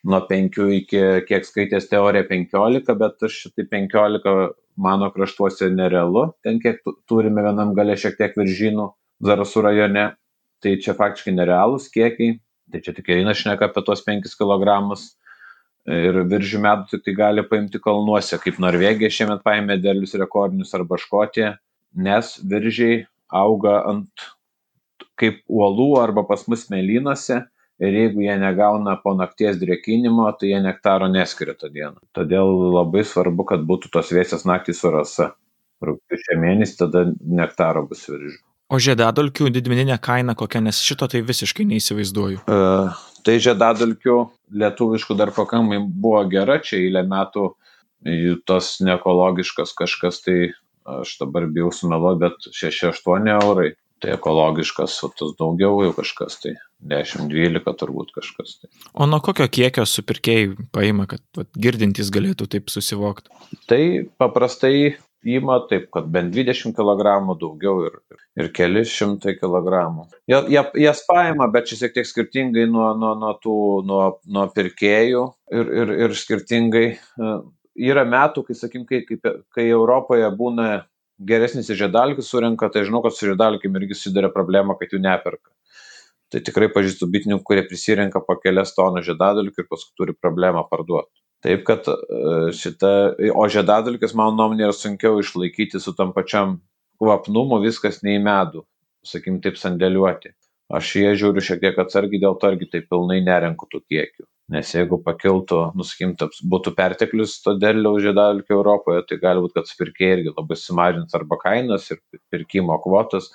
nuo 0.05 0.21
penkių 0.29 0.69
iki 0.81 1.01
kiek 1.29 1.47
skaitęs 1.49 1.89
teoriją 1.91 2.27
penkiolika 2.29 2.97
bet 2.99 3.25
aš 3.29 3.41
tai 3.55 3.67
penkiolika 3.71 4.53
mano 4.77 5.11
kraštuose 5.15 5.71
nerealu. 5.73 6.29
Ten 6.45 6.61
kiek 6.61 6.83
turime 7.09 7.45
vienam 7.47 7.75
gale 7.77 7.97
šiek 8.01 8.19
tiek 8.19 8.37
viržynų 8.39 8.91
zarasų 9.25 9.65
rajone 9.69 10.07
tai 10.65 10.77
čia 10.81 10.97
faktiškai 10.99 11.35
nerealūs 11.37 11.91
kiekiai. 11.95 12.39
Tai 12.73 12.81
čia 12.81 12.95
tik 12.97 13.11
eina 13.13 13.35
šneka 13.37 13.69
apie 13.69 13.85
tuos 13.85 14.03
penkis 14.05 14.37
kilogramus. 14.39 15.13
Ir 15.85 16.23
viržių 16.31 16.63
medų 16.65 16.89
tik 16.95 17.03
tai 17.05 17.13
gali 17.17 17.43
paimti 17.45 17.81
kalnuose 17.83 18.39
kaip 18.41 18.57
norvegija 18.63 19.13
šiemet 19.13 19.43
paėmė 19.45 19.77
derlius 19.85 20.17
rekordinius 20.17 20.73
arba 20.79 20.97
škotija 20.97 21.59
nes 21.95 22.39
viržiai 22.43 23.05
auga 23.29 23.83
ant 23.91 24.25
kaip 25.21 25.43
uolų 25.47 25.91
arba 26.03 26.25
pas 26.27 26.43
mus 26.51 26.67
smėlynuose 26.67 27.43
ir 27.83 27.97
jeigu 27.99 28.25
jie 28.25 28.37
negauna 28.41 28.97
po 29.03 29.15
nakties 29.19 29.59
drėkinimo 29.61 30.29
tai 30.39 30.53
jie 30.53 30.61
nektaro 30.65 31.09
neskiria 31.11 31.57
tą 31.59 31.71
dieną. 31.73 31.99
Todėl 32.17 32.53
labai 32.77 33.05
svarbu 33.07 33.47
kad 33.51 33.65
būtų 33.67 33.91
tos 33.95 34.13
vėsios 34.15 34.47
naktys 34.49 34.83
su 34.83 34.93
rasa. 34.95 35.33
Rugpjūčio 35.85 36.37
mėnesį 36.41 36.77
tada 36.81 37.07
nektaro 37.21 37.83
bus 37.89 38.07
viržių. 38.09 38.39
O 38.73 38.79
žiedadulkių 38.81 39.51
didmeninė 39.53 39.99
kaina 40.03 40.33
kokia 40.39 40.63
nes 40.65 40.79
šito 40.81 41.07
tai 41.11 41.21
visiškai 41.27 41.67
neįsivaizduoju. 41.69 42.47
Uh, 42.49 42.95
tai 43.27 43.37
žiedadulkių 43.43 44.17
lietuviškų 44.63 45.17
dar 45.19 45.35
pakankamai 45.37 45.83
buvo 45.85 46.23
gera 46.31 46.57
čia 46.65 46.79
eilę 46.81 47.05
metų 47.11 47.51
tos 48.49 48.79
neekologiškas 48.85 49.73
kažkas 49.77 50.21
tai 50.25 50.39
aš 50.85 51.17
dabar 51.21 51.47
bijau 51.49 51.71
sumeluot 51.73 52.21
bet 52.21 52.49
šeši 52.53 52.91
aštuoni 52.93 53.33
eurai. 53.39 53.73
Tai 54.03 54.17
ekologiškas 54.19 54.99
o 55.07 55.09
tas 55.17 55.31
daugiau 55.39 55.79
jau 55.87 55.93
kažkas 55.97 56.37
tai 56.43 56.57
dešim 56.81 57.29
dvylika 57.31 57.75
turbūt 57.79 58.13
kažkas 58.17 58.59
tai. 58.61 58.71
O 58.95 59.07
nuo 59.09 59.21
kokio 59.25 59.47
kiekio 59.49 59.87
supirkėjai 59.89 60.69
paima 60.75 61.09
kad 61.11 61.23
vat 61.37 61.51
girdintys 61.57 62.13
galėtų 62.15 62.49
taip 62.51 62.73
susivokt? 62.73 63.31
Tai 63.71 63.83
paprastai 64.21 64.97
ima 65.25 65.59
taip 65.71 65.89
kad 65.95 66.07
bent 66.13 66.35
dvidešim 66.35 66.75
kilogramų 66.77 67.39
daugiau 67.41 67.87
ir 67.89 67.99
ir 68.37 68.51
keli 68.53 68.85
šimtai 68.89 69.37
kilogramų. 69.39 70.09
Jie 70.29 70.41
jie 70.53 70.65
jas 70.85 71.05
paima 71.09 71.49
bet 71.53 71.71
čia 71.71 71.81
šiek 71.85 71.95
tiek 71.97 72.09
skirtingai 72.09 72.67
nuo 72.71 72.93
nuo 72.99 73.15
nuo 73.19 73.35
tų 73.41 73.59
nuo 73.89 74.07
nuo 74.27 74.47
pirkėjų 74.55 75.27
ir 75.61 75.77
ir 75.83 75.95
ir 76.07 76.17
skirtingai. 76.19 76.89
E, 76.95 77.37
yra 77.91 78.05
metų 78.07 78.45
kai 78.49 78.59
sakykim 78.59 78.85
kai 78.91 79.05
kaip 79.09 79.31
kai 79.55 79.69
europoje 79.71 80.29
būna 80.37 80.85
geresnis 81.19 81.71
žiedadulkių 81.71 82.25
surenka, 82.27 82.69
tai 82.73 82.85
žinau, 82.89 83.01
kad 83.05 83.15
su 83.15 83.29
žiedadulkėm 83.29 83.77
irgi 83.79 83.97
susiduria 83.99 84.31
problema, 84.35 84.75
kad 84.79 84.93
jų 84.93 85.01
neperka. 85.03 85.53
Tai 86.35 86.41
tikrai 86.43 86.67
pažįstu 86.75 87.07
bitininkų, 87.15 87.45
kurie 87.47 87.63
prisirenka 87.69 88.19
po 88.27 88.35
kelias 88.43 88.73
tonų 88.75 89.05
žiedadulkių 89.07 89.63
ir 89.63 89.69
paskui 89.71 89.95
turi 90.01 90.15
problemą 90.19 90.65
parduoti. 90.67 91.13
Taip, 91.47 91.63
kad 91.69 91.87
e, 91.93 91.95
šita, 92.59 92.91
o 93.39 93.45
žiedadulkis, 93.55 94.17
mano 94.19 94.35
nuomonė, 94.41 94.65
yra 94.67 94.75
sunkiau 94.75 95.21
išlaikyti 95.23 95.79
su 95.79 95.95
tam 95.95 96.11
pačiam 96.17 96.57
kvapnumu, 96.99 97.61
viskas 97.63 98.01
nei 98.03 98.19
medų, 98.19 98.65
sakim, 99.07 99.39
taip 99.45 99.61
sandėliuoti. 99.61 100.35
Aš 100.75 100.95
jie 100.99 101.15
žiūriu 101.21 101.45
šiek 101.45 101.63
tiek 101.63 101.79
atsargiai, 101.79 102.23
dėl 102.25 102.35
to 102.41 102.51
irgi 102.51 102.73
taip 102.73 102.91
pilnai 102.91 103.21
nerenku 103.23 103.71
tų 103.71 103.85
kiekių 103.87 104.27
nes 104.53 104.71
jeigu 104.75 104.99
pakiltų 105.01 105.61
nu 105.77 105.87
sakykim 105.87 106.15
toks 106.21 106.43
būtų 106.53 106.75
perteklius 106.77 107.39
to 107.45 107.55
derliaus 107.57 108.03
žiedadulkių 108.05 108.57
europoje 108.59 109.05
tai 109.09 109.19
gali 109.23 109.41
būt 109.45 109.55
kad 109.57 109.71
supirkėjai 109.71 110.19
irgi 110.19 110.35
labai 110.35 110.59
sumažins 110.61 111.17
arba 111.17 111.39
kainas 111.41 111.89
ir 111.95 112.03
pirkimo 112.33 112.77
kvotas. 112.85 113.31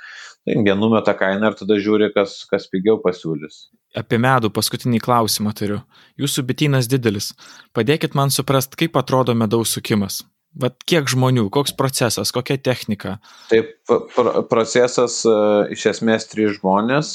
Tai 0.46 0.56
jie 0.56 0.76
numeta 0.78 1.16
kainą 1.18 1.52
ir 1.52 1.58
tada 1.60 1.80
žiūri 1.82 2.12
kas 2.14 2.44
kas 2.50 2.70
pigiau 2.70 3.00
pasiūlys. 3.02 3.68
Apie 3.98 4.22
medų 4.22 4.54
paskutinį 4.54 5.02
klausimą 5.02 5.56
turiu. 5.58 5.82
Jūsų 6.22 6.46
bitynas 6.52 6.90
didelis. 6.92 7.34
Padėkit 7.74 8.14
man 8.18 8.30
suprast 8.34 8.78
kaip 8.80 8.98
atrodo 9.02 9.34
medaus 9.34 9.74
sukimas. 9.74 10.22
Vat 10.60 10.78
kiek 10.90 11.10
žmonių, 11.10 11.46
koks 11.54 11.76
procesas, 11.78 12.32
kokia 12.34 12.58
technika? 12.58 13.18
Taip, 13.52 13.76
pr 13.90 14.32
procesas 14.50 15.22
uh, 15.30 15.66
iš 15.70 15.86
esmės 15.92 16.26
trys 16.30 16.58
žmonės 16.58 17.12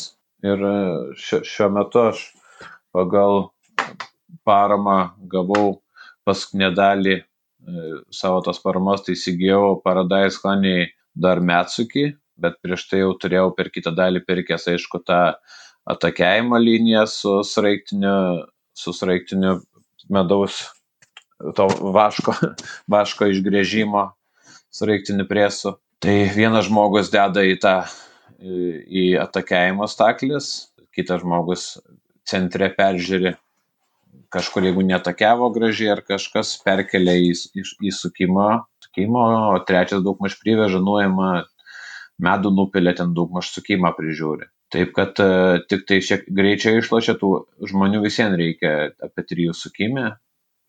ir 0.47 0.62
uh, 0.62 1.11
šiuo 1.18 1.70
metu 1.74 2.05
aš 2.11 2.28
pagal 2.95 3.53
paramą 4.47 4.99
gavau 5.30 5.80
paskutinę 6.26 6.70
dalį 6.74 7.14
e, 7.20 7.24
savo 8.14 8.41
tos 8.45 8.61
paramos, 8.62 9.05
tai 9.05 9.16
įsigijau 9.16 9.78
Paradise 9.85 10.41
Honey 10.43 10.89
dar 11.14 11.43
Metsukį, 11.45 12.09
bet 12.41 12.59
prieš 12.64 12.89
tai 12.91 13.03
jau 13.05 13.12
turėjau 13.20 13.53
per 13.57 13.70
kitą 13.74 13.93
dalį 13.95 14.24
pirkęs, 14.26 14.66
aišku, 14.74 15.03
tą 15.07 15.20
atakiavimo 15.91 16.59
liniją 16.59 17.05
su 17.11 17.37
sraiktiniu, 17.47 18.16
su 18.74 18.95
sraiktiniu 18.97 19.59
medaus, 20.12 20.64
to 21.57 21.68
vaško, 21.95 22.35
vaško 22.95 23.30
išgrėžimo 23.32 24.09
sraiktiniu 24.74 25.28
presu. 25.30 25.76
Tai 26.03 26.16
vienas 26.35 26.66
žmogus 26.68 27.12
deda 27.12 27.45
į 27.47 27.59
tą 27.62 27.78
į 28.45 29.05
atakiavimo 29.22 29.87
staklis, 29.89 30.72
kitas 30.93 31.22
žmogus 31.22 31.68
centre 32.28 32.68
peržiūri 32.76 33.35
kažkur 34.34 34.66
jeigu 34.66 34.84
netakiavo 34.86 35.50
gražiai 35.54 35.92
ar 35.94 36.02
kažkas 36.06 36.56
perkelia 36.64 37.14
į, 37.20 37.32
į, 37.60 37.64
į 37.88 37.92
sukimą, 37.94 38.48
sukimą, 38.86 39.26
o 39.54 39.60
trečias 39.68 40.02
daugmaž 40.06 40.36
priveža, 40.40 40.80
nuėma, 40.82 41.30
medų 42.24 42.52
nupilia, 42.54 42.94
ten 42.98 43.14
daugmaž 43.16 43.52
sukimą 43.54 43.94
prižiūri. 43.98 44.50
Taip 44.74 44.90
kad 44.96 45.20
uh, 45.22 45.60
tik 45.70 45.84
tai 45.86 46.00
šiek 46.02 46.26
greičiau 46.34 46.80
išlošia, 46.80 47.14
tų 47.20 47.30
žmonių 47.70 48.02
visiems 48.02 48.38
reikia 48.40 48.74
apie 49.04 49.26
trijų 49.30 49.54
sukimę, 49.54 50.14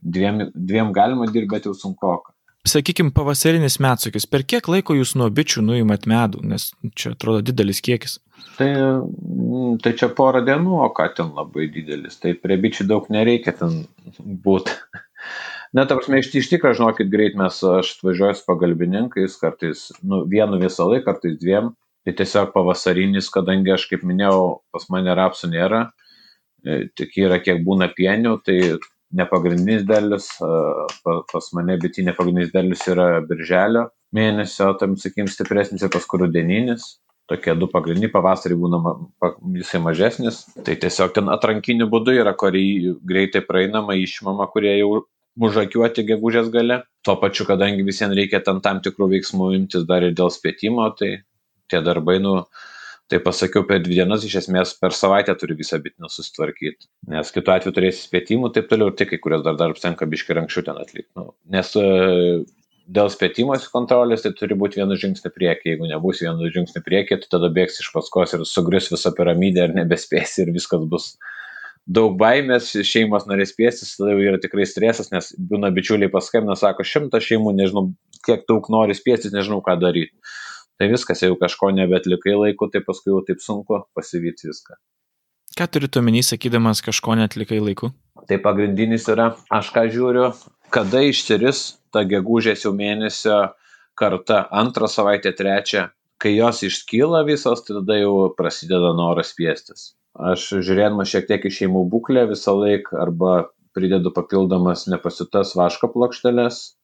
dviem, 0.01 0.49
dviem 0.53 0.93
galima 0.93 1.29
dirbti, 1.29 1.51
bet 1.55 1.69
jau 1.69 1.73
sunkoka 1.77 2.34
sakykim 2.69 3.11
pavasarinis 3.15 3.79
medsukis 3.83 4.27
per 4.29 4.43
kiek 4.47 4.67
laiko 4.71 4.95
jūs 4.97 5.15
nuo 5.19 5.29
bičių 5.33 5.63
nuimat 5.65 6.07
medų? 6.09 6.43
Nes 6.45 6.71
čia 6.97 7.13
atrodo 7.15 7.43
didelis 7.45 7.81
kiekis. 7.85 8.19
Tai 8.57 8.69
mm, 8.71 9.79
tai 9.83 9.95
čia 9.99 10.09
porą 10.15 10.43
dienų 10.45 10.79
o 10.85 10.89
ką 10.95 11.09
ten 11.17 11.33
labai 11.37 11.67
didelis. 11.73 12.19
Tai 12.21 12.35
prie 12.41 12.57
bičių 12.61 12.87
daug 12.91 13.09
nereikia 13.13 13.55
ten 13.61 13.83
būt. 14.19 14.71
Ne, 15.75 15.83
ta 15.83 15.97
prasme, 15.97 16.21
iš, 16.21 16.29
iš 16.39 16.47
tikrųjų, 16.53 16.77
žinokit, 16.77 17.09
greit 17.11 17.33
mes, 17.35 17.57
aš 17.67 17.89
atvažiuoju 17.97 18.37
su 18.37 18.43
pagalbininkais, 18.47 19.33
kartais, 19.41 19.81
nu, 20.07 20.21
vienu 20.31 20.55
visą 20.61 20.85
laiką, 20.87 21.03
kartais 21.09 21.33
dviem. 21.41 21.73
Tai 22.05 22.13
tiesiog 22.15 22.53
pavasarinis, 22.53 23.27
kadangi 23.33 23.73
aš, 23.73 23.87
kaip 23.89 24.05
minėjau, 24.07 24.61
pas 24.71 24.85
mane 24.93 25.11
rapsų 25.17 25.49
nėra, 25.51 25.81
e, 26.63 26.77
tik 26.95 27.17
yra 27.19 27.41
kiek 27.43 27.59
būna 27.65 27.89
pienių, 27.97 28.37
tai 28.45 28.59
nepagrindinis 29.15 29.85
derlius, 29.87 30.29
pas 31.31 31.49
mane 31.57 31.77
bitinė 31.81 32.15
pagrindinis 32.17 32.53
derlius 32.53 32.83
yra 32.91 33.07
birželio 33.25 33.87
mėnesio, 34.15 34.71
tam, 34.79 34.95
sakykim, 34.99 35.29
stipresnis 35.31 35.83
ir 35.83 35.91
paskui 35.93 36.21
rudeninis. 36.23 36.95
Tokie 37.25 37.55
du 37.57 37.65
pagrindiniai 37.71 38.11
pavasarį 38.13 38.55
būna 38.61 38.79
visai 39.55 39.79
mažesnis. 39.81 40.43
Tai 40.61 40.75
tiesiog 40.81 41.15
ten 41.15 41.31
atrankiniu 41.33 41.87
būdu 41.89 42.13
yra, 42.13 42.35
kuriai 42.37 42.93
greitai 43.01 43.41
praeinama, 43.47 43.95
išimama, 43.97 44.45
kurie 44.53 44.75
jau 44.77 44.91
užakiuoti 45.41 46.05
gegužės 46.11 46.51
gale. 46.53 46.83
Tuo 47.05 47.17
pačiu, 47.21 47.47
kadangi 47.49 47.85
visiems 47.87 48.13
reikia 48.17 48.43
ten 48.45 48.61
tam 48.65 48.83
tikrų 48.85 49.09
veiksmų 49.15 49.49
imtis 49.57 49.87
dar 49.89 50.05
ir 50.05 50.13
dėl 50.17 50.29
spėtimo, 50.33 50.85
tai 50.99 51.25
tie 51.71 51.81
darbai, 51.81 52.19
nu, 52.21 52.43
tai 53.11 53.19
pasakiau 53.21 53.65
per 53.69 53.83
dvi 53.85 53.99
dienas 53.99 54.25
iš 54.25 54.39
esmės 54.41 54.73
per 54.81 54.95
savaitę 54.97 55.35
turi 55.39 55.57
visą 55.59 55.79
bitinę 55.83 56.09
susitvarkyt 56.11 56.87
nes 57.13 57.31
kitu 57.35 57.53
atveju 57.53 57.75
turėsi 57.77 58.07
spėtimų 58.07 58.51
taip 58.55 58.69
toliau 58.71 58.91
ir 58.91 58.99
tai 58.99 59.09
kai 59.11 59.21
kuriuos 59.21 59.45
dar 59.45 59.57
darbus 59.61 59.85
tenka 59.85 60.09
biškį 60.09 60.33
ir 60.33 60.43
anksčiau 60.43 60.69
ten 60.69 60.81
atlikt 60.81 61.11
nu 61.19 61.29
nes 61.53 61.73
e, 61.79 61.87
dėl 62.85 63.09
spėtimosi 63.09 63.69
kontrolės, 63.73 64.23
tai 64.25 64.31
turi 64.37 64.57
būti 64.57 64.77
vienu 64.77 64.97
žingsniu 64.99 65.31
priekį. 65.33 65.71
Jeigu 65.71 65.87
nebus 65.89 66.21
vienu 66.21 66.51
žingsniu 66.53 66.83
priekį, 66.85 67.17
tai 67.23 67.31
tada 67.33 67.49
bėgs 67.53 67.79
iš 67.81 67.91
paskos 67.95 68.35
ir 68.37 68.43
sugrius 68.45 68.91
visą 68.93 69.11
piramidę 69.17 69.65
ir 69.65 69.73
nebespėsi 69.77 70.43
ir 70.43 70.53
viskas 70.55 70.85
bus 70.91 71.15
daug 71.85 72.15
baimės, 72.17 72.71
šeimos 72.87 73.27
norės 73.29 73.53
pėstis, 73.57 73.93
tada 73.97 74.15
jau 74.15 74.23
yra 74.31 74.39
tikrai 74.41 74.65
stresas, 74.65 75.11
nes 75.13 75.29
būna 75.37 75.69
bičiuliai 75.73 76.09
paskambina, 76.13 76.57
sako, 76.57 76.85
šimtas 76.87 77.25
šeimų, 77.27 77.53
nežinau, 77.59 77.91
kiek 78.25 78.47
daug 78.49 78.65
nori 78.73 78.97
spėstis, 78.97 79.33
nežinau, 79.35 79.61
ką 79.65 79.77
daryti. 79.81 80.13
Tai 80.79 80.89
viskas, 80.91 81.21
jeigu 81.23 81.37
kažko 81.39 81.71
nebetlikai 81.71 82.35
laiku, 82.35 82.67
tai 82.71 82.81
paskui 82.83 83.13
jau 83.13 83.21
taip 83.23 83.39
sunku 83.43 83.85
pasivyti 83.95 84.49
viską. 84.49 84.75
Ką 85.55 85.67
turite 85.71 86.01
omeny, 86.01 86.19
sakydamas, 86.25 86.81
kažko 86.83 87.15
netlikai 87.15 87.61
laiku? 87.63 87.93
Tai 88.27 88.37
pagrindinis 88.43 89.05
yra, 89.11 89.29
aš 89.53 89.69
ką 89.71 89.85
žiūriu, 89.93 90.31
kada 90.73 91.05
išsiris 91.07 91.77
ta 91.95 92.03
gegužės 92.03 92.65
jau 92.65 92.73
mėnesio 92.75 93.53
karta, 93.95 94.41
antrą 94.51 94.89
savaitę, 94.91 95.31
trečią, 95.31 95.87
kai 96.19 96.35
jos 96.35 96.63
iškyla 96.67 97.23
visos, 97.27 97.63
tai 97.63 97.77
tada 97.79 97.99
jau 98.01 98.27
prasideda 98.35 98.91
noras 98.97 99.31
piestis. 99.37 99.93
Aš 100.15 100.49
žiūrėdamas 100.63 101.11
šiek 101.11 101.27
tiek 101.29 101.47
į 101.47 101.53
šeimų 101.59 101.85
būklę 101.91 102.25
visą 102.29 102.55
laiką 102.55 102.99
arba 103.03 103.35
pridedu 103.75 104.11
papildomas 104.15 104.85
nepasitas 104.91 105.55
vaško 105.59 105.91
plokšteles, 105.91 106.74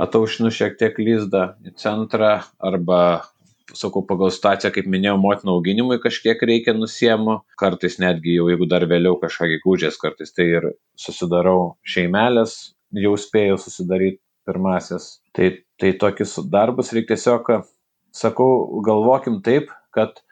ataušinu 0.00 0.52
šiek 0.54 0.78
tiek 0.80 0.98
lizdą 1.00 1.54
į 1.66 1.74
centrą 1.80 2.38
arba 2.58 3.00
sakau, 3.76 4.02
pagal 4.06 4.32
situaciją, 4.34 4.72
kaip 4.74 4.88
minėjau, 4.90 5.16
motinų 5.22 5.54
auginimui 5.56 6.00
kažkiek 6.02 6.40
reikia 6.46 6.74
nusiemu, 6.76 7.40
kartais 7.60 7.98
netgi 8.02 8.36
jau 8.38 8.48
jeigu 8.50 8.66
dar 8.70 8.86
vėliau 8.90 9.18
kažką 9.20 9.50
gegužės, 9.54 9.98
kartais 10.00 10.34
tai 10.34 10.48
ir 10.56 10.70
susidarau 10.98 11.76
šeimelės, 11.86 12.74
jau 13.04 13.14
spėjau 13.18 13.60
susidaryti 13.62 14.20
pirmasis. 14.48 15.20
Tai, 15.36 15.52
tai 15.80 15.92
tokius 16.00 16.38
darbus 16.50 16.90
reikia 16.96 17.14
tiesiog, 17.14 17.52
sakau, 18.16 18.80
galvokim 18.86 19.40
taip, 19.46 19.70
kad 19.94 20.22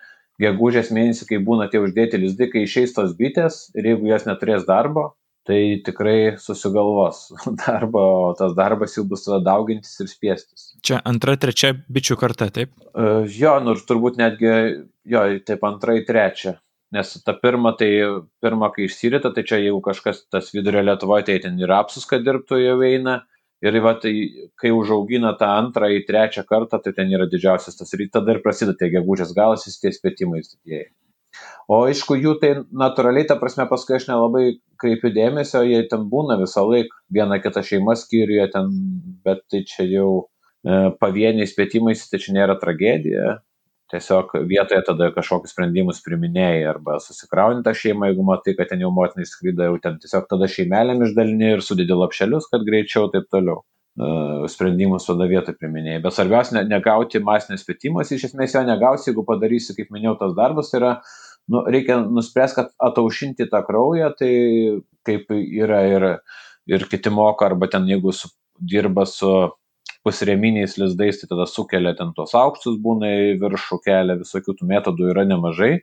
gegužės 0.42 0.92
mėnesį, 0.94 1.28
kai 1.30 1.38
būna 1.44 1.68
tie 1.70 1.82
uždėti 1.82 2.20
lizdai, 2.22 2.50
kai 2.52 2.64
išeis 2.66 2.94
tos 2.96 3.14
bitės 3.18 3.68
ir 3.74 3.92
jeigu 3.92 4.11
jos 4.11 4.26
neturės 4.28 4.66
darbo, 4.68 5.12
tai 5.49 5.80
tikrai 5.84 6.36
susigalvos 6.36 7.28
darbą, 7.64 8.05
o 8.28 8.32
tas 8.36 8.53
darbas 8.57 8.96
jau 8.99 9.07
bus 9.09 9.24
tada 9.24 9.40
daugintis 9.46 9.96
ir 10.05 10.11
spiestis. 10.11 10.70
Čia 10.84 11.01
antra, 11.09 11.38
trečia 11.40 11.72
bičių 11.88 12.18
karta, 12.20 12.51
taip? 12.53 12.74
Uh, 12.92 13.24
jo, 13.32 13.55
nors 13.64 13.86
turbūt 13.88 14.20
netgi, 14.20 14.53
jo, 15.09 15.24
taip 15.49 15.64
antrai, 15.68 16.03
trečia. 16.09 16.59
Nes 16.92 17.11
ta 17.24 17.34
pirma, 17.36 17.74
tai 17.76 17.90
pirma, 18.40 18.70
kai 18.72 18.86
išsirita, 18.88 19.32
tai 19.36 19.44
čia 19.49 19.59
jeigu 19.61 19.80
kažkas 19.84 20.22
tas 20.32 20.53
vidurio 20.55 20.84
Lietuvoje, 20.84 21.26
tai 21.28 21.40
ten 21.44 21.59
ir 21.61 21.72
apsus, 21.76 22.07
kad 22.09 22.24
dirbtų 22.24 22.62
jau 22.62 22.78
eina. 22.84 23.18
Ir 23.64 23.74
va, 23.82 23.96
tai, 23.99 24.12
kai 24.61 24.70
užaugina 24.70 25.32
tą 25.36 25.49
antrą 25.51 25.88
į 25.90 26.05
trečią 26.07 26.44
kartą, 26.46 26.78
tai 26.78 26.92
ten 26.94 27.11
yra 27.11 27.26
didžiausias 27.28 27.76
tas 27.80 27.90
rytas, 27.99 28.20
tada 28.20 28.36
ir 28.36 28.44
prasideda 28.44 28.78
tie 28.78 28.92
gegužės 28.92 29.34
galas, 29.34 29.66
jis 29.66 29.80
tie 29.82 29.90
spėtimai 29.96 30.44
didieji. 30.44 30.92
O 31.68 31.82
aišku, 31.84 32.16
jų 32.16 32.39
tai 32.41 32.55
natūraliai, 32.72 33.26
ta 33.28 33.36
prasme, 33.36 33.66
paskui 33.68 33.99
aš 33.99 34.07
nelabai 34.09 34.45
kreipiu 34.80 35.11
dėmesio, 35.12 35.61
jie 35.68 35.82
ten 35.91 36.07
būna 36.09 36.39
visą 36.41 36.64
laiką, 36.64 36.97
viena 37.12 37.36
kita 37.45 37.61
šeima 37.66 37.93
skyriuje 37.99 38.47
ten, 38.55 38.70
bet 39.26 39.43
tai 39.53 39.61
čia 39.68 39.84
jau 39.84 40.09
e, 40.22 40.89
pavieniai 40.97 41.49
spėtimais, 41.51 42.07
tai 42.09 42.22
čia 42.24 42.39
nėra 42.39 42.57
tragedija. 42.62 43.36
Tiesiog 43.93 44.34
vietoje 44.49 44.82
tada 44.84 45.07
kažkokius 45.12 45.55
sprendimus 45.55 46.03
priminėjai 46.05 46.64
arba 46.68 46.99
susikrauni 47.01 47.64
tą 47.64 47.72
šeimą, 47.76 48.11
jeigu 48.11 48.24
matai, 48.28 48.53
kad 48.57 48.68
ten 48.72 48.84
jau 48.84 48.91
motinai 48.93 49.24
skryda, 49.28 49.68
jau 49.68 49.78
ten 49.84 49.97
tiesiog 50.01 50.26
tada 50.28 50.49
šeimelėm 50.49 51.05
išdalini 51.07 51.55
ir 51.55 51.64
sudėdi 51.64 51.97
lapšelius, 51.97 52.51
kad 52.53 52.66
greičiau 52.68 53.09
taip 53.12 53.30
toliau 53.32 53.62
uh, 53.62 54.45
sprendimus 54.53 55.09
tada 55.09 55.24
vietoj 55.30 55.57
priminėjai. 55.57 56.03
Bet 56.05 56.16
svarbiausia, 56.18 56.59
ne, 56.59 56.66
negauti 56.68 57.22
masinės 57.24 57.64
spėtimas, 57.64 58.12
iš 58.12 58.28
esmės 58.28 58.59
jo 58.59 58.66
negausi, 58.68 59.09
jeigu 59.09 59.24
padarysi, 59.28 59.72
kaip 59.78 59.89
minėjau, 59.97 60.18
tas 60.20 60.36
darbas 60.36 60.68
tai 60.68 60.82
yra 60.82 60.93
nu, 61.49 61.62
reikia 61.66 62.01
nuspręsti, 62.05 62.61
kad 62.61 62.74
ataušinti 62.90 63.49
tą 63.53 63.62
kraują, 63.66 64.11
tai 64.18 64.32
kaip 65.09 65.30
yra 65.32 65.82
ir, 65.88 66.09
ir 66.68 66.84
kiti 66.90 67.12
moka, 67.12 67.49
arba 67.49 67.68
ten 67.72 67.88
jeigu 67.88 68.12
su, 68.12 68.30
dirba 68.61 69.07
su 69.09 69.32
pusreminiais 70.05 70.76
lizdais, 70.78 71.20
tai 71.20 71.28
tada 71.30 71.46
sukelia 71.46 71.94
ten 71.96 72.12
tos 72.16 72.34
aukštus 72.38 72.78
būna 72.84 73.09
į 73.09 73.38
viršų 73.42 73.80
kelią, 73.84 74.18
visokių 74.22 74.57
tų 74.59 74.68
metodų 74.72 75.12
yra 75.14 75.24
nemažai. 75.28 75.78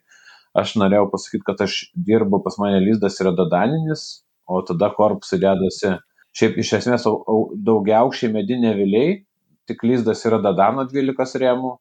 Aš 0.55 0.77
norėjau 0.79 1.09
pasakyti, 1.11 1.43
kad 1.49 1.61
aš 1.65 1.79
dirbu, 2.07 2.39
pas 2.45 2.55
mane 2.61 2.79
lizdas 2.79 3.19
yra 3.19 3.33
dadaninis, 3.35 4.05
o 4.47 4.61
tada 4.63 4.91
korpusai 4.95 5.41
dedasi, 5.41 5.97
šiaip 6.37 6.59
iš 6.61 6.73
esmės 6.79 7.07
daugiaukščiai 7.67 8.31
medinė 8.31 8.75
viliai, 8.77 9.17
tik 9.67 9.83
lizdas 9.83 10.23
yra 10.29 10.39
dadano 10.43 10.85
12 10.87 11.41
rėmų, 11.43 11.75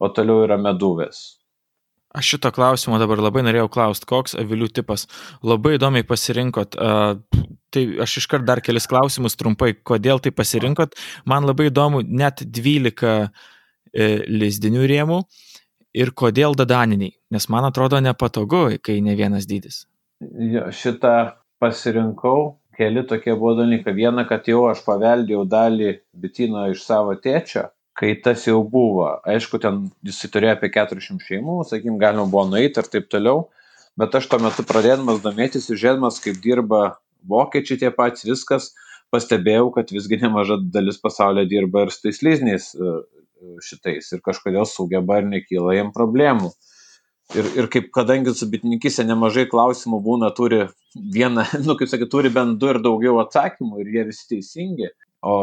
o 0.00 0.10
toliau 0.16 0.44
yra 0.46 0.56
meduvės. 0.60 1.43
Aš 2.14 2.28
šito 2.36 2.50
klausimo 2.54 2.98
dabar 3.02 3.18
labai 3.18 3.42
norėjau 3.42 3.66
klausti, 3.74 4.06
koks 4.06 4.36
avilių 4.38 4.68
tipas. 4.76 5.08
Labai 5.42 5.74
įdomiai 5.80 6.06
pasirinkot. 6.06 6.76
Uh, 6.78 7.16
tai 7.74 7.82
aš 8.04 8.20
iškart 8.22 8.46
dar 8.46 8.62
kelis 8.62 8.86
klausimus 8.90 9.34
trumpai, 9.40 9.72
kodėl 9.90 10.22
tai 10.22 10.30
pasirinkot. 10.30 10.94
Man 11.26 11.48
labai 11.48 11.72
įdomu 11.72 12.04
net 12.06 12.44
12 12.46 13.10
e, 13.10 14.06
lizdinių 14.30 14.86
rėmų 14.90 15.18
ir 15.98 16.14
kodėl 16.14 16.54
dadaniniai. 16.58 17.16
Nes 17.34 17.48
man 17.50 17.66
atrodo 17.66 17.98
nepatogu, 18.02 18.66
kai 18.78 19.00
ne 19.02 19.16
vienas 19.18 19.50
dydis. 19.50 19.84
Jo, 20.22 20.68
šitą 20.70 21.34
pasirinkau. 21.62 22.60
Keli 22.74 23.04
tokie 23.06 23.34
buvo 23.34 23.56
dalykai. 23.60 23.94
Viena, 23.94 24.24
kad 24.26 24.46
jau 24.50 24.64
aš 24.66 24.80
paveldėjau 24.86 25.44
dalį 25.46 25.92
bitino 26.18 26.66
iš 26.70 26.86
savo 26.86 27.14
tėčio 27.22 27.68
kai 27.98 28.14
tas 28.20 28.46
jau 28.48 28.60
buvo. 28.66 29.06
Aišku, 29.28 29.60
ten 29.62 29.84
jisai 30.06 30.30
turėjo 30.34 30.56
apie 30.56 30.70
400 30.74 31.22
šeimų, 31.28 31.60
sakykim, 31.68 31.98
galima 32.02 32.26
buvo 32.30 32.48
nueiti 32.50 32.82
ir 32.82 32.90
taip 32.90 33.06
toliau, 33.12 33.48
bet 34.00 34.14
aš 34.18 34.28
tuo 34.30 34.40
metu 34.42 34.66
pradėdamas 34.66 35.22
domėtis 35.24 35.70
ir 35.70 35.78
žiūrėdamas, 35.80 36.18
kaip 36.24 36.40
dirba 36.42 36.82
vokiečiai 37.30 37.80
tie 37.84 37.92
patys, 37.94 38.26
viskas, 38.26 38.72
pastebėjau, 39.14 39.70
kad 39.76 39.92
visgi 39.94 40.18
nemaža 40.22 40.58
dalis 40.74 40.98
pasaulio 41.00 41.46
dirba 41.48 41.86
ir 41.86 41.94
su 41.94 42.02
tais 42.04 42.20
lyzniais 42.26 42.72
e, 42.74 42.82
e, 42.82 43.56
šitais 43.62 44.10
ir 44.16 44.22
kažkodėl 44.24 44.66
sugeba 44.68 45.20
ir 45.20 45.30
nekyla 45.30 45.76
jiem 45.78 45.92
problemų. 45.94 46.50
Ir, 47.38 47.46
ir 47.56 47.70
kaip, 47.72 47.88
kadangi 47.94 48.34
su 48.36 48.46
bitininkise 48.52 49.06
nemažai 49.06 49.46
klausimų 49.48 50.02
būna, 50.04 50.28
turi 50.36 50.66
vieną, 51.14 51.46
nu, 51.66 51.78
kaip 51.78 51.90
sakyt, 51.90 52.10
turi 52.12 52.32
bent 52.34 52.58
du 52.60 52.74
ir 52.74 52.82
daugiau 52.84 53.22
atsakymų 53.22 53.84
ir 53.84 53.94
jie 53.94 54.06
visi 54.10 54.28
teisingi, 54.34 54.90
o, 55.24 55.34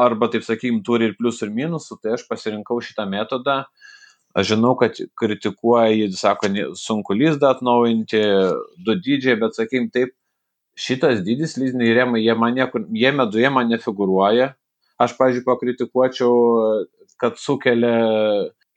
arba, 0.00 0.30
taip 0.32 0.46
sakykim, 0.46 0.80
turi 0.86 1.10
ir 1.10 1.16
pliusų 1.18 1.48
ir 1.48 1.54
minusų, 1.56 1.98
tai 2.02 2.16
aš 2.16 2.24
pasirinkau 2.30 2.80
šitą 2.84 3.06
metodą. 3.10 3.62
Aš 4.38 4.52
žinau, 4.52 4.74
kad 4.78 4.96
kritikuoja, 5.18 5.88
jie 5.96 6.08
sako, 6.14 6.50
sunku 6.78 7.16
lizdą 7.16 7.50
atnaujinti, 7.54 8.20
du 8.86 8.94
dydžiai, 8.94 9.38
bet 9.40 9.56
sakykim 9.56 9.88
taip, 9.94 10.14
šitas 10.78 11.24
dydis 11.26 11.56
lizdiniai 11.58 11.96
rėmai, 11.96 12.22
jie, 12.22 12.36
man 12.38 12.54
niekur, 12.56 12.84
jie 12.94 13.12
meduje 13.16 13.50
man 13.50 13.70
nefiguruoja. 13.72 14.52
Aš, 14.98 15.14
pažiūrėjau, 15.18 15.46
pakritikuočiau, 15.46 16.32
kad 17.22 17.38
sukelia 17.40 17.96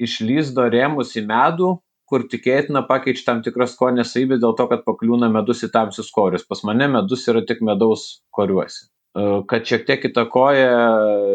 iš 0.02 0.20
lizdo 0.26 0.66
rėmus 0.70 1.14
į 1.18 1.26
medų, 1.30 1.76
kur 2.10 2.26
tikėtina 2.32 2.84
pakeičia 2.88 3.28
tam 3.30 3.44
tikras 3.46 3.76
skonės 3.76 4.12
savybės 4.14 4.42
dėl 4.44 4.56
to, 4.58 4.66
kad 4.72 4.84
pakliūna 4.88 5.30
medus 5.32 5.64
į 5.64 5.72
tamsius 5.74 6.12
korius. 6.14 6.44
Pas 6.48 6.64
mane 6.68 6.90
medus 6.92 7.24
yra 7.32 7.44
tik 7.48 7.62
medaus 7.64 8.24
koriuose. 8.36 8.90
E, 9.12 9.24
kad 9.48 9.68
šiek 9.68 9.84
tiek 9.88 10.06
įtakoja 10.08 10.70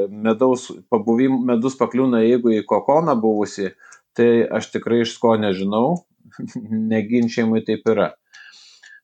medaus 0.09 0.71
pabuvim, 0.93 1.43
medus 1.49 1.77
pakliūna, 1.77 2.23
jeigu 2.25 2.55
į 2.57 2.63
kokoną 2.69 3.17
buvusi, 3.21 3.75
tai 4.17 4.47
aš 4.59 4.71
tikrai 4.73 5.03
iš 5.05 5.17
sko 5.19 5.35
nežinau, 5.41 5.99
neginčiamai 6.93 7.63
taip 7.67 7.85
yra. 7.93 8.15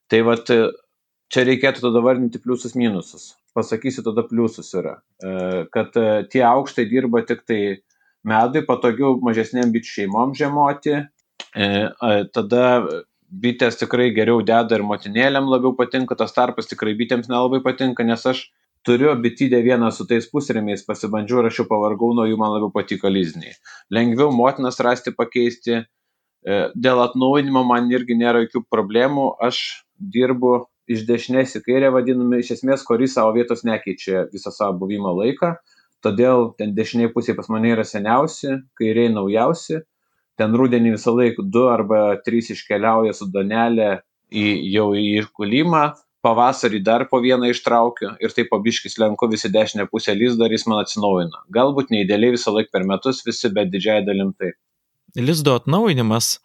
Tai 0.09 0.23
vat 0.29 0.49
čia 0.49 1.45
reikėtų 1.47 1.85
tada 1.85 2.01
vardinti 2.05 2.41
pliusus 2.41 2.73
minusus. 2.77 3.33
Pasakysiu 3.53 4.01
tada 4.05 4.25
pliusus 4.25 4.71
yra, 4.73 4.97
e, 5.21 5.65
kad 5.73 5.93
e, 6.01 6.23
tie 6.33 6.41
aukštai 6.49 6.87
dirba 6.89 7.21
tik 7.29 7.45
tai 7.45 7.61
medui, 8.25 8.65
patogiau 8.65 9.19
mažesnėm 9.21 9.69
bičių 9.73 9.97
šeimom 9.99 10.31
žemoti, 10.37 11.01
tada 12.33 12.63
bitės 13.43 13.77
tikrai 13.77 14.07
geriau 14.15 14.41
deda 14.45 14.77
ir 14.77 14.85
motinėlėm 14.87 15.49
labiau 15.51 15.73
patinka, 15.77 16.15
tas 16.17 16.33
tarpas 16.33 16.69
tikrai 16.69 16.93
bitėms 16.97 17.29
nelabai 17.29 17.59
patinka, 17.65 18.05
nes 18.07 18.23
aš 18.29 18.45
turiu 18.83 19.15
bitydę 19.15 19.61
vieną 19.63 19.91
su 19.91 20.05
tais 20.07 20.27
pusremiais, 20.31 20.83
pasibandžiau 20.87 21.41
ir 21.41 21.49
aš 21.49 21.61
jau 21.61 21.67
pavargau 21.69 22.11
nuo 22.15 22.27
jų, 22.27 22.37
man 22.39 22.53
labiau 22.55 22.71
patiko 22.73 23.11
lizniai. 23.11 23.55
Lengviau 23.93 24.31
motinas 24.35 24.79
rasti 24.83 25.13
pakeisti, 25.15 25.79
e, 25.79 26.59
dėl 26.75 27.01
atnaujinimo 27.05 27.63
man 27.67 27.87
irgi 27.91 28.17
nėra 28.19 28.43
jokių 28.43 28.65
problemų, 28.71 29.29
aš 29.47 29.61
dirbu 29.97 30.65
iš 30.91 31.05
dešinės 31.07 31.55
į 31.59 31.63
kairę, 31.67 31.93
vadinami, 31.95 32.41
iš 32.43 32.57
esmės, 32.57 32.83
kuris 32.83 33.15
savo 33.15 33.31
vietos 33.37 33.63
nekeičia 33.63 34.27
visą 34.33 34.51
savo 34.51 34.75
buvimo 34.83 35.15
laiką, 35.21 35.55
todėl 36.03 36.51
ten 36.59 36.75
dešiniai 36.75 37.13
pusė 37.15 37.37
pas 37.37 37.47
mane 37.49 37.71
yra 37.71 37.85
seniausi, 37.87 38.59
kairiai 38.79 39.13
naujausi, 39.13 39.79
ten 40.35 40.55
rudenį 40.59 40.97
visą 40.97 41.13
laiką 41.15 41.45
du 41.55 41.69
arba 41.71 42.17
trys 42.25 42.51
iškeliauja 42.51 43.13
su 43.15 43.29
donelė 43.31 44.01
į, 44.27 44.43
jau 44.73 44.89
į 44.97 45.05
iškulimą, 45.21 45.85
pavasarį 46.23 46.79
dar 46.83 47.05
po 47.11 47.19
vieną 47.23 47.51
ištraukiu 47.51 48.13
ir 48.23 48.33
taip 48.35 48.49
pabiškis 48.53 48.97
lenku 49.01 49.27
visi 49.31 49.51
dešinę 49.51 49.89
pusę 49.91 50.15
lizdą 50.15 50.47
ir 50.47 50.55
jis 50.55 50.65
man 50.71 50.81
atsinaujina. 50.83 51.43
Galbūt 51.53 51.91
neįdėliai 51.93 52.37
visą 52.37 52.55
laiką 52.55 52.71
per 52.73 52.87
metus 52.87 53.21
visi, 53.27 53.51
bet 53.51 53.71
didžiai 53.73 54.05
dalim 54.07 54.31
taip. 54.39 54.55
Lizdo 55.19 55.57
atnaujinimas 55.59 56.37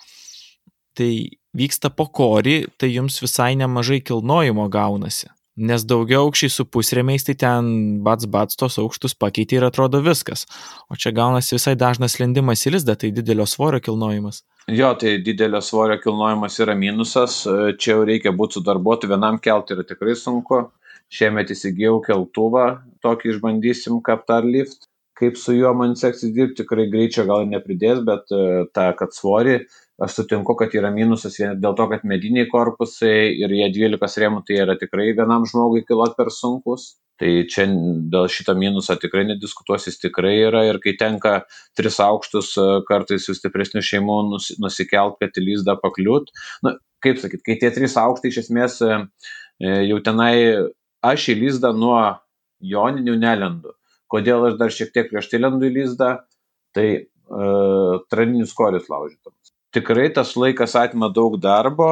tai 0.99 1.13
vyksta 1.57 1.91
po 1.95 2.09
korį, 2.11 2.61
tai 2.79 2.91
jums 2.91 3.21
visai 3.23 3.55
nemažai 3.59 4.01
kilnojimo 4.05 4.67
gaunasi. 4.73 5.31
Nes 5.59 5.83
daugiau 5.83 6.29
aukščiai 6.29 6.53
su 6.55 6.65
pusremiais, 6.71 7.25
tai 7.27 7.35
ten 7.39 7.71
bats 8.07 8.29
bats 8.31 8.59
tos 8.59 8.79
aukštus 8.79 9.17
pakeitė 9.19 9.59
ir 9.59 9.67
atrodo 9.67 9.99
viskas. 10.05 10.45
O 10.87 10.99
čia 10.99 11.11
gaunasi 11.15 11.57
visai 11.57 11.75
dažnas 11.79 12.19
lendimas 12.21 12.63
į 12.67 12.77
lizdą, 12.77 12.95
tai 12.95 13.11
didelio 13.15 13.47
svorio 13.47 13.83
kilnojimas. 13.83 14.45
Jo, 14.69 14.91
tai 15.01 15.15
didelio 15.25 15.61
svorio 15.65 15.97
kilnojimas 16.03 16.59
yra 16.61 16.75
minusas, 16.77 17.39
čia 17.81 17.95
jau 17.95 18.03
reikia 18.05 18.35
būti 18.37 18.59
su 18.59 18.61
darbuotoju, 18.67 19.15
vienam 19.15 19.39
kelti 19.41 19.73
yra 19.73 19.85
tikrai 19.89 20.13
sunku. 20.13 20.67
Šiemet 21.09 21.49
įsigijau 21.55 22.03
keltuvą, 22.05 22.67
tokį 23.01 23.31
išbandysim 23.33 24.03
Captar 24.05 24.45
Lift. 24.45 24.85
Kaip 25.17 25.41
su 25.41 25.57
juo 25.57 25.73
man 25.75 25.97
seksis 25.97 26.35
dirbti, 26.37 26.61
tikrai 26.61 26.85
greičio 26.93 27.25
gal 27.31 27.49
nepridės, 27.49 28.05
bet 28.05 28.29
tą, 28.29 28.91
kad 28.99 29.17
svorį 29.17 29.57
aš 30.05 30.21
sutinku 30.21 30.55
kad 30.59 30.75
yra 30.79 30.93
minusas 30.95 31.41
vien 31.41 31.57
dėl 31.59 31.75
to 31.79 31.89
kad 31.91 32.05
mediniai 32.07 32.47
korpusai 32.51 33.33
ir 33.41 33.55
jie 33.57 33.67
dvylikos 33.75 34.15
rėmų 34.23 34.45
tai 34.47 34.61
yra 34.63 34.77
tikrai 34.79 35.11
vienam 35.17 35.47
žmogui 35.49 35.83
kilot 35.89 36.15
per 36.19 36.31
sunkūs 36.35 36.93
tai 37.19 37.31
čia 37.51 37.67
dėl 38.13 38.29
šito 38.31 38.55
minuso 38.59 38.95
tikrai 39.01 39.25
nediskutuos 39.29 39.89
jis 39.89 39.99
tikrai 40.03 40.37
yra 40.47 40.65
ir 40.69 40.79
kai 40.83 40.95
tenka 40.99 41.41
tris 41.79 41.99
aukštus 42.03 42.53
kartais 42.89 43.27
su 43.27 43.35
stipresniu 43.37 43.83
šeimų 43.85 44.19
nusi 44.33 44.59
nusikelt 44.63 45.19
kad 45.23 45.35
į 45.35 45.47
lizdą 45.51 45.79
pakliūt. 45.83 46.31
Nu 46.63 46.77
kaip 47.05 47.21
sakyt 47.23 47.45
kai 47.47 47.59
tie 47.61 47.71
trys 47.75 47.97
aukštai 48.01 48.33
iš 48.33 48.41
esmės 48.45 48.79
e, 48.83 48.95
jau 49.91 49.99
tenai 50.07 50.33
aš 51.07 51.29
į 51.35 51.39
lizdą 51.43 51.73
nuo 51.77 52.01
joninių 52.65 53.19
nelendu. 53.21 53.75
Kodėl 54.11 54.49
aš 54.49 54.59
dar 54.61 54.75
šiek 54.75 54.95
tiek 54.95 55.11
prieš 55.11 55.31
tai 55.31 55.43
lendu 55.43 55.69
į 55.69 55.75
lizdą 55.77 56.15
tai 56.75 56.89
e, 56.95 57.03
traninius 58.11 58.55
korius 58.57 58.91
laužydamas 58.91 59.38
tikrai 59.79 60.11
tas 60.15 60.35
laikas 60.37 60.75
atima 60.83 61.09
daug 61.15 61.39
darbo 61.41 61.89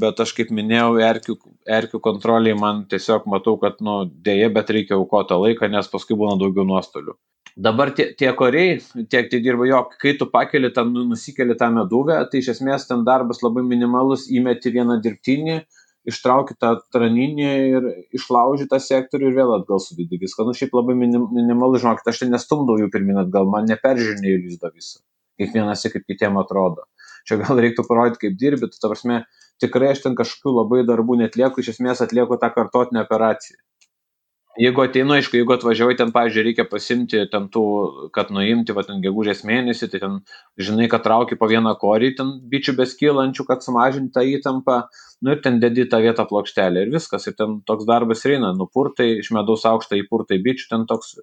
bet 0.00 0.20
aš 0.24 0.32
kaip 0.40 0.50
minėjau 0.58 0.96
erkių 1.12 1.38
erkių 1.78 2.00
kontrolei 2.08 2.56
man 2.58 2.84
tiesiog 2.90 3.28
matau 3.30 3.56
kad 3.62 3.80
nu 3.84 4.02
deja 4.28 4.48
bet 4.58 4.72
reikia 4.76 4.96
aukot 4.98 5.28
tą 5.30 5.40
laiką 5.44 5.70
nes 5.72 5.90
paskui 5.92 6.18
būna 6.18 6.38
daugiau 6.40 6.66
nuostolių. 6.68 7.16
Dabar 7.56 7.92
tie 7.96 8.10
tie 8.20 8.32
koriai 8.36 8.76
tiek 9.12 9.30
tai 9.32 9.40
dirba 9.44 9.68
jo 9.68 9.78
kai 10.02 10.16
tu 10.20 10.28
pakeli 10.32 10.72
tą 10.76 10.84
nu 10.88 11.06
nusikeli 11.12 11.56
tą 11.56 11.70
medūvę 11.72 12.18
tai 12.30 12.42
iš 12.42 12.52
esmės 12.56 12.88
ten 12.88 13.04
darbas 13.04 13.42
labai 13.44 13.64
minimalus 13.64 14.26
įmeti 14.28 14.72
vieną 14.74 14.98
dirbtinį 15.04 15.60
ištrauki 16.12 16.54
tą 16.60 16.74
traninį 16.94 17.48
ir 17.76 17.86
išlauži 18.18 18.68
tą 18.70 18.78
sektorių 18.82 19.30
ir 19.30 19.38
vėl 19.38 19.54
atgal 19.56 19.80
sudedi. 19.82 20.20
Viską 20.20 20.46
nu 20.46 20.54
šiaip 20.58 20.76
labai 20.76 20.94
minim 20.98 21.26
minimalu 21.32 21.80
žinokit 21.82 22.12
aš 22.12 22.22
ten 22.22 22.34
nestumdau 22.34 22.76
jų 22.82 22.90
pirmyn 22.92 23.24
atgal 23.24 23.48
man 23.54 23.66
neperžiūrinėju 23.72 24.42
lizdo 24.44 24.70
viso. 24.74 25.00
Kiekvienąsyk 25.40 25.96
kaip 25.96 26.06
kitiem 26.12 26.36
atrodo 26.40 26.86
čia 27.28 27.40
gal 27.42 27.60
reiktų 27.62 27.86
parodyt 27.88 28.20
kaip 28.22 28.38
dirbi. 28.40 28.70
Tu 28.72 28.80
ta 28.82 28.90
prasme 28.92 29.22
tikrai 29.62 29.92
aš 29.94 30.04
ten 30.06 30.18
kažkokių 30.18 30.58
labai 30.60 30.82
darbų 30.88 31.20
neatlieku 31.22 31.62
iš 31.62 31.76
esmės 31.76 32.04
atlieku 32.04 32.38
tą 32.40 32.52
kartotinę 32.54 33.06
operaciją. 33.06 33.58
Jeigu 34.56 34.80
ateinu 34.86 35.12
aišku 35.12 35.36
jeigu 35.36 35.52
atvažiavai 35.52 35.98
ten 35.98 36.12
pavyzdžiui 36.14 36.44
reikia 36.46 36.64
pasiimti 36.70 37.18
ten 37.28 37.50
tų 37.52 37.62
kad 38.16 38.30
nuimti 38.32 38.72
va 38.76 38.86
ten 38.88 39.02
gegužės 39.04 39.42
mėnesį 39.44 39.88
tai 39.92 39.98
ten 40.00 40.14
žinai 40.68 40.86
kad 40.88 41.02
trauki 41.04 41.36
po 41.36 41.48
vieną 41.50 41.74
korį 41.82 42.14
ten 42.16 42.30
bičių 42.52 42.72
beskylančių 42.78 43.44
kad 43.50 43.66
sumažint 43.66 44.14
tą 44.14 44.24
įtampą 44.24 44.78
nu 45.20 45.34
ir 45.34 45.42
ten 45.44 45.60
dedi 45.60 45.84
tą 45.92 46.00
vietą 46.00 46.24
plokštelę 46.30 46.86
ir 46.86 46.94
viskas. 46.94 47.28
Ir 47.28 47.36
ten 47.36 47.60
toks 47.68 47.84
darbas 47.90 48.24
ir 48.24 48.38
eina. 48.38 48.54
Nupurtai 48.56 49.10
iš 49.18 49.28
medaus 49.36 49.68
aukštą 49.68 50.00
įpurtai 50.00 50.40
bičių 50.48 50.70
ten 50.72 50.88
toks 50.88 51.18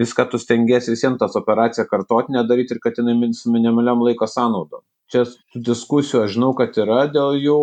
viską 0.00 0.30
tu 0.32 0.40
stengiesi 0.40 0.94
vis 0.94 1.04
vien 1.04 1.20
tas 1.20 1.36
operaciją 1.36 1.84
kartotinę 1.90 2.46
daryt 2.48 2.72
ir 2.72 2.80
kad 2.80 2.96
jinai 2.96 3.34
su 3.36 3.52
minimaliom 3.52 4.08
laiko 4.08 4.30
sąnaudom 4.38 4.80
čia 5.12 5.26
tų 5.28 5.62
diskusijų 5.70 6.24
aš 6.24 6.34
žinau 6.38 6.54
kad 6.58 6.76
yra 6.80 7.04
dėl 7.12 7.38
jų. 7.40 7.60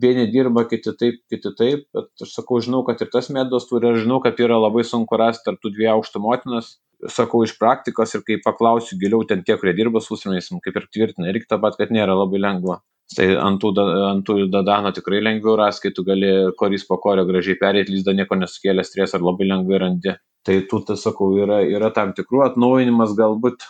Vieni 0.00 0.28
dirba 0.30 0.62
kiti 0.70 0.92
taip 0.94 1.16
kiti 1.32 1.50
taip 1.58 1.88
bet 1.96 2.22
aš 2.22 2.36
sakau 2.36 2.60
žinau 2.62 2.84
kad 2.86 3.00
ir 3.02 3.08
tas 3.10 3.26
mėdos 3.34 3.66
turi 3.66 3.88
aš 3.90 4.04
žinau 4.04 4.20
kad 4.22 4.38
yra 4.38 4.60
labai 4.62 4.84
sunku 4.86 5.18
rast 5.18 5.42
tarp 5.46 5.58
tų 5.64 5.72
dviejų 5.74 5.96
aukštų 5.96 6.22
motinas 6.22 6.76
sakau 7.08 7.42
iš 7.44 7.56
praktikos 7.58 8.14
ir 8.14 8.22
kai 8.26 8.36
paklausiu 8.44 8.98
giliau 9.00 9.24
ten 9.26 9.42
tie 9.42 9.56
kurie 9.58 9.74
dirba 9.76 10.02
su 10.04 10.14
usūriniais 10.14 10.52
kaip 10.64 10.76
ir 10.76 10.86
tvirtina 10.92 11.30
irgi 11.32 11.48
tą 11.48 11.60
pat 11.62 11.78
kad 11.80 11.90
nėra 11.90 12.14
labai 12.14 12.40
lengva. 12.42 12.80
Tai 13.16 13.26
ant 13.42 13.58
tų 13.58 13.72
ant 14.06 14.22
tų 14.26 14.44
dadano 14.52 14.92
tikrai 14.94 15.18
lengviau 15.24 15.56
rast 15.58 15.82
kai 15.82 15.90
tu 15.94 16.04
gali 16.06 16.30
korys 16.58 16.84
po 16.86 17.00
korio 17.02 17.24
gražiai 17.26 17.58
pereit 17.58 17.90
lizdą 17.90 18.14
nieko 18.14 18.38
nesukėlęs 18.38 18.92
streso 18.92 19.18
ir 19.18 19.26
labai 19.26 19.48
lengvai 19.50 19.80
randi. 19.82 20.14
Tai 20.46 20.60
tų 20.70 20.84
tai 20.86 20.96
sakau 21.00 21.32
yra 21.42 21.60
yra 21.66 21.90
tam 21.96 22.14
tikrų 22.14 22.44
atnaujinimas 22.46 23.16
galbūt 23.18 23.66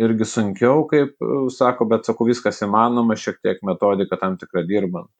irgi 0.00 0.26
sunkiau, 0.28 0.84
kaip 0.90 1.14
e, 1.22 1.34
sako, 1.54 1.86
bet 1.90 2.08
sakau, 2.08 2.26
viskas 2.28 2.62
įmanoma, 2.66 3.16
šiek 3.18 3.40
tiek 3.44 3.60
metodika 3.66 4.18
tam 4.20 4.38
tikrą 4.40 4.64
dirbant. 4.68 5.10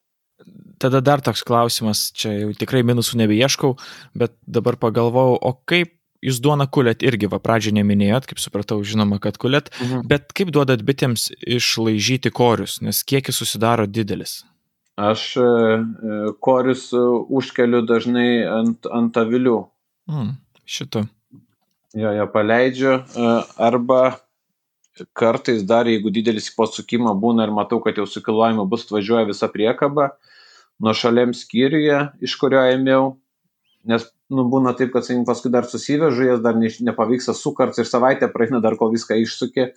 Tada 0.83 1.01
dar 1.05 1.23
toks 1.23 1.45
klausimas, 1.47 2.09
čia 2.13 2.33
jau 2.35 2.55
tikrai 2.59 2.83
minusų 2.87 3.21
nebeieškau, 3.23 3.77
bet 4.19 4.35
dabar 4.51 4.77
pagalvojau, 4.81 5.39
o 5.39 5.53
kaip 5.71 5.95
jūs 6.25 6.41
duoną 6.43 6.67
kulėt 6.73 7.05
irgi, 7.07 7.29
va 7.31 7.39
pradžią 7.43 7.75
neminėjot, 7.79 8.27
kaip 8.31 8.41
supratau, 8.43 8.81
žinoma, 8.87 9.21
kad 9.23 9.39
kulėt, 9.41 9.71
mhm. 9.79 10.09
bet 10.11 10.35
kaip 10.37 10.51
duodat 10.55 10.83
bitėms 10.87 11.31
išlaižyti 11.39 12.33
korius, 12.35 12.81
nes 12.85 13.05
kiekis 13.07 13.39
susidaro 13.41 13.87
didelis? 13.87 14.43
Aš 15.01 15.23
e, 15.39 15.43
e, 15.43 16.19
korius 16.45 16.89
užkeliu 16.95 17.83
dažnai 17.87 18.45
ant, 18.47 18.91
ant 18.91 19.17
avilių. 19.19 19.59
Mm, 20.11 20.35
šito. 20.71 21.07
Jo, 21.95 22.11
jo 22.15 22.27
paleidžiu 22.31 22.93
arba 23.63 24.01
kartais 25.13 25.65
dar 25.67 25.89
jeigu 25.91 26.13
didelis 26.15 26.51
pasukimą 26.55 27.15
būna 27.21 27.49
ir 27.49 27.55
matau 27.55 27.81
kad 27.83 27.99
jau 27.99 28.07
su 28.07 28.23
kilnojimu 28.23 28.67
bus 28.71 28.87
atvažiuoja 28.87 29.29
visa 29.31 29.49
priekaba 29.51 30.13
nuošaliam 30.83 31.35
skyriuje 31.35 32.01
iš 32.29 32.37
kurio 32.41 32.63
ėmiau 32.75 33.15
nes 33.91 34.07
nu 34.35 34.47
būna 34.51 34.75
taip 34.79 34.93
kad 34.95 35.05
sakykim 35.05 35.27
paskui 35.29 35.53
dar 35.53 35.67
susivežu 35.69 36.29
jas 36.29 36.45
dar 36.45 36.57
ne, 36.59 36.71
nepavyksta 36.89 37.35
sukart 37.37 37.79
ir 37.79 37.89
savaitę 37.89 38.31
praeina 38.33 38.63
dar 38.65 38.79
kol 38.81 38.93
viską 38.95 39.19
išsuki. 39.21 39.69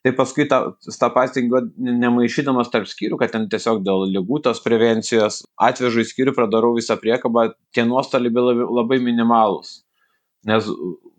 Tai 0.00 0.12
paskui 0.16 0.46
tą 0.48 0.62
tą 0.80 1.10
pastengiu 1.12 1.60
nemaišydamas 1.76 2.70
tarp 2.72 2.88
skyrių 2.88 3.18
kad 3.20 3.34
ten 3.34 3.44
tiesiog 3.52 3.82
dėl 3.84 4.06
ligų 4.14 4.40
tos 4.46 4.62
prevencijos 4.64 5.42
atvežu 5.60 6.00
į 6.00 6.08
skyrių 6.08 6.32
pradarau 6.38 6.72
visą 6.78 6.96
priekabą 6.96 7.50
tie 7.76 7.84
nuostoliai 7.84 8.32
labai 8.32 8.96
minimalūs 9.04 9.82
nes 10.48 10.68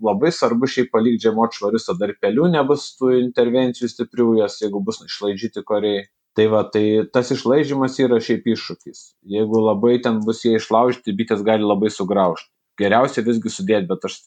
labai 0.02 0.32
svarbu 0.34 0.70
šiaip 0.74 0.90
palikt 0.94 1.22
žiemot 1.26 1.54
švarius 1.54 1.86
tada 1.90 2.10
ir 2.10 2.16
pelių 2.24 2.50
nebus 2.56 2.88
tų 2.98 3.14
intervencijų 3.20 3.92
stiprių 3.92 4.32
jas 4.40 4.58
jeigu 4.64 4.82
bus 4.86 5.04
išlaižyti 5.06 5.64
koriai 5.68 6.08
tai 6.36 6.48
va 6.48 6.64
tai 6.74 6.86
tas 7.14 7.32
išlaižymas 7.36 8.00
yra 8.00 8.22
šiaip 8.24 8.48
iššūkis. 8.54 9.04
Jeigu 9.36 9.62
labai 9.66 9.98
ten 10.04 10.22
bus 10.26 10.46
jie 10.46 10.56
išlaužyti 10.58 11.16
bitės 11.18 11.44
gali 11.48 11.68
labai 11.68 11.92
sugraužt. 11.92 12.48
Geriausia 12.80 13.24
visgi 13.28 13.52
sudėt 13.52 13.90
bet 13.90 14.08
aš 14.08 14.22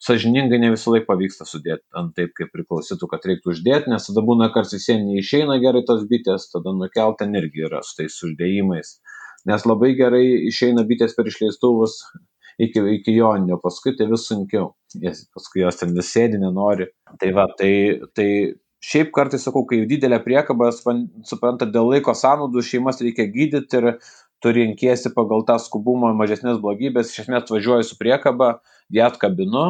sąžiningai 0.00 0.58
ne 0.60 0.70
visąlaik 0.72 1.04
pavyksta 1.08 1.44
sudėt 1.48 1.82
ant 2.00 2.14
taip 2.16 2.32
kaip 2.38 2.48
priklausytų 2.54 3.08
kad 3.12 3.26
reiktų 3.28 3.52
uždėt 3.54 3.88
nes 3.92 4.08
tada 4.08 4.24
būna 4.24 4.48
kartais 4.54 4.88
jiem 4.88 5.04
neišeina 5.04 5.58
gerai 5.60 5.84
tos 5.88 6.06
bitės 6.08 6.48
tada 6.54 6.72
nukelt 6.76 7.20
ten 7.20 7.36
irgi 7.36 7.66
yra 7.68 7.82
su 7.84 7.98
tais 7.98 8.16
uždėjimais 8.24 8.94
nes 9.50 9.66
labai 9.68 9.92
gerai 10.00 10.24
išeina 10.48 10.86
bitės 10.88 11.12
per 11.18 11.28
išleistuvus 11.28 12.00
iki 12.64 12.82
iki 12.96 13.14
joninio 13.16 13.58
paskui 13.62 13.94
tai 13.96 14.08
vis 14.10 14.26
sunkiau. 14.28 14.72
Jas 15.04 15.22
paskui 15.34 15.62
jos 15.64 15.78
ten 15.80 15.94
vis 15.96 16.10
sėdi 16.14 16.40
nenori. 16.40 16.88
Tai 17.20 17.30
va 17.36 17.46
tai 17.58 17.72
tai 18.16 18.28
šiaip 18.84 19.12
kartais 19.16 19.44
sakau 19.46 19.64
kai 19.68 19.82
didelė 19.88 20.20
priekaba 20.24 20.70
suprantat 20.72 21.72
dėl 21.74 21.92
laiko 21.92 22.14
sąnaudų 22.16 22.64
šeimas 22.64 23.00
reikia 23.04 23.28
gydyt 23.32 23.76
ir 23.78 23.88
tu 24.40 24.52
renkiesi 24.56 25.12
pagal 25.16 25.44
tą 25.48 25.58
skubumą 25.60 26.12
mažesnes 26.16 26.60
blogybes 26.64 27.12
iš 27.12 27.24
esmės 27.24 27.44
atvažiuoji 27.44 27.88
su 27.88 27.98
priekaba 28.00 28.54
ją 28.96 29.08
atkabinu 29.08 29.64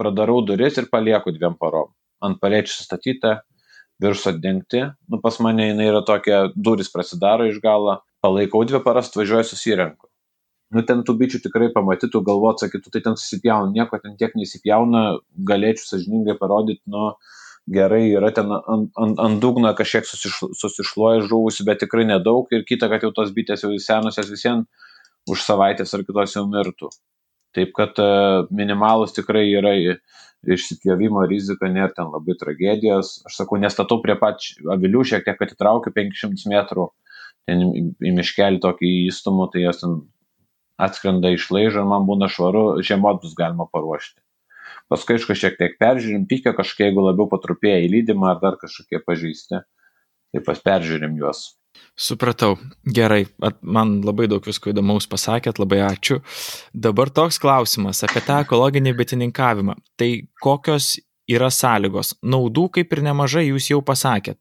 pradarau 0.00 0.42
duris 0.44 0.76
ir 0.80 0.90
palieku 0.92 1.32
dviem 1.36 1.56
parom. 1.60 1.92
Ant 2.24 2.40
palėčių 2.40 2.74
sustatyta 2.74 3.38
viršus 4.00 4.34
atdengti 4.34 4.82
nu 5.12 5.20
pas 5.24 5.40
mane 5.44 5.70
jinai 5.70 5.88
yra 5.92 6.04
tokia 6.04 6.46
durys 6.56 6.92
prasidaro 6.92 7.48
iš 7.48 7.60
galo 7.64 8.00
palaikau 8.24 8.64
dvi 8.68 8.82
paras 8.84 9.08
atvažiuoju 9.08 9.48
susirenku 9.48 10.08
nu 10.74 10.82
ten 10.86 11.02
tų 11.06 11.14
bičių 11.20 11.40
tikrai 11.46 11.70
pamatytų 11.74 12.22
galvot 12.26 12.62
sakytų 12.62 12.92
tai 12.94 13.02
ten 13.04 13.18
susipjauna. 13.18 13.72
Nieko 13.74 14.00
ten 14.02 14.16
tiek 14.20 14.34
neįsipjauna 14.38 15.02
galėčiau 15.48 15.92
sąžiningai 15.92 16.36
parodyt 16.40 16.82
nu 16.90 17.12
gerai 17.70 18.04
yra 18.14 18.32
ten 18.34 18.50
ant 18.56 18.90
ant 19.02 19.22
ant 19.22 19.40
dugno 19.42 19.72
kažkiek 19.78 20.06
susiš 20.06 20.38
susišluoja 20.58 21.24
žuvusių 21.26 21.66
bet 21.66 21.82
tikrai 21.82 22.06
nedaug 22.06 22.50
ir 22.54 22.66
kita 22.66 22.90
kad 22.92 23.06
jau 23.06 23.12
tos 23.14 23.32
bitės 23.34 23.66
jau 23.66 23.72
senosios 23.82 24.30
vis 24.30 24.46
vien 24.46 24.64
už 25.30 25.42
savaitės 25.42 25.94
ar 25.94 26.06
kitos 26.06 26.36
jau 26.38 26.46
mirtų. 26.50 26.90
Taip 27.56 27.72
kad 27.74 27.98
e, 28.02 28.10
minimalūs 28.54 29.14
tikrai 29.16 29.46
yra 29.58 29.72
išsipjovimo 30.46 31.24
rizika 31.26 31.70
nėra 31.72 31.94
ten 31.96 32.10
labai 32.12 32.36
tragedijos. 32.38 33.16
Aš 33.26 33.40
sakau 33.40 33.58
nestatau 33.58 33.98
prie 34.02 34.14
pat 34.20 34.44
avilių 34.74 35.02
šiek 35.10 35.24
tiek 35.26 35.42
atitraukiu 35.42 35.94
penkis 35.94 36.22
šimtus 36.22 36.46
metrų 36.50 36.90
ten 37.46 37.62
į 37.70 38.12
miškelį 38.18 38.60
tokį 38.62 38.92
įstumu 39.08 39.48
tai 39.52 39.64
jos 39.64 39.82
ten 39.82 39.98
atskrenda 40.78 41.32
iš 41.34 41.48
laižo 41.50 41.82
ir 41.82 41.90
man 41.90 42.06
būna 42.08 42.28
švaru, 42.32 42.82
žiemot 42.84 43.22
bus 43.22 43.36
galima 43.38 43.68
paruošti. 43.72 44.20
Paskui, 44.92 45.16
aišku, 45.18 45.34
šiek 45.34 45.56
tiek 45.58 45.78
peržiūrim, 45.80 46.28
pykia 46.30 46.52
kažkiek, 46.54 46.90
jeigu 46.90 47.02
labiau 47.08 47.26
patrupėja 47.30 47.80
į 47.82 47.90
lydimą 47.90 48.34
ar 48.34 48.42
dar 48.42 48.58
kažkokie 48.60 49.00
pažįsti, 49.02 49.62
tai 50.30 50.42
pas 50.46 50.60
peržiūrim 50.62 51.16
juos. 51.18 51.56
Supratau. 51.96 52.54
Gerai. 52.84 53.26
Man 53.62 53.98
labai 54.04 54.28
daug 54.30 54.44
visko 54.46 54.70
įdomaus 54.72 55.08
pasakėt, 55.10 55.60
labai 55.60 55.80
ačiū. 55.86 56.20
Dabar 56.72 57.10
toks 57.12 57.40
klausimas 57.42 58.02
apie 58.06 58.22
tą 58.24 58.42
ekologinį 58.44 58.94
bitininkavimą. 58.96 59.76
Tai 59.98 60.10
kokios 60.44 60.94
yra 61.28 61.50
sąlygos? 61.52 62.14
Naudų 62.24 62.68
kaip 62.78 62.92
ir 62.92 63.02
nemažai 63.06 63.46
jūs 63.48 63.70
jau 63.72 63.80
pasakėt. 63.84 64.38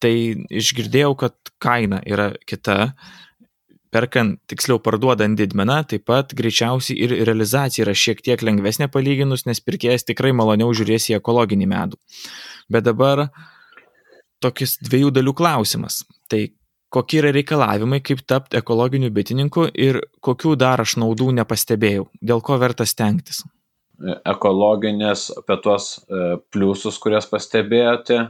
Tai 0.00 0.14
išgirdėjau, 0.48 1.12
kad 1.24 1.54
kaina 1.62 2.02
yra 2.08 2.32
kita. 2.48 2.94
Perkant, 3.94 4.40
tiksliau 4.50 4.80
parduodant 4.82 5.36
didmeną, 5.38 5.78
taip 5.86 6.08
pat 6.10 6.32
greičiausiai 6.34 6.96
ir 7.06 7.12
realizacija 7.28 7.84
yra 7.84 7.94
šiek 7.94 8.24
tiek 8.26 8.42
lengvesnė 8.42 8.88
palyginus, 8.90 9.44
nes 9.46 9.62
pirkėjas 9.62 10.08
tikrai 10.08 10.32
maloniau 10.34 10.72
žiūrės 10.74 11.12
į 11.12 11.20
ekologinį 11.20 11.68
medų. 11.70 12.00
Bet 12.66 12.88
dabar 12.88 13.28
tokis 14.42 14.76
dviejų 14.82 15.12
dalių 15.14 15.34
klausimas. 15.38 16.02
Tai 16.26 16.42
kokie 16.94 17.20
yra 17.22 17.32
reikalavimai, 17.34 18.00
kaip 18.04 18.22
tapti 18.26 18.58
ekologiniu 18.60 19.10
bitininku 19.14 19.68
ir 19.86 20.00
kokių 20.24 20.54
dar 20.60 20.82
aš 20.84 20.96
naudų 21.02 21.30
nepastebėjau, 21.40 22.08
dėl 22.22 22.42
ko 22.44 22.58
verta 22.62 22.86
stengtis. 22.88 23.44
Ekologinės 24.26 25.28
apie 25.38 25.56
tuos 25.62 25.92
e, 26.02 26.36
pliusus, 26.50 26.98
kurias 27.02 27.28
pastebėjote, 27.30 28.24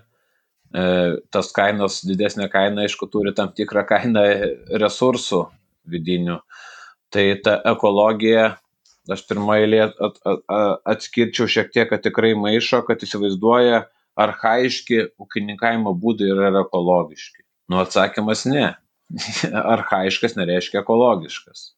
tas 0.75 1.53
kainos, 1.55 2.01
didesnė 2.03 2.49
kaina, 2.51 2.83
aišku, 2.83 3.07
turi 3.13 3.35
tam 3.37 3.53
tikrą 3.55 3.85
kainą 3.87 4.25
resursų 4.83 5.45
vidinių. 5.91 6.41
Tai 7.15 7.25
ta 7.47 7.61
ekologija, 7.71 8.57
aš 9.11 9.23
pirmąjį 9.29 9.83
atskirčiau 10.91 11.47
šiek 11.51 11.71
tiek, 11.71 11.87
kad 11.93 12.03
tikrai 12.03 12.33
maišo, 12.39 12.83
kad 12.89 13.03
įsivaizduoja 13.07 13.85
arhaiški 14.19 15.01
ūkininkavimo 15.21 15.95
būdai 15.99 16.31
yra 16.33 16.51
ekologiški. 16.63 17.43
Nu 17.71 17.81
atsakymas 17.83 18.45
ne. 18.51 18.75
Arhaiškas 19.75 20.37
nereiškia 20.39 20.83
ekologiškas. 20.83 21.73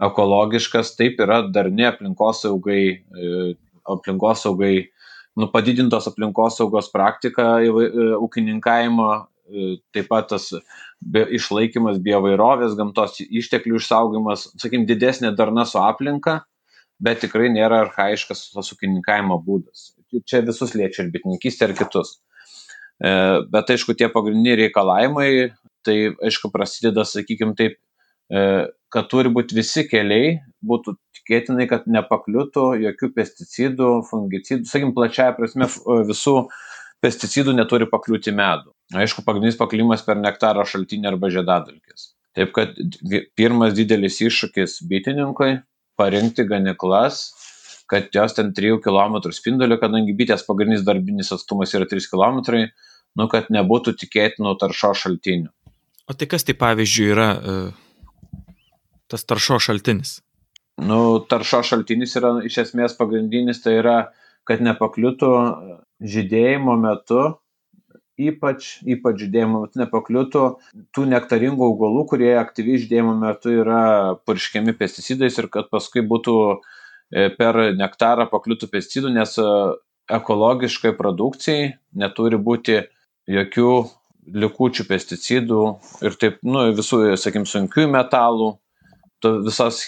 Ekologiškas 0.00 0.94
taip 0.96 1.20
yra 1.20 1.42
darni 1.52 1.84
aplinkosaugai, 1.88 2.84
e, 2.96 3.42
aplinkosaugai, 3.94 4.88
nu, 5.38 5.48
padidintos 5.52 6.08
aplinkosaugos 6.10 6.90
praktika 6.92 7.58
e, 7.62 7.70
ūkininkavimo, 8.18 9.08
e, 9.50 9.72
taip 9.94 10.10
pat 10.10 10.30
tas 10.32 10.50
išlaikymas 11.10 12.00
biovairovės, 12.04 12.76
gamtos 12.78 13.20
išteklių 13.24 13.80
išsaugimas, 13.80 14.48
sakykim, 14.56 14.86
didesnė 14.88 15.34
darna 15.38 15.66
su 15.66 15.80
aplinka, 15.82 16.40
bet 17.02 17.22
tikrai 17.24 17.50
nėra 17.52 17.84
arhaiškas 17.86 18.50
tas 18.54 18.74
ūkininkavimo 18.74 19.40
būdas. 19.46 19.92
Čia 20.26 20.42
visus 20.46 20.74
liečia 20.74 21.04
ir 21.04 21.14
bitininkystė 21.14 21.70
ir 21.70 21.76
kitus. 21.78 22.18
E, 23.00 23.10
bet 23.52 23.72
aišku, 23.72 23.96
tie 23.96 24.10
pagrindiniai 24.12 24.66
reikalavimai, 24.66 25.30
tai 25.86 25.96
aišku, 26.12 26.50
prasideda, 26.52 27.06
sakykime 27.08 27.56
taip, 27.56 27.78
kad 28.30 29.08
turi 29.10 29.30
būti 29.32 29.56
visi 29.58 29.86
keliai, 29.90 30.38
būtų 30.66 30.96
tikėtinai, 31.18 31.66
kad 31.70 31.86
nepakliūtų 31.90 32.66
jokių 32.84 33.10
pesticidų, 33.16 33.90
fungicidų, 34.10 34.66
sakykime, 34.68 34.94
plačiaja 34.96 35.34
prasme 35.36 35.68
visų 36.08 36.36
pesticidų 37.04 37.54
neturi 37.56 37.88
pakliūti 37.90 38.34
medų. 38.36 38.74
Aišku, 38.94 39.24
pagrindinis 39.26 39.58
paklimas 39.58 40.02
per 40.06 40.18
nektaro 40.20 40.64
šaltinį 40.66 41.12
arba 41.12 41.30
žiedadulkės. 41.32 42.10
Taip 42.36 42.52
kad 42.54 42.76
pirmas 43.38 43.74
didelis 43.74 44.20
iššūkis 44.22 44.80
bitininkui- 44.90 45.60
parinkti 46.00 46.46
ganiklas, 46.46 47.30
kad 47.90 48.10
jos 48.14 48.34
ten 48.34 48.52
3 48.54 48.78
km 48.82 49.32
spindulio, 49.34 49.78
kadangi 49.78 50.14
bitės 50.14 50.46
pagrindinis 50.46 50.84
darbinis 50.86 51.32
atstumas 51.32 51.74
yra 51.74 51.86
3 51.90 52.06
km, 52.06 52.68
nu, 53.16 53.26
kad 53.28 53.50
nebūtų 53.50 53.96
tikėtinų 53.98 54.58
taršo 54.58 54.94
šaltinių. 54.94 55.50
O 56.08 56.14
tai 56.14 56.26
kas 56.26 56.44
tai 56.44 56.54
pavyzdžiui 56.54 57.10
yra 57.10 57.28
uh, 57.34 57.72
tas 59.10 59.26
taršo 59.26 59.58
šaltinis? 59.62 60.18
Nu, 60.80 61.20
taršo 61.28 61.60
šaltinis 61.66 62.16
yra 62.16 62.36
iš 62.46 62.62
esmės 62.64 62.96
pagrindinis, 62.96 63.60
tai 63.64 63.76
yra, 63.82 63.98
kad 64.48 64.62
nepakliūtų 64.64 65.30
žydėjimo 66.00 66.76
metu, 66.80 67.24
ypač, 68.20 68.70
ypač 68.88 69.20
žydėjimo 69.24 69.64
metu 69.64 69.80
nepakliūtų 69.80 70.44
tų 70.96 71.04
nektaringų 71.12 71.66
augalų, 71.68 72.06
kurie 72.12 72.32
aktyviai 72.40 72.80
žydėjimo 72.80 73.16
metu 73.20 73.52
yra 73.62 73.82
purškiami 74.28 74.76
pesticidais 74.78 75.36
ir 75.40 75.50
kad 75.52 75.68
paskui 75.72 76.04
būtų 76.06 76.36
e, 76.50 77.28
per 77.36 77.60
nektarą 77.76 78.28
pakliūtų 78.32 78.70
pesticidų, 78.72 79.12
nes 79.16 79.36
e, 79.40 79.48
ekologiškai 80.10 80.94
produkcijai 80.98 81.74
neturi 82.00 82.40
būti 82.40 82.80
jokių 83.30 83.72
likučių 84.40 84.86
pesticidų 84.88 85.62
ir 86.06 86.16
taip, 86.20 86.40
nu, 86.46 86.66
visų, 86.76 87.02
sakykim, 87.20 87.46
sunkių 87.48 87.86
metalų, 87.90 88.52
visos 89.44 89.82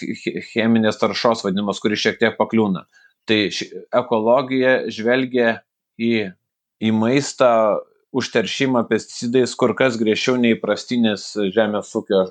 cheminės 0.51 0.99
taršos 1.01 1.43
vadinamos, 1.45 1.81
kuri 1.83 1.97
šiek 1.99 2.19
tiek 2.21 2.37
pakliūna. 2.37 2.85
Tai 3.29 3.39
ekologija 3.95 4.83
žvelgia 4.91 5.61
į, 5.97 6.29
į 6.83 6.93
maistą 6.95 7.53
užteršimą 8.13 8.83
pesticidais 8.89 9.55
kur 9.57 9.73
kas 9.77 9.97
griežčiau 9.97 10.37
nei 10.37 10.57
prastinės 10.59 11.31
žemės 11.55 11.93
ūkio 11.97 12.27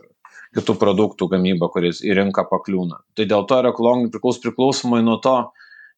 kitų 0.57 0.77
produktų 0.79 1.29
gamyba, 1.33 1.69
kuris 1.73 2.03
į 2.05 2.15
rinką 2.21 2.45
pakliūna. 2.51 3.01
Tai 3.17 3.27
dėl 3.29 3.49
to 3.49 3.59
ir 3.63 3.71
ekologija 3.73 4.13
priklauso 4.13 4.45
priklausomai 4.45 5.01
nuo 5.05 5.17
to, 5.25 5.37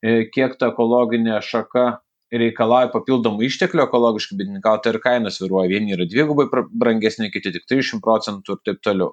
e, 0.00 0.24
kiek 0.30 0.54
ta 0.60 0.70
ekologinė 0.72 1.40
šaka 1.42 1.86
reikalauja 2.34 2.90
papildomų 2.92 3.46
išteklių 3.48 3.84
ekologiškai 3.84 4.38
bitininkauti 4.38 4.90
ir 4.90 5.00
kainos 5.02 5.38
sviruoja. 5.38 5.70
Vieni 5.70 5.94
yra 5.96 6.06
dvigubai 6.08 6.46
brangesni, 6.70 7.30
kiti 7.34 7.52
tik 7.54 7.66
30 7.70 8.02
procentų 8.04 8.56
ir 8.56 8.62
taip 8.64 8.80
toliau. 8.82 9.12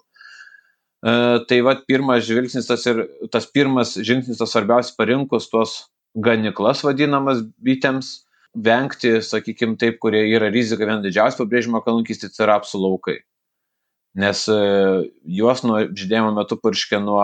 E, 1.02 1.14
tai 1.49 1.62
vad 1.66 1.86
pirmas 1.89 2.26
žvilgsnis, 2.28 2.68
tas, 2.70 2.86
ir, 2.89 3.06
tas 3.34 3.47
pirmas 3.49 3.95
žingsnis, 3.97 4.38
tas 4.41 4.54
svarbiausias 4.54 4.95
parinkus 4.97 5.49
tuos 5.49 5.78
ganiklas 6.14 6.84
vadinamas 6.86 7.41
bitėms, 7.64 8.22
vengti, 8.52 9.16
sakykime, 9.24 9.78
taip, 9.80 10.02
kurie 10.04 10.26
yra 10.36 10.52
rizika 10.52 10.84
viena 10.86 11.02
didžiausia 11.04 11.39
pabrėžimo 11.39 11.80
kalnunkystė, 11.86 12.30
tai 12.34 12.45
yra 12.45 12.58
rapsų 12.58 12.82
laukai. 12.84 13.22
Nes 14.22 14.43
e, 14.52 14.60
juos 15.39 15.64
nuo 15.64 15.86
žydėjimo 15.88 16.34
metu 16.36 16.60
purškia 16.60 16.99
nuo 16.99 17.24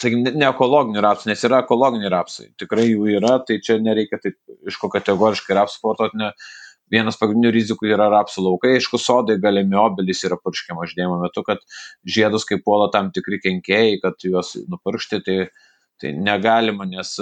sakykime, 0.00 0.34
ne 0.34 0.46
ekologinių 0.48 1.02
rapsų, 1.04 1.30
nes 1.30 1.44
yra 1.46 1.62
ekologiniai 1.64 2.12
rapsai. 2.12 2.50
Tikrai 2.60 2.88
jų 2.90 3.08
yra, 3.18 3.38
tai 3.46 3.60
čia 3.64 3.78
nereikia 3.82 4.20
taip 4.22 4.36
iš 4.68 4.78
ko 4.80 4.90
kategoriškai 4.92 5.56
rapsų 5.58 5.80
sportuoti. 5.80 6.20
Ne. 6.20 6.32
Vienas 6.92 7.16
pagrindinių 7.20 7.50
rizikų 7.54 7.88
yra 7.88 8.10
rapsų 8.12 8.44
laukai, 8.44 8.74
aišku, 8.76 9.00
sodai 9.00 9.38
galimi 9.40 9.76
obelis 9.80 10.20
yra 10.28 10.36
purškiama 10.36 10.84
žydėjimo 10.90 11.16
metu, 11.22 11.44
kad 11.46 11.62
žiedus 12.04 12.44
kaip 12.48 12.64
puola 12.66 12.90
tam 12.92 13.08
tikri 13.14 13.40
kenkėjai, 13.40 14.00
kad 14.02 14.26
juos 14.26 14.52
nupurkšti, 14.68 15.20
tai, 15.24 15.38
tai 16.02 16.12
negalima, 16.18 16.84
nes 16.88 17.16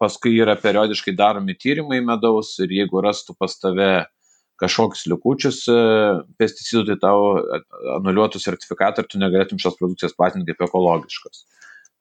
paskui 0.00 0.36
yra 0.40 0.56
periodiškai 0.60 1.16
daromi 1.16 1.56
tyrimai 1.60 2.00
medaus 2.04 2.54
ir 2.64 2.72
jeigu 2.72 3.02
rastų 3.04 3.36
pas 3.38 3.56
tave 3.60 3.90
kažkokius 4.60 5.04
likučius 5.12 5.58
pesticidų, 6.40 6.86
tai 6.88 6.96
tau 7.02 7.34
anuliuotų 7.98 8.40
sertifikatą 8.40 9.04
ir 9.04 9.10
tu 9.12 9.20
negalėtum 9.20 9.60
šios 9.60 9.76
produkcijos 9.76 10.16
platinti 10.16 10.54
kaip 10.54 10.68
ekologiškos. 10.70 11.44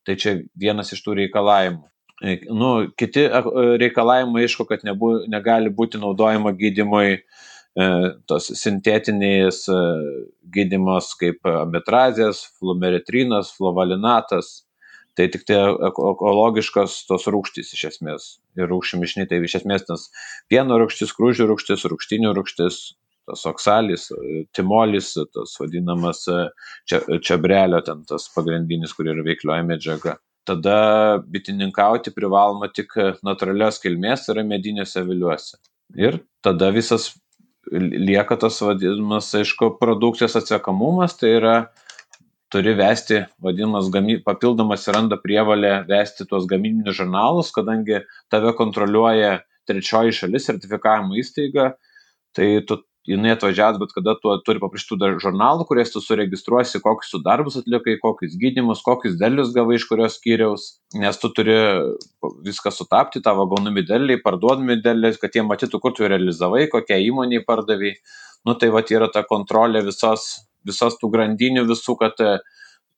Tai 0.08 0.16
čia 0.22 0.38
vienas 0.56 0.94
iš 0.96 1.04
tų 1.04 1.20
reikalavimų. 1.20 1.84
Nu, 2.24 2.88
kiti 2.96 3.26
e, 3.28 3.42
reikalavimai, 3.80 4.46
aišku, 4.48 4.66
kad 4.70 4.86
nebu, 4.88 5.12
negali 5.32 5.72
būti 5.72 6.00
naudojama 6.00 6.54
gydimui 6.56 7.10
e, 7.12 7.24
tos 8.30 8.48
sintetinės 8.56 9.66
e, 9.68 9.80
gydimas 10.56 11.12
kaip 11.20 11.44
ametrazės, 11.52 12.46
flumeritrinas, 12.60 13.52
flovalinatas. 13.58 14.62
Tai 15.16 15.30
tik 15.32 15.46
tai 15.48 15.60
ekologiškos 15.88 16.96
tos 17.08 17.28
rūkštys 17.32 17.70
iš 17.76 17.84
esmės. 17.92 18.24
Ir 18.60 18.68
rūkščių 18.72 19.00
mišiniai, 19.00 19.30
tai 19.30 19.40
iš 19.44 19.62
esmės 19.62 19.88
tas 19.88 20.10
pieno 20.52 20.80
rūkštis, 20.80 21.14
krūžių 21.16 21.48
rūkštis, 21.52 21.86
rūkštinių 21.92 22.34
rūkštis, 22.36 22.80
tas 23.28 23.46
oksalis, 23.48 24.10
timolis, 24.56 25.14
tas 25.36 25.56
vadinamas 25.60 26.26
čia, 26.28 27.00
čiabrelio, 27.24 27.80
ten 27.88 28.04
tas 28.12 28.28
pagrindinis, 28.36 28.92
kur 28.96 29.08
yra 29.08 29.24
veiklioja 29.24 29.64
medžiaga. 29.72 30.18
Tada 30.46 30.78
bitininkauti 31.26 32.14
privaloma 32.14 32.70
tik 32.70 32.94
natūralios 33.26 33.80
kilmės, 33.82 34.26
tai 34.26 34.36
yra 34.36 34.44
medinėse 34.46 35.02
viliuose. 35.06 35.58
Ir 35.98 36.20
tada 36.46 36.70
visas 36.76 37.14
lieka 37.72 38.38
tas 38.38 38.60
vadinamas, 38.62 39.32
aišku, 39.34 39.74
produkcijos 39.80 40.38
atsiekamumas, 40.38 41.18
tai 41.18 41.34
yra 41.40 41.56
turi 42.54 42.76
vesti, 42.78 43.24
vadinamas, 43.42 43.90
gamy, 43.94 44.20
papildomas 44.24 44.86
įranda 44.88 45.18
prievalė 45.22 45.80
vesti 45.90 46.28
tuos 46.30 46.46
gamybinius 46.50 47.00
žurnalus, 47.00 47.50
kadangi 47.56 48.04
tave 48.32 48.54
kontroliuoja 48.58 49.40
trečioji 49.66 50.14
šalis, 50.14 50.46
sertifikavimo 50.46 51.18
įstaiga, 51.20 51.72
tai 52.38 52.60
tu 52.70 52.84
jinai 53.10 53.34
atvažiavęs, 53.36 53.78
bet 53.82 53.94
kada 53.94 54.16
tu 54.22 54.34
turi 54.46 54.62
paprašyti 54.62 54.98
tų 55.02 55.10
žurnalų, 55.22 55.68
kuriais 55.70 55.92
tu 55.94 56.02
suregistruosi, 56.02 56.82
kokius 56.84 57.12
tu 57.14 57.22
darbus 57.26 57.60
atlikai, 57.60 57.98
kokius 58.02 58.34
gydimus, 58.42 58.82
kokius 58.86 59.18
derlius 59.20 59.54
gavai 59.56 59.78
iš 59.80 59.86
kurios 59.90 60.18
skyriaus, 60.20 60.68
nes 60.98 61.22
tu 61.22 61.30
turi 61.38 61.58
viską 62.48 62.74
sutapti, 62.74 63.22
tavo 63.26 63.46
gaunami 63.52 63.86
derliai, 63.86 64.22
parduodami 64.26 64.80
derliai, 64.82 65.18
kad 65.22 65.38
jie 65.38 65.46
matytų, 65.46 65.82
kur 65.84 65.94
tu 65.98 66.10
realizavai, 66.10 66.66
kokią 66.72 66.98
įmonį 67.12 67.44
pardavai. 67.46 67.96
Nu 68.46 68.58
tai 68.62 68.70
va 68.74 68.84
yra 68.86 69.10
ta 69.14 69.24
kontrolė 69.26 69.82
visos, 69.86 70.26
visos 70.66 70.98
tų 71.02 71.10
grandinių 71.14 71.66
visų, 71.70 71.98
kad 72.02 72.20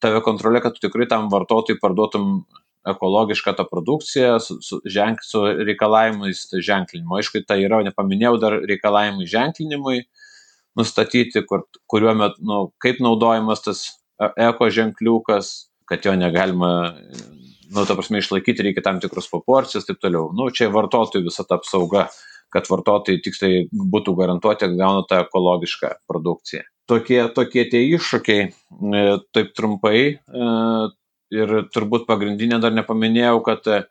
tave 0.02 0.20
kontrolė, 0.24 0.62
kad 0.64 0.76
tu 0.76 0.86
tikrai 0.86 1.08
tam 1.10 1.28
vartotojui 1.32 1.80
parduotum 1.82 2.42
ekologišką 2.92 3.54
tą 3.58 3.66
produkciją 3.68 4.38
su, 4.42 4.58
su, 4.64 4.80
ženk, 4.84 5.22
su 5.24 5.44
reikalavimais 5.68 6.46
ženklinimo. 6.54 7.18
Aišku, 7.18 7.44
tai 7.48 7.60
yra, 7.64 7.80
nepaminėjau 7.86 8.36
dar 8.42 8.58
reikalavimai 8.68 9.28
ženklinimui 9.28 10.02
nustatyti, 10.78 11.42
kur, 11.48 11.66
kuriuo 11.90 12.14
metu, 12.18 12.44
nu, 12.46 12.60
kaip 12.82 13.02
naudojamas 13.04 13.64
tas 13.64 13.84
e, 14.20 14.30
eko 14.48 14.70
ženkliukas, 14.74 15.52
kad 15.88 16.04
jo 16.04 16.14
negalima, 16.18 16.70
nu, 17.72 17.84
ta 17.84 17.96
prasme, 17.96 18.22
išlaikyti 18.22 18.66
reikia 18.66 18.84
tam 18.84 19.00
tikrus 19.02 19.30
proporcijas 19.32 19.86
ir 19.86 19.94
taip 19.94 20.02
toliau. 20.04 20.30
Nu, 20.36 20.50
čia 20.54 20.70
vartotojų 20.72 21.28
visa 21.28 21.46
ta 21.48 21.58
apsauga, 21.58 22.08
kad 22.52 22.68
vartotojai 22.70 23.20
tiksliai 23.24 23.66
būtų 23.72 24.14
garantuoti, 24.18 24.66
kad 24.66 24.76
gauna 24.78 25.04
tą 25.08 25.22
ekologišką 25.26 25.94
produkciją. 26.08 26.64
Tokie, 26.88 27.20
tokie 27.36 27.66
tie 27.68 27.82
iššūkiai, 27.96 28.44
e, 28.48 29.02
taip 29.36 29.52
trumpai, 29.56 29.98
e, 30.16 30.52
ir 31.34 31.54
turbūt 31.74 32.06
pagrindinė 32.08 32.60
dar 32.62 32.74
nepaminėjau, 32.76 33.40
kad 33.46 33.68
e, 33.68 33.82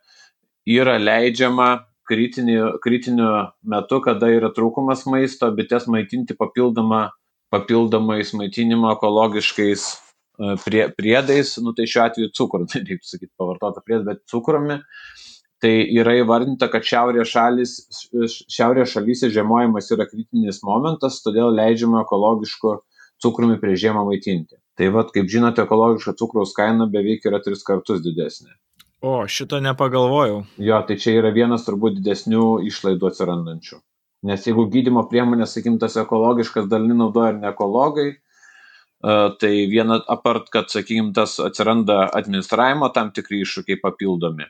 yra 0.68 0.96
leidžiama 1.00 1.68
kritiniu, 2.08 2.78
kritiniu 2.82 3.28
metu, 3.68 4.00
kada 4.04 4.30
yra 4.32 4.50
trūkumas 4.54 5.04
maisto, 5.10 5.50
bites 5.54 5.88
maitinti 5.90 6.36
papildomą, 6.38 7.08
papildomais 7.52 8.32
maitinimo 8.36 8.90
ekologiškais 8.96 9.86
e, 9.92 10.56
prie, 10.64 10.84
priedais, 10.96 11.54
nu 11.62 11.74
tai 11.76 11.88
šiuo 11.90 12.04
atveju 12.08 12.34
cukrų, 12.40 12.68
tai 12.72 12.84
reiktų 12.84 13.12
sakyti 13.12 13.34
pavartotą 13.38 13.84
priedą, 13.84 14.04
bet 14.12 14.24
cukrumi. 14.30 14.82
Tai 15.58 15.72
yra 15.90 16.12
įvardinta, 16.20 16.68
kad 16.70 16.84
šiaurės, 16.86 17.32
šalis, 17.32 17.72
šiaurės 18.46 18.92
šalyse 18.92 19.26
žiemojimas 19.34 19.88
yra 19.90 20.04
kritinis 20.06 20.60
momentas, 20.62 21.16
todėl 21.24 21.50
leidžiama 21.50 22.04
ekologiško 22.04 22.76
cukrumi 23.22 23.58
prie 23.60 23.76
žiemą 23.76 24.04
maitinti. 24.08 24.58
Tai 24.78 24.90
vad, 24.94 25.10
kaip 25.14 25.28
žinote, 25.30 25.64
ekologiška 25.66 26.14
cukraus 26.18 26.54
kaina 26.56 26.86
beveik 26.90 27.26
yra 27.26 27.40
tris 27.42 27.64
kartus 27.66 28.02
didesnė. 28.04 28.54
O, 29.02 29.20
šito 29.30 29.60
nepagalvojau. 29.62 30.42
Jo, 30.62 30.80
tai 30.86 30.98
čia 30.98 31.16
yra 31.20 31.30
vienas 31.34 31.66
turbūt 31.66 31.98
didesnių 31.98 32.46
išlaidų 32.66 33.10
atsirandančių. 33.10 33.78
Nes 34.26 34.46
jeigu 34.46 34.64
gydimo 34.70 35.04
priemonės, 35.10 35.54
sakykim, 35.54 35.78
tas 35.82 35.94
ekologiškas 36.00 36.66
dalinai 36.70 36.96
naudoja 36.98 37.34
ir 37.34 37.38
ne 37.38 37.50
ekologai, 37.52 38.08
e, 38.10 39.18
tai 39.38 39.52
viena 39.70 40.00
apart, 40.10 40.50
kad, 40.54 40.70
sakykim, 40.74 41.12
tas 41.14 41.36
atsiranda 41.42 42.08
administravimo 42.18 42.90
tam 42.94 43.12
tikri 43.14 43.44
iššūkiai 43.46 43.78
papildomi 43.82 44.48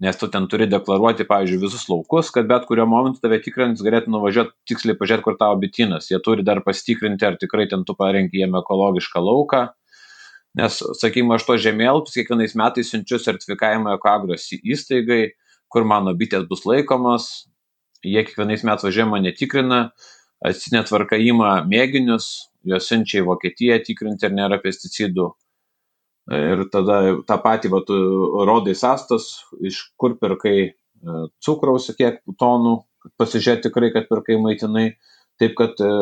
nes 0.00 0.16
tu 0.20 0.28
ten 0.28 0.44
turi 0.50 0.66
deklaruoti, 0.68 1.24
pavyzdžiui, 1.28 1.60
visus 1.62 1.86
laukus, 1.88 2.28
kad 2.34 2.48
bet 2.50 2.66
kuriuo 2.68 2.84
momentu 2.90 3.22
tave 3.22 3.38
tikrins, 3.44 3.80
galėtų 3.84 4.12
nuvažiuoti 4.12 4.52
tiksliai 4.68 4.98
pažiūrėti, 4.98 5.24
kur 5.24 5.38
tavo 5.40 5.56
bitinas. 5.62 6.10
Jie 6.10 6.20
turi 6.24 6.44
dar 6.44 6.60
pasitikrinti, 6.64 7.24
ar 7.24 7.38
tikrai 7.40 7.64
ten 7.70 7.84
tu 7.88 7.96
parenki 7.96 8.42
jiem 8.42 8.58
ekologišką 8.60 9.22
lauką. 9.24 9.62
Nes, 10.56 10.76
sakykime, 11.00 11.36
aš 11.36 11.46
to 11.48 11.56
žemėlapius 11.60 12.16
kiekvienais 12.16 12.56
metais 12.56 12.92
siunčiu 12.92 13.20
sertifikavimą 13.20 13.96
ekagros 13.96 14.50
įstaigai, 14.56 15.22
kur 15.72 15.88
mano 15.88 16.12
bitės 16.16 16.44
bus 16.48 16.64
laikomos. 16.68 17.30
Jie 18.04 18.20
kiekvienais 18.24 18.64
metais 18.68 18.84
važiuoja 18.84 19.08
mane 19.10 19.32
tikrina, 19.36 19.80
atsitinė 20.44 20.84
tvarka 20.88 21.16
įma 21.20 21.58
mėginius, 21.68 22.50
juos 22.68 22.88
siunčia 22.88 23.22
į 23.22 23.26
Vokietiją 23.30 23.80
tikrinti, 23.84 24.28
ar 24.28 24.36
nėra 24.36 24.60
pesticidų 24.60 25.32
Ir 26.34 26.64
tada 26.72 26.98
tą 27.26 27.36
patį, 27.38 27.70
va, 27.70 27.80
tu 27.86 27.96
rodai 28.48 28.74
sastas, 28.74 29.44
iš 29.62 29.84
kur 30.00 30.16
pirkai 30.18 30.56
e, 30.66 30.72
cukraus, 31.38 31.86
kiek 31.94 32.18
tonų, 32.40 32.80
pasižiūrėti 33.20 33.68
tikrai, 33.68 33.92
kad 33.94 34.08
pirkai 34.10 34.40
maitinai. 34.42 34.88
Taip, 35.38 35.54
kad 35.54 35.78
e, 35.84 35.92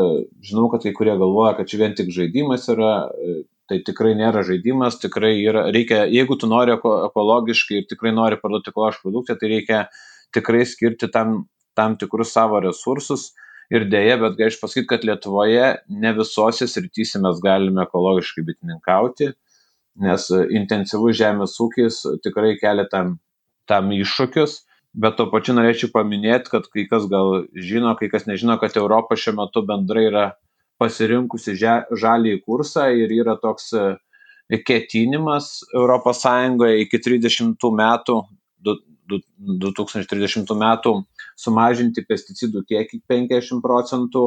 žinau, 0.47 0.71
kad 0.73 0.87
kai 0.87 0.95
kurie 0.97 1.13
galvoja, 1.21 1.53
kad 1.59 1.69
čia 1.69 1.83
vien 1.83 1.97
tik 1.99 2.09
žaidimas 2.15 2.65
yra, 2.73 2.95
e, 3.13 3.43
tai 3.69 3.83
tikrai 3.85 4.15
nėra 4.17 4.47
žaidimas, 4.49 4.97
tikrai 5.03 5.35
yra, 5.43 5.67
reikia, 5.75 6.05
jeigu 6.09 6.39
tu 6.41 6.49
nori 6.49 6.73
ekologiškai 6.73 7.83
ir 7.83 7.87
tikrai 7.91 8.15
nori 8.17 8.41
parduoti 8.41 8.73
ekologišką 8.73 9.05
produkciją, 9.05 9.39
tai 9.41 9.53
reikia 9.53 9.85
tikrai 10.33 10.65
skirti 10.69 11.13
tam, 11.13 11.43
tam 11.77 12.01
tikrus 12.01 12.33
savo 12.33 12.65
resursus. 12.65 13.35
Ir 13.73 13.89
dėja, 13.89 14.19
bet 14.21 14.37
gaiš 14.37 14.59
pasakyti, 14.61 14.89
kad 14.89 15.05
Lietuvoje 15.09 15.69
ne 15.89 16.11
visose 16.17 16.69
srityse 16.69 17.21
mes 17.25 17.39
galime 17.45 17.85
ekologiškai 17.85 18.45
bitininkauti 18.45 19.33
nes 20.01 20.29
e, 20.31 20.45
intensyvus 20.59 21.16
žemės 21.19 21.57
ūkis 21.62 22.01
tikrai 22.25 22.55
kelia 22.61 22.87
tam, 22.91 23.19
tam 23.71 23.93
iššūkius. 23.95 24.62
Bet 24.95 25.16
to 25.19 25.27
pačiu 25.31 25.57
norėčiau 25.57 25.91
paminėti, 25.91 26.53
kad 26.53 26.69
kai 26.71 26.85
kas 26.91 27.09
gal 27.11 27.45
žino, 27.59 27.97
kai 27.99 28.09
kas 28.12 28.29
nežino, 28.31 28.55
kad 28.62 28.77
Europa 28.79 29.19
šiuo 29.19 29.35
metu 29.41 29.65
bendrai 29.66 30.07
yra 30.11 30.25
pasirinkusi 30.79 31.57
žalį 31.59 32.37
kursą 32.47 32.89
ir 32.95 33.11
yra 33.15 33.35
toks 33.43 33.73
e, 33.75 33.85
ketinimas 34.66 35.65
ES 35.75 36.25
iki 36.85 37.01
30 37.09 37.71
metų, 37.81 38.21
2030 39.05 40.55
metų 40.61 40.95
sumažinti 41.37 42.05
pesticidų 42.07 42.65
kiekį 42.69 43.03
50 43.11 43.62
procentų 43.65 44.25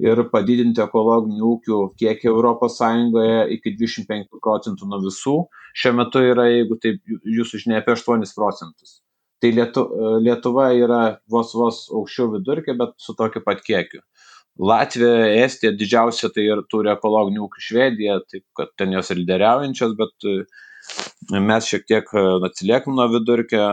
ir 0.00 0.22
padidinti 0.32 0.82
ekologinių 0.84 1.52
ūkių 1.54 1.78
kiekį 2.00 2.30
Europos 2.32 2.78
Sąjungoje 2.80 3.44
iki 3.56 3.74
25 3.76 4.40
procentų 4.40 4.88
nuo 4.88 5.00
visų. 5.04 5.36
Šiuo 5.76 5.94
metu 5.98 6.22
yra, 6.24 6.48
jeigu 6.50 6.78
taip 6.82 7.00
jūsų 7.06 7.64
žinia, 7.64 7.80
apie 7.82 7.94
8 7.96 8.24
procentus. 8.36 9.00
Tai 9.40 9.52
Lietu, 9.56 9.86
Lietuva 10.20 10.70
yra 10.76 11.02
vos 11.32 11.54
vos 11.56 11.84
aukščiau 11.96 12.34
vidurkio, 12.34 12.76
bet 12.80 12.96
su 13.00 13.14
tokiu 13.16 13.40
pat 13.44 13.62
kiekiu. 13.64 14.02
Latvija, 14.60 15.28
Estija 15.44 15.72
didžiausia 15.72 16.28
tai 16.34 16.44
ir 16.50 16.60
turi 16.72 16.90
ekologinių 16.92 17.46
ūkių 17.46 17.62
Švedija, 17.64 18.18
taip 18.28 18.44
kad 18.58 18.72
ten 18.76 18.92
jos 18.92 19.12
ir 19.12 19.22
lyderiaujančios, 19.22 19.94
bet 19.96 20.26
e, 20.28 20.34
mes 21.40 21.68
šiek 21.70 21.86
tiek 21.88 22.12
e, 22.12 22.24
atsiliekam 22.48 22.98
nuo 22.98 23.06
vidurkio, 23.14 23.70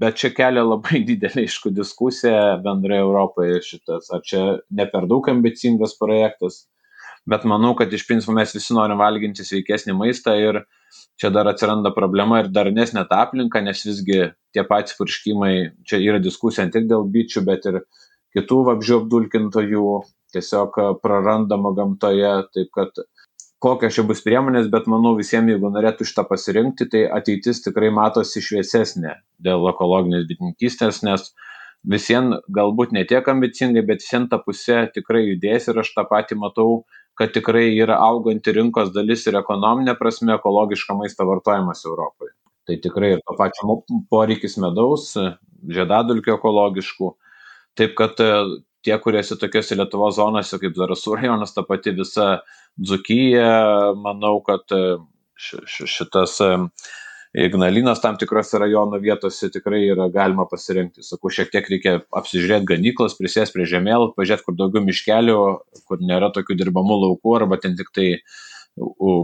bet 0.00 0.18
čia 0.20 0.30
kelia 0.34 0.64
labai 0.66 1.02
didelę 1.08 1.44
aišku 1.46 1.72
diskusiją 1.74 2.60
bendrai 2.64 3.00
Europoje 3.02 3.60
šitas, 3.64 4.10
ar 4.14 4.22
čia 4.26 4.44
ne 4.70 4.86
per 4.90 5.08
daug 5.10 5.28
ambicingas 5.30 5.96
projektas, 6.00 6.64
bet 7.30 7.46
manau, 7.48 7.72
kad 7.78 7.92
iš 7.92 8.06
principo 8.08 8.34
mes 8.36 8.52
visi 8.54 8.74
norim 8.76 9.00
valginti 9.00 9.46
sveikesnį 9.46 9.96
maistą 9.96 10.34
ir 10.40 10.64
čia 11.20 11.30
dar 11.34 11.48
atsiranda 11.50 11.94
problema 11.94 12.42
ir 12.42 12.50
darnesnė 12.52 13.06
ta 13.10 13.22
aplinka, 13.24 13.62
nes 13.64 13.84
visgi 13.86 14.26
tie 14.54 14.66
patys 14.68 14.98
purškimai, 14.98 15.54
čia 15.88 16.02
yra 16.02 16.20
diskusija 16.22 16.66
ne 16.66 16.74
tik 16.74 16.90
dėl 16.90 17.06
bičių, 17.14 17.44
bet 17.46 17.70
ir 17.70 17.80
kitų 18.34 18.60
vabžių 18.68 19.00
apdulkintojų 19.02 19.88
tiesiog 20.34 20.78
prarandama 21.02 21.70
gamtoje, 21.76 22.32
taip 22.54 22.72
kad 22.74 23.04
kokios 23.64 23.96
čia 23.96 24.04
bus 24.06 24.20
priemonės, 24.24 24.68
bet 24.72 24.88
manau 24.90 25.14
visiems, 25.16 25.48
jeigu 25.54 25.70
norėtų 25.72 26.06
šitą 26.08 26.26
pasirinkti, 26.28 26.88
tai 26.92 27.04
ateitis 27.18 27.62
tikrai 27.64 27.90
matosi 27.94 28.42
šviesesnė 28.44 29.16
dėl 29.44 29.64
ekologinės 29.72 30.26
bitininkystės, 30.28 31.00
nes 31.06 31.30
visiems 31.94 32.42
galbūt 32.56 32.92
ne 32.96 33.04
tiek 33.08 33.26
ambicingai, 33.28 33.84
bet 33.88 34.04
visiems 34.04 34.30
ta 34.32 34.40
pusė 34.44 34.84
tikrai 34.94 35.24
judės 35.30 35.68
ir 35.70 35.80
aš 35.80 35.94
tą 35.96 36.04
patį 36.10 36.38
matau, 36.42 36.84
kad 37.18 37.32
tikrai 37.34 37.68
yra 37.78 37.96
auganti 38.02 38.52
rinkos 38.56 38.92
dalis 38.94 39.24
ir 39.30 39.38
ekonominė 39.40 39.94
prasme 39.98 40.34
ekologišką 40.34 40.96
maistą 40.98 41.26
vartojimas 41.28 41.84
Europoje. 41.86 42.34
Tai 42.64 42.78
tikrai 42.84 43.14
ir 43.16 43.24
to 43.24 43.36
pačio 43.38 43.80
poreikis 44.10 44.56
medaus, 44.60 45.12
žiedadulkių 45.68 46.36
ekologiškų. 46.38 47.10
Taip 47.78 47.94
kad 47.98 48.20
tie, 48.84 48.96
kurie 49.02 49.20
esi 49.22 49.38
tokiuose 49.40 49.78
Lietuvos 49.78 50.18
zonose 50.18 50.58
kaip 50.62 50.76
Zarasų 50.78 51.18
rajonas, 51.18 51.54
ta 51.56 51.64
pati 51.66 51.94
visa 51.96 52.28
Dzukyja, 52.80 53.94
manau, 54.00 54.38
kad 54.44 54.74
e, 54.74 54.82
šitas 55.36 56.40
e, 56.42 56.50
Ignalinas 57.44 57.98
tam 58.02 58.14
tikrose 58.18 58.60
rajono 58.62 59.00
vietose 59.02 59.48
tikrai 59.50 59.80
yra 59.90 60.06
galima 60.14 60.44
pasirinkti. 60.50 61.02
Sakau, 61.02 61.32
šiek 61.34 61.50
tiek 61.50 61.70
reikia 61.70 61.94
apsižiūrėti 62.14 62.68
ganyklas, 62.70 63.16
prisės 63.18 63.50
prie 63.54 63.66
žemėlų, 63.66 64.12
pažiūrėti, 64.14 64.46
kur 64.46 64.58
daugiau 64.58 64.84
miškelių, 64.86 65.38
kur 65.88 66.04
nėra 66.06 66.30
tokių 66.36 66.54
dirbamų 66.60 67.00
laukų, 67.08 67.34
arba 67.40 67.58
ten 67.62 67.74
tik 67.78 67.90
tai 67.94 68.08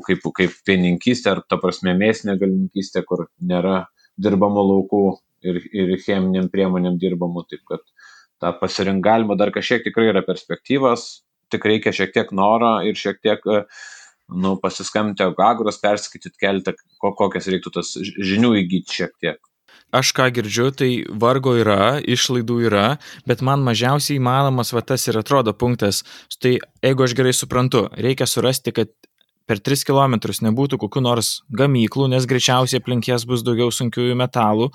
kaip, 0.07 0.27
kaip 0.35 0.59
pieninkystė, 0.67 1.37
ar 1.37 1.43
ta 1.47 1.59
prasme 1.63 1.95
mėsinė 1.99 2.35
galininkystė, 2.41 3.05
kur 3.07 3.29
nėra 3.39 3.85
dirbamų 4.19 4.67
laukų 4.73 5.05
ir, 5.47 5.61
ir 5.71 5.95
cheminiam 6.03 6.51
priemonėm 6.51 6.99
dirbamų. 7.03 7.47
Taip 7.51 7.63
kad 7.71 7.87
tą 8.41 8.53
pasirinkti 8.61 9.05
galima 9.05 9.37
dar 9.39 9.53
kažkiek 9.55 9.85
tikrai 9.87 10.11
yra 10.13 10.25
perspektyvas, 10.27 11.23
tik 11.53 11.67
reikia 11.67 11.93
šiek 11.95 12.15
tiek 12.15 12.33
noro 12.37 12.79
ir 12.87 12.99
šiek 12.99 13.21
tiek 13.23 13.45
e, 13.47 13.63
nu, 14.31 14.57
pasiskambinti 14.63 15.27
agros, 15.27 15.81
perskaityti 15.83 16.39
keletą, 16.41 16.75
kokias 17.01 17.51
reiktų 17.51 17.75
tas 17.81 17.95
žinių 18.01 18.55
įgyti 18.63 19.01
šiek 19.01 19.17
tiek. 19.21 19.41
aš 19.93 20.13
ką 20.15 20.29
girdžiu, 20.31 20.71
tai 20.71 20.91
vargo 21.23 21.57
yra, 21.59 21.99
išlaidų 21.99 22.57
yra, 22.69 22.87
bet 23.27 23.43
man 23.43 23.65
mažiausiai 23.67 24.21
įmanomas 24.21 24.71
va 24.71 24.85
tas 24.87 25.07
ir 25.11 25.19
atrodo 25.19 25.51
punktas. 25.51 26.05
Tai 26.39 26.53
jeigu 26.59 27.07
aš 27.07 27.15
gerai 27.19 27.33
suprantu, 27.35 27.89
reikia 27.99 28.29
surasti, 28.31 28.71
kad 28.77 28.93
per 29.51 29.59
3 29.59 29.83
km 29.89 30.15
nebūtų 30.47 30.79
kokiu 30.79 31.03
nors 31.03 31.41
gamyklų, 31.51 32.07
nes 32.13 32.27
greičiausiai 32.31 32.79
aplink 32.79 33.09
jas 33.11 33.27
bus 33.27 33.43
daugiau 33.43 33.73
sunkiųjų 33.75 34.15
metalų, 34.15 34.71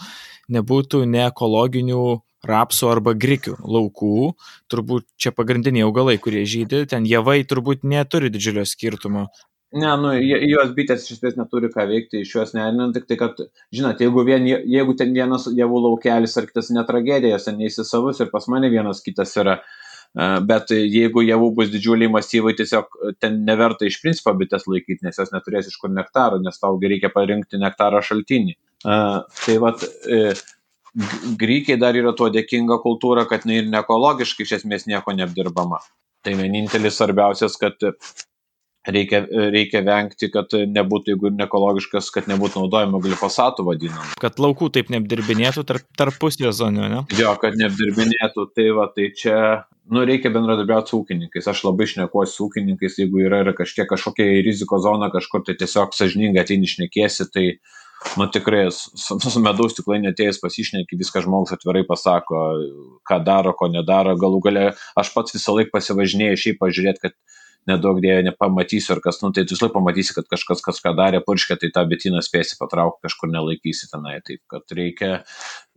nebūtų 0.52 1.06
neekologinių 1.08 2.04
rapsų 2.50 2.92
arba 2.92 3.16
grikių 3.18 3.58
laukų, 3.62 4.32
turbūt 4.72 5.08
čia 5.20 5.34
pagrindiniai 5.36 5.86
augalai, 5.88 6.18
kurie 6.22 6.46
žydė, 6.50 6.86
ten 6.92 7.08
javai 7.10 7.42
turbūt 7.48 7.84
neturi 7.88 8.32
didžiulio 8.34 8.66
skirtumo. 8.70 9.28
Ne, 9.76 9.90
nu, 10.00 10.12
jos 10.16 10.70
bitės 10.78 11.04
iš 11.04 11.18
esmės 11.18 11.34
neturi 11.36 11.68
ką 11.74 11.84
veikti, 11.90 12.22
iš 12.24 12.30
juos 12.38 12.54
nerina, 12.56 12.86
tik 12.96 13.10
tai, 13.10 13.18
kad, 13.20 13.42
žinot, 13.76 14.00
jeigu, 14.00 14.24
vien, 14.28 14.46
jeigu 14.48 14.94
ten 14.96 15.12
vienas 15.16 15.50
javų 15.52 15.82
laukelis 15.90 16.38
ar 16.40 16.48
kitas 16.48 16.70
netragedijos, 16.72 17.48
ten 17.50 17.58
neįsisavus 17.60 18.22
ir 18.24 18.30
pas 18.32 18.48
mane 18.52 18.70
vienas 18.72 19.04
kitas 19.04 19.36
yra, 19.42 19.58
e, 19.60 20.30
bet 20.48 20.72
jeigu 20.72 21.26
javų 21.26 21.50
bus 21.58 21.74
didžiuliai 21.74 22.14
masyvai, 22.14 22.56
tiesiog 22.56 22.96
ten 23.20 23.42
neverta 23.50 23.90
iš 23.90 24.00
principo 24.06 24.32
bitės 24.40 24.64
laikyti, 24.70 25.04
nes 25.04 25.20
jos 25.20 25.36
neturės 25.36 25.68
iš 25.68 25.76
kur 25.82 25.92
nektaro, 25.92 26.40
nes 26.46 26.62
taugi 26.62 26.94
reikia 26.94 27.12
parinkti 27.12 27.60
nektaro 27.60 28.00
šaltinį. 28.06 28.56
Uh, 28.86 29.24
tai 29.42 29.56
vad, 29.58 29.82
Grykiai 31.40 31.80
dar 31.80 31.98
yra 32.00 32.14
tuo 32.16 32.30
dėkinga 32.32 32.80
kultūra, 32.84 33.26
kad 33.28 33.44
jinai 33.44 33.64
ir 33.64 33.72
neekologiškai 33.74 34.48
iš 34.48 34.54
esmės 34.62 34.88
nieko 34.88 35.12
neapdirbama. 35.16 35.82
Tai 36.24 36.34
vienintelis 36.40 36.96
svarbiausias, 36.98 37.58
kad 37.60 37.84
reikia, 38.88 39.26
reikia 39.52 39.82
vengti, 39.86 40.30
kad 40.34 40.54
nebūtų, 40.54 41.14
jeigu 41.14 41.32
nekologiškas, 41.36 42.10
kad 42.14 42.30
nebūtų 42.30 42.64
naudojama 42.64 43.02
glifosatų 43.04 43.66
vadinamų. 43.68 44.16
Kad 44.22 44.40
laukų 44.42 44.72
taip 44.76 44.92
neapdirbinėtų 44.94 45.66
tarp, 45.68 45.88
tarp 45.98 46.20
pusėzonių, 46.22 46.90
ne? 46.92 47.04
Jo, 47.18 47.36
kad 47.42 47.58
neapdirbinėtų, 47.60 48.48
tai 48.56 48.68
va, 48.78 48.88
tai 48.96 49.10
čia, 49.18 49.38
nu, 49.92 50.06
reikia 50.08 50.32
bendradarbiauti 50.34 50.94
su 50.94 51.02
ūkininkais. 51.04 51.50
Aš 51.52 51.66
labai 51.68 51.90
šnekuosi 51.92 52.38
su 52.38 52.50
ūkininkais, 52.50 53.00
jeigu 53.02 53.26
yra, 53.26 53.42
yra 53.46 53.56
kažkiek 53.58 53.90
kažkokia 53.90 54.44
riziko 54.46 54.80
zona 54.84 55.12
kažkur, 55.14 55.46
tai 55.48 55.58
tiesiog 55.60 55.96
sažiningai 55.98 56.46
ateini 56.46 56.70
šnekėsi, 56.70 57.30
tai 57.34 57.48
nu 58.18 58.28
tikrai 58.32 58.66
su, 58.72 59.18
su 59.20 59.42
medaus 59.44 59.74
stiklainė 59.76 60.12
atėjęs 60.14 60.42
pasišneki, 60.44 61.00
viską 61.00 61.24
žmogus 61.26 61.56
atvirai 61.56 61.86
pasako, 61.88 62.44
ką 63.08 63.20
daro, 63.26 63.56
ko 63.58 63.70
nedaro. 63.72 64.16
Galų 64.20 64.42
gale 64.48 64.66
aš 65.00 65.12
pats 65.16 65.36
visą 65.36 65.58
laiką 65.58 65.74
pasivažinėjau 65.76 66.42
šiaip 66.44 66.62
pažiūrėti, 66.62 67.04
kad 67.08 67.18
nedaug 67.70 68.00
dėja 68.04 68.24
nepamatysiu 68.26 68.96
ar 68.96 69.02
kas, 69.04 69.20
nu 69.24 69.32
tai 69.36 69.46
tu 69.48 69.56
visą 69.56 69.70
pamatysi, 69.74 70.14
kad 70.18 70.28
kažkas 70.32 70.62
kažką 70.66 70.94
darė, 70.98 71.22
purškė, 71.26 71.58
tai 71.62 71.72
tą 71.76 71.84
betiną 71.90 72.22
spėsi 72.26 72.58
patraukti, 72.60 73.06
kažkur 73.08 73.32
nelaikysi 73.34 73.90
tenai. 73.92 74.20
Taip, 74.26 74.42
kad 74.52 74.76
reikia, 74.78 75.12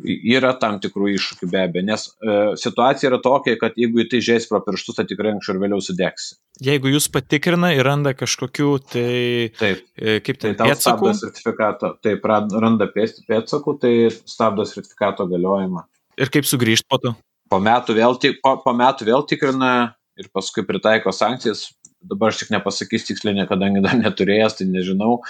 yra 0.04 0.54
tam 0.60 0.78
tikrų 0.82 1.12
iššūkių 1.16 1.50
be 1.52 1.62
abejo, 1.64 1.86
nes 1.88 2.06
e, 2.08 2.38
situacija 2.60 3.12
yra 3.12 3.20
tokia, 3.24 3.56
kad 3.60 3.78
jeigu 3.80 4.04
į 4.04 4.08
tai 4.12 4.22
žiais 4.24 4.48
pro 4.50 4.60
pirštus, 4.64 4.98
tai 4.98 5.06
tikrai 5.08 5.34
anksčiau 5.34 5.56
ir 5.56 5.62
vėliau 5.64 5.84
sudegsi. 5.84 6.36
Jeigu 6.64 6.90
jūs 6.90 7.06
patikrina 7.14 7.70
ir 7.76 7.86
randa 7.86 8.14
kažkokikių, 8.18 8.72
tai 8.92 9.12
taip, 9.60 9.84
e, 9.96 10.18
kaip 10.24 10.40
tai, 10.42 10.54
tai 10.58 10.72
stabdo 10.78 11.14
sertifikato, 11.16 11.94
taip, 12.04 12.26
randa 12.26 12.90
pėdsakų, 12.90 13.78
tai 13.82 13.94
stabdo 14.10 14.66
sertifikato 14.68 15.28
galiojimą. 15.30 15.86
Ir 16.18 16.32
kaip 16.34 16.48
sugrįžti 16.50 16.88
po 16.90 16.98
to? 17.02 17.14
Po 17.48 17.60
metų 17.62 17.94
vėl, 17.96 18.18
po, 18.42 18.58
po 18.60 18.74
metų 18.76 19.06
vėl 19.08 19.22
tikrina 19.28 19.70
ir 20.18 20.28
paskui 20.34 20.64
pritaiko 20.66 21.12
sankcijas, 21.14 21.68
dabar 22.10 22.32
aš 22.32 22.42
tik 22.42 22.52
nepasakysiu 22.54 23.12
tiksliai, 23.12 23.46
kadangi 23.50 23.82
dar 23.84 23.96
neturėjęs, 23.98 24.58
tai 24.58 24.68
nežinau, 24.70 25.20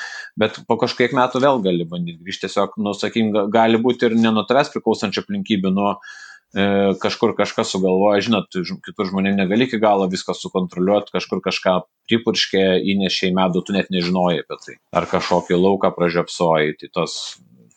bet 0.41 0.61
po 0.69 0.79
kažkiek 0.81 1.15
metų 1.17 1.43
vėl 1.45 1.61
gali 1.65 1.89
bandyti 1.89 2.23
grįžti. 2.23 2.47
Tiesiog, 2.47 2.79
nu, 2.81 2.95
sakykim, 2.97 3.33
gali 3.55 3.81
būti 3.83 4.09
ir 4.09 4.17
ne 4.19 4.33
nuo 4.35 4.47
tavęs 4.49 4.73
priklausančių 4.73 5.25
aplinkybių, 5.25 5.73
nuo 5.75 5.91
e, 5.95 6.95
kažkur 7.03 7.35
kažkas 7.39 7.75
sugalvoja, 7.75 8.23
žinot, 8.29 8.61
kitur 8.87 9.11
žmonėm 9.11 9.37
negali 9.41 9.69
iki 9.69 9.81
galo 9.83 10.07
viską 10.11 10.37
sukontroliuoti, 10.39 11.13
kažkur 11.17 11.43
kažką 11.45 11.81
pripurškė, 12.09 12.65
įnešė 12.95 13.33
į 13.33 13.37
medų, 13.41 13.67
tu 13.67 13.77
net 13.77 13.93
nežinojai 13.95 14.45
apie 14.45 14.63
tai. 14.65 14.79
Ar 14.97 15.11
kažkokį 15.11 15.59
lauką 15.59 15.93
pražiopsojai, 15.99 16.79
tai 16.81 16.93
tos 16.95 17.19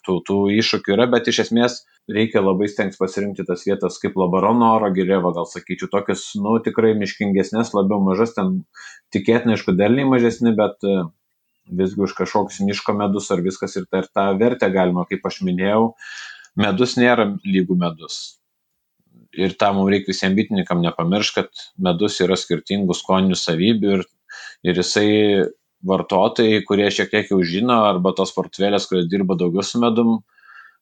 tų, 0.05 0.19
tų 0.27 0.37
iššūkių 0.61 0.95
yra, 0.95 1.07
bet 1.11 1.29
iš 1.31 1.45
esmės 1.47 1.81
reikia 2.15 2.41
labai 2.43 2.67
stengtis 2.71 2.99
pasirinkti 2.99 3.45
tas 3.47 3.63
vietas 3.67 3.97
kaip 4.01 4.17
Labarono 4.19 4.71
oro 4.75 4.89
gilėva, 4.95 5.33
gal 5.35 5.47
sakyčiau, 5.49 5.89
tokias, 5.91 6.25
nu, 6.39 6.57
tikrai 6.63 6.93
miškingesnės, 6.99 7.73
labiau 7.77 8.01
mažas, 8.03 8.35
ten 8.37 8.61
tikėtina, 9.15 9.55
aišku, 9.55 9.75
derliai 9.77 10.07
mažesni, 10.09 10.53
bet 10.57 10.83
e, 10.87 10.97
visgi 11.81 12.05
už 12.07 12.15
kažkoks 12.17 12.61
miško 12.67 12.95
medus 12.99 13.31
ar 13.33 13.43
viskas 13.45 13.77
ir 13.79 13.87
tą, 13.89 14.03
ir 14.03 14.11
tą 14.15 14.27
vertę 14.41 14.69
galima, 14.73 15.05
kaip 15.09 15.25
aš 15.27 15.41
minėjau, 15.47 15.91
medus 16.59 16.97
nėra 16.99 17.31
lygų 17.45 17.79
medus. 17.79 18.21
Ir 19.31 19.55
tą 19.55 19.71
mums 19.75 19.93
reikia 19.93 20.11
visiems 20.11 20.35
bitininkam 20.35 20.81
nepamiršti, 20.83 21.39
kad 21.39 21.65
medus 21.79 22.19
yra 22.23 22.35
skirtingų 22.39 22.97
skoninių 22.97 23.37
savybių 23.39 23.93
ir, 23.97 24.05
ir 24.67 24.81
jisai 24.81 25.11
vartotojai, 25.87 26.59
kurie 26.67 26.89
šiek 26.93 27.09
tiek 27.13 27.31
jau 27.31 27.39
žino, 27.47 27.79
arba 27.87 28.11
tos 28.17 28.33
portvelės, 28.35 28.85
kurie 28.89 29.07
dirba 29.09 29.37
daugiau 29.39 29.63
su 29.65 29.79
medum, 29.81 30.19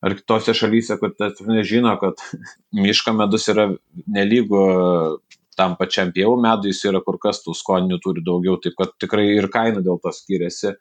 ar 0.05 0.15
kitose 0.15 0.55
šalyse, 0.55 0.97
kur 1.01 1.13
tas 1.17 1.41
nežino, 1.45 1.95
kad 2.01 2.21
miško 2.85 3.15
medus 3.17 3.49
yra 3.51 3.69
nelygu 4.07 4.63
tam 5.59 5.75
pačiam 5.79 6.13
pievų 6.15 6.37
medui, 6.39 6.71
jis 6.71 6.85
yra 6.87 7.03
kur 7.03 7.19
kas 7.21 7.43
tų 7.43 7.55
skoninių 7.57 7.99
turi 8.03 8.23
daugiau, 8.23 8.55
taip 8.63 8.77
kad 8.79 8.95
tikrai 9.01 9.27
ir 9.35 9.49
kaina 9.51 9.83
dėl 9.83 9.99
to 10.03 10.13
skiriasi. 10.15 10.77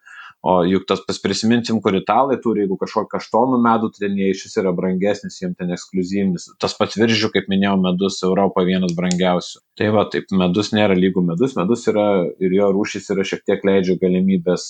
O 0.46 0.60
juk 0.62 0.84
tas 0.86 1.18
prisiminsim, 1.18 1.80
kur 1.82 1.96
italai 1.98 2.36
turi, 2.38 2.62
jeigu 2.62 2.76
kažkokį 2.78 3.10
kaštonų 3.10 3.56
medų, 3.64 3.88
tai 3.90 4.04
ten 4.04 4.20
jie 4.20 4.28
iš 4.30 4.44
vis 4.46 4.52
yra 4.60 4.70
brangesnis, 4.76 5.40
jiems 5.40 5.56
ten 5.58 5.72
ekskluzyvinis. 5.74 6.44
Tas 6.62 6.76
pats 6.78 6.94
viržių, 7.00 7.32
kaip 7.34 7.48
minėjau, 7.50 7.72
medus 7.82 8.20
Europoje 8.22 8.68
vienas 8.68 8.94
brangiausių. 8.94 9.64
Tai 9.80 9.88
va, 9.96 10.04
taip, 10.12 10.30
medus 10.30 10.70
nėra 10.76 10.94
lygų 10.94 11.24
medus, 11.32 11.56
medus 11.58 11.82
yra 11.90 12.06
ir 12.38 12.54
jo 12.54 12.70
rūšys 12.76 13.10
yra 13.16 13.26
šiek 13.26 13.42
tiek 13.50 13.66
leidžia 13.66 13.98
galimybės 13.98 14.68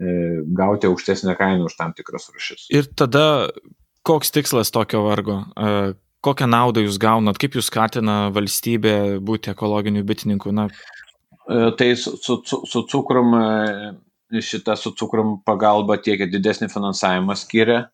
e, 0.00 0.16
gauti 0.56 0.88
aukštesnę 0.88 1.36
kainą 1.36 1.68
už 1.68 1.76
tam 1.76 1.92
tikras 2.00 2.30
rūšis. 2.32 2.70
Ir 2.72 2.88
tada 2.96 3.26
koks 4.06 4.32
tikslas 4.34 4.72
tokio 4.74 5.04
vargo? 5.06 5.42
Kokią 6.20 6.46
naudą 6.52 6.82
jūs 6.84 6.98
gaunat, 7.00 7.38
kaip 7.40 7.54
jūs 7.56 7.70
skatina 7.70 8.28
valstybė 8.34 9.20
būti 9.24 9.54
ekologiniu 9.54 10.02
bitininku? 10.04 10.52
Na, 10.52 10.66
e, 11.48 11.70
tai 11.78 11.94
su, 11.96 12.18
su, 12.20 12.42
su 12.44 12.82
cukrum 12.90 13.32
e, 13.38 14.42
šitą 14.44 14.76
su 14.76 14.92
cukrum 14.92 15.38
pagalba 15.46 15.96
tiekia 15.96 16.28
didesnį 16.30 16.68
finansavimą 16.72 17.36
skiria. 17.40 17.86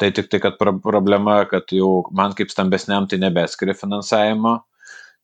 Tai 0.00 0.08
tik 0.16 0.30
tai, 0.32 0.40
kad 0.40 0.56
problema, 0.56 1.42
kad 1.44 1.68
jau 1.76 2.06
man 2.16 2.32
kaip 2.32 2.48
stambesniam 2.48 3.04
tai 3.04 3.18
nebeskiria 3.20 3.74
finansavimo, 3.76 4.54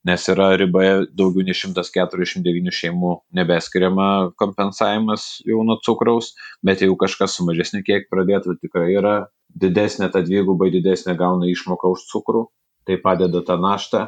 nes 0.07 0.27
yra 0.31 0.53
riboje 0.61 1.07
daugiau 1.19 1.45
nei 1.47 1.57
149 1.57 2.75
šeimų 2.79 3.13
nebeskiriama 3.37 4.11
kompensavimas 4.39 5.27
jau 5.49 5.65
nuo 5.67 5.79
cukraus, 5.83 6.35
bet 6.67 6.85
jeigu 6.85 6.99
kažkas 7.01 7.35
su 7.37 7.47
mažesniu 7.49 7.83
kiek 7.87 8.07
pradėtų, 8.13 8.55
tai 8.55 8.69
tikrai 8.69 8.93
yra 8.95 9.17
didesnė, 9.51 10.11
ta 10.13 10.23
dvigubai 10.23 10.71
didesnė 10.75 11.17
gauna 11.19 11.49
išmoka 11.51 11.91
už 11.91 12.07
cukrų, 12.13 12.47
tai 12.87 13.01
padeda 13.03 13.43
tą 13.47 13.59
naštą. 13.59 14.07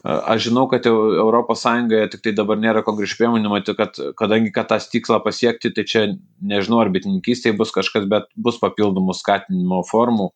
Aš 0.00 0.46
žinau, 0.46 0.64
kad 0.70 0.86
Sąjungoje 0.86 2.06
tik 2.14 2.22
tai 2.24 2.32
dabar 2.32 2.56
nėra 2.56 2.80
konkrečių 2.86 3.18
priemonių, 3.18 3.50
matau, 3.52 3.74
kad 3.76 3.98
kadangi 4.16 4.52
kad 4.54 4.70
tą 4.70 4.78
tikslą 4.80 5.18
pasiekti, 5.24 5.74
tai 5.76 5.84
čia 5.84 6.06
nežinau, 6.40 6.78
ar 6.80 6.88
bitininkystėje 6.94 7.58
bus 7.58 7.74
kažkas, 7.74 8.06
bet 8.08 8.30
bus 8.36 8.56
papildomų 8.62 9.16
skatinimo 9.18 9.82
formų. 9.90 10.30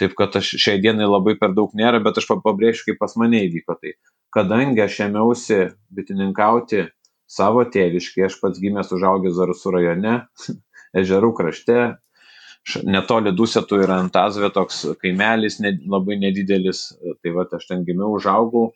Taip 0.00 0.12
kad 0.18 0.36
aš 0.36 0.52
šiai 0.60 0.80
dienai 0.84 1.08
labai 1.08 1.36
per 1.40 1.54
daug 1.56 1.72
nėra, 1.76 2.00
bet 2.04 2.20
aš 2.20 2.28
pabrėšiu, 2.28 2.90
kaip 2.90 3.00
pas 3.00 3.16
mane 3.20 3.40
įvyko. 3.46 3.76
Tai 3.80 3.94
kadangi 4.34 4.82
aš 4.84 5.00
ėmiausi 5.06 5.60
bitininkauti 5.94 6.86
savo 7.30 7.64
tėviškai, 7.70 8.26
aš 8.26 8.38
pats 8.42 8.60
gimęs 8.62 8.92
užaugęs 8.94 9.36
Zarusų 9.38 9.74
rajone, 9.76 10.14
ežerų 11.00 11.32
krašte, 11.38 11.80
netoli 12.84 13.32
Dusetų 13.36 13.82
yra 13.84 14.00
Antazvė 14.04 14.50
toks 14.54 14.82
kaimelis, 15.00 15.60
ne, 15.62 15.76
labai 15.88 16.18
nedidelis, 16.20 16.90
tai 17.22 17.34
va 17.36 17.46
aš 17.56 17.66
ten 17.70 17.84
gimiau, 17.86 18.14
užaugau. 18.18 18.70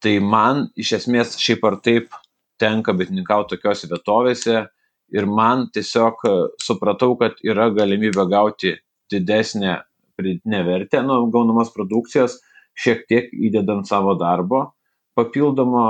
Tai 0.00 0.14
man 0.24 0.68
iš 0.80 0.94
esmės 1.00 1.36
šiaip 1.36 1.64
ar 1.68 1.76
taip 1.84 2.14
tenka 2.60 2.94
bitininkauti 2.96 3.56
tokiose 3.56 3.88
vietovėse 3.90 4.62
ir 5.12 5.26
man 5.26 5.66
tiesiog 5.74 6.24
e, 6.24 6.32
supratau, 6.62 7.16
kad 7.20 7.40
yra 7.44 7.68
galimybė 7.74 8.24
gauti 8.30 8.76
didesnę 9.12 9.80
pridėtinę 10.16 10.62
vertę 10.64 11.02
nuo 11.04 11.26
gaunamos 11.32 11.72
produkcijos, 11.74 12.38
šiek 12.76 13.04
tiek 13.10 13.32
įdedant 13.34 13.88
savo 13.88 14.14
darbo 14.16 14.70
papildomo 15.18 15.84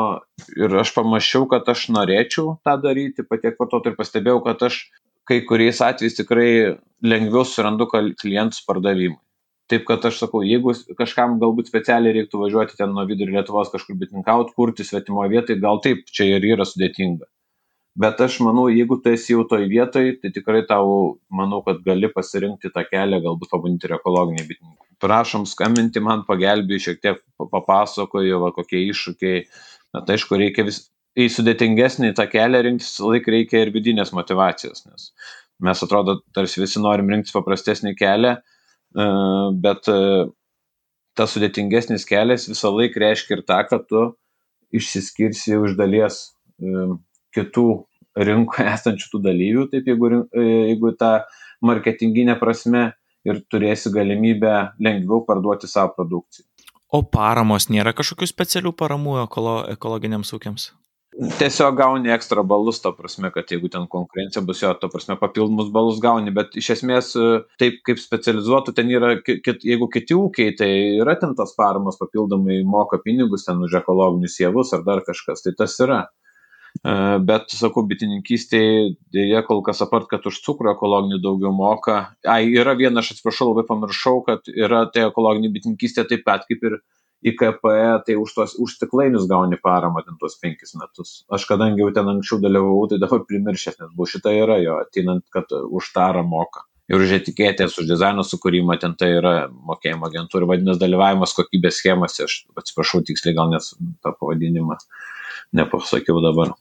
ir 0.57 0.75
aš 0.83 0.93
pamačiau, 0.97 1.47
kad 1.51 1.69
aš 1.69 1.89
norėčiau 1.95 2.59
tą 2.67 2.77
daryti, 2.83 3.27
patiek 3.27 3.59
vartotojų 3.61 3.95
ir 3.95 3.99
pastebėjau, 3.99 4.43
kad 4.47 4.63
aš 4.71 4.83
kai 5.29 5.43
kuriais 5.47 5.81
atvejais 5.85 6.17
tikrai 6.19 6.53
lengviau 7.07 7.45
surandu 7.47 7.87
klientus 7.91 8.65
pardavimui. 8.67 9.21
Taip 9.71 9.85
kad 9.87 10.03
aš 10.09 10.17
sakau, 10.25 10.41
jeigu 10.43 10.73
kažkam 10.99 11.37
galbūt 11.39 11.69
specialiai 11.71 12.17
reiktų 12.17 12.41
važiuoti 12.41 12.79
ten 12.79 12.91
nuo 12.91 13.05
vidurio 13.07 13.37
Lietuvos 13.37 13.71
kažkur 13.71 13.95
bitinkaut, 14.01 14.51
kurti 14.57 14.83
svetimoje 14.87 15.31
vietoje, 15.31 15.61
gal 15.63 15.79
taip, 15.85 16.09
čia 16.11 16.27
ir 16.33 16.47
yra 16.57 16.67
sudėtinga. 16.67 17.29
Bet 17.99 18.21
aš 18.23 18.39
manau, 18.45 18.69
jeigu 18.71 19.01
tu 19.03 19.11
esi 19.15 19.35
jau 19.35 19.47
toj 19.49 19.67
vietoj, 19.71 20.13
tai 20.23 20.31
tikrai 20.35 20.63
tau, 20.69 21.19
manau, 21.33 21.63
kad 21.67 21.83
gali 21.87 22.11
pasirinkti 22.13 22.71
tą 22.75 22.85
kelią, 22.87 23.23
galbūt 23.27 23.51
pabandyti 23.53 23.89
ir 23.89 23.97
ekologinį 23.99 24.47
bitininką. 24.47 24.87
Prašom 25.01 25.47
skambinti 25.49 26.03
man, 26.05 26.27
pagelbėjau, 26.29 26.85
šiek 26.87 27.03
tiek 27.03 27.21
papasakoju, 27.41 28.41
va, 28.43 28.53
kokie 28.57 28.83
iššūkiai. 28.91 29.45
Na, 29.97 30.05
tai 30.05 30.19
aišku, 30.19 30.37
reikia 30.39 30.67
vis, 30.69 30.85
į 31.19 31.27
sudėtingesnį 31.33 32.13
tą 32.19 32.29
kelią 32.31 32.61
rinktis, 32.67 32.99
laik 33.03 33.27
reikia 33.33 33.65
ir 33.65 33.73
vidinės 33.75 34.13
motivacijos, 34.15 34.85
nes 34.87 35.11
mes 35.61 35.83
atrodo, 35.85 36.21
tarsi 36.35 36.63
visi 36.63 36.81
norim 36.81 37.11
rinktis 37.13 37.35
paprastesnį 37.37 37.95
kelią, 37.99 38.37
e, 38.41 39.09
bet 39.65 39.91
e, 39.93 39.99
tas 41.19 41.35
sudėtingesnis 41.37 42.07
kelias 42.09 42.49
visą 42.49 42.73
laiką 42.73 43.03
reiškia 43.03 43.37
ir 43.37 43.45
tą, 43.49 43.61
kad 43.69 43.87
tu 43.91 44.07
išsiskirsi 44.77 45.59
už 45.61 45.77
dalies 45.81 46.23
e, 46.63 46.87
kitų 47.37 47.67
rinkoje 48.21 48.67
esančių 48.75 49.13
tų 49.13 49.23
dalyvių, 49.29 49.67
taip 49.73 49.89
jeigu, 49.91 50.11
jeigu 50.35 50.95
tą 50.99 51.13
marketinginę 51.65 52.37
prasme 52.41 52.91
ir 53.27 53.43
turėsi 53.53 53.93
galimybę 53.95 54.55
lengviau 54.81 55.25
parduoti 55.27 55.71
savo 55.71 55.95
produkciją. 55.99 56.47
O 56.91 57.05
paramos 57.07 57.69
nėra 57.71 57.93
kažkokių 57.95 58.27
specialių 58.27 58.75
paramų 58.75 59.21
ekolo, 59.29 59.61
ekologiniams 59.77 60.33
ūkiams? 60.35 60.71
Tiesiog 61.39 61.75
gauni 61.75 62.13
ekstra 62.15 62.43
balus, 62.47 62.79
to 62.81 62.93
prasme, 62.95 63.29
kad 63.35 63.51
jeigu 63.51 63.69
ten 63.71 63.85
konkurencija 63.91 64.43
bus 64.47 64.63
jo, 64.63 64.71
to 64.79 64.89
prasme, 64.89 65.17
papildomus 65.21 65.69
balus 65.75 65.99
gauni, 66.03 66.31
bet 66.35 66.55
iš 66.59 66.69
esmės 66.77 67.11
taip 67.61 67.81
kaip 67.87 67.99
specializuotų, 68.01 68.75
ten 68.77 68.93
yra, 68.95 69.17
kit, 69.27 69.67
jeigu 69.67 69.89
kiti 69.91 70.17
ūkiai, 70.17 70.55
tai 70.59 70.71
yra 71.03 71.17
ten 71.21 71.35
tas 71.39 71.53
paramos 71.59 71.99
papildomai 72.01 72.61
moka 72.63 73.01
pinigus 73.03 73.45
ten 73.49 73.59
už 73.67 73.75
ekologinius 73.83 74.39
javus 74.41 74.71
ar 74.77 74.87
dar 74.87 75.03
kažkas, 75.07 75.43
tai 75.45 75.55
tas 75.59 75.75
yra. 75.83 76.05
E, 76.81 76.93
bet, 77.27 77.51
sakau, 77.53 77.85
bitininkystėje 77.89 78.95
dėja 79.15 79.43
kol 79.49 79.61
kas 79.67 79.83
apart, 79.85 80.09
kad 80.13 80.25
už 80.31 80.41
cukrų 80.47 80.73
ekologinį 80.75 81.21
daugiau 81.25 81.53
moka. 81.57 81.99
Ai, 82.25 82.47
yra 82.55 82.77
viena, 82.79 83.03
aš 83.03 83.17
atsiprašau, 83.17 83.51
labai 83.51 83.67
pamiršau, 83.69 84.23
kad 84.29 84.49
yra 84.55 84.87
tai 84.95 85.09
ekologinė 85.09 85.53
bitininkystė 85.57 86.07
taip 86.09 86.25
pat 86.29 86.47
kaip 86.49 86.65
ir 86.71 86.81
į 87.21 87.35
KPE, 87.37 87.89
tai 88.07 88.17
už, 88.17 88.33
tos, 88.37 88.55
už 88.57 88.79
stiklainius 88.79 89.27
gauni 89.29 89.59
paramą 89.61 90.01
ten 90.07 90.17
tuos 90.21 90.39
penkis 90.41 90.73
metus. 90.79 91.21
Aš 91.29 91.45
kadangi 91.51 91.83
jau 91.83 91.91
ten 91.93 92.09
anksčiau 92.09 92.41
dalyvavau, 92.41 92.87
tai 92.89 93.01
dabar 93.03 93.27
primiršęs, 93.29 93.77
nes 93.83 93.93
buvo 93.93 94.09
šitą 94.09 94.33
yra 94.39 94.57
jo, 94.63 94.79
atinant, 94.81 95.27
kad 95.35 95.53
už 95.53 95.93
tarą 95.97 96.25
moka. 96.25 96.65
Ir 96.91 97.05
už 97.05 97.13
etiketės, 97.21 97.77
už 97.79 97.87
dizaino 97.87 98.25
sukūrimą 98.27 98.75
ten 98.83 98.97
tai 98.99 99.13
yra 99.21 99.35
mokėjimo 99.51 100.09
agentūra, 100.09 100.49
vadinasi 100.51 100.83
dalyvavimas 100.83 101.37
kokybės 101.37 101.79
schemose, 101.79 102.25
aš 102.27 102.41
atsiprašau 102.59 103.05
tiksliai 103.07 103.37
gal 103.37 103.53
nes 103.53 103.71
tą 104.03 104.11
pavadinimą 104.17 104.79
nepasakiau 105.55 106.19
dabar. 106.25 106.57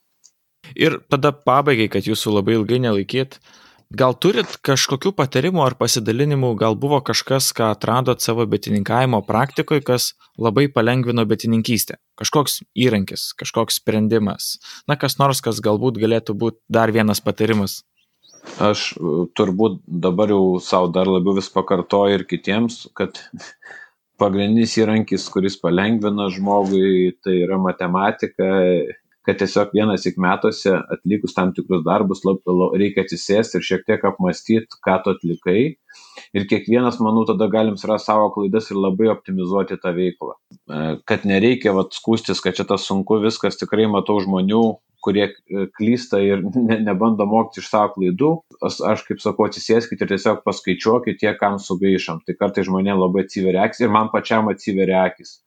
Ir 0.77 0.99
tada 1.09 1.31
pabaigai, 1.33 1.89
kad 1.89 2.05
jūsų 2.05 2.35
labai 2.35 2.59
ilgai 2.59 2.77
nelaikyt, 2.83 3.39
Gal 3.89 4.13
turit 4.21 4.51
kažkokių 4.61 5.15
patarimų 5.17 5.63
ar 5.65 5.73
pasidalinimų, 5.73 6.51
gal 6.61 6.75
buvo 6.77 6.99
kažkas, 7.01 7.47
ką 7.57 7.71
atradot 7.73 8.21
savo 8.21 8.43
bitininkavimo 8.45 9.23
praktikoje, 9.25 9.81
kas 9.81 10.11
labai 10.37 10.67
palengvino 10.69 11.25
bitininkystę? 11.25 11.97
Kažkoks 12.21 12.59
įrankis, 12.77 13.31
kažkoks 13.33 13.79
sprendimas. 13.81 14.59
Na, 14.85 14.93
kas 14.93 15.17
nors, 15.17 15.41
kas 15.41 15.57
galbūt 15.65 15.97
galėtų 15.97 16.37
būti 16.37 16.61
dar 16.69 16.93
vienas 16.93 17.17
patarimas. 17.17 17.79
Aš 18.63 18.85
e, 18.95 19.13
turbūt 19.37 19.79
dabar 20.05 20.31
jau 20.33 20.59
savo 20.63 20.89
dar 20.95 21.09
labiau 21.09 21.37
vis 21.37 21.49
pakartoju 21.53 22.19
ir 22.19 22.25
kitiems, 22.29 22.85
kad 22.97 23.19
pagrindinis 24.19 24.75
įrankis, 24.81 25.27
kuris 25.31 25.55
palengvina 25.61 26.27
žmogui, 26.33 27.15
tai 27.23 27.39
yra 27.45 27.59
matematika 27.61 28.49
kad 29.27 29.39
tiesiog 29.39 29.73
vienas 29.75 30.05
tik 30.05 30.17
metuose 30.21 30.73
atlikus 30.95 31.35
tam 31.35 31.51
tikrus 31.55 31.83
darbus 31.85 32.23
reikia 32.79 33.03
atsisėsti 33.05 33.59
ir 33.59 33.65
šiek 33.67 33.85
tiek 33.87 34.05
apmastyti, 34.07 34.79
ką 34.85 34.99
tu 35.03 35.13
atlikai. 35.15 35.61
Ir 36.35 36.45
kiekvienas, 36.49 36.99
manau, 37.03 37.25
tada 37.27 37.49
galim 37.51 37.77
surasti 37.79 38.11
savo 38.11 38.29
klaidas 38.35 38.69
ir 38.71 38.79
labai 38.79 39.09
optimizuoti 39.11 39.79
tą 39.81 39.93
veiklą. 39.95 40.35
E, 40.35 40.83
kad 41.09 41.25
nereikia 41.27 41.73
vat, 41.75 41.95
skūstis, 41.97 42.41
kad 42.43 42.57
čia 42.57 42.67
tas 42.69 42.85
sunku, 42.87 43.19
viskas 43.23 43.59
tikrai 43.59 43.87
matau 43.91 44.19
žmonių, 44.23 44.61
kurie 45.03 45.25
e, 45.25 45.65
klysta 45.79 46.21
ir 46.23 46.45
ne, 46.69 46.79
nebando 46.85 47.27
mokyti 47.29 47.63
iš 47.63 47.71
savo 47.73 47.95
klaidų. 47.97 48.31
Aš, 48.61 48.79
aš 48.93 49.05
kaip 49.09 49.23
sakau, 49.23 49.49
atsisėskite 49.49 50.05
ir 50.05 50.13
tiesiog 50.13 50.45
paskaičiuokite 50.47 51.23
tie, 51.23 51.35
kam 51.39 51.59
sugaišam. 51.63 52.23
Tai 52.27 52.37
kartai 52.39 52.67
žmonėms 52.69 53.03
labai 53.03 53.25
atsiveria 53.25 53.65
akis 53.67 53.83
ir 53.83 53.93
man 53.95 54.13
pačiam 54.13 54.51
atsiveria 54.53 55.07
akis 55.09 55.39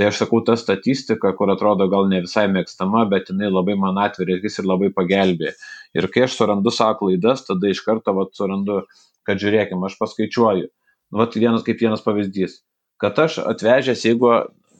tai 0.00 0.06
aš 0.08 0.22
sakau 0.22 0.38
ta 0.40 0.54
statistika 0.56 1.34
kur 1.36 1.50
atrodo 1.52 1.84
gal 1.92 2.06
ne 2.08 2.22
visai 2.24 2.46
mėgstama 2.48 3.02
bet 3.10 3.26
jinai 3.28 3.50
labai 3.52 3.74
man 3.76 3.98
atveria 4.00 4.38
akis 4.40 4.54
ir 4.62 4.68
labai 4.70 4.88
pagelbėja 4.96 5.52
ir 6.00 6.06
kai 6.14 6.22
aš 6.24 6.38
surandu 6.38 6.72
savo 6.72 6.94
klaidas 7.02 7.42
tada 7.44 7.68
iš 7.68 7.82
karto 7.84 8.14
vat 8.16 8.32
surandu 8.32 8.78
kad 9.28 9.42
žiūrėkim 9.42 9.82
aš 9.84 9.98
paskaičiuoju. 10.00 10.70
Vat 11.20 11.36
vienas 11.36 11.66
kaip 11.66 11.82
vienas 11.82 12.00
pavyzdys. 12.04 12.62
Kad 13.02 13.18
aš 13.18 13.40
atvežęs 13.50 14.04
jeigu 14.06 14.30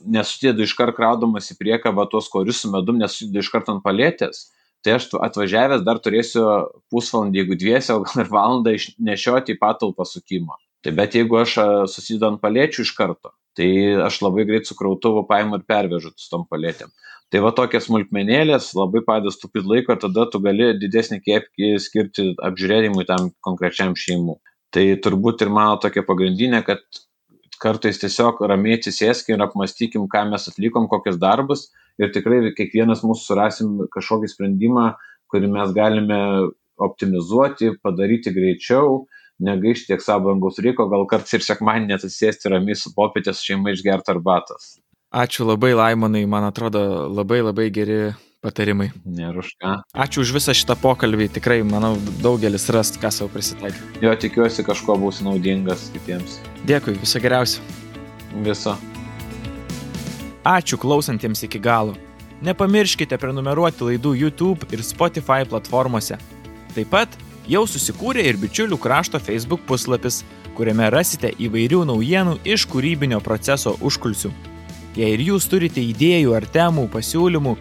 nesudedu 0.09 0.65
iškart 0.65 0.97
kraudamas 0.97 1.51
į 1.53 1.59
priekabą 1.61 2.07
tuos 2.09 2.31
korius 2.33 2.63
su 2.65 2.71
medum 2.73 2.97
nesudedu 3.03 3.45
iškart 3.45 3.69
ant 3.73 3.85
palėtės 3.85 4.47
tai 4.81 4.95
aš 4.97 5.11
atvažiavęs 5.21 5.85
dar 5.85 6.01
turėsiu 6.01 6.47
pusvalandį 6.89 7.43
jeigu 7.43 7.61
dviese 7.61 7.93
o 7.93 8.01
gal 8.07 8.25
ir 8.25 8.33
valandą 8.33 8.73
išnešioti 8.79 9.53
į 9.53 9.61
patalpą 9.61 10.09
sukimą. 10.09 10.57
Tai 10.81 10.97
bet 10.97 11.19
jeigu 11.19 11.43
aš 11.43 11.59
susidedu 11.93 12.31
ant 12.31 12.41
palėčių 12.41 12.89
iš 12.89 12.95
karto 12.97 13.35
tai 13.61 13.71
aš 14.07 14.23
labai 14.25 14.47
greit 14.49 14.69
su 14.69 14.77
krautuvu 14.79 15.27
paimu 15.29 15.61
ir 15.61 15.67
pervežu 15.69 16.15
su 16.17 16.31
tom 16.33 16.47
paletėm. 16.49 16.89
Tai 17.31 17.43
va 17.45 17.51
tokias 17.55 17.85
smulkmenėlės 17.87 18.73
labai 18.75 19.05
padeda 19.07 19.31
stupid 19.35 19.69
laiko 19.69 19.95
tada 20.01 20.25
tu 20.33 20.41
gali 20.43 20.73
didesnį 20.81 21.21
kiekį 21.27 21.75
skirti 21.85 22.25
apžiūrėjimui 22.49 23.05
tam 23.07 23.29
konkrečiam 23.47 23.93
šeimų. 23.95 24.41
Tai 24.75 24.85
turbūt 25.05 25.45
ir 25.45 25.53
mano 25.53 25.77
tokia 25.83 26.03
pagrindinė, 26.07 26.63
kad 26.67 26.83
kartais 27.61 28.01
tiesiog 28.01 28.41
ramiai 28.49 28.79
atsisėskim 28.79 29.37
ir 29.37 29.45
apmastykim, 29.45 30.09
ką 30.11 30.25
mes 30.31 30.49
atlikom, 30.49 30.89
kokius 30.91 31.21
darbus 31.21 31.69
ir 32.01 32.11
tikrai 32.15 32.41
kiekvienas 32.57 33.05
mūsų 33.05 33.27
surasim 33.27 33.79
kažkokį 33.93 34.33
sprendimą, 34.33 34.87
kurį 35.31 35.53
mes 35.53 35.75
galime 35.77 36.21
optimizuoti, 36.81 37.75
padaryti 37.85 38.33
greičiau 38.33 39.05
negaišti 39.41 39.93
tiek 39.93 40.05
savo 40.05 40.29
brangaus 40.29 40.61
laiko, 40.63 40.87
gal 40.93 41.07
kartais 41.11 41.39
ir 41.39 41.45
sekmadienį 41.47 41.97
atsisėsti 41.97 42.53
ramiai 42.53 42.79
su 42.79 42.93
popietės 42.97 43.43
šeima 43.47 43.75
išgerti 43.75 44.13
arbatos. 44.15 44.75
Ačiū 45.11 45.43
labai, 45.49 45.73
Laimonai, 45.75 46.23
man 46.31 46.47
atrodo 46.47 47.09
labai 47.11 47.41
labai 47.43 47.67
geri 47.75 48.13
patarimai. 48.45 48.93
Nėra 49.05 49.43
už 49.43 49.49
ką. 49.61 49.73
Ačiū 50.05 50.23
už 50.23 50.33
visą 50.37 50.55
šitą 50.57 50.77
pokalbį, 50.81 51.27
tikrai, 51.35 51.61
manau, 51.67 51.97
daugelis 52.23 52.69
rast, 52.71 53.01
ką 53.03 53.11
savo 53.13 53.33
prisitaikė. 53.35 53.83
Jo, 54.05 54.15
tikiuosi 54.15 54.65
kažko 54.67 54.97
būsi 55.03 55.27
naudingas 55.27 55.89
kitiems. 55.97 56.39
Dėkui, 56.69 56.95
viso 57.03 57.21
geriausio. 57.23 57.65
Viso. 58.47 58.77
Ačiū 60.47 60.79
klausantiems 60.81 61.43
iki 61.45 61.61
galo. 61.61 61.97
Nepamirškite 62.47 63.19
prenumeruoti 63.21 63.91
laidų 63.91 64.15
YouTube 64.23 64.71
ir 64.73 64.81
Spotify 64.87 65.43
platformose. 65.45 66.17
Taip 66.73 66.89
pat 66.95 67.19
Jau 67.49 67.65
susikūrė 67.67 68.27
ir 68.29 68.37
bičiulių 68.37 68.77
krašto 68.81 69.19
Facebook 69.23 69.63
puslapis, 69.69 70.21
kuriame 70.57 70.91
rasite 70.93 71.33
įvairių 71.41 71.87
naujienų 71.89 72.39
iš 72.45 72.67
kūrybinio 72.69 73.21
proceso 73.25 73.77
užkulsių. 73.81 74.31
Jei 74.99 75.15
ir 75.15 75.23
jūs 75.31 75.47
turite 75.49 75.81
idėjų 75.81 76.35
ar 76.37 76.45
temų, 76.51 76.89
pasiūlymų, 76.93 77.55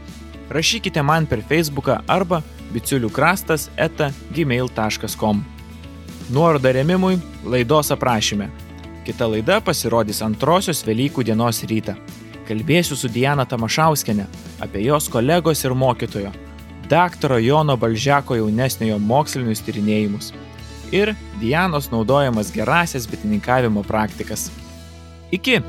rašykite 0.51 1.03
man 1.05 1.29
per 1.29 1.43
Facebooką 1.45 2.01
arba 2.09 2.41
bičiulių 2.73 3.11
krastas 3.13 3.69
eta 3.77 4.11
gmail.com. 4.35 5.43
Nuoroda 6.29 6.73
remimui 6.75 7.19
laidos 7.45 7.93
aprašyme. 7.95 8.49
Kita 9.05 9.29
laida 9.29 9.61
pasirodys 9.63 10.21
antrosios 10.25 10.83
Velykų 10.85 11.23
dienos 11.25 11.63
rytą. 11.69 11.95
Kalbėsiu 12.49 12.97
su 12.97 13.09
Diana 13.09 13.45
Tamašauskenė 13.45 14.27
apie 14.61 14.83
jos 14.85 15.09
kolegos 15.09 15.63
ir 15.65 15.77
mokytojo 15.77 16.48
daktaro 16.89 17.37
Jono 17.37 17.77
Balžeko 17.77 18.35
jaunesniojo 18.39 18.97
mokslinius 18.99 19.61
tyrinėjimus 19.65 20.31
ir 20.91 21.13
Dianos 21.41 21.91
naudojamas 21.93 22.49
gerasias 22.53 23.05
bitininkavimo 23.09 23.83
praktikas. 23.85 24.49
Iki! 25.31 25.61